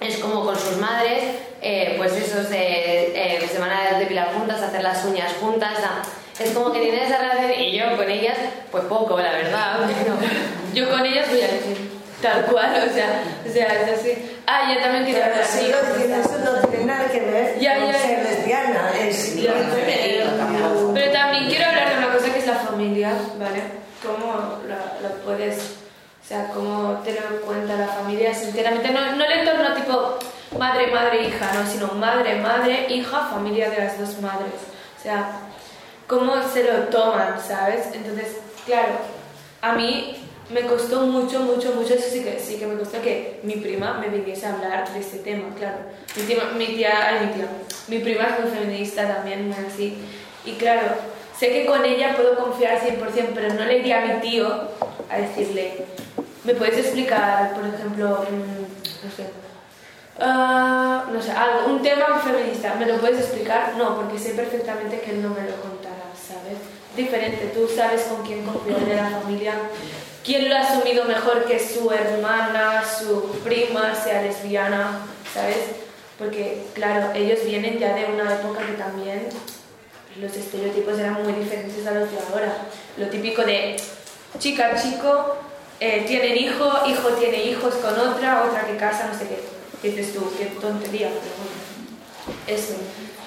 es 0.00 0.16
como 0.18 0.44
con 0.44 0.58
sus 0.58 0.76
madres, 0.78 1.22
eh, 1.62 1.94
pues 1.98 2.12
esos 2.12 2.48
de, 2.48 3.12
eh, 3.14 3.48
se 3.52 3.58
van 3.58 3.70
a 3.70 3.98
depilar 3.98 4.32
juntas, 4.34 4.60
a 4.62 4.66
hacer 4.68 4.82
las 4.82 5.04
uñas 5.04 5.32
juntas, 5.40 5.74
a- 5.78 6.02
es 6.42 6.50
como 6.52 6.72
que 6.72 6.80
tienen 6.80 7.02
esa 7.02 7.18
relación 7.18 7.52
y 7.60 7.76
yo 7.78 7.96
con 7.96 8.10
ellas, 8.10 8.36
pues 8.70 8.84
poco, 8.84 9.18
la 9.20 9.32
verdad, 9.32 9.78
pero 10.02 10.14
yo 10.72 10.90
con 10.90 11.04
ellas 11.04 11.28
voy 11.28 11.42
al 11.42 11.50
gym, 11.50 11.88
tal 12.22 12.46
cual, 12.46 12.88
o 12.90 12.94
sea, 12.94 13.22
o 13.46 13.52
sea, 13.52 13.66
es 13.66 13.98
así. 14.00 14.36
Ah, 14.46 14.72
yo 14.74 14.80
también 14.80 15.04
quiero 15.04 15.20
Pero 15.32 15.36
diciendo, 15.46 16.16
eso 16.20 16.38
no 16.62 16.68
tiene 16.68 16.84
nada 16.86 17.06
que 17.08 17.20
ver 17.20 17.58
Ya, 17.60 17.78
con 17.78 17.92
ya. 17.92 17.98
ser 17.98 18.22
lesbiana, 18.24 18.90
es 18.98 19.36
tampoco. 20.38 20.92
Pero 20.94 21.12
también 21.12 21.44
quiero 21.48 21.66
hablar 21.66 21.90
de 21.90 21.98
una 21.98 22.12
cosa 22.14 22.32
que 22.32 22.38
es 22.40 22.46
la 22.46 22.54
familia, 22.56 23.12
¿vale? 23.38 23.62
Cómo 24.02 24.58
la, 24.66 24.76
la 25.08 25.14
puedes, 25.24 25.74
sea, 26.30 26.48
cómo 26.54 27.00
tener 27.04 27.24
en 27.28 27.38
cuenta 27.44 27.74
la 27.76 27.88
familia 27.88 28.32
sinceramente, 28.32 28.90
no, 28.90 29.16
no 29.16 29.24
el 29.24 29.32
entorno 29.32 29.74
tipo 29.74 30.18
madre, 30.56 30.86
madre, 30.86 31.26
hija, 31.26 31.52
no, 31.54 31.68
sino 31.68 31.88
madre, 31.94 32.36
madre, 32.36 32.86
hija, 32.88 33.28
familia 33.32 33.68
de 33.68 33.78
las 33.78 33.98
dos 33.98 34.20
madres. 34.20 34.54
O 34.96 35.02
sea, 35.02 35.40
cómo 36.06 36.34
se 36.52 36.62
lo 36.62 36.84
toman, 36.84 37.34
¿sabes? 37.44 37.88
Entonces, 37.92 38.36
claro, 38.64 38.92
a 39.60 39.72
mí 39.72 40.16
me 40.50 40.62
costó 40.62 41.00
mucho, 41.02 41.40
mucho, 41.40 41.72
mucho, 41.72 41.94
eso 41.94 42.08
sí 42.08 42.22
que, 42.22 42.38
sí 42.38 42.58
que 42.58 42.66
me 42.66 42.78
costó 42.78 43.02
que 43.02 43.40
mi 43.42 43.54
prima 43.56 43.94
me 43.94 44.08
viniese 44.08 44.46
a 44.46 44.54
hablar 44.54 44.92
de 44.92 45.00
este 45.00 45.18
tema, 45.18 45.52
claro. 45.56 45.78
Mi 46.16 46.22
tía, 46.22 46.44
mi 46.56 46.66
tía, 46.66 47.08
ay, 47.08 47.26
mi 47.26 47.32
tía, 47.32 47.48
mi 47.88 47.98
prima 47.98 48.28
es 48.28 48.44
muy 48.44 48.50
feminista 48.56 49.06
también, 49.14 49.48
muy 49.48 49.56
así. 49.66 49.98
Y 50.44 50.52
claro, 50.52 50.94
sé 51.36 51.48
que 51.48 51.66
con 51.66 51.84
ella 51.84 52.14
puedo 52.14 52.36
confiar 52.36 52.80
100%, 52.80 53.30
pero 53.34 53.52
no 53.54 53.64
le 53.64 53.78
iría 53.78 54.02
a 54.02 54.06
mi 54.06 54.20
tío 54.20 54.46
a 55.10 55.18
decirle, 55.18 55.86
¿me 56.44 56.54
puedes 56.54 56.78
explicar, 56.78 57.54
por 57.54 57.66
ejemplo, 57.66 58.08
no 58.08 59.10
sé, 59.16 59.26
ah, 60.18 61.04
no 61.12 61.22
sé, 61.22 61.32
algo, 61.32 61.72
un 61.72 61.82
tema 61.82 62.18
feminista, 62.18 62.74
¿me 62.74 62.86
lo 62.86 62.98
puedes 62.98 63.20
explicar? 63.20 63.74
No, 63.76 63.96
porque 63.96 64.18
sé 64.18 64.30
perfectamente 64.30 65.00
que 65.00 65.12
él 65.12 65.22
no 65.22 65.30
me 65.30 65.42
lo 65.42 65.56
contará, 65.56 66.10
¿sabes? 66.14 66.58
Diferente, 66.96 67.52
tú 67.54 67.68
sabes 67.74 68.02
con 68.02 68.26
quién 68.26 68.44
confiar 68.44 68.80
de 68.80 68.96
la 68.96 69.10
familia, 69.10 69.54
quién 70.24 70.48
lo 70.48 70.56
ha 70.56 70.60
asumido 70.60 71.04
mejor 71.04 71.44
que 71.44 71.58
su 71.58 71.90
hermana, 71.90 72.82
su 72.84 73.22
prima 73.44 73.94
sea 73.94 74.22
lesbiana, 74.22 75.00
¿sabes? 75.32 75.58
Porque, 76.18 76.64
claro, 76.74 77.12
ellos 77.14 77.40
vienen 77.44 77.78
ya 77.78 77.94
de 77.94 78.04
una 78.04 78.34
época 78.34 78.60
que 78.66 78.72
también 78.72 79.28
los 80.20 80.36
estereotipos 80.36 80.98
eran 80.98 81.22
muy 81.22 81.32
diferentes 81.32 81.86
a 81.86 81.92
los 81.92 82.10
de 82.10 82.18
ahora. 82.18 82.52
Lo 82.98 83.06
típico 83.06 83.42
de 83.42 83.76
chica, 84.38 84.74
chico, 84.80 85.36
eh, 85.80 86.04
tienen 86.06 86.36
hijo, 86.36 86.70
hijo 86.86 87.08
tiene 87.18 87.42
hijos 87.44 87.74
con 87.76 87.98
otra, 87.98 88.44
otra 88.44 88.66
que 88.66 88.76
casa, 88.76 89.08
no 89.12 89.18
sé 89.18 89.26
qué. 89.28 89.40
¿Qué 89.82 89.88
dices 89.96 90.14
tú? 90.14 90.30
Qué 90.38 90.46
tontería, 90.60 91.08
pero 91.08 91.34
bueno. 91.38 92.40
Eso. 92.46 92.74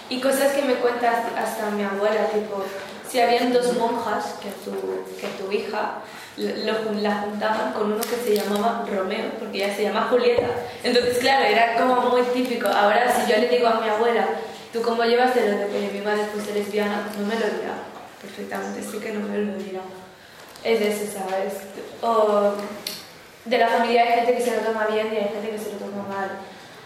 Y 0.09 0.19
cosas 0.21 0.51
que 0.53 0.61
me 0.61 0.75
cuenta 0.75 1.23
hasta- 1.35 1.71
mi 1.71 1.84
abuela, 1.84 2.27
tipo, 2.27 2.63
si 3.09 3.19
habían 3.19 3.51
dos 3.51 3.73
monjas 3.77 4.35
que 4.41 4.49
tu, 4.63 4.71
que 5.19 5.27
tu 5.41 5.51
hija 5.51 5.95
lo, 6.38 7.01
la 7.01 7.15
juntaban 7.21 7.73
con 7.73 7.93
uno 7.93 8.01
que 8.01 8.15
se 8.23 8.35
llamaba 8.35 8.85
Romeo, 8.89 9.31
porque 9.39 9.63
ella 9.63 9.75
se 9.75 9.84
llama 9.84 10.07
Julieta. 10.09 10.47
Entonces, 10.84 11.17
claro, 11.19 11.45
era 11.45 11.75
como 11.75 12.01
muy 12.09 12.21
típico. 12.34 12.67
Ahora, 12.67 13.11
si 13.15 13.31
yo 13.31 13.38
le 13.39 13.49
digo 13.49 13.67
a 13.67 13.80
mi 13.80 13.89
abuela, 13.89 14.27
¿tú 14.71 14.81
cómo 14.81 15.03
llevas 15.03 15.34
de 15.34 15.49
lo 15.49 15.57
de 15.57 15.67
que 15.67 15.89
mi 15.93 16.01
madre 16.01 16.25
fuese 16.31 16.53
lesbiana? 16.53 17.07
No 17.17 17.25
me 17.25 17.34
lo 17.35 17.45
dirá. 17.45 17.73
Perfectamente, 18.21 18.81
sí 18.84 18.99
que 18.99 19.11
no 19.13 19.27
me 19.27 19.38
lo 19.38 19.57
dirá. 19.57 19.81
Es 20.64 20.81
eso, 20.81 21.19
¿sabes? 21.19 21.53
O 22.02 22.53
de 23.45 23.57
la 23.57 23.68
familia 23.68 24.03
hay 24.03 24.14
gente 24.19 24.35
que 24.35 24.41
se 24.41 24.56
lo 24.56 24.61
toma 24.61 24.88
bien 24.88 25.07
y 25.14 25.18
hay 25.18 25.30
gente 25.30 25.49
que 25.49 25.57
se 25.57 25.73
lo 25.73 25.77
toma 25.77 26.03
mal. 26.07 26.30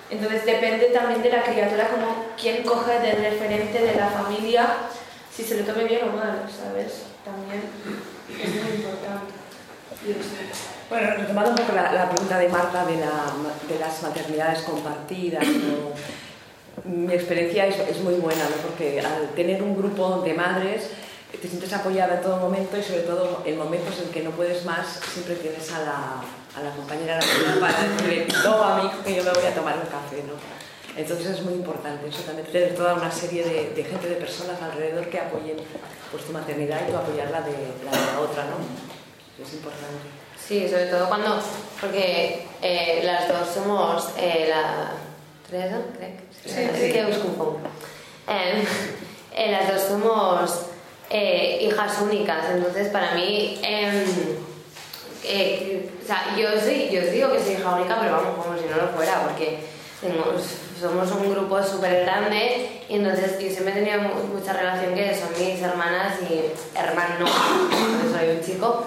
Entonces 0.09 0.45
depende 0.45 0.85
también 0.85 1.21
de 1.21 1.29
la 1.29 1.43
criatura, 1.43 1.89
como 1.89 2.25
quién 2.39 2.63
coge 2.63 2.99
del 2.99 3.17
referente 3.17 3.79
de 3.79 3.95
la 3.95 4.07
familia, 4.07 4.67
si 5.35 5.43
se 5.43 5.59
lo 5.59 5.65
tome 5.65 5.83
bien 5.83 6.09
o 6.09 6.15
mal, 6.15 6.47
¿sabes? 6.49 7.03
También 7.23 7.63
es 8.29 8.63
muy 8.63 8.75
importante. 8.77 9.33
Bueno, 10.89 11.09
retomando 11.17 11.51
un 11.51 11.57
poco 11.57 11.73
la, 11.73 12.09
pregunta 12.09 12.39
de 12.39 12.49
Marta 12.49 12.85
de, 12.85 13.79
las 13.79 14.03
maternidades 14.03 14.61
compartidas, 14.61 15.45
mi 16.85 17.13
experiencia 17.13 17.67
es, 17.67 17.99
muy 17.99 18.13
buena, 18.15 18.43
porque 18.63 19.01
al 19.01 19.29
tener 19.35 19.61
un 19.61 19.75
grupo 19.75 20.21
de 20.21 20.33
madres 20.33 20.91
te 21.31 21.47
sientes 21.47 21.71
apoyada 21.73 22.15
en 22.15 22.21
todo 22.21 22.37
momento 22.37 22.77
y 22.77 22.83
sobre 22.83 23.01
todo 23.01 23.43
en 23.45 23.57
momentos 23.57 23.99
en 23.99 24.09
que 24.11 24.23
no 24.23 24.31
puedes 24.31 24.63
más, 24.65 24.99
siempre 25.13 25.35
tienes 25.35 25.71
a 25.73 25.79
la, 25.79 26.75
compañera 26.75 27.19
para 27.59 27.83
decirle, 27.83 28.27
no 28.43 28.63
a 28.63 28.77
mi 28.77 28.87
hijo 28.87 29.03
que 29.03 29.15
yo 29.15 29.23
me 29.23 29.31
voy 29.31 29.45
a 29.45 29.53
tomar 29.53 29.75
un 29.75 29.85
café. 29.85 30.23
¿no? 30.25 30.33
Entonces 30.97 31.27
es 31.27 31.41
muy 31.43 31.53
importante 31.53 32.07
eso 32.07 32.21
también, 32.23 32.47
tener 32.47 32.73
toda 32.73 32.95
una 32.95 33.11
serie 33.11 33.43
de, 33.43 33.83
gente, 33.83 34.09
de 34.09 34.15
personas 34.15 34.59
alrededor 34.59 35.07
que 35.09 35.19
apoyen 35.19 35.57
pues, 36.11 36.25
tu 36.25 36.31
maternidad 36.31 36.81
y 36.87 36.91
tu 36.91 36.97
apoyar 36.97 37.29
la 37.29 37.41
de 37.41 37.51
la, 37.51 38.19
otra, 38.19 38.45
¿no? 38.45 38.57
Es 39.43 39.53
importante. 39.53 40.07
Sí, 40.35 40.67
sobre 40.67 40.87
todo 40.87 41.07
cuando, 41.07 41.39
porque 41.79 42.47
eh, 42.63 43.01
las 43.03 43.27
dos 43.27 43.47
somos 43.53 44.09
eh, 44.17 44.47
la... 44.49 44.93
¿Tres, 45.47 45.71
no? 45.71 45.81
Creo 45.95 46.17
que 46.17 46.49
sí. 46.49 46.59
Es 46.59 46.93
que 46.93 47.05
os 47.05 47.17
confundo. 47.17 47.69
Em, 48.27 48.65
eh, 49.35 49.51
las 49.51 49.71
dos 49.71 49.81
somos 49.83 50.67
hijas 51.11 52.01
únicas, 52.01 52.49
entonces 52.51 52.89
para 52.89 53.13
mí... 53.15 53.59
Em, 53.63 54.05
o 55.27 56.07
sea, 56.07 56.35
yo, 56.37 56.47
sí, 56.65 56.89
yo 56.89 57.01
digo 57.11 57.31
que 57.33 57.39
soy 57.43 57.53
hija 57.53 57.75
única, 57.75 57.97
pero 57.99 58.13
vamos, 58.13 58.45
como 58.45 58.57
si 58.57 58.65
no 58.65 58.77
lo 58.77 58.87
fuera, 58.95 59.23
porque 59.23 59.59
somos 60.79 61.11
un 61.11 61.31
grupo 61.33 61.61
súper 61.63 62.05
grande 62.05 62.83
y 62.87 62.95
entonces 62.95 63.39
yo 63.39 63.49
siempre 63.49 63.71
he 63.71 63.83
tenido 63.83 63.99
mucha 64.33 64.53
relación 64.53 64.93
que 64.93 65.13
son 65.15 65.29
mis 65.37 65.61
hermanas 65.61 66.13
y 66.29 66.77
hermanos, 66.77 67.19
no, 67.19 68.17
soy 68.17 68.29
un 68.29 68.41
chico. 68.41 68.85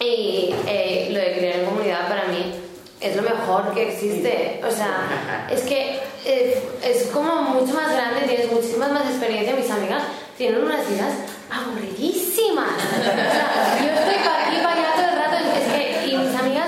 Y 0.00 0.54
eh, 0.66 1.08
lo 1.10 1.18
de 1.18 1.36
criar 1.36 1.60
en 1.60 1.64
comunidad 1.64 2.08
para 2.08 2.24
mí 2.24 2.54
es 3.00 3.16
lo 3.16 3.22
mejor 3.22 3.72
que 3.72 3.90
existe. 3.90 4.60
O 4.66 4.70
sea, 4.70 5.46
es 5.50 5.62
que 5.62 6.00
es, 6.24 6.56
es 6.82 7.06
como 7.08 7.42
mucho 7.42 7.74
más 7.74 7.92
grande, 7.92 8.26
tienes 8.26 8.50
muchísimas 8.50 8.90
más 8.90 9.06
experiencia. 9.06 9.54
Mis 9.54 9.70
amigas 9.70 10.02
tienen 10.36 10.62
unas 10.64 10.88
vidas 10.88 11.12
aburridísimas. 11.50 12.70
O 12.96 13.02
sea, 13.02 13.78
yo 13.80 13.88
estoy 13.88 14.24
para 14.24 14.46
aquí, 14.46 14.56
para 14.62 14.72
allá 14.72 14.92
todo 14.94 15.08
el 15.08 15.16
rato. 15.16 15.36
Es 15.36 15.72
que, 15.72 16.06
y 16.06 16.16
mis 16.16 16.34
amigas 16.34 16.66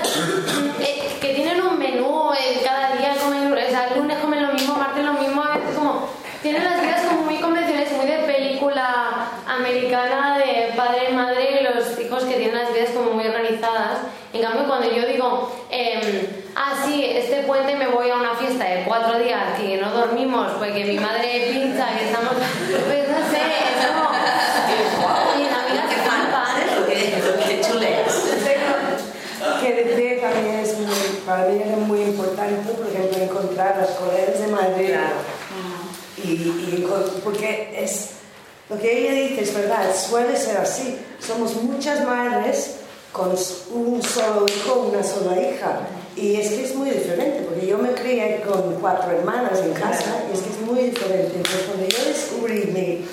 eh, 0.79 1.17
que 1.21 1.33
tienen 1.33 1.61
un 1.61 1.77
menú, 1.77 2.31
eh, 2.33 2.61
cada 2.63 2.95
día 2.95 3.15
comen, 3.21 3.51
o 3.51 3.55
sea, 3.55 3.87
el 3.87 3.99
lunes 3.99 4.17
comen 4.19 4.41
lo 4.41 4.53
mismo, 4.53 4.75
martes 4.75 5.03
lo 5.03 5.13
mismo, 5.13 5.41
a 5.41 5.59
como. 5.75 6.09
Tienen 6.41 6.63
las 6.63 6.81
vidas 6.81 7.01
como 7.01 7.23
muy 7.23 7.35
convencionales, 7.35 7.91
muy 7.93 8.05
de 8.05 8.19
película 8.19 9.27
americana 9.45 10.37
de 10.37 10.71
padre 10.75 11.09
madre 11.09 11.59
y 11.59 11.63
los 11.63 11.99
hijos 11.99 12.23
que 12.23 12.35
tienen 12.35 12.55
las 12.55 12.73
vidas 12.73 12.91
como 12.91 13.11
muy 13.11 13.25
organizadas. 13.25 13.99
En 14.31 14.41
cambio, 14.41 14.65
cuando 14.67 14.89
yo 14.89 15.05
digo, 15.05 15.51
eh, 15.69 16.43
ah, 16.55 16.73
sí, 16.85 17.03
este 17.03 17.43
puente 17.43 17.75
me 17.75 17.87
voy 17.87 18.09
a 18.09 18.15
una 18.15 18.35
fiesta 18.35 18.63
de 18.63 18.83
cuatro 18.85 19.19
días 19.19 19.59
y 19.59 19.75
no 19.75 19.91
dormimos 19.91 20.53
porque 20.53 20.85
mi 20.85 20.97
madre 20.97 21.49
pincha 21.51 21.87
y 21.99 22.05
estamos. 22.05 22.33
Pues 22.69 23.08
Decir 29.75 30.21
también 30.21 30.55
es 30.55 30.77
muy, 30.77 31.21
para 31.25 31.47
mí 31.47 31.61
es 31.61 31.77
muy 31.77 32.01
importante, 32.01 32.71
por 32.71 32.87
ejemplo, 32.87 33.23
encontrar 33.23 33.77
las 33.77 33.91
colegas 33.91 34.39
de 34.39 34.47
Madrid. 34.47 34.95
Y, 36.23 36.31
y, 36.31 36.87
porque 37.23 37.73
es 37.81 38.09
lo 38.69 38.77
que 38.77 38.99
ella 38.99 39.13
dice 39.13 39.41
es 39.41 39.53
verdad, 39.53 39.83
suele 39.95 40.37
ser 40.37 40.57
así. 40.57 40.97
Somos 41.19 41.55
muchas 41.55 42.05
madres 42.05 42.75
con 43.11 43.29
un 43.29 44.01
solo 44.03 44.45
hijo, 44.47 44.89
una 44.91 45.03
sola 45.03 45.41
hija. 45.41 45.79
Y 46.15 46.35
es 46.35 46.49
que 46.49 46.65
es 46.65 46.75
muy 46.75 46.89
diferente, 46.89 47.41
porque 47.47 47.65
yo 47.65 47.77
me 47.77 47.93
crié 47.93 48.41
con 48.45 48.75
cuatro 48.75 49.11
hermanas 49.11 49.59
en 49.59 49.73
casa 49.73 50.23
y 50.29 50.37
es 50.37 50.43
que 50.43 50.49
es 50.49 50.61
muy 50.61 50.89
diferente. 50.89 51.31
Entonces, 51.35 51.63
cuando 51.65 51.87
yo 51.87 52.05
descubrí 52.05 53.05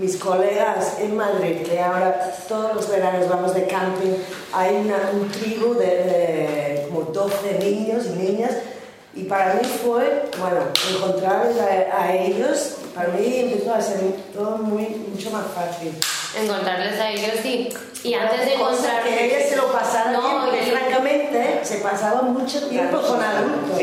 mis 0.00 0.16
colegas 0.16 0.98
en 0.98 1.14
Madrid, 1.16 1.62
que 1.62 1.78
ahora 1.78 2.34
todos 2.48 2.74
los 2.74 2.88
veranos 2.88 3.28
vamos 3.28 3.54
de 3.54 3.66
camping, 3.66 4.16
hay 4.52 4.76
una, 4.76 5.10
un 5.12 5.28
tribu 5.28 5.74
de, 5.74 6.86
como 6.88 7.02
12 7.02 7.58
niños 7.58 8.06
y 8.06 8.18
niñas, 8.18 8.52
y 9.14 9.24
para 9.24 9.54
mí 9.54 9.60
fue, 9.64 10.24
bueno, 10.38 10.62
encontrar 10.94 11.52
a 11.92 12.14
ellos 12.14 12.76
para 12.94 13.08
mí 13.08 13.36
empezó 13.36 13.74
a 13.74 13.80
ser 13.80 14.00
todo 14.34 14.58
muy, 14.58 14.86
mucho 14.86 15.30
más 15.30 15.46
fácil. 15.54 15.92
Encontrarles 16.36 17.00
a 17.00 17.10
ellos 17.10 17.44
y, 17.44 17.68
y 18.08 18.14
antes 18.14 18.46
de 18.46 18.54
encontrar... 18.54 19.02
que 19.02 19.26
ellos 19.26 19.48
se 19.48 19.56
lo 19.56 19.72
pasaron 19.72 20.12
no, 20.12 20.46
porque 20.46 20.62
francamente 20.62 21.60
se 21.62 21.78
pasaba 21.78 22.22
mucho 22.22 22.68
tiempo 22.68 23.00
con 23.00 23.22
adultos. 23.22 23.78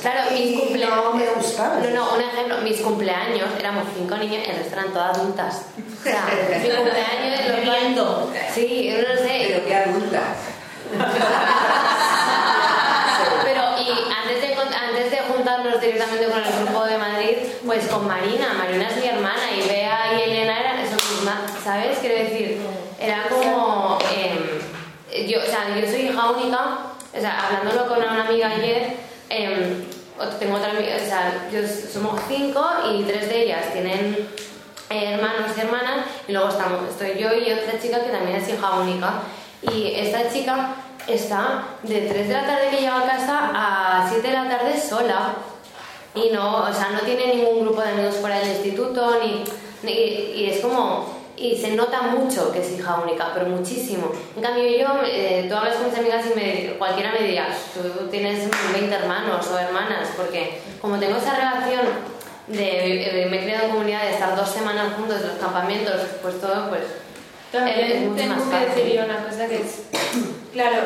claro, 0.00 0.30
mis 0.32 0.60
cumpleaños... 0.60 1.04
No 1.04 1.14
me 1.14 1.26
gustaba. 1.26 1.78
No, 1.78 1.90
no, 1.90 2.14
un 2.14 2.20
ejemplo, 2.20 2.58
mis 2.58 2.80
cumpleaños 2.80 3.48
éramos 3.58 3.84
cinco 3.96 4.16
niñas, 4.16 4.48
el 4.48 4.56
resto 4.56 4.72
eran 4.74 4.92
todas 4.92 5.18
adultas. 5.18 5.62
O 6.00 6.02
sea, 6.02 6.26
mi 6.62 6.70
cumpleaños... 6.70 7.64
Lo 7.64 7.72
viendo. 7.72 8.32
Sí, 8.54 8.94
no 8.96 9.16
sé. 9.16 9.44
Pero 9.48 9.66
qué 9.66 9.74
adultas. 9.74 10.36
directamente 15.82 16.26
con 16.26 16.42
el 16.42 16.64
grupo 16.64 16.84
de 16.84 16.91
pues 17.72 17.88
con 17.88 18.06
Marina. 18.06 18.52
Marina 18.58 18.86
es 18.86 18.96
mi 18.98 19.06
hermana 19.06 19.50
y 19.56 19.66
Bea 19.66 20.12
y 20.12 20.30
Elena 20.30 20.60
eran 20.60 20.78
eso 20.80 20.96
misma, 21.10 21.40
¿sabes? 21.64 21.98
Quiero 22.00 22.16
decir, 22.16 22.60
era 23.00 23.28
como. 23.30 23.98
Em, 24.14 25.26
yo, 25.26 25.38
o 25.40 25.46
sea, 25.46 25.74
yo 25.74 25.86
soy 25.86 26.08
hija 26.08 26.30
única, 26.30 26.58
o 27.16 27.20
sea, 27.20 27.46
hablándolo 27.46 27.88
con 27.88 27.98
una 27.98 28.26
amiga 28.26 28.50
ayer, 28.50 28.96
eh, 29.30 29.84
tengo 30.38 30.56
otra 30.56 30.72
amiga, 30.72 30.96
o 30.96 31.06
sea, 31.06 31.48
yo, 31.50 31.60
somos 31.66 32.20
cinco 32.28 32.62
y 32.92 33.04
tres 33.04 33.28
de 33.30 33.44
ellas 33.44 33.72
tienen 33.72 34.28
hermanos 34.90 35.52
y 35.56 35.60
hermanas, 35.60 36.06
y 36.28 36.32
luego 36.32 36.48
estamos, 36.48 36.90
estoy 36.90 37.18
yo 37.18 37.32
y 37.32 37.52
otra 37.52 37.80
chica 37.80 38.04
que 38.04 38.10
también 38.10 38.36
es 38.36 38.48
hija 38.50 38.70
única. 38.80 39.22
Y 39.62 39.94
esta 39.94 40.30
chica 40.30 40.74
está 41.06 41.64
de 41.82 42.02
3 42.02 42.28
de 42.28 42.34
la 42.34 42.46
tarde 42.46 42.68
que 42.70 42.80
llega 42.80 42.98
a 42.98 43.06
casa 43.06 43.50
a 43.54 44.06
7 44.08 44.26
de 44.26 44.34
la 44.34 44.48
tarde 44.48 44.80
sola 44.80 45.34
y 46.14 46.30
no, 46.30 46.64
o 46.64 46.72
sea, 46.72 46.90
no 46.90 47.00
tiene 47.00 47.34
ningún 47.34 47.64
grupo 47.64 47.80
de 47.80 47.90
amigos 47.90 48.16
fuera 48.16 48.38
del 48.38 48.50
instituto, 48.50 49.18
ni, 49.20 49.44
y 49.88 50.50
es 50.50 50.60
como, 50.60 51.22
y 51.36 51.56
se 51.56 51.74
nota 51.74 52.02
mucho 52.02 52.52
que 52.52 52.60
es 52.60 52.70
hija 52.72 53.00
única, 53.02 53.30
pero 53.32 53.46
muchísimo. 53.46 54.12
En 54.36 54.42
cambio 54.42 54.64
yo, 54.64 54.86
eh, 55.04 55.46
tú 55.48 55.56
hablas 55.56 55.76
con 55.76 55.88
mis 55.88 55.98
amigas 55.98 56.24
y 56.30 56.38
me, 56.38 56.74
cualquiera 56.78 57.12
me 57.12 57.24
diría, 57.24 57.48
tú 57.74 58.06
tienes 58.08 58.48
20 58.72 58.94
hermanos 58.94 59.46
o 59.48 59.58
hermanas, 59.58 60.10
porque 60.16 60.60
como 60.80 60.98
tengo 60.98 61.16
esa 61.16 61.34
relación 61.34 61.86
de, 62.48 63.26
me 63.30 63.38
he 63.38 63.44
creado 63.44 63.64
en 63.64 63.70
comunidad 63.70 64.02
de 64.02 64.10
estar 64.12 64.36
dos 64.36 64.48
semanas 64.48 64.94
juntos 64.96 65.20
en 65.20 65.28
los 65.28 65.38
campamentos, 65.38 66.00
pues 66.20 66.40
todo, 66.40 66.68
pues... 66.68 66.82
También 67.50 67.80
es 67.80 68.00
mucho 68.00 68.16
tengo 68.16 68.34
más 68.36 68.44
que 68.44 68.80
decir 68.80 69.00
una 69.04 69.24
cosa 69.24 69.46
que 69.46 69.56
es, 69.56 69.82
claro, 70.54 70.78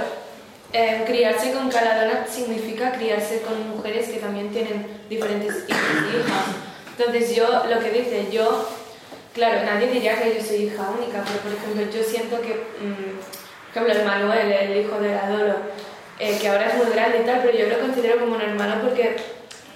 eh, 0.72 1.04
criarse 1.06 1.52
con 1.52 1.70
Caladona 1.70 2.26
significa 2.28 2.92
criarse 2.92 3.42
con 3.42 3.76
mujeres 3.76 4.08
que 4.08 4.18
también 4.18 4.50
tienen 4.50 4.86
diferentes 5.08 5.64
hijos 5.68 5.80
y 6.12 6.16
hijas. 6.16 6.44
Entonces 6.98 7.34
yo, 7.34 7.46
lo 7.68 7.78
que 7.80 7.90
dice, 7.90 8.26
yo, 8.32 8.68
claro, 9.34 9.64
nadie 9.64 9.88
diría 9.88 10.20
que 10.20 10.34
yo 10.34 10.44
soy 10.44 10.64
hija 10.64 10.90
única, 10.90 11.22
pero 11.24 11.38
por 11.40 11.52
ejemplo 11.52 11.98
yo 11.98 12.04
siento 12.04 12.40
que, 12.40 12.54
mm, 12.54 13.72
por 13.74 13.82
ejemplo, 13.82 13.92
el 13.92 14.04
Manuel, 14.04 14.52
el 14.52 14.84
hijo 14.84 14.98
de 14.98 15.14
Adoro, 15.14 15.56
eh, 16.18 16.38
que 16.40 16.48
ahora 16.48 16.68
es 16.68 16.74
muy 16.76 16.92
grande 16.92 17.20
y 17.22 17.26
tal, 17.26 17.42
pero 17.42 17.56
yo 17.56 17.68
lo 17.68 17.80
considero 17.80 18.18
como 18.18 18.36
un 18.36 18.40
hermano 18.40 18.80
porque 18.82 19.16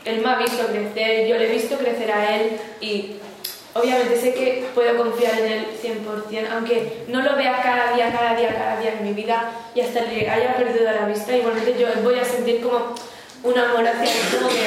él 0.05 0.21
me 0.23 0.31
ha 0.31 0.37
visto 0.37 0.67
crecer, 0.67 1.27
yo 1.27 1.37
le 1.37 1.49
he 1.49 1.53
visto 1.53 1.77
crecer 1.77 2.11
a 2.11 2.37
él 2.37 2.59
y 2.81 3.17
obviamente 3.75 4.21
sé 4.21 4.35
que 4.35 4.67
puedo 4.75 4.97
confiar 4.97 5.39
en 5.41 5.53
él 5.53 5.67
100%, 5.83 6.49
aunque 6.53 7.05
no 7.09 7.23
lo 7.23 7.37
vea 7.37 7.61
cada 7.63 7.95
día, 7.95 8.13
cada 8.13 8.35
día, 8.35 8.55
cada 8.55 8.81
día 8.81 8.95
en 8.99 9.05
mi 9.05 9.13
vida 9.13 9.51
y 9.75 9.81
hasta 9.81 10.03
le 10.03 10.29
haya 10.29 10.57
perdido 10.57 10.91
la 10.91 11.07
vista, 11.07 11.37
igualmente 11.37 11.77
yo 11.79 11.89
voy 12.03 12.19
a 12.19 12.25
sentir 12.25 12.61
como 12.61 12.95
un 13.43 13.59
amor 13.59 13.87
hacia 13.87 14.05
él, 14.05 14.21
como 14.37 14.49
que, 14.49 14.67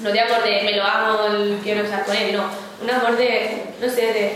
no 0.00 0.10
de 0.10 0.20
amor 0.20 0.42
de 0.42 0.62
me 0.62 0.76
lo 0.76 0.82
amo, 0.82 1.58
quiero 1.62 1.84
estar 1.84 2.04
con 2.04 2.16
él, 2.16 2.36
no, 2.36 2.44
un 2.82 2.90
amor 2.90 3.16
de, 3.16 3.62
no 3.80 3.88
sé, 3.88 4.12
de 4.12 4.32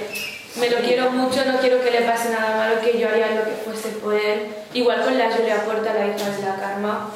me 0.56 0.70
lo 0.70 0.78
quiero 0.78 1.10
mucho, 1.10 1.44
no 1.44 1.58
quiero 1.58 1.82
que 1.82 1.90
le 1.90 2.02
pase 2.02 2.30
nada 2.30 2.56
malo, 2.56 2.80
que 2.80 2.98
yo 2.98 3.08
haría 3.08 3.30
lo 3.32 3.44
que 3.44 3.56
fuese 3.64 3.88
por 3.98 4.14
él. 4.14 4.46
Igual 4.72 5.02
con 5.02 5.18
la 5.18 5.30
Julia 5.30 5.64
Porta, 5.64 5.92
la 5.92 6.06
hija 6.06 6.30
de 6.30 6.42
la 6.42 6.56
Karma, 6.56 7.10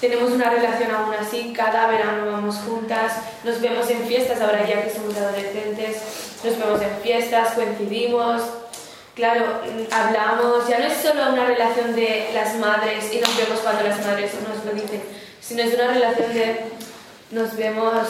tenemos 0.00 0.30
una 0.32 0.48
relación 0.50 0.90
aún 0.90 1.14
así, 1.14 1.52
cada 1.54 1.86
verano 1.86 2.30
vamos 2.30 2.56
juntas, 2.56 3.12
nos 3.44 3.60
vemos 3.60 3.88
en 3.90 4.06
fiestas, 4.06 4.40
ahora 4.40 4.66
ya 4.66 4.82
que 4.82 4.90
somos 4.90 5.14
adolescentes, 5.16 5.98
nos 6.42 6.58
vemos 6.58 6.80
en 6.80 7.02
fiestas, 7.02 7.52
coincidimos, 7.52 8.42
claro, 9.14 9.60
hablamos, 9.90 10.66
ya 10.68 10.78
no 10.78 10.86
es 10.86 10.96
solo 10.96 11.32
una 11.32 11.44
relación 11.44 11.94
de 11.94 12.30
las 12.32 12.56
madres 12.56 13.12
y 13.12 13.20
nos 13.20 13.36
vemos 13.36 13.60
cuando 13.60 13.82
las 13.82 14.04
madres 14.06 14.30
nos 14.48 14.64
lo 14.64 14.72
dicen, 14.72 15.02
sino 15.40 15.62
es 15.62 15.74
una 15.74 15.88
relación 15.88 16.32
de 16.32 16.60
nos 17.30 17.56
vemos 17.56 18.08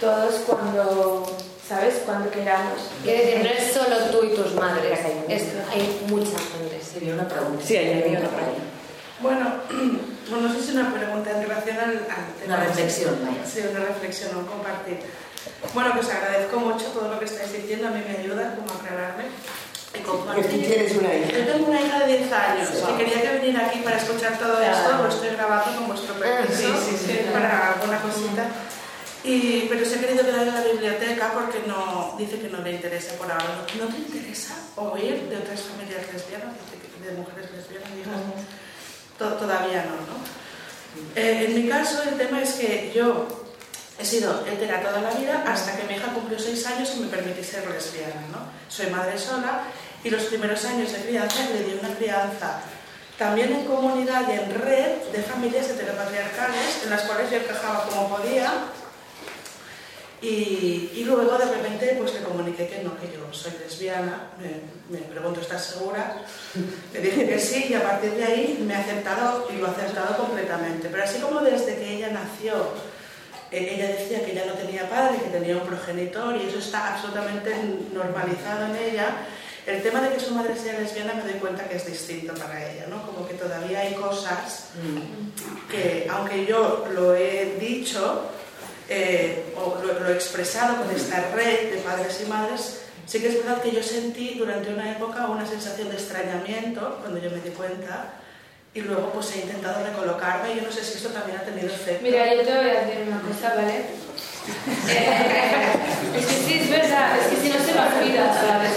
todos 0.00 0.34
cuando, 0.46 1.26
¿sabes? 1.68 2.02
Cuando 2.06 2.30
queramos. 2.30 2.90
Quiere 3.04 3.26
decir, 3.26 3.44
no 3.44 3.50
es 3.50 3.72
solo 3.72 3.96
tú 4.10 4.26
y 4.26 4.34
tus 4.34 4.54
madres, 4.54 4.98
hay 5.04 6.06
mucha 6.08 6.38
gente. 6.38 6.80
Sería 6.82 7.14
una 7.14 7.28
pregunta. 7.28 7.64
Sí, 7.64 7.76
hay 7.76 8.16
una 8.16 8.28
pregunta. 8.28 8.71
Bueno, 9.22 9.54
bueno, 10.30 10.48
no 10.48 10.54
sé 10.54 10.62
si 10.62 10.72
una 10.72 10.92
pregunta 10.92 11.30
en 11.30 11.42
relación 11.42 11.78
al, 11.78 11.90
al 11.90 12.26
tema. 12.40 12.56
Una 12.56 12.64
reflexión, 12.64 13.18
vaya. 13.24 13.46
Sí, 13.46 13.60
una 13.70 13.84
reflexión, 13.86 14.36
un 14.36 14.46
compartir. 14.46 14.98
Bueno, 15.74 15.94
que 15.94 16.00
os 16.00 16.10
agradezco 16.10 16.60
mucho 16.60 16.86
todo 16.86 17.08
lo 17.08 17.18
que 17.18 17.24
estáis 17.24 17.52
diciendo, 17.52 17.88
a 17.88 17.90
mí 17.90 18.02
me 18.06 18.18
ayuda 18.18 18.54
como 18.56 18.70
a 18.72 18.76
aclararme. 18.76 19.24
Y 19.94 20.02
compartir. 20.02 20.44
tú 20.46 20.58
tienes 20.58 20.96
una 20.96 21.14
hija. 21.14 21.32
Yo 21.38 21.46
tengo 21.52 21.66
una 21.66 21.80
hija 21.80 21.98
de 22.00 22.18
10 22.18 22.32
años 22.32 22.68
sí. 22.68 22.82
que 22.86 23.04
quería 23.04 23.22
que 23.22 23.38
viniera 23.38 23.66
aquí 23.66 23.78
para 23.80 23.96
escuchar 23.98 24.38
todo 24.38 24.60
esto, 24.60 25.02
lo 25.02 25.08
estoy 25.08 25.30
grabando 25.30 25.76
con 25.76 25.86
vuestro 25.88 26.14
permiso 26.14 26.72
Ah, 26.72 26.80
sí, 26.80 26.96
sí, 26.96 27.06
sí, 27.06 27.18
para 27.32 27.72
alguna 27.74 28.00
cosita. 28.00 28.46
Y, 29.24 29.66
pero 29.68 29.84
se 29.84 29.96
ha 29.96 30.00
querido 30.00 30.24
quedar 30.24 30.48
en 30.48 30.54
la 30.54 30.64
biblioteca 30.64 31.32
porque 31.32 31.62
no, 31.66 32.16
dice 32.18 32.40
que 32.40 32.48
no 32.48 32.60
le 32.62 32.72
interesa 32.72 33.14
por 33.14 33.30
ahora. 33.30 33.66
¿No, 33.78 33.86
te 33.86 33.98
interesa 33.98 34.54
oír 34.76 35.28
de 35.28 35.36
otras 35.36 35.60
familias 35.60 36.02
lesbianas, 36.12 36.54
de, 36.72 37.06
de 37.06 37.18
mujeres 37.18 37.50
lesbianas? 37.52 37.90
Hijas? 37.92 38.61
To- 39.22 39.34
Todavía 39.36 39.84
no, 39.84 39.96
¿no? 40.10 40.16
Eh, 41.16 41.46
en 41.48 41.54
mi 41.62 41.68
caso, 41.68 42.02
el 42.02 42.16
tema 42.18 42.42
es 42.42 42.52
que 42.54 42.92
yo 42.94 43.26
he 43.98 44.04
sido 44.04 44.44
hetera 44.46 44.82
toda 44.82 45.00
la 45.00 45.10
vida 45.10 45.44
hasta 45.46 45.76
que 45.76 45.84
mi 45.84 45.94
hija 45.94 46.12
cumplió 46.12 46.38
seis 46.38 46.66
años 46.66 46.90
y 46.96 47.00
me 47.00 47.06
permití 47.08 47.42
ser 47.44 47.68
lesbiana, 47.70 48.20
¿no? 48.32 48.38
Soy 48.68 48.86
madre 48.90 49.18
sola 49.18 49.62
y 50.04 50.10
los 50.10 50.24
primeros 50.24 50.64
años 50.64 50.92
de 50.92 50.98
crianza 50.98 51.48
le 51.52 51.62
di 51.64 51.78
una 51.80 51.94
crianza 51.94 52.60
también 53.18 53.52
en 53.52 53.66
comunidad 53.66 54.22
y 54.28 54.32
en 54.32 54.60
red 54.60 54.92
de 55.12 55.22
familias 55.22 55.68
heteropatriarcales 55.68 56.82
en 56.84 56.90
las 56.90 57.02
cuales 57.02 57.30
yo 57.30 57.36
encajaba 57.36 57.84
como 57.88 58.16
podía 58.16 58.50
y, 60.22 60.92
y 60.94 61.04
luego 61.04 61.36
de 61.36 61.44
repente 61.44 61.96
pues 61.98 62.14
le 62.14 62.22
comuniqué 62.22 62.68
que 62.68 62.82
no, 62.84 62.96
que 62.98 63.08
yo 63.08 63.32
soy 63.32 63.52
lesbiana, 63.58 64.30
me, 64.38 64.96
me 64.96 65.04
pregunto, 65.04 65.40
¿estás 65.40 65.64
segura? 65.64 66.22
Le 66.92 67.00
dije 67.00 67.26
que 67.26 67.38
sí 67.40 67.66
y 67.70 67.74
a 67.74 67.82
partir 67.82 68.12
de 68.12 68.24
ahí 68.24 68.64
me 68.64 68.74
ha 68.74 68.80
aceptado 68.80 69.48
y 69.52 69.58
lo 69.58 69.66
ha 69.66 69.70
aceptado 69.70 70.16
completamente. 70.16 70.88
Pero 70.88 71.02
así 71.02 71.20
como 71.20 71.40
desde 71.40 71.76
que 71.76 71.96
ella 71.96 72.10
nació, 72.10 72.54
eh, 73.50 73.74
ella 73.74 73.88
decía 73.88 74.24
que 74.24 74.30
ella 74.30 74.46
no 74.46 74.54
tenía 74.54 74.88
padre, 74.88 75.18
que 75.18 75.30
tenía 75.30 75.56
un 75.56 75.66
progenitor 75.66 76.36
y 76.36 76.48
eso 76.48 76.58
está 76.58 76.94
absolutamente 76.94 77.52
normalizado 77.92 78.66
en 78.66 78.76
ella, 78.76 79.26
el 79.66 79.82
tema 79.82 80.00
de 80.00 80.14
que 80.14 80.20
su 80.20 80.34
madre 80.34 80.56
sea 80.56 80.78
lesbiana 80.78 81.14
me 81.14 81.22
doy 81.22 81.40
cuenta 81.40 81.68
que 81.68 81.76
es 81.76 81.86
distinto 81.86 82.34
para 82.34 82.70
ella, 82.70 82.86
¿no? 82.88 83.06
Como 83.06 83.26
que 83.26 83.34
todavía 83.34 83.80
hay 83.80 83.94
cosas 83.94 84.70
que, 85.70 86.06
aunque 86.10 86.46
yo 86.46 86.86
lo 86.92 87.14
he 87.14 87.56
dicho, 87.60 88.28
eh, 88.92 89.54
lo, 89.56 90.00
lo 90.00 90.10
expresado 90.12 90.76
con 90.76 90.94
esta 90.94 91.30
red 91.34 91.72
de 91.72 91.78
padres 91.78 92.20
y 92.24 92.28
madres, 92.28 92.82
sí 93.06 93.20
que 93.20 93.28
es 93.28 93.44
verdad 93.44 93.62
que 93.62 93.72
yo 93.72 93.82
sentí 93.82 94.34
durante 94.38 94.72
una 94.72 94.92
época 94.92 95.28
una 95.28 95.46
sensación 95.46 95.88
de 95.88 95.94
extrañamiento 95.94 96.98
cuando 97.00 97.18
yo 97.18 97.30
me 97.30 97.40
di 97.40 97.50
cuenta 97.50 98.14
y 98.74 98.80
luego 98.82 99.10
pues 99.12 99.34
he 99.34 99.40
intentado 99.40 99.84
recolocarme 99.84 100.54
yo 100.56 100.62
no 100.62 100.72
sé 100.72 100.84
si 100.84 100.96
esto 100.96 101.10
también 101.10 101.38
ha 101.38 101.42
tenido 101.42 101.68
efecto. 101.68 102.02
Mira, 102.02 102.34
yo 102.34 102.42
te 102.42 102.54
voy 102.54 102.70
a 102.70 102.80
decir 102.84 103.06
una 103.06 103.20
cosa, 103.20 103.54
¿vale? 103.54 103.86
Es 106.18 106.26
que 106.26 106.34
sí, 106.34 106.58
es 106.60 106.70
verdad, 106.70 107.18
es 107.18 107.26
que 107.28 107.36
si 107.36 107.48
no 107.48 107.58
se 107.64 107.72
me 107.72 107.80
olvida, 107.80 108.34
¿sabes? 108.34 108.72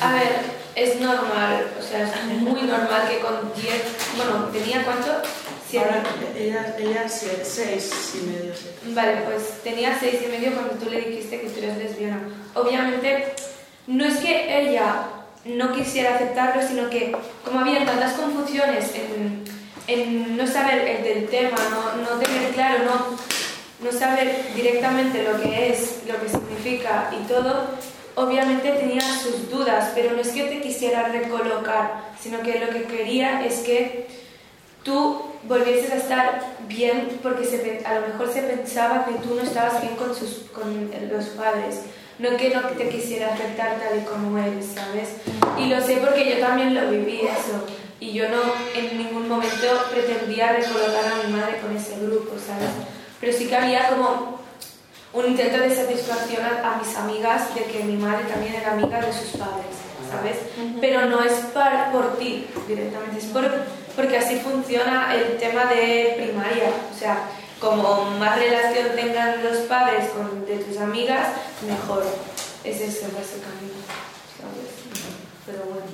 A 0.00 0.12
ver, 0.12 0.32
es 0.76 1.00
normal, 1.00 1.66
o 1.78 1.82
sea, 1.82 2.04
es 2.04 2.24
muy 2.40 2.62
normal 2.62 3.08
que 3.08 3.18
con 3.18 3.52
10, 3.54 3.82
bueno, 4.16 4.48
¿tenía 4.52 4.84
cuánto? 4.84 5.22
Ahora, 5.78 6.02
ella, 6.36 6.76
ella 6.78 7.08
seis 7.08 8.14
y 8.14 8.26
medio, 8.26 8.52
siete. 8.54 8.78
Vale, 8.88 9.22
pues 9.24 9.62
tenía 9.64 9.96
seis 9.98 10.20
y 10.24 10.28
medio 10.28 10.52
cuando 10.52 10.74
tú 10.74 10.90
le 10.90 11.00
dijiste 11.00 11.40
que 11.40 11.48
tú 11.48 11.58
eres 11.58 11.78
lesbiana. 11.78 12.20
Obviamente, 12.54 13.34
no 13.86 14.04
es 14.04 14.18
que 14.18 14.60
ella 14.60 15.06
no 15.44 15.72
quisiera 15.72 16.14
aceptarlo, 16.14 16.62
sino 16.66 16.88
que 16.88 17.16
como 17.44 17.60
había 17.60 17.84
tantas 17.84 18.12
confusiones 18.12 18.92
en, 18.94 19.44
en 19.86 20.36
no 20.36 20.46
saber 20.46 20.86
el 20.86 21.02
del 21.02 21.28
tema, 21.28 21.56
no, 21.70 22.02
no 22.02 22.20
tener 22.20 22.50
claro, 22.52 22.84
no, 22.84 23.16
no 23.82 23.98
saber 23.98 24.52
directamente 24.54 25.22
lo 25.22 25.40
que 25.40 25.72
es, 25.72 26.02
lo 26.06 26.20
que 26.20 26.28
significa 26.28 27.10
y 27.18 27.26
todo, 27.26 27.70
obviamente 28.14 28.70
tenía 28.70 29.02
sus 29.02 29.50
dudas, 29.50 29.90
pero 29.94 30.12
no 30.12 30.20
es 30.20 30.28
que 30.28 30.44
te 30.44 30.60
quisiera 30.60 31.08
recolocar, 31.08 32.12
sino 32.20 32.40
que 32.42 32.60
lo 32.60 32.68
que 32.68 32.84
quería 32.84 33.44
es 33.44 33.60
que 33.60 34.06
tú 34.82 35.22
volvieses 35.44 35.90
a 35.92 35.96
estar 35.96 36.56
bien 36.68 37.18
porque 37.22 37.44
se, 37.44 37.82
a 37.84 37.94
lo 38.00 38.08
mejor 38.08 38.32
se 38.32 38.42
pensaba 38.42 39.04
que 39.04 39.14
tú 39.26 39.34
no 39.34 39.42
estabas 39.42 39.80
bien 39.82 39.96
con, 39.96 40.14
sus, 40.14 40.44
con 40.52 40.90
los 41.10 41.24
padres, 41.30 41.80
no 42.18 42.36
que 42.36 42.50
no 42.54 42.60
te 42.62 42.88
quisiera 42.88 43.34
aceptar 43.34 43.76
tal 43.78 43.98
y 43.98 44.04
como 44.04 44.38
eres, 44.38 44.66
¿sabes? 44.74 45.08
Y 45.58 45.66
lo 45.66 45.80
sé 45.80 45.96
porque 45.96 46.28
yo 46.30 46.38
también 46.46 46.74
lo 46.74 46.90
viví 46.90 47.20
eso 47.22 47.64
y 48.00 48.12
yo 48.12 48.28
no 48.28 48.40
en 48.76 48.98
ningún 48.98 49.28
momento 49.28 49.66
pretendía 49.90 50.52
recolocar 50.52 51.04
a 51.12 51.26
mi 51.26 51.32
madre 51.32 51.58
con 51.60 51.76
ese 51.76 51.96
grupo, 52.00 52.32
¿sabes? 52.44 52.70
Pero 53.20 53.32
sí 53.36 53.46
que 53.46 53.56
había 53.56 53.88
como 53.88 54.40
un 55.12 55.26
intento 55.26 55.58
de 55.58 55.74
satisfacción 55.74 56.42
a, 56.44 56.72
a 56.74 56.78
mis 56.78 56.96
amigas 56.96 57.54
de 57.54 57.64
que 57.64 57.84
mi 57.84 57.96
madre 57.96 58.24
también 58.24 58.54
era 58.54 58.72
amiga 58.72 59.00
de 59.00 59.12
sus 59.12 59.32
padres, 59.38 59.74
¿sabes? 60.10 60.36
Pero 60.80 61.06
no 61.06 61.22
es 61.22 61.32
par- 61.54 61.92
por 61.92 62.16
ti 62.18 62.46
directamente, 62.66 63.18
es 63.18 63.26
por, 63.26 63.44
porque 63.96 64.16
así 64.18 64.36
funciona 64.36 65.14
el 65.14 65.36
tema 65.38 65.66
de 65.66 66.14
primaria. 66.16 66.70
O 66.94 66.98
sea, 66.98 67.28
como 67.60 68.04
más 68.18 68.38
relación 68.38 68.88
tengan 68.96 69.42
los 69.44 69.58
padres 69.68 70.10
con 70.10 70.44
de 70.46 70.56
tus 70.58 70.78
amigas, 70.78 71.28
mejor. 71.66 72.04
Es 72.64 72.80
eso, 72.80 73.06
básicamente. 73.06 73.74
Pero 75.46 75.58
bueno. 75.64 75.86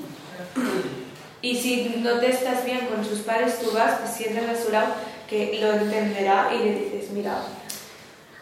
Y 1.41 1.57
si 1.57 1.95
no 1.99 2.19
te 2.19 2.31
estás 2.31 2.65
bien 2.65 2.87
con 2.87 3.05
sus 3.05 3.21
padres, 3.21 3.59
tú 3.61 3.71
vas, 3.73 4.01
te 4.03 4.63
su 4.63 4.71
lado, 4.73 4.89
que 5.29 5.59
lo 5.61 5.73
entenderá 5.75 6.49
y 6.55 6.59
le 6.59 6.73
dices, 6.75 7.11
mira, 7.11 7.43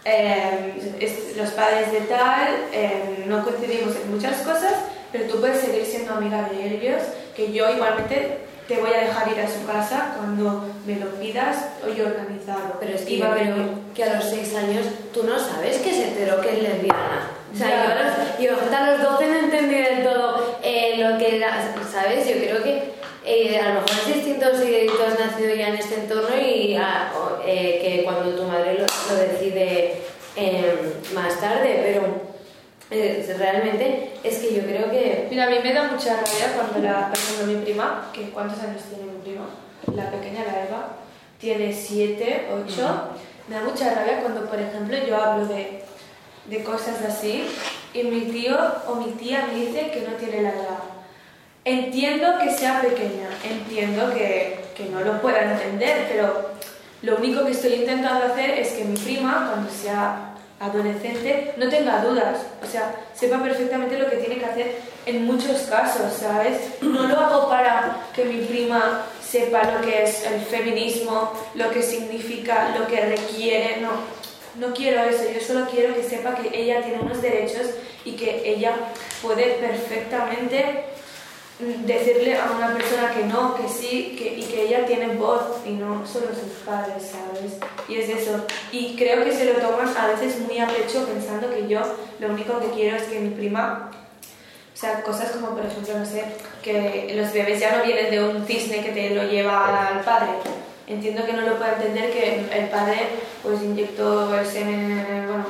eh, 0.05 0.95
es- 1.01 1.37
los 1.37 1.51
padres 1.51 1.93
de 1.93 2.01
tal, 2.03 2.49
eh, 2.73 3.25
no 3.27 3.45
coincidimos 3.45 3.95
en 3.97 4.15
muchas 4.15 4.37
cosas, 4.39 4.73
pero 5.13 5.31
tú 5.31 5.41
puedes 5.41 5.61
seguir 5.61 5.85
siendo 5.85 6.15
amiga 6.15 6.49
de 6.49 6.75
ellos, 6.77 7.03
que 7.35 7.53
yo 7.53 7.69
igualmente 7.71 8.39
te 8.69 8.77
voy 8.79 8.91
a 8.93 9.01
dejar 9.01 9.29
ir 9.33 9.41
a 9.41 9.49
su 9.49 9.65
casa 9.67 10.15
cuando 10.17 10.65
me 10.87 10.97
lo 10.97 11.07
pidas 11.21 11.57
y 11.87 12.01
organizado. 12.01 12.77
Pero 12.81 12.95
es 12.95 13.03
que 13.03 13.19
yo 13.19 13.31
venir. 13.31 13.69
que 13.95 14.05
a 14.05 14.15
los 14.15 14.25
6 14.25 14.55
años 14.57 14.87
tú 15.15 15.23
no 15.25 15.39
sabes 15.39 15.79
que 15.79 15.91
es 15.91 15.99
hetero, 16.09 16.41
que 16.41 16.51
es 16.57 16.63
lesbiana. 16.63 17.31
O 17.55 17.57
sea, 17.57 17.69
Ya. 17.69 18.37
yo, 18.39 18.45
yo 18.51 18.57
hasta 18.61 18.91
los 18.97 19.03
12 19.03 19.27
no 19.29 19.39
entendí 19.39 19.77
del 19.77 20.03
todo 20.05 20.59
eh, 20.63 20.97
lo 20.99 21.17
que 21.19 21.37
era, 21.37 21.73
¿sabes? 21.91 22.27
Yo 22.29 22.35
creo 22.37 22.63
que 22.63 22.97
eh, 23.25 23.59
a 23.61 23.69
lo 23.75 23.81
mejor 23.81 23.91
es 24.09 24.15
distinto 24.15 24.47
si 24.57 24.87
tú 24.87 25.03
has 25.03 25.19
nacido 25.19 25.55
ya 25.55 25.69
en 25.69 25.77
este 25.77 25.95
entorno 25.97 26.37
y 26.37 26.77
ah, 26.77 27.11
o, 27.17 27.43
eh, 27.47 27.79
que 27.83 28.05
cuando 28.05 28.31
tu 28.37 28.43
madre 28.45 28.75
lo, 28.75 28.81
lo 28.81 29.21
decide 29.21 30.03
eh, 30.37 30.93
más 31.15 31.41
tarde, 31.41 31.81
pero 31.83 32.26
eh, 32.97 33.35
realmente 33.39 34.13
es 34.23 34.39
que 34.39 34.55
yo 34.55 34.63
creo 34.63 34.91
que... 34.91 35.29
Mira, 35.31 35.45
a 35.45 35.51
mí 35.51 35.57
me 35.63 35.73
da 35.73 35.85
mucha 35.85 36.15
rabia 36.15 36.55
cuando, 36.55 36.87
la, 36.87 37.09
por 37.09 37.19
ejemplo, 37.19 37.47
mi 37.47 37.65
prima, 37.65 38.11
que 38.13 38.31
¿cuántos 38.31 38.61
años 38.63 38.83
tiene 38.89 39.13
mi 39.13 39.19
prima? 39.21 39.47
La 39.95 40.11
pequeña, 40.11 40.45
la 40.45 40.65
Eva, 40.65 40.89
tiene 41.39 41.73
7, 41.73 42.49
8. 42.67 42.99
Me 43.49 43.57
da 43.57 43.63
mucha 43.63 43.95
rabia 43.95 44.21
cuando, 44.21 44.47
por 44.47 44.59
ejemplo, 44.59 44.97
yo 45.07 45.17
hablo 45.17 45.47
de, 45.47 45.83
de 46.47 46.65
cosas 46.65 47.03
así 47.07 47.47
y 47.95 48.03
mi 48.03 48.23
tío 48.23 48.57
o 48.89 48.97
mi 48.97 49.13
tía 49.13 49.47
me 49.47 49.67
dice 49.67 49.91
que 49.91 50.03
no 50.03 50.17
tiene 50.17 50.43
la 50.43 50.51
edad. 50.51 50.79
Entiendo 51.65 52.39
que 52.39 52.51
sea 52.51 52.81
pequeña, 52.81 53.29
entiendo 53.45 54.13
que, 54.13 54.65
que 54.77 54.85
no 54.85 55.01
lo 55.01 55.21
pueda 55.21 55.53
entender, 55.53 56.07
pero 56.09 56.51
lo 57.03 57.17
único 57.17 57.45
que 57.45 57.53
estoy 57.53 57.75
intentando 57.75 58.27
hacer 58.27 58.51
es 58.51 58.73
que 58.73 58.85
mi 58.85 58.97
prima, 58.97 59.49
cuando 59.51 59.71
sea 59.71 60.36
adolescente, 60.59 61.53
no 61.57 61.69
tenga 61.69 62.03
dudas, 62.03 62.39
o 62.63 62.67
sea, 62.67 62.95
sepa 63.15 63.43
perfectamente 63.43 63.99
lo 63.99 64.09
que 64.09 64.17
tiene 64.17 64.39
que 64.39 64.47
hacer 64.47 64.77
en 65.05 65.25
muchos 65.27 65.63
casos, 65.63 66.13
¿sabes? 66.19 66.59
No 66.81 67.07
lo 67.07 67.19
hago 67.19 67.49
para 67.49 67.99
que 68.15 68.25
mi 68.25 68.39
prima 68.47 69.03
sepa 69.23 69.71
lo 69.71 69.81
que 69.83 70.05
es 70.05 70.25
el 70.25 70.41
feminismo, 70.41 71.33
lo 71.55 71.71
que 71.71 71.83
significa, 71.83 72.75
lo 72.79 72.87
que 72.87 73.01
requiere, 73.01 73.81
no. 73.81 74.17
No 74.57 74.73
quiero 74.73 75.03
eso, 75.03 75.25
yo 75.31 75.41
solo 75.47 75.67
quiero 75.71 75.95
que 75.95 76.03
sepa 76.03 76.35
que 76.35 76.49
ella 76.59 76.81
tiene 76.81 77.03
unos 77.03 77.21
derechos 77.21 77.67
y 78.07 78.13
que 78.13 78.41
ella 78.43 78.75
puede 79.23 79.59
perfectamente 79.61 80.85
decirle 81.59 82.37
a 82.37 82.51
una 82.51 82.75
persona 82.75 83.11
que 83.13 83.25
no, 83.25 83.55
que 83.55 83.69
sí, 83.69 84.15
que, 84.19 84.39
y 84.39 84.43
que 84.43 84.65
ella 84.65 84.85
tiene 84.85 85.15
voz 85.15 85.43
y 85.65 85.71
no 85.71 86.07
solo 86.07 86.27
sus 86.29 86.53
padres, 86.65 87.11
¿sabes? 87.13 87.55
Y 87.89 87.97
es 87.97 88.09
eso. 88.11 88.45
Y 88.73 88.95
creo 88.97 89.25
que 89.25 89.33
se 89.33 89.47
lo 89.47 89.59
toman 89.59 89.89
a 89.97 90.09
veces 90.09 90.39
muy 90.41 90.59
a 90.59 90.67
pecho 90.67 91.07
pensando 91.07 91.49
que 91.49 91.67
yo 91.67 91.81
lo 92.19 92.29
único 92.29 92.61
que 92.61 92.71
quiero 92.71 92.97
es 92.97 93.05
que 93.05 93.21
mi 93.21 93.31
prima, 93.31 93.91
o 94.75 94.77
sea, 94.77 95.03
cosas 95.03 95.31
como 95.31 95.51
por 95.51 95.65
ejemplo, 95.65 95.99
no 95.99 96.05
sé, 96.05 96.25
que 96.63 97.15
los 97.17 97.33
bebés 97.33 97.61
ya 97.61 97.79
no 97.79 97.85
vienen 97.85 98.11
de 98.11 98.23
un 98.23 98.47
cisne 98.47 98.85
que 98.85 98.93
te 98.93 99.11
lo 99.11 99.23
lleva 99.25 99.89
al 99.89 100.01
padre. 100.03 100.33
Entiendo 100.87 101.25
que 101.25 101.33
no 101.33 101.41
lo 101.41 101.57
pueda 101.57 101.73
entender 101.75 102.13
que 102.13 102.47
el 102.53 102.69
padre 102.69 103.09
pues 103.43 103.63
inyectó 103.63 104.39
el 104.39 104.47
semen, 104.47 105.27
bueno, 105.27 105.47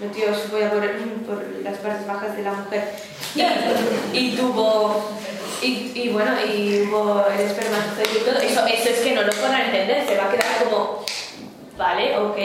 metió 0.00 0.34
su 0.34 0.48
polla 0.50 0.70
por, 0.70 0.80
por 1.26 1.44
las 1.62 1.78
partes 1.78 2.06
bajas 2.06 2.36
de 2.36 2.42
la 2.42 2.52
mujer 2.52 2.92
y, 4.12 4.18
y 4.18 4.36
tuvo 4.36 5.16
y, 5.62 5.92
y 5.94 6.08
bueno, 6.10 6.32
y 6.44 6.82
hubo 6.82 7.24
el 7.32 7.40
espermatozoide 7.40 8.20
y 8.20 8.24
todo. 8.24 8.38
Eso, 8.38 8.66
eso 8.66 8.88
es 8.90 8.98
que 9.00 9.14
no 9.14 9.22
lo 9.22 9.32
podrá 9.32 9.64
entender, 9.64 10.06
se 10.06 10.16
va 10.16 10.26
a 10.26 10.30
quedar 10.30 10.64
como, 10.64 11.04
vale, 11.76 12.16
ok, 12.18 12.36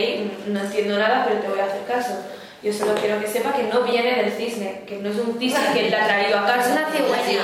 no 0.48 0.60
entiendo 0.62 0.98
nada, 0.98 1.26
pero 1.28 1.42
te 1.42 1.48
voy 1.50 1.60
a 1.60 1.66
hacer 1.66 1.86
caso. 1.86 2.18
Yo 2.64 2.72
solo 2.72 2.94
quiero 2.94 3.20
que 3.20 3.28
sepa 3.28 3.54
que 3.54 3.64
no 3.64 3.82
viene 3.82 4.16
del 4.22 4.32
cisne, 4.32 4.84
que 4.88 4.98
no 4.98 5.10
es 5.10 5.18
un 5.18 5.38
cisne 5.40 5.74
que 5.74 5.86
él 5.86 5.90
le 5.90 5.98
ha 5.98 6.06
traído 6.06 6.38
a 6.38 6.46
casa. 6.46 6.88
Es 6.94 7.02
una 7.02 7.22
cigüeña. 7.26 7.42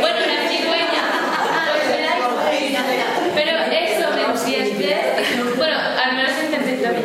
Bueno, 0.00 0.16
una 0.24 0.48
cigüeña. 0.48 1.02
Pero 3.32 3.50
eso 3.72 4.10
me 4.10 4.56
entiende. 4.56 4.96
Bueno, 5.56 5.76
al 5.78 6.16
menos 6.16 6.32
intenté 6.42 6.82
también. 6.82 7.04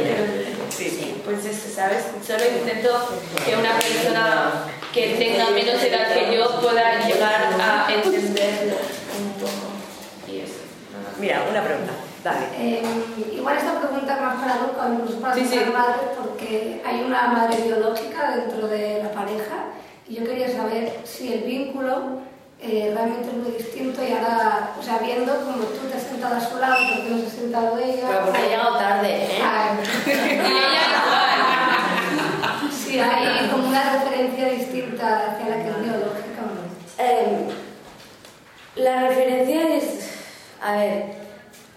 Sí, 0.69 1.21
pues 1.23 1.38
eso, 1.49 1.69
¿sabes? 1.73 2.03
Solo 2.25 2.43
intento 2.59 2.89
que 3.45 3.55
una 3.55 3.73
persona 3.77 4.51
que 4.93 5.15
tenga 5.15 5.49
menos 5.51 5.81
edad 5.83 6.13
que 6.13 6.35
yo 6.35 6.59
pueda 6.61 6.99
llegar 7.05 7.49
a 7.59 7.87
entenderlo 7.93 8.75
un 9.19 9.31
poco. 9.33 9.67
Y 10.27 10.39
eso. 10.41 10.55
Mira, 11.19 11.43
una 11.49 11.63
pregunta. 11.63 11.93
Dale. 12.23 12.47
Eh, 12.57 12.83
igual 13.33 13.57
esta 13.57 13.79
pregunta 13.79 14.15
es 14.15 14.21
más 14.21 14.35
para 14.41 14.55
Luca, 14.57 14.89
incluso 14.93 15.19
para 15.21 15.35
Sí, 15.35 15.45
sí. 15.49 15.59
madres, 15.71 16.09
porque 16.21 16.81
hay 16.85 17.01
una 17.01 17.27
madre 17.27 17.61
biológica 17.63 18.35
dentro 18.35 18.67
de 18.67 19.01
la 19.03 19.11
pareja 19.11 19.67
y 20.07 20.15
yo 20.15 20.25
quería 20.25 20.49
saber 20.53 20.99
si 21.05 21.31
el 21.33 21.43
vínculo 21.43 22.19
eh, 22.61 22.91
realmente 22.93 23.29
es 23.29 23.33
muy 23.35 23.51
distinto 23.51 24.03
y 24.03 24.11
ahora, 24.11 24.71
o 24.77 24.83
sea, 24.83 24.97
viendo 24.97 25.33
como 25.45 25.63
tú 25.63 25.87
te 25.89 25.95
has 25.95 26.03
sentado 26.03 26.35
a 26.35 26.41
su 26.41 26.57
lado, 26.57 26.75
porque 26.93 27.09
no 27.09 27.17
se 27.21 27.27
ha 27.27 27.29
sentado 27.29 27.77
ella. 27.77 28.05
Pero 28.09 28.21
porque 28.25 28.37
ha 28.37 28.41
llegado 28.49 28.77
tarde, 28.77 29.23
¿eh? 29.23 29.39
Ah, 29.41 29.77
Si 32.71 32.99
hay 32.99 33.47
como 33.49 33.67
una 33.69 33.83
referencia 33.93 34.49
distinta 34.49 35.31
hacia 35.31 35.47
la 35.49 35.55
que 35.63 35.69
es 35.69 35.81
biológica 35.83 36.41
o 36.41 36.53
no. 36.55 36.63
Eh, 36.97 37.47
la 38.89 39.07
referencia 39.09 39.75
es. 39.77 39.83
A 40.61 40.77
ver. 40.77 41.03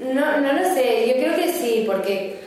No, 0.00 0.40
no 0.40 0.52
lo 0.52 0.64
sé, 0.74 1.06
yo 1.08 1.14
creo 1.22 1.36
que 1.36 1.52
sí, 1.52 1.84
porque. 1.86 2.42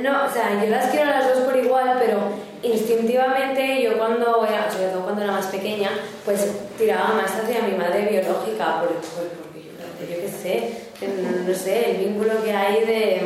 No, 0.00 0.24
o 0.26 0.32
sea, 0.32 0.62
yo 0.62 0.70
las 0.70 0.86
quiero 0.90 1.10
a 1.10 1.18
las 1.18 1.28
dos 1.34 1.38
por 1.44 1.56
igual, 1.56 1.96
pero 1.98 2.18
instintivamente 2.62 3.82
yo 3.82 3.98
cuando 3.98 4.46
era, 4.46 4.70
sobre 4.70 4.88
todo 4.88 5.02
cuando 5.02 5.22
era 5.22 5.32
más 5.32 5.46
pequeña, 5.46 5.90
pues 6.24 6.46
tiraba 6.78 7.08
más 7.14 7.30
hacia 7.34 7.62
mi 7.62 7.76
madre 7.76 8.06
biológica, 8.08 8.80
por, 8.80 8.88
por- 8.90 9.28
porque 9.42 9.62
yo, 9.64 10.14
yo 10.14 10.22
qué 10.22 10.28
sé, 10.28 10.70
no, 11.06 11.48
no 11.48 11.54
sé, 11.58 11.90
el 11.90 11.96
vínculo 12.06 12.42
que 12.44 12.52
hay 12.52 12.84
de 12.84 13.20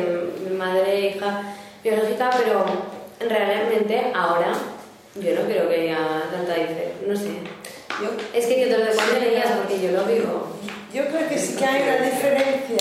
mm, 0.49 0.57
madre 0.57 0.91
e 0.97 1.07
hija 1.09 1.41
biológica, 1.83 2.31
pero 2.37 2.65
realmente 3.19 4.11
ahora 4.15 4.53
yo 5.15 5.35
no 5.35 5.41
creo 5.41 5.69
que 5.69 5.75
haya 5.81 5.97
tanta 6.31 6.53
diferencia, 6.55 7.07
no 7.07 7.15
sé. 7.15 7.29
Yo, 8.01 8.09
Es 8.33 8.45
que 8.47 8.55
que 8.55 8.65
te 8.67 8.77
lo 8.77 8.85
cuando 8.85 9.19
leías 9.19 9.51
porque 9.51 9.79
yo 9.81 9.91
lo 9.91 10.03
vivo. 10.05 10.47
Yo 10.95 11.05
creo 11.07 11.27
que 11.27 11.37
sí 11.37 11.53
que 11.55 11.65
hay 11.65 11.81
una 11.83 12.05
diferencia 12.09 12.77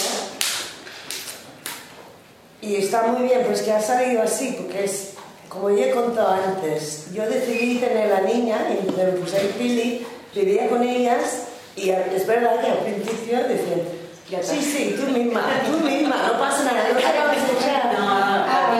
y 2.60 2.76
está 2.76 3.02
muy 3.08 3.28
bien, 3.28 3.42
pues 3.46 3.60
que 3.62 3.72
ha 3.72 3.80
salido 3.80 4.22
así, 4.22 4.56
porque 4.58 4.84
es, 4.84 5.10
como 5.48 5.70
ya 5.70 5.86
he 5.86 5.90
contado 5.90 6.30
antes, 6.32 7.06
yo 7.12 7.28
decidí 7.28 7.78
tener 7.78 8.08
la 8.08 8.20
niña, 8.20 8.56
y 8.70 8.90
me 8.90 9.04
puse 9.12 9.40
en 9.40 9.48
Pili, 9.52 10.06
vivía 10.34 10.68
con 10.68 10.82
ellas 10.82 11.42
y 11.76 11.90
a- 11.90 12.06
es 12.06 12.26
verdad 12.26 12.60
que 12.60 12.70
al 12.70 12.78
principio 12.78 13.38
decían, 13.46 13.82
sí, 14.42 14.60
sí, 14.62 14.96
tú 14.98 15.12
misma, 15.12 15.44
tú 15.66 15.84
misma, 15.86 16.16
no 16.32 16.38
pasa 16.38 16.64
nada, 16.64 16.88
no 16.92 16.98
te 16.98 17.04
vamos 17.04 17.36
a 17.36 17.66
echar. 17.66 17.92
No. 17.92 18.00
Ah, 18.08 18.70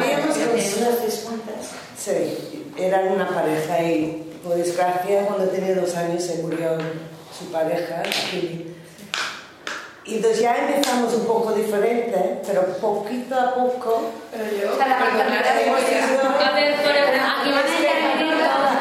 Vivíamos 0.00 0.36
con 0.36 0.54
unas. 0.54 1.68
Sí, 1.98 2.64
eran 2.78 3.08
una 3.12 3.28
pareja 3.28 3.82
y 3.82 4.30
por 4.42 4.56
desgracia 4.56 5.26
cuando 5.26 5.46
tenía 5.48 5.74
dos 5.74 5.94
años 5.94 6.22
se 6.24 6.42
murió 6.42 6.76
su 7.42 7.50
pareja, 7.52 8.02
Pili. 8.30 8.68
Y 10.04 10.16
entonces 10.16 10.40
ya 10.40 10.56
empezamos 10.56 11.14
un 11.14 11.26
poco 11.26 11.52
diferente, 11.52 12.40
pero 12.46 12.62
poquito 12.78 13.34
a 13.38 13.54
poco. 13.54 14.10
Pero 14.32 14.44
yo, 14.44 14.76
maternidad 14.76 15.60
hemos 15.62 15.78
es- 15.80 16.10
ido- 16.10 16.22
A 16.22 16.50
ver, 16.52 16.74
por 16.82 16.90
Aquí 16.90 17.50
van 17.50 17.64
a 17.64 17.76
intervenir 17.76 18.34
todas. 18.38 18.72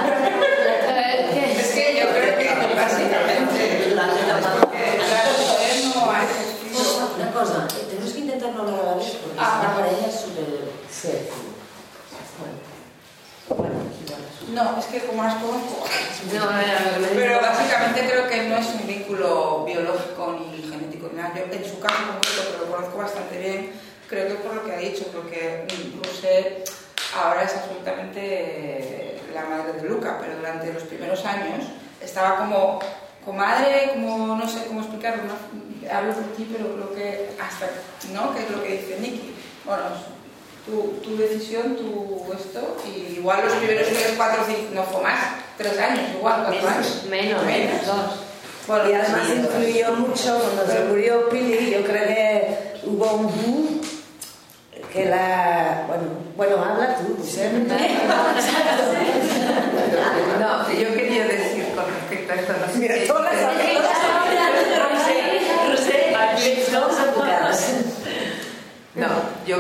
es 1.59 1.71
que 1.71 1.99
yo 1.99 2.09
creo 2.09 2.37
que 2.37 2.75
básicamente 2.75 3.93
La 3.95 4.07
neta, 4.07 4.33
mamá. 4.33 4.71
claro, 4.71 5.31
no 5.95 6.11
ha 6.11 6.23
ejercido 6.23 7.11
Una 7.17 7.31
cosa, 7.31 7.67
eh, 7.79 7.85
tenemos 7.89 8.11
que 8.13 8.19
intentar 8.19 8.49
no 8.53 8.61
hablar 8.63 8.79
a 8.79 8.83
la 8.83 8.93
vez 8.95 9.09
porque 9.21 9.37
Ah, 9.39 9.61
esta 9.61 9.73
vale. 9.75 9.89
pareja 9.91 10.07
es 10.07 10.15
súper... 10.21 10.45
Sí. 10.89 11.11
Bueno, 13.49 13.75
igual. 14.05 14.21
No, 14.53 14.77
es 14.77 14.85
que 14.85 14.99
como 15.05 15.23
las 15.23 15.35
conozco. 15.35 15.85
No, 16.33 16.39
no, 16.39 16.51
no. 16.51 17.07
Pero 17.15 17.41
básicamente 17.41 18.07
creo 18.09 18.27
que 18.27 18.43
no 18.49 18.57
es 18.57 18.67
un 18.67 18.87
vínculo 18.87 19.63
biológico 19.65 20.39
ni 20.39 20.61
genético 20.69 21.09
ni 21.11 21.21
nada. 21.21 21.33
Yo, 21.35 21.43
en 21.51 21.65
su 21.65 21.79
caso 21.79 21.95
concreto, 22.11 22.51
que 22.51 22.57
lo 22.65 22.71
conozco 22.71 22.97
bastante 22.97 23.37
bien, 23.37 23.71
creo 24.07 24.27
que 24.27 24.35
por 24.35 24.55
lo 24.55 24.65
que 24.65 24.73
ha 24.73 24.77
dicho, 24.77 25.05
porque 25.13 25.65
Rosé 26.03 26.63
ahora 27.15 27.43
es 27.43 27.55
absolutamente 27.55 29.21
la 29.33 29.45
madre 29.45 29.73
de 29.73 29.89
Luca, 29.89 30.17
pero 30.19 30.37
durante 30.37 30.73
los 30.73 30.83
primeros 30.83 31.25
años 31.25 31.65
estaba 32.01 32.37
como 32.37 32.79
comadre, 33.23 33.91
como 33.93 34.35
no 34.35 34.47
sé 34.47 34.65
cómo 34.65 34.81
explicarlo, 34.81 35.23
¿no? 35.23 35.61
hablo 35.89 36.13
por 36.13 36.23
ti, 36.35 36.47
pero 36.51 36.73
creo 36.73 36.93
que 36.93 37.29
hasta, 37.41 37.67
¿no? 38.13 38.33
Que 38.33 38.43
es 38.43 38.51
lo 38.51 38.63
que 38.63 38.77
dice 38.77 38.99
Nicky. 38.99 39.33
Bueno, 39.65 39.83
tu, 40.71 41.01
tu 41.01 41.17
decisión, 41.17 41.75
tu 41.75 42.33
esto, 42.33 42.77
y 42.87 43.17
igual 43.17 43.43
los 43.43 43.53
primeros 43.53 43.87
tres, 43.87 44.13
cuatro, 44.15 44.43
cinco, 44.47 44.69
no 44.73 44.83
fue 44.83 45.03
más, 45.03 45.19
tres 45.57 45.77
años, 45.77 46.11
igual, 46.17 46.45
cuatro 46.47 46.67
años. 46.67 47.03
Menos, 47.09 47.45
Menos. 47.45 47.85
dos. 47.85 47.97
Bueno, 48.67 48.89
Y 48.89 48.93
además 48.93 49.21
sí, 49.25 49.33
influyó 49.33 49.91
mucho 49.93 50.39
cuando 50.39 50.71
se 50.71 50.79
murió 50.85 51.29
Pili, 51.29 51.71
yo 51.71 51.83
creo 51.83 52.07
que 52.07 52.57
hubo 52.85 53.13
un 53.13 53.27
boom 53.27 53.81
que 54.93 55.05
la... 55.05 55.85
Bueno, 55.87 56.03
bueno 56.35 56.63
habla 56.63 56.97
tú, 56.97 57.17
José. 57.17 57.51
No, 60.39 60.71
yo 60.71 60.93
quería 60.93 61.25
decir 61.27 61.65
con 61.75 61.85
respecto 61.85 62.33
a 62.33 62.35
esto, 62.35 62.53
no 62.53 62.73
sé 62.73 62.79
Mira, 62.79 62.95
todas 63.07 63.35
las. 63.35 63.51
No, 68.95 69.07
yo 69.45 69.57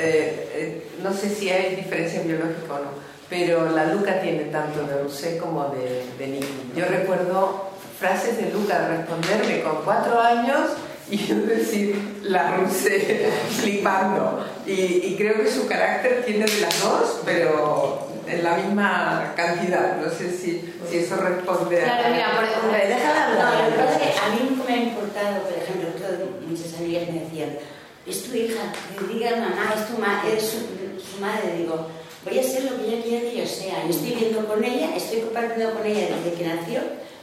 eh, 0.00 0.50
eh, 0.54 0.86
no 1.02 1.12
sé 1.12 1.28
si 1.30 1.50
hay 1.50 1.76
diferencia 1.76 2.22
biológica 2.22 2.74
o 2.74 2.78
no, 2.78 2.90
pero 3.28 3.70
la 3.70 3.86
Luca 3.86 4.20
tiene 4.20 4.44
tanto 4.44 4.82
de 4.84 5.02
Rusé 5.02 5.38
como 5.38 5.68
de, 5.68 6.04
de 6.18 6.26
Nicky. 6.26 6.72
Yo 6.76 6.84
recuerdo 6.86 7.70
frases 7.98 8.36
de 8.38 8.50
Luca 8.50 8.88
responderme 8.88 9.62
con 9.62 9.82
cuatro 9.84 10.18
años 10.20 10.70
y 11.10 11.16
yo 11.18 11.34
decir 11.46 12.20
la 12.22 12.56
Rusé 12.56 13.30
flipando. 13.60 14.44
Y, 14.66 14.72
y 14.72 15.14
creo 15.16 15.34
que 15.42 15.50
su 15.50 15.66
carácter 15.66 16.24
tiene 16.24 16.44
de 16.46 16.60
las 16.60 16.80
dos, 16.82 17.20
pero 17.24 18.08
en 18.26 18.44
la 18.44 18.56
misma 18.56 19.32
cantidad. 19.36 19.96
No 19.96 20.10
sé 20.10 20.30
si, 20.30 20.72
si 20.88 20.98
eso 20.98 21.16
responde 21.16 21.82
a... 21.82 21.84
Claro, 21.84 22.08
mira, 22.14 22.34
por 22.36 22.44
ejemplo, 22.44 22.72
déjala 22.72 23.28
No, 23.28 23.40
hablar. 23.46 23.64
lo 23.64 23.76
que 23.76 23.82
pasa 23.82 23.94
es 24.04 24.12
que 24.14 24.18
a 24.18 24.28
mí 24.30 24.48
nunca 24.50 24.64
me 24.68 24.74
ha 24.74 24.82
importado, 24.82 25.42
por 25.42 25.52
ejemplo, 25.52 25.88
muchas 26.46 26.74
amigas 26.78 27.02
me 27.12 27.20
decían, 27.20 27.50
es 28.10 28.24
tu 28.24 28.36
hija, 28.36 28.72
que 28.98 29.14
diga 29.14 29.30
mamá, 29.36 29.74
es 29.76 29.86
tu 29.88 29.98
ma 30.00 30.22
eres 30.26 30.42
su, 30.44 30.58
su 30.58 31.20
madre. 31.20 31.56
Digo, 31.58 31.86
voy 32.24 32.38
a 32.38 32.42
ser 32.42 32.64
lo 32.64 32.76
que 32.76 32.88
ella 32.92 33.02
quiera 33.02 33.30
que 33.30 33.36
yo 33.38 33.46
sea. 33.46 33.82
Yo 33.84 33.90
estoy 33.90 34.10
viviendo 34.10 34.46
con 34.46 34.62
ella, 34.64 34.94
estoy 34.96 35.20
compartiendo 35.20 35.74
con 35.74 35.86
ella 35.86 36.08
desde 36.16 36.36
que 36.36 36.44
nació. 36.46 36.80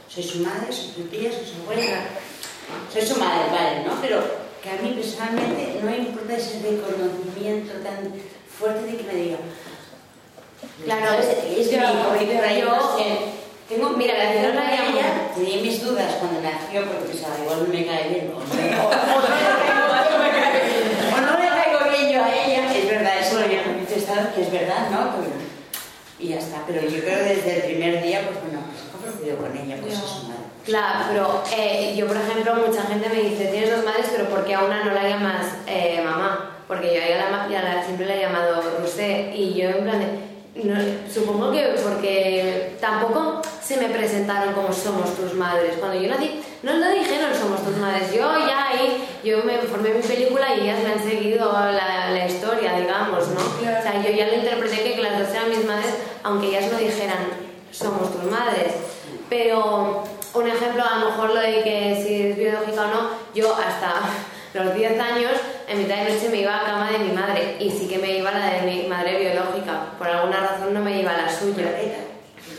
Soy 0.08 0.22
su 0.22 0.38
madre, 0.40 0.72
soy 0.72 0.92
su 0.96 1.02
tía, 1.08 1.30
soy 1.30 1.44
su 1.46 1.62
abuela. 1.62 2.00
Soy 2.92 3.02
su 3.02 3.16
madre, 3.16 3.44
vale, 3.52 3.84
¿no? 3.86 4.00
Pero 4.00 4.22
que 4.62 4.70
a 4.70 4.76
mí 4.82 4.92
personalmente 4.94 5.78
no 5.80 5.90
me 5.90 5.98
importa 5.98 6.36
ese 6.36 6.60
reconocimiento 6.60 7.72
tan 7.84 8.12
fuerte 8.58 8.84
de 8.90 8.96
que 8.96 9.04
me 9.04 9.14
diga, 9.14 9.36
Claro, 10.84 11.18
es, 11.20 11.26
es- 11.28 11.58
es 11.58 11.72
mi 11.72 11.76
yo- 11.76 11.82
hijo, 11.82 12.16
y 12.20 12.60
yo-. 12.60 13.18
Tengo, 13.68 13.90
Mira, 13.90 14.14
la 14.16 14.34
llama- 14.34 14.72
ella, 14.74 15.30
tenía 15.36 15.58
mis 15.62 15.84
dudas 15.84 16.14
cuando 16.18 16.40
nació 16.40 16.84
porque 16.86 17.08
pensaba, 17.12 17.36
igual 17.42 17.64
no 17.64 17.68
me 17.74 17.84
cae 17.86 18.08
bien, 18.08 18.32
o- 18.34 18.38
o 18.38 18.40
no 18.40 18.54
le 18.56 18.70
caigo- 18.70 18.88
o 21.14 21.20
no 21.20 21.38
le 21.38 21.48
caigo 21.48 21.78
bien 21.90 22.10
yo 22.12 22.24
a 22.24 22.34
ella, 22.34 22.74
es 22.74 22.86
verdad, 22.88 23.20
eso 23.20 23.38
lo 23.38 23.44
había 23.44 23.62
manifestado, 23.66 24.34
que 24.34 24.40
es 24.42 24.50
verdad, 24.50 24.88
¿no? 24.90 25.12
Pero- 25.16 25.48
y 26.18 26.28
ya 26.28 26.38
está, 26.38 26.62
pero 26.66 26.80
yo 26.82 27.00
creo 27.00 27.18
que 27.18 27.34
desde 27.34 27.56
el 27.56 27.62
primer 27.62 28.02
día, 28.02 28.22
pues 28.26 28.40
bueno, 28.42 28.60
pues 28.66 28.82
he 28.84 28.90
compartido 28.92 29.36
con 29.38 29.56
ella, 29.56 29.76
pues 29.80 29.94
es 29.94 30.00
su 30.00 30.22
madre. 30.28 30.38
Claro, 30.64 31.04
pero 31.10 31.42
eh, 31.56 31.94
yo, 31.96 32.06
por 32.06 32.16
ejemplo, 32.16 32.54
mucha 32.56 32.82
gente 32.82 33.08
me 33.08 33.22
dice, 33.22 33.46
tienes 33.46 33.70
dos 33.74 33.84
madres, 33.84 34.06
pero 34.14 34.28
¿por 34.28 34.44
qué 34.44 34.54
a 34.54 34.64
una 34.64 34.84
no 34.84 34.92
la 34.92 35.08
llamas 35.08 35.46
eh, 35.66 36.02
mamá? 36.04 36.56
Porque 36.68 36.94
yo 36.94 37.00
a 37.00 37.06
ella 37.06 37.30
la, 37.30 37.48
la- 37.74 37.82
siempre 37.84 38.04
la 38.06 38.14
he 38.16 38.20
llamado 38.20 38.60
Rusé 38.78 39.32
y 39.34 39.54
yo 39.54 39.70
en 39.70 39.82
plan 39.84 39.98
de... 40.00 40.64
no, 40.64 40.74
supongo 41.10 41.50
que 41.52 41.74
porque 41.82 42.76
tampoco 42.80 43.40
se 43.62 43.78
me 43.78 43.88
presentaron 43.88 44.52
como 44.52 44.70
somos 44.72 45.14
tus 45.16 45.32
madres. 45.32 45.76
Cuando 45.78 45.98
yo 45.98 46.10
nací, 46.10 46.42
no 46.62 46.74
lo 46.74 46.90
dijeron 46.90 47.30
somos 47.34 47.64
tus 47.64 47.76
madres. 47.78 48.12
Yo 48.12 48.30
ya 48.46 48.68
ahí, 48.68 49.02
yo 49.24 49.42
me 49.44 49.56
formé 49.60 49.94
mi 49.94 50.02
película 50.02 50.54
y 50.54 50.60
ellas 50.64 50.80
me 50.82 50.92
han 50.92 51.02
seguido 51.02 51.50
la, 51.50 52.10
la 52.10 52.26
historia, 52.26 52.74
digamos, 52.78 53.28
¿no? 53.28 53.40
O 53.40 53.82
sea, 53.82 54.02
yo 54.02 54.10
ya 54.10 54.26
lo 54.26 54.34
interpreté 54.34 54.94
que 54.94 55.00
las 55.02 55.18
dos 55.18 55.30
eran 55.30 55.48
mis 55.48 55.64
madres, 55.64 55.94
aunque 56.28 56.48
ellas 56.48 56.70
no 56.70 56.78
dijeran 56.78 57.48
somos 57.70 58.12
tus 58.12 58.24
madres. 58.30 58.72
Pero 59.28 60.04
un 60.34 60.46
ejemplo, 60.46 60.84
a 60.84 60.98
lo 60.98 61.10
mejor 61.10 61.30
lo 61.30 61.40
de 61.40 61.62
que 61.62 62.02
si 62.02 62.28
es 62.28 62.36
biológica 62.36 62.82
o 62.82 62.86
no, 62.86 63.10
yo 63.34 63.54
hasta 63.54 63.94
los 64.54 64.74
10 64.74 65.00
años, 65.00 65.32
en 65.66 65.78
mitad 65.78 65.96
de 65.96 66.14
noche 66.14 66.28
me 66.30 66.38
iba 66.38 66.56
a 66.56 66.64
cama 66.64 66.90
de 66.90 66.98
mi 66.98 67.12
madre 67.12 67.56
y 67.58 67.70
sí 67.70 67.88
que 67.88 67.98
me 67.98 68.18
iba 68.18 68.30
a 68.30 68.38
la 68.38 68.46
de 68.46 68.62
mi 68.62 68.86
madre 68.86 69.18
biológica. 69.18 69.92
Por 69.98 70.08
alguna 70.08 70.40
razón 70.40 70.72
no 70.72 70.80
me 70.80 71.00
iba 71.00 71.12
a 71.12 71.22
la 71.22 71.28
suya. 71.28 71.66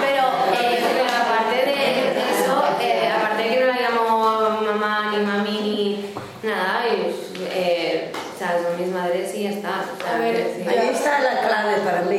Pero, 0.00 0.22
eh, 0.60 0.80
pero 0.82 1.04
aparte 1.04 1.56
de 1.56 2.08
eso, 2.30 2.64
eh, 2.80 3.10
aparte 3.10 3.42
de 3.42 3.48
que 3.48 3.60
no 3.60 3.66
la 3.66 3.80
llamo 3.80 4.60
mamá 4.60 5.10
ni 5.10 5.18
mami 5.24 5.50
ni 5.60 6.14
nada, 6.42 6.84
y, 6.88 7.14
eh, 7.50 8.12
o 8.12 8.38
sea, 8.38 8.58
son 8.62 8.80
mis 8.80 8.92
madres 8.92 9.34
y 9.34 9.44
ya 9.44 9.50
está. 9.50 9.84
O 9.94 10.02
sea, 10.02 10.16
A 10.16 10.18
ver, 10.18 10.52
sí. 10.56 10.68
Ahí 10.68 10.88
está 10.92 11.20
la 11.20 11.40
clave 11.40 11.78
para 11.84 12.02
mí, 12.02 12.18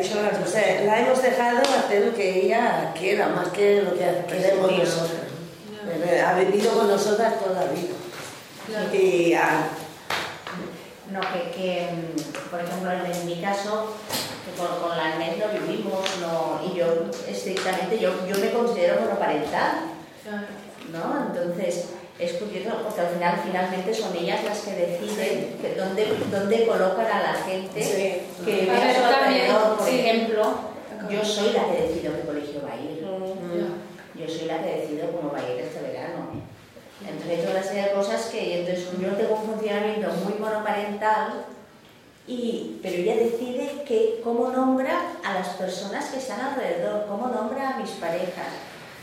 dicho 0.00 0.22
la 0.22 0.38
José. 0.38 0.82
La 0.86 1.00
hemos 1.00 1.22
dejado 1.22 1.60
hacer 1.60 2.06
lo 2.06 2.14
que 2.14 2.44
ella 2.44 2.92
quiera, 2.96 3.28
más 3.28 3.48
que 3.48 3.82
lo 3.82 3.92
que 3.92 4.24
queremos 4.28 4.72
nosotros. 4.72 5.20
Eh, 5.88 6.20
Ha 6.20 6.34
vivido 6.34 6.72
con 6.72 6.88
nosotras 6.88 7.34
toda 7.40 7.64
la 7.64 7.72
vida. 7.72 7.94
Y 8.92 9.32
ah, 9.34 9.68
No, 11.10 11.20
que, 11.20 11.50
que, 11.50 11.88
mm, 11.90 12.50
por 12.50 12.60
ejemplo, 12.60 12.90
en 12.92 13.26
mi 13.26 13.40
caso, 13.40 13.94
que 14.44 14.60
con, 14.60 14.80
con 14.80 14.96
la 14.96 15.16
lo 15.16 15.66
vivimos, 15.66 16.04
no, 16.20 16.60
y 16.66 16.76
yo 16.76 16.86
estrictamente, 17.26 17.98
yo, 17.98 18.10
yo 18.26 18.36
me 18.38 18.50
considero 18.50 19.00
monoparental, 19.00 19.84
¿no? 20.92 21.26
Entonces, 21.28 21.86
es 22.18 22.32
curioso 22.34 22.76
porque 22.82 23.00
al 23.00 23.08
final, 23.08 23.40
finalmente 23.44 23.94
son 23.94 24.16
ellas 24.16 24.42
las 24.44 24.58
que 24.60 24.72
deciden 24.72 25.56
dónde, 25.76 26.06
dónde 26.30 26.66
colocan 26.66 27.06
a 27.06 27.22
la 27.22 27.34
gente 27.34 27.82
Sí. 27.82 28.44
que 28.44 28.52
vive 28.60 28.76
A 28.76 28.94
su 28.94 29.04
alrededor. 29.04 29.76
Por 29.76 29.86
sí. 29.86 30.00
ejemplo, 30.00 30.42
yo 31.08 31.24
soy 31.24 31.52
la 31.52 31.66
que 31.66 31.82
decido 31.82 32.14
qué 32.14 32.20
colegio 32.22 32.62
va 32.62 32.72
a 32.72 32.76
ir. 32.76 33.06
Yo 34.14 34.28
soy 34.28 34.46
la 34.46 34.62
que 34.62 34.80
decido 34.80 35.12
cómo 35.12 35.30
va 35.32 35.38
a 35.38 35.52
ir 35.52 35.60
este 35.60 35.80
verano. 35.80 36.26
Entonces 37.08 37.40
toda 37.44 37.54
una 37.58 37.62
serie 37.62 37.82
de 37.84 37.92
cosas 37.92 38.26
que 38.26 38.60
entonces 38.60 38.88
yo 39.00 39.10
tengo 39.12 39.34
un 39.36 39.54
funcionamiento 39.54 40.10
muy 40.24 40.34
monoparental, 40.34 41.44
y, 42.26 42.78
pero 42.82 42.96
ella 42.96 43.14
decide 43.14 43.84
que, 43.86 44.20
cómo 44.22 44.50
nombra 44.50 45.12
a 45.24 45.34
las 45.34 45.48
personas 45.50 46.06
que 46.06 46.18
están 46.18 46.40
alrededor, 46.40 47.06
cómo 47.08 47.28
nombra 47.28 47.70
a 47.70 47.78
mis 47.78 47.90
parejas, 47.92 48.52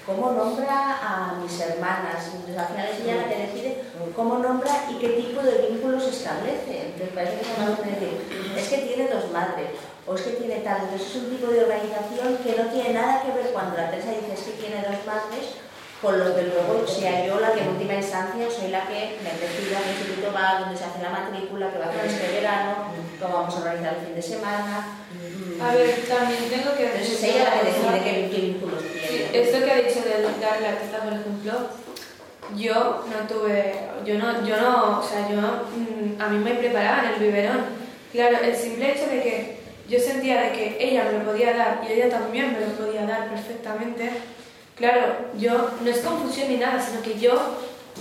cómo 0.05 0.31
nombra 0.31 0.99
a 1.01 1.33
mis 1.41 1.59
hermanas. 1.59 2.29
Entonces 2.33 2.57
al 2.57 2.67
final 2.67 2.87
es 2.87 2.99
ella 3.01 3.15
la 3.17 3.29
que 3.29 3.41
decide 3.47 3.81
cómo 4.15 4.37
nombra 4.37 4.85
y 4.89 4.95
qué 4.99 5.09
tipo 5.09 5.41
de 5.41 5.67
vínculos 5.69 6.03
establece. 6.07 6.93
Entonces 6.93 7.15
parece 7.15 7.37
que 7.39 7.45
se 7.45 7.89
de 7.89 7.89
decir, 7.91 8.53
es 8.55 8.67
que 8.69 8.77
tiene 8.77 9.09
dos 9.09 9.31
madres, 9.31 9.69
o 10.05 10.15
es 10.15 10.21
que 10.21 10.31
tiene 10.31 10.61
tal. 10.61 10.81
Entonces 10.83 11.09
es 11.09 11.15
un 11.15 11.29
tipo 11.29 11.51
de 11.51 11.63
organización 11.63 12.37
que 12.43 12.55
no 12.55 12.69
tiene 12.69 12.93
nada 12.93 13.21
que 13.23 13.31
ver 13.31 13.51
cuando 13.51 13.77
la 13.77 13.89
Teresa 13.89 14.11
dice 14.11 14.33
es 14.33 14.41
que 14.41 14.61
tiene 14.61 14.81
dos 14.85 15.01
madres, 15.05 15.57
con 16.01 16.19
lo 16.19 16.35
que 16.35 16.43
luego 16.43 16.85
sea 16.85 17.25
yo 17.25 17.39
la 17.39 17.53
que 17.53 17.61
en 17.61 17.69
última 17.69 17.95
instancia 17.95 18.45
soy 18.51 18.69
la 18.69 18.85
que 18.85 19.17
me 19.23 19.31
decido 19.31 19.77
a 19.77 19.81
qué 19.81 19.89
instituto 19.89 20.33
va, 20.35 20.59
dónde 20.59 20.77
se 20.77 20.83
hace 20.83 21.01
la 21.01 21.09
matrícula, 21.09 21.71
qué 21.71 21.79
va 21.79 21.85
a 21.85 21.89
hacer 21.89 22.05
este 22.05 22.27
verano, 22.31 22.93
cómo 23.19 23.33
vamos 23.33 23.55
a 23.55 23.57
organizar 23.59 23.95
el 23.95 24.05
fin 24.05 24.15
de 24.15 24.21
semana. 24.21 25.04
A 25.61 25.73
ver, 25.73 25.95
también 26.07 26.49
tengo 26.49 26.75
que 26.75 26.85
Entonces 26.85 27.23
ella 27.23 27.43
la 27.45 27.61
que 27.61 27.67
decide 27.67 28.03
qué, 28.03 28.29
qué 28.35 28.41
vínculos 28.41 28.81
Sí, 28.81 29.23
tiene. 29.31 29.41
esto 29.41 29.65
que 29.65 29.71
ha 29.71 29.75
dicho 29.75 30.01
de 30.01 30.21
dar 30.41 30.61
la 30.61 30.79
teta, 30.79 31.03
por 31.03 31.13
ejemplo, 31.13 31.53
yo 32.55 33.05
no 33.09 33.27
tuve, 33.27 33.73
yo 34.05 34.15
no, 34.15 34.45
yo 34.45 34.57
no, 34.57 34.99
o 34.99 35.03
sea, 35.03 35.27
yo, 35.29 35.37
mm, 35.37 36.21
a 36.21 36.27
mí 36.27 36.37
me 36.39 36.55
preparaban 36.55 37.13
el 37.13 37.19
biberón. 37.19 37.61
Claro, 38.11 38.37
el 38.43 38.55
simple 38.55 38.91
hecho 38.91 39.07
de 39.07 39.21
que 39.21 39.59
yo 39.89 39.99
sentía 39.99 40.41
de 40.41 40.51
que 40.51 40.77
ella 40.79 41.05
me 41.05 41.19
lo 41.19 41.31
podía 41.31 41.55
dar 41.55 41.81
y 41.87 41.93
ella 41.93 42.09
también 42.09 42.53
me 42.53 42.65
lo 42.65 42.73
podía 42.73 43.05
dar 43.05 43.29
perfectamente, 43.29 44.09
claro, 44.75 45.15
yo, 45.37 45.71
no 45.81 45.89
es 45.89 45.99
confusión 45.99 46.49
ni 46.49 46.57
nada, 46.57 46.81
sino 46.81 47.01
que 47.01 47.19
yo, 47.19 47.33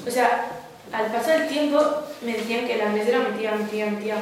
o 0.07 0.11
sea, 0.11 0.47
al 0.93 1.07
paso 1.07 1.31
del 1.31 1.49
tiempo 1.49 1.81
me 2.23 2.33
decían 2.35 2.67
que 2.67 2.77
la 2.77 2.89
mesa 2.89 3.09
era 3.09 3.19
mi 3.21 3.39
tía, 3.39 3.53
mi 3.53 3.65
tía, 3.65 3.87
mi 3.87 3.97
tía, 3.97 4.17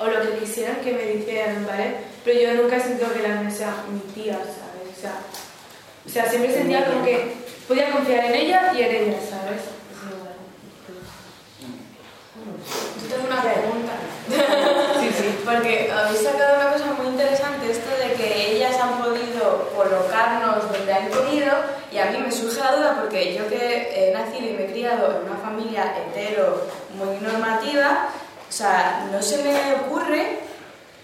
o 0.00 0.06
lo 0.06 0.20
que 0.22 0.38
quisieran 0.38 0.76
que 0.76 0.92
me 0.92 1.04
dijeran, 1.04 1.66
¿vale? 1.66 1.96
Pero 2.24 2.40
yo 2.40 2.62
nunca 2.62 2.76
he 2.76 2.80
sentido 2.80 3.12
que 3.12 3.20
la 3.20 3.50
sea 3.50 3.84
mi 3.92 4.00
tía, 4.12 4.34
¿sabes? 4.34 4.96
O 4.96 5.00
sea, 5.00 5.12
o 6.06 6.08
sea, 6.08 6.28
siempre 6.28 6.52
sentía 6.52 6.86
como 6.86 7.04
que 7.04 7.34
podía 7.68 7.90
confiar 7.90 8.24
en 8.24 8.34
ella 8.34 8.72
y 8.74 8.82
en 8.82 8.90
ella, 8.90 9.18
¿sabes? 9.20 9.60
Yo 13.02 13.14
tengo 13.14 13.26
una 13.26 13.42
pregunta. 13.42 13.92
Porque 15.44 15.90
habéis 15.90 16.22
sacado 16.22 16.60
una 16.60 16.72
cosa 16.72 16.92
muy 16.92 17.08
interesante, 17.08 17.70
esto 17.70 17.90
de 17.98 18.14
que 18.14 18.56
ellas 18.56 18.76
han 18.80 19.02
podido 19.02 19.70
colocarnos 19.76 20.70
donde 20.70 20.92
han 20.92 21.08
querido, 21.10 21.52
y 21.92 21.98
a 21.98 22.06
mí 22.06 22.18
me 22.18 22.30
surge 22.30 22.60
la 22.60 22.76
duda 22.76 22.96
porque 23.00 23.34
yo 23.34 23.48
que 23.48 23.90
he 23.92 24.12
nacido 24.12 24.50
y 24.50 24.52
me 24.52 24.64
he 24.64 24.72
criado 24.72 25.16
en 25.16 25.28
una 25.28 25.40
familia 25.40 25.92
hetero 25.96 26.66
muy 26.94 27.18
normativa, 27.18 28.10
o 28.50 28.52
sea, 28.52 29.06
no 29.12 29.22
se 29.22 29.44
me 29.44 29.74
ocurre 29.74 30.40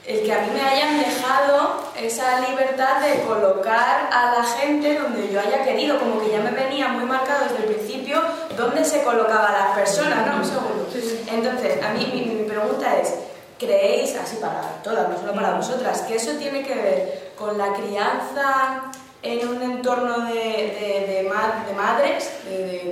el 0.04 0.24
que 0.24 0.32
a 0.32 0.40
mí 0.40 0.48
me 0.52 0.60
hayan 0.60 0.98
dejado 0.98 1.80
esa 1.96 2.40
libertad 2.40 3.00
de 3.00 3.22
colocar 3.22 4.10
a 4.12 4.34
la 4.36 4.44
gente 4.44 4.98
donde 4.98 5.32
yo 5.32 5.40
haya 5.40 5.62
querido, 5.62 5.98
como 6.00 6.20
que 6.20 6.32
ya 6.32 6.40
me 6.40 6.50
venía 6.50 6.88
muy 6.88 7.04
marcado 7.04 7.44
desde 7.44 7.66
el 7.66 7.74
principio 7.74 8.20
dónde 8.56 8.84
se 8.84 9.02
colocaba 9.04 9.48
a 9.50 9.52
las 9.52 9.76
personas, 9.76 10.26
¿no? 10.26 10.38
Un 10.38 10.44
segundo. 10.44 10.88
Entonces, 11.32 11.80
a 11.84 11.90
mí 11.90 12.10
mi, 12.12 12.34
mi 12.34 12.48
pregunta 12.48 12.96
es, 12.98 13.14
¿creéis, 13.58 14.16
así 14.16 14.36
para 14.36 14.82
todas, 14.82 15.08
no 15.08 15.16
solo 15.16 15.32
para 15.32 15.54
vosotras, 15.54 16.02
que 16.02 16.16
eso 16.16 16.32
tiene 16.32 16.64
que 16.64 16.74
ver 16.74 17.32
con 17.38 17.56
la 17.56 17.72
crianza 17.74 18.90
en 19.22 19.48
un 19.48 19.62
entorno 19.62 20.20
de, 20.26 20.34
de, 20.34 21.06
de 21.22 21.28
ma- 21.28 21.64
de 21.66 21.72
madres? 21.74 22.30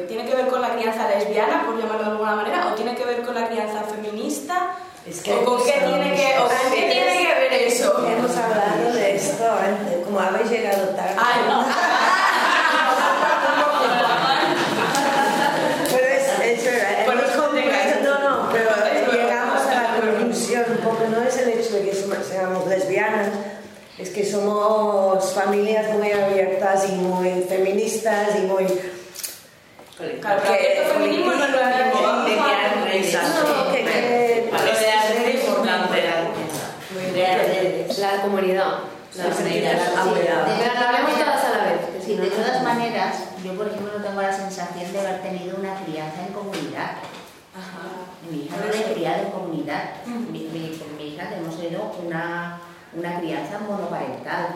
¿Tiene 0.09 0.25
que 0.29 0.35
ver 0.35 0.49
con 0.49 0.61
la 0.61 0.75
crianza 0.75 1.09
lesbiana, 1.09 1.65
por 1.67 1.77
llamarlo 1.79 2.05
de 2.05 2.11
alguna 2.11 2.35
manera? 2.37 2.69
¿O 2.73 2.75
tiene 2.75 2.95
que 2.95 3.05
ver 3.05 3.23
con 3.23 3.35
la 3.35 3.49
crianza 3.49 3.83
feminista? 3.85 4.75
es 5.07 5.21
que 5.21 5.33
¿O 5.35 5.45
con 5.45 5.63
qué 5.65 5.73
tiene 5.73 6.15
que, 6.15 6.35
o 6.39 6.45
con 6.49 6.73
qué 6.73 6.83
tiene 6.91 7.19
que 7.19 7.35
ver 7.35 7.53
eso? 7.53 8.07
Hemos 8.09 8.37
hablado 8.37 8.93
de 8.93 9.15
esto 9.17 9.45
antes, 9.53 10.05
como 10.05 10.19
habéis 10.21 10.51
llegado 10.51 10.89
tarde. 10.91 11.15
Ay, 11.19 11.41
no. 11.49 11.65
Pero 15.91 16.07
es, 16.07 16.59
es 16.59 16.65
verdad, 16.65 17.05
Bueno, 17.07 17.23
concluido- 17.37 18.01
no, 18.03 18.19
no, 18.19 18.49
pero 18.53 18.71
Es 18.71 19.13
llegamos 19.13 19.63
a 19.67 19.75
la 19.83 20.01
conclusión, 20.01 20.65
porque 20.85 21.09
no 21.09 21.23
es 21.23 21.37
el 21.39 21.49
hecho 21.51 21.75
de 21.75 21.83
que 21.91 21.95
seamos 21.95 22.67
lesbianas, 22.67 23.29
es 23.99 24.11
que 24.11 24.25
somos 24.25 25.04
familias 25.45 25.91
muy 25.93 26.11
abiertas 26.13 26.89
y 26.89 26.93
muy 26.93 27.43
feministas 27.49 28.29
y 28.39 28.43
muy... 28.47 28.65
Claro, 30.21 30.41
pero 30.43 30.55
abierto 30.55 30.93
feminismo 30.95 31.33
no 31.33 31.47
lo 31.47 31.59
que- 31.59 32.99
Exacto. 32.99 33.65
No, 33.67 33.73
que- 33.73 33.85
que- 33.85 34.49
Vale, 34.51 34.71
es 34.73 35.45
importante. 35.45 36.03
La 37.99 38.23
comunidad. 38.23 38.73
La 39.15 39.25
comunidad. 40.03 40.47
hablemos 40.87 41.13
todas 41.19 41.45
a 41.45 41.51
la 41.59 41.65
vez. 41.65 41.81
que 41.97 42.03
Sí, 42.05 42.17
de 42.17 42.27
todas 42.31 42.63
maneras, 42.63 43.15
yo 43.45 43.55
por 43.57 43.69
ejemplo 43.69 43.93
no 43.99 44.05
tengo 44.05 44.21
la 44.21 44.33
sensación 44.33 44.93
de 44.93 44.99
haber 45.01 45.23
tenido 45.23 45.57
una 45.57 45.75
crianza 45.85 46.27
en 46.27 46.33
comunidad. 46.33 46.93
Mi 48.31 48.45
hija 48.47 48.57
no 48.57 48.67
la 48.73 48.81
he 48.81 48.93
criado 48.95 49.23
en 49.23 49.31
comunidad. 49.31 49.85
Mi, 50.07 50.41
mi- 50.53 50.77
con 50.79 50.97
mi 50.97 51.15
hija 51.15 51.29
hemos 51.37 51.57
tenido 51.61 51.95
una, 52.05 52.59
una 52.95 53.21
crianza 53.21 53.59
monoparental, 53.61 54.47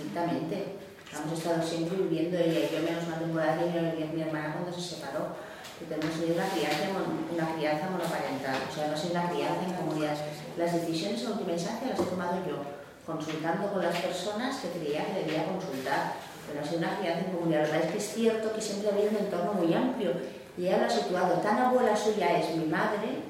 estrictamente. 0.00 0.80
Hemos 1.12 1.38
estado 1.38 1.62
siempre 1.62 1.98
viviendo 1.98 2.38
ella 2.38 2.60
y 2.60 2.70
yo 2.72 2.82
menos 2.82 3.04
una 3.04 3.18
temporada 3.18 3.58
que 3.58 3.66
vivir 3.66 4.14
mi 4.14 4.22
hermana 4.22 4.54
cuando 4.54 4.72
se 4.72 4.96
separó. 4.96 5.36
Y 5.80 5.84
tenemos 5.84 6.16
una 6.16 6.48
crianza, 6.48 6.92
una 6.92 7.54
crianza 7.56 7.90
monoparental, 7.90 8.56
o 8.68 8.72
sea, 8.72 8.88
no 8.88 8.96
sido 8.96 9.12
una 9.12 9.30
crianza 9.30 9.64
en 9.64 9.72
comunidad. 9.72 10.16
Las 10.56 10.72
decisiones 10.72 11.24
en 11.24 11.50
instancia 11.50 11.88
las 11.88 12.00
he 12.00 12.04
tomado 12.04 12.36
yo, 12.46 12.60
consultando 13.06 13.72
con 13.72 13.82
las 13.82 13.96
personas 13.96 14.60
que 14.60 14.68
creía 14.76 15.06
que 15.06 15.24
debía 15.24 15.48
consultar. 15.48 16.30
Pero 16.46 16.60
ha 16.60 16.64
sido 16.64 16.78
una 16.78 16.98
crianza 16.98 17.26
en 17.26 17.32
comunidad. 17.32 17.62
La 17.62 17.68
verdad 17.68 17.84
es 17.86 17.92
que 17.92 17.98
es 17.98 18.14
cierto 18.14 18.52
que 18.52 18.60
siempre 18.60 18.88
ha 18.88 18.92
habido 18.92 19.10
un 19.10 19.16
entorno 19.16 19.52
muy 19.54 19.72
amplio. 19.72 20.12
Y 20.56 20.66
ella 20.66 20.78
lo 20.78 20.86
ha 20.86 20.90
situado. 20.90 21.40
Tan 21.40 21.58
abuela 21.58 21.96
suya 21.96 22.38
es 22.38 22.54
mi 22.56 22.66
madre, 22.66 23.24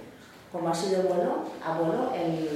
como 0.50 0.68
ha 0.68 0.74
sido 0.74 1.02
abuelo, 1.02 1.44
abuelo 1.64 2.12
el, 2.14 2.48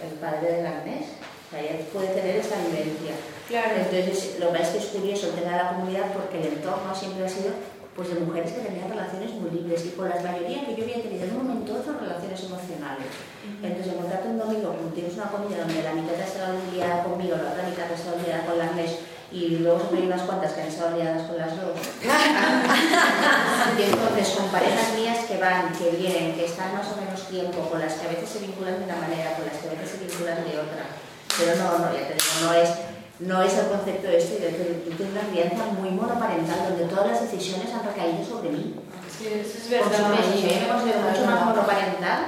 el 0.00 0.18
padre 0.18 0.62
de 0.62 0.66
Agnés. 0.66 1.06
O 1.46 1.50
sea, 1.50 1.60
ella 1.60 1.84
puede 1.92 2.08
tener 2.08 2.36
esta 2.36 2.56
vivencia. 2.56 3.12
Claro. 3.52 3.76
Entonces, 3.76 4.40
lo 4.40 4.48
es 4.56 4.68
que 4.68 4.78
es 4.78 4.86
curioso 4.96 5.26
el 5.28 5.34
tema 5.36 5.50
de 5.52 5.60
la 5.60 5.68
comunidad 5.76 6.08
porque 6.16 6.40
el 6.40 6.56
entorno 6.56 6.88
siempre 6.96 7.20
ha 7.20 7.28
sido 7.28 7.52
pues, 7.92 8.08
de 8.08 8.24
mujeres 8.24 8.48
que 8.48 8.64
tenían 8.64 8.88
relaciones 8.88 9.28
muy 9.36 9.52
libres 9.52 9.84
y 9.84 9.92
con 9.92 10.08
la 10.08 10.16
mayoría 10.16 10.64
que 10.64 10.72
yo 10.72 10.88
había 10.88 11.04
tenido 11.04 11.28
en 11.28 11.36
un 11.36 11.44
momento 11.44 11.76
otro 11.76 12.00
relaciones 12.00 12.48
emocionales. 12.48 13.12
Entonces, 13.60 13.92
encontrarte 13.92 14.32
un 14.32 14.40
domingo, 14.40 14.72
tienes 14.96 15.20
una 15.20 15.28
comida 15.28 15.68
donde 15.68 15.84
la 15.84 15.92
mitad 15.92 16.16
ha 16.16 16.24
estado 16.24 16.56
liada 16.72 17.04
conmigo, 17.04 17.36
la 17.36 17.52
otra 17.52 17.68
mitad 17.68 17.92
ha 17.92 17.92
estado 17.92 18.16
liada 18.24 18.48
con 18.48 18.56
la 18.56 18.72
Agnés 18.72 19.04
y 19.28 19.60
luego 19.60 19.84
siempre 19.84 20.00
hay 20.00 20.08
unas 20.08 20.24
cuantas 20.24 20.56
que 20.56 20.60
han 20.62 20.72
estado 20.72 20.96
liadas 20.96 21.28
con 21.28 21.36
las 21.36 21.52
dos. 21.52 21.76
y 23.76 23.82
entonces, 23.84 24.32
con 24.32 24.48
parejas 24.48 24.96
mías 24.96 25.28
que 25.28 25.36
van, 25.36 25.76
que 25.76 25.92
vienen, 26.00 26.40
que 26.40 26.48
están 26.48 26.72
más 26.72 26.88
o 26.88 26.96
menos 26.96 27.20
tiempo, 27.28 27.68
con 27.68 27.84
las 27.84 28.00
que 28.00 28.08
a 28.08 28.16
veces 28.16 28.32
se 28.32 28.40
vinculan 28.40 28.80
de 28.80 28.88
una 28.88 28.96
manera, 28.96 29.36
con 29.36 29.44
las 29.44 29.60
que 29.60 29.68
a 29.68 29.76
veces 29.76 29.92
se 29.92 30.08
vinculan 30.08 30.40
de 30.40 30.56
otra. 30.56 30.88
Pero 31.36 31.52
no, 31.60 31.84
no, 31.84 31.92
ya 31.92 32.08
te 32.08 32.16
digo, 32.16 32.48
no 32.48 32.56
es 32.56 32.91
no 33.20 33.42
es 33.42 33.54
el 33.56 33.66
concepto 33.66 34.08
este, 34.08 34.38
de 34.40 34.48
que 34.56 34.82
yo 34.90 34.96
tengo 34.96 35.10
una 35.12 35.28
crianza 35.30 35.64
muy 35.78 35.90
monoparental, 35.90 36.68
donde 36.70 36.84
todas 36.86 37.06
las 37.12 37.20
decisiones 37.30 37.72
han 37.72 37.84
recaído 37.84 38.24
sobre 38.24 38.50
mí. 38.50 38.74
Sí, 39.16 39.26
eso 39.28 39.58
es 39.58 39.70
verdad. 39.70 39.86
Consume- 39.86 40.40
yo 40.40 40.60
me 40.60 40.68
considero 40.68 41.00
mucho 41.10 41.24
más 41.26 41.44
monoparental, 41.46 42.20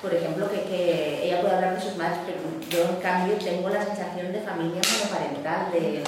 por 0.00 0.14
ejemplo, 0.14 0.50
que, 0.50 0.62
que 0.62 1.26
ella 1.26 1.40
puede 1.42 1.54
hablar 1.56 1.74
de 1.76 1.82
sus 1.82 1.96
madres, 1.96 2.20
pero 2.24 2.38
yo 2.70 2.88
en 2.94 3.00
cambio 3.02 3.34
tengo 3.36 3.68
la 3.68 3.84
sensación 3.84 4.32
de 4.32 4.40
familia 4.40 4.80
monoparental, 4.80 5.72
de, 5.72 6.02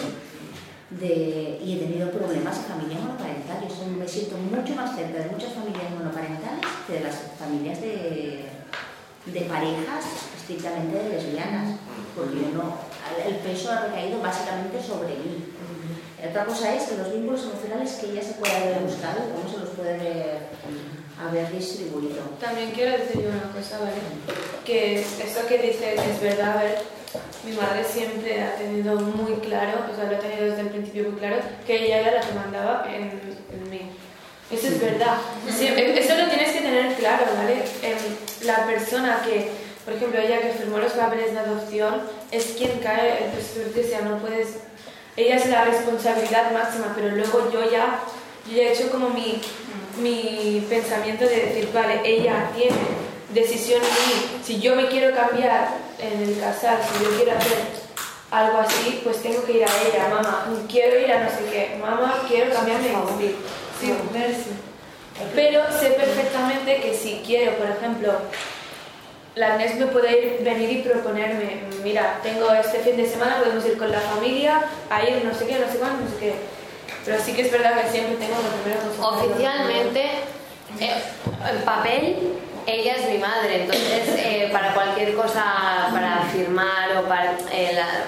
de- 0.90 1.58
y 1.62 1.76
he 1.76 1.78
tenido 1.84 2.10
problemas 2.10 2.56
en 2.58 2.64
familia 2.64 2.98
monoparental. 3.00 3.58
Yo 3.68 3.86
me 3.98 4.08
siento 4.08 4.36
mucho 4.38 4.74
más 4.74 4.94
cerca 4.96 5.18
de 5.18 5.30
muchas 5.30 5.52
familias 5.52 5.90
monoparentales 5.98 6.60
que 6.86 6.92
de 6.94 7.00
las 7.00 7.16
familias 7.38 7.80
de, 7.80 8.48
de 9.26 9.40
parejas 9.42 10.04
estrictamente 10.38 11.08
lesbianas, 11.10 11.76
porque 12.16 12.40
yo 12.40 12.48
no, 12.56 12.76
el 13.26 13.36
peso 13.36 13.70
ha 13.72 13.86
recaído 13.86 14.20
básicamente 14.20 14.82
sobre 14.82 15.08
mí. 15.16 15.52
Otra 16.28 16.44
cosa 16.44 16.74
es 16.74 16.84
que 16.84 16.96
los 16.96 17.12
vínculos 17.12 17.42
emocionales 17.42 17.92
que 17.94 18.06
ella 18.10 18.22
se 18.22 18.34
puede 18.34 18.54
haber 18.54 18.78
buscado, 18.82 19.26
cómo 19.34 19.50
se 19.52 19.58
los 19.58 19.70
puede 19.70 20.38
haber, 21.18 21.52
distribuido. 21.52 22.22
También 22.40 22.70
quiero 22.70 22.92
decir 22.92 23.26
una 23.26 23.52
cosa, 23.52 23.78
¿vale? 23.80 23.92
Que 24.64 25.00
esto 25.00 25.46
que 25.48 25.58
dices 25.58 26.00
es 26.00 26.20
verdad, 26.20 26.58
a 26.58 26.62
ver, 26.62 26.78
mi 27.44 27.52
madre 27.52 27.84
siempre 27.84 28.40
ha 28.40 28.54
tenido 28.54 29.00
muy 29.00 29.34
claro, 29.40 29.84
o 29.92 29.96
sea, 29.96 30.04
lo 30.04 30.16
ha 30.16 30.20
tenido 30.20 30.46
desde 30.46 30.60
el 30.60 30.68
principio 30.68 31.10
muy 31.10 31.18
claro, 31.18 31.36
que 31.66 31.84
ella 31.84 32.00
era 32.00 32.12
la 32.12 32.20
que 32.20 32.34
mandaba 32.34 32.86
en, 32.88 33.02
en 33.02 33.70
mí. 33.70 33.90
Eso 34.50 34.68
es 34.68 34.80
verdad. 34.80 35.16
Sí, 35.48 35.66
eso 35.66 36.16
lo 36.16 36.28
tienes 36.28 36.52
que 36.52 36.60
tener 36.60 36.94
claro, 36.96 37.24
¿vale? 37.36 37.64
Em, 37.82 38.46
la 38.46 38.66
persona 38.66 39.22
que, 39.24 39.50
por 39.84 39.94
ejemplo, 39.94 40.20
ella 40.20 40.40
que 40.40 40.52
firmó 40.52 40.78
los 40.78 40.92
papeles 40.92 41.32
de 41.32 41.38
adopción, 41.38 42.02
es 42.30 42.54
quien 42.56 42.78
cae 42.78 43.24
el 43.24 43.30
presupuesto, 43.30 43.80
o 43.80 43.84
sea, 43.84 44.00
no 44.02 44.18
puedes... 44.18 44.48
Ella 45.16 45.36
es 45.36 45.46
la 45.46 45.64
responsabilidad 45.64 46.52
máxima, 46.52 46.92
pero 46.94 47.08
luego 47.10 47.50
yo 47.52 47.70
ya, 47.70 48.00
yo 48.48 48.56
ya 48.56 48.62
he 48.62 48.72
hecho 48.72 48.90
como 48.90 49.10
mi, 49.10 49.40
mi 49.98 50.64
pensamiento 50.68 51.24
de 51.24 51.46
decir, 51.46 51.68
vale, 51.72 52.00
ella 52.04 52.50
tiene 52.56 52.76
decisión 53.34 53.82
en 53.82 53.90
mí. 53.90 54.40
Si 54.44 54.60
yo 54.60 54.74
me 54.74 54.86
quiero 54.86 55.14
cambiar 55.14 55.68
en 55.98 56.22
el 56.22 56.40
casar, 56.40 56.78
si 56.82 57.04
yo 57.04 57.10
quiero 57.16 57.32
hacer 57.36 57.58
algo 58.30 58.58
así, 58.58 59.00
pues 59.04 59.22
tengo 59.22 59.44
que 59.44 59.52
ir 59.52 59.64
a 59.64 59.82
ella, 59.82 60.08
mamá, 60.08 60.46
quiero 60.70 60.98
ir 60.98 61.12
a 61.12 61.24
no 61.24 61.30
sé 61.30 61.44
qué, 61.50 61.76
mamá, 61.78 62.24
quiero 62.26 62.52
cambiarme 62.54 62.88
de 62.88 62.96
móvil. 62.96 63.36
Sí. 63.78 63.92
Pero 65.34 65.62
sé 65.78 65.90
perfectamente 65.90 66.80
que 66.80 66.94
si 66.94 67.22
quiero, 67.24 67.56
por 67.58 67.68
ejemplo, 67.68 68.12
la 69.34 69.54
Agnès 69.54 69.76
me 69.76 69.86
puede 69.86 70.10
ir- 70.38 70.44
venir 70.44 70.70
y 70.70 70.82
proponerme, 70.82 71.62
mira, 71.82 72.18
tengo 72.22 72.52
este 72.52 72.78
fin 72.80 72.96
de 72.96 73.06
semana, 73.08 73.36
podemos 73.38 73.64
ir 73.66 73.78
con 73.78 73.90
la 73.90 74.00
familia 74.00 74.60
a 74.90 75.02
ir 75.02 75.24
no 75.24 75.34
sé 75.34 75.46
qué, 75.46 75.58
no 75.58 75.70
sé 75.72 75.78
cuándo, 75.78 76.04
no 76.04 76.10
sé 76.10 76.16
qué. 76.18 76.34
Pero 77.04 77.18
sí 77.22 77.32
que 77.32 77.42
es 77.42 77.50
verdad 77.52 77.80
que 77.82 77.88
siempre 77.90 78.16
tengo 78.16 78.34
lo 78.36 78.48
primero 78.62 78.80
que 78.92 79.00
Oficialmente, 79.26 80.04
eh, 80.80 81.02
en 81.50 81.62
papel, 81.64 82.34
ella 82.66 82.94
es 82.96 83.08
mi 83.08 83.18
madre, 83.18 83.62
entonces 83.62 84.08
eh, 84.18 84.48
para 84.52 84.72
cualquier 84.74 85.14
cosa, 85.14 85.88
para 85.92 86.22
firmar 86.32 86.96
o 86.98 87.08
para 87.08 87.32
eh, 87.52 87.72
la- 87.74 88.04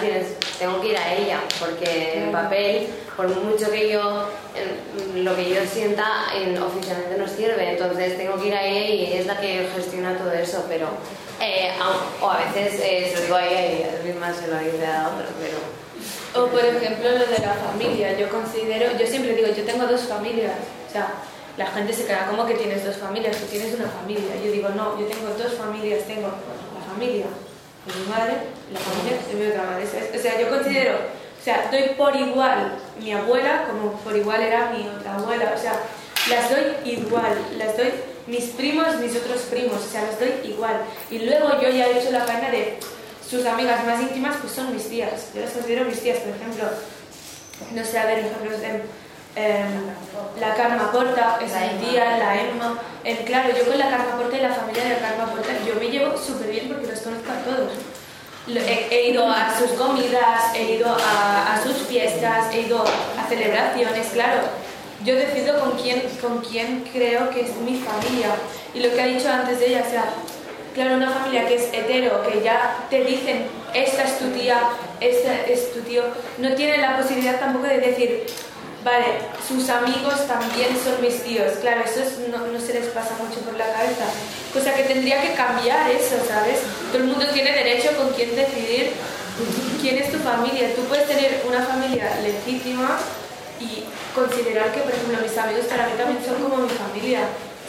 tienes, 0.00 0.38
tengo 0.58 0.80
que 0.80 0.88
ir 0.88 0.96
a 0.96 1.14
ella, 1.14 1.40
porque 1.60 2.22
en 2.24 2.32
papel, 2.32 2.88
por 3.16 3.28
mucho 3.28 3.70
que 3.70 3.90
yo, 3.90 4.28
eh, 4.56 5.14
lo 5.22 5.34
que 5.36 5.48
yo 5.48 5.60
sienta, 5.70 6.06
en- 6.34 6.60
oficialmente 6.62 7.16
no 7.16 7.28
sirve, 7.28 7.70
entonces 7.72 8.16
tengo 8.16 8.40
que 8.40 8.48
ir 8.48 8.54
a 8.54 8.64
ella 8.64 8.94
y 8.94 9.12
es 9.18 9.26
la 9.26 9.40
que 9.40 9.68
gestiona 9.74 10.16
todo 10.16 10.32
eso, 10.32 10.64
pero, 10.68 10.86
eh, 11.40 11.70
au- 11.80 12.24
o 12.26 12.30
a 12.30 12.38
veces 12.38 12.80
eh, 12.82 13.08
se 13.10 13.14
lo 13.16 13.22
digo 13.22 13.36
a 13.36 13.46
ella 13.46 13.62
y 13.66 13.76
ella 13.82 13.90
misma 14.04 14.32
se 14.34 14.48
lo 14.48 14.58
dice 14.58 14.86
a 14.86 15.08
otro, 15.14 15.26
pero... 15.40 15.58
O 16.34 16.46
por 16.48 16.60
ejemplo 16.64 17.10
lo 17.10 17.18
de 17.26 17.38
la 17.40 17.54
familia, 17.54 18.16
yo 18.18 18.28
considero, 18.28 18.96
yo 18.98 19.06
siempre 19.06 19.34
digo, 19.34 19.48
yo 19.48 19.64
tengo 19.64 19.86
dos 19.86 20.02
familias, 20.02 20.52
o 20.88 20.92
sea, 20.92 21.14
la 21.56 21.66
gente 21.66 21.92
se 21.92 22.04
queda 22.06 22.26
como 22.28 22.44
que 22.46 22.54
tienes 22.54 22.84
dos 22.84 22.96
familias, 22.96 23.36
tú 23.38 23.46
tienes 23.46 23.74
una 23.74 23.88
familia, 23.88 24.36
yo 24.44 24.52
digo, 24.52 24.68
no, 24.70 24.98
yo 25.00 25.06
tengo 25.06 25.28
dos 25.36 25.54
familias, 25.54 26.04
tengo 26.06 26.28
la 26.28 26.92
familia 26.94 27.26
mi 27.96 28.08
madre 28.08 28.34
la 28.72 28.78
familia 28.78 29.18
de 29.26 29.34
mi 29.34 29.46
otra 29.46 29.62
madre, 29.64 29.84
o 29.84 30.18
sea, 30.20 30.40
yo 30.40 30.48
considero, 30.48 30.94
o 30.94 31.44
sea, 31.44 31.68
doy 31.70 31.94
por 31.96 32.14
igual 32.14 32.76
mi 33.00 33.12
abuela 33.12 33.66
como 33.68 33.92
por 34.00 34.16
igual 34.16 34.42
era 34.42 34.70
mi 34.70 34.86
otra 34.88 35.14
abuela, 35.14 35.52
o 35.56 35.58
sea, 35.58 35.72
las 36.28 36.50
doy 36.50 36.92
igual, 36.92 37.36
las 37.56 37.76
doy 37.76 37.92
mis 38.26 38.44
primos, 38.50 38.96
mis 39.00 39.16
otros 39.16 39.42
primos, 39.42 39.82
o 39.86 39.90
sea, 39.90 40.02
las 40.02 40.18
doy 40.20 40.32
igual, 40.44 40.76
y 41.10 41.20
luego 41.20 41.60
yo 41.60 41.70
ya 41.70 41.86
he 41.86 41.98
hecho 41.98 42.10
la 42.10 42.20
faena 42.20 42.50
de 42.50 42.78
sus 43.28 43.44
amigas 43.44 43.84
más 43.84 44.00
íntimas 44.00 44.36
pues 44.40 44.54
son 44.54 44.72
mis 44.74 44.88
tías. 44.88 45.28
Yo 45.34 45.42
las 45.42 45.50
considero 45.50 45.84
mis 45.84 46.00
tías, 46.00 46.18
por 46.18 46.34
ejemplo, 46.34 46.64
no 47.72 47.84
sé, 47.84 47.98
a 47.98 48.06
ver, 48.06 48.20
ejemplos 48.20 48.60
de 48.60 48.82
em, 49.38 50.40
la 50.40 50.54
Karma 50.54 50.90
Porta, 50.90 51.38
es 51.44 51.52
mi 51.52 51.86
tía, 51.86 52.18
la 52.18 52.40
Emma. 52.40 52.78
Em, 53.04 53.16
claro, 53.24 53.50
yo 53.56 53.64
con 53.66 53.78
la 53.78 53.88
Karma 53.90 54.16
Porta 54.16 54.36
y 54.36 54.40
la 54.40 54.52
familia 54.52 54.84
de 54.84 54.90
la 54.90 54.98
Karma 54.98 55.26
Porta, 55.26 55.52
yo 55.66 55.74
me 55.76 55.88
llevo 55.88 56.16
súper 56.16 56.50
bien 56.50 56.68
porque 56.68 56.86
los 56.86 57.00
conozco 57.00 57.30
a 57.32 57.44
todos. 57.44 57.72
He, 58.48 58.88
he 58.90 59.10
ido 59.10 59.28
a 59.28 59.56
sus 59.58 59.72
comidas, 59.72 60.54
he 60.54 60.76
ido 60.76 60.88
a, 60.88 61.54
a 61.54 61.62
sus 61.62 61.76
fiestas, 61.86 62.54
he 62.54 62.62
ido 62.62 62.82
a 62.82 63.28
celebraciones, 63.28 64.06
claro. 64.08 64.40
Yo 65.04 65.14
decido 65.14 65.60
con 65.60 65.72
quién, 65.78 66.02
con 66.20 66.40
quién 66.40 66.84
creo 66.92 67.30
que 67.30 67.42
es 67.42 67.54
mi 67.56 67.76
familia. 67.76 68.30
Y 68.74 68.80
lo 68.80 68.90
que 68.92 69.00
ha 69.00 69.06
dicho 69.06 69.28
antes 69.30 69.60
de 69.60 69.68
ella, 69.68 69.84
o 69.86 69.90
sea, 69.90 70.04
Claro, 70.78 70.94
una 70.94 71.10
familia 71.10 71.44
que 71.48 71.56
es 71.56 71.72
hetero, 71.72 72.22
que 72.22 72.40
ya 72.40 72.86
te 72.88 73.02
dicen, 73.02 73.46
esta 73.74 74.04
es 74.04 74.16
tu 74.20 74.26
tía, 74.28 74.60
este 75.00 75.52
es 75.52 75.72
tu 75.72 75.80
tío, 75.80 76.04
no 76.38 76.54
tiene 76.54 76.78
la 76.78 76.96
posibilidad 76.96 77.40
tampoco 77.40 77.66
de 77.66 77.80
decir, 77.80 78.26
vale, 78.84 79.06
sus 79.46 79.68
amigos 79.68 80.26
también 80.26 80.68
son 80.82 81.00
mis 81.00 81.22
tíos. 81.22 81.52
Claro, 81.60 81.82
eso 81.84 82.00
es- 82.00 82.18
no, 82.28 82.38
no 82.46 82.60
se 82.60 82.74
les 82.74 82.86
pasa 82.88 83.10
mucho 83.22 83.40
por 83.40 83.54
la 83.56 83.72
cabeza. 83.72 84.04
Cosa 84.52 84.74
que 84.74 84.84
tendría 84.84 85.20
que 85.22 85.34
cambiar 85.34 85.90
eso, 85.90 86.16
¿sabes? 86.26 86.60
Todo 86.92 87.02
el 87.02 87.08
mundo 87.08 87.26
tiene 87.32 87.52
derecho 87.52 87.90
con 87.96 88.10
quién 88.10 88.34
decidir 88.34 88.92
quién 89.80 89.98
es 89.98 90.10
tu 90.10 90.18
familia. 90.18 90.74
Tú 90.74 90.82
puedes 90.84 91.06
tener 91.06 91.42
una 91.46 91.62
familia 91.62 92.10
legítima 92.22 92.98
y 93.60 93.84
considerar 94.14 94.72
que, 94.72 94.80
por 94.80 94.92
ejemplo, 94.92 95.18
mis 95.22 95.36
amigos 95.38 95.66
para 95.66 95.86
mí 95.86 95.92
también 95.96 96.24
son 96.24 96.42
como 96.42 96.56
mi 96.64 96.70
familia, 96.70 97.20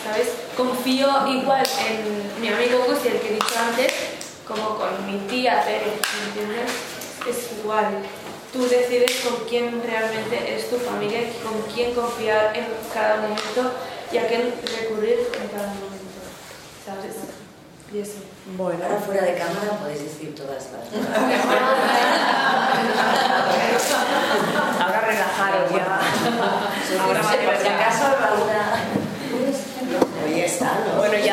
¿sabes? 0.04 0.30
Confío 0.56 1.08
igual 1.28 1.64
en 1.88 2.42
mi 2.42 2.48
amigo 2.50 2.84
Gusti, 2.88 3.10
el 3.10 3.20
que 3.20 3.30
he 3.30 3.34
dicho 3.34 3.56
antes, 3.70 3.92
como 4.48 4.78
con 4.78 5.06
mi 5.06 5.20
tía 5.28 5.64
Tere, 5.64 5.86
¿me 5.86 6.42
entiendes? 6.42 6.72
Es 7.30 7.52
igual. 7.62 7.86
Tú 8.52 8.68
decides 8.68 9.12
con 9.24 9.46
quién 9.48 9.80
realmente 9.86 10.56
es 10.56 10.68
tu 10.70 10.78
familia 10.78 11.22
y 11.22 11.32
con 11.44 11.62
quién 11.74 11.94
confiar 11.94 12.58
en 12.58 12.66
cada 12.92 13.18
momento 13.18 13.74
y 14.12 14.18
a 14.18 14.28
quién 14.28 14.52
recurrir 14.66 15.20
en 15.40 15.48
cada 15.50 15.68
momento, 15.68 16.20
¿sabes? 16.84 17.14
Y 17.94 18.00
eso. 18.00 18.18
Bueno, 18.58 18.80
ahora 18.84 18.98
fuera 19.00 19.22
de 19.22 19.36
cámara 19.36 19.78
podéis 19.80 20.02
decir 20.04 20.34
todas 20.34 20.56
las 20.56 20.66
Ahora 24.82 25.02
relajaros 25.02 25.72
ya. 25.72 26.00
Ahora 27.04 27.22
por 27.22 27.58
si 27.58 27.68
acaso 27.68 28.06
alguna... 28.06 28.84
Ya 30.36 30.46
está, 30.46 30.72
¿no? 30.88 30.98
Bueno, 30.98 31.16
ya, 31.18 31.29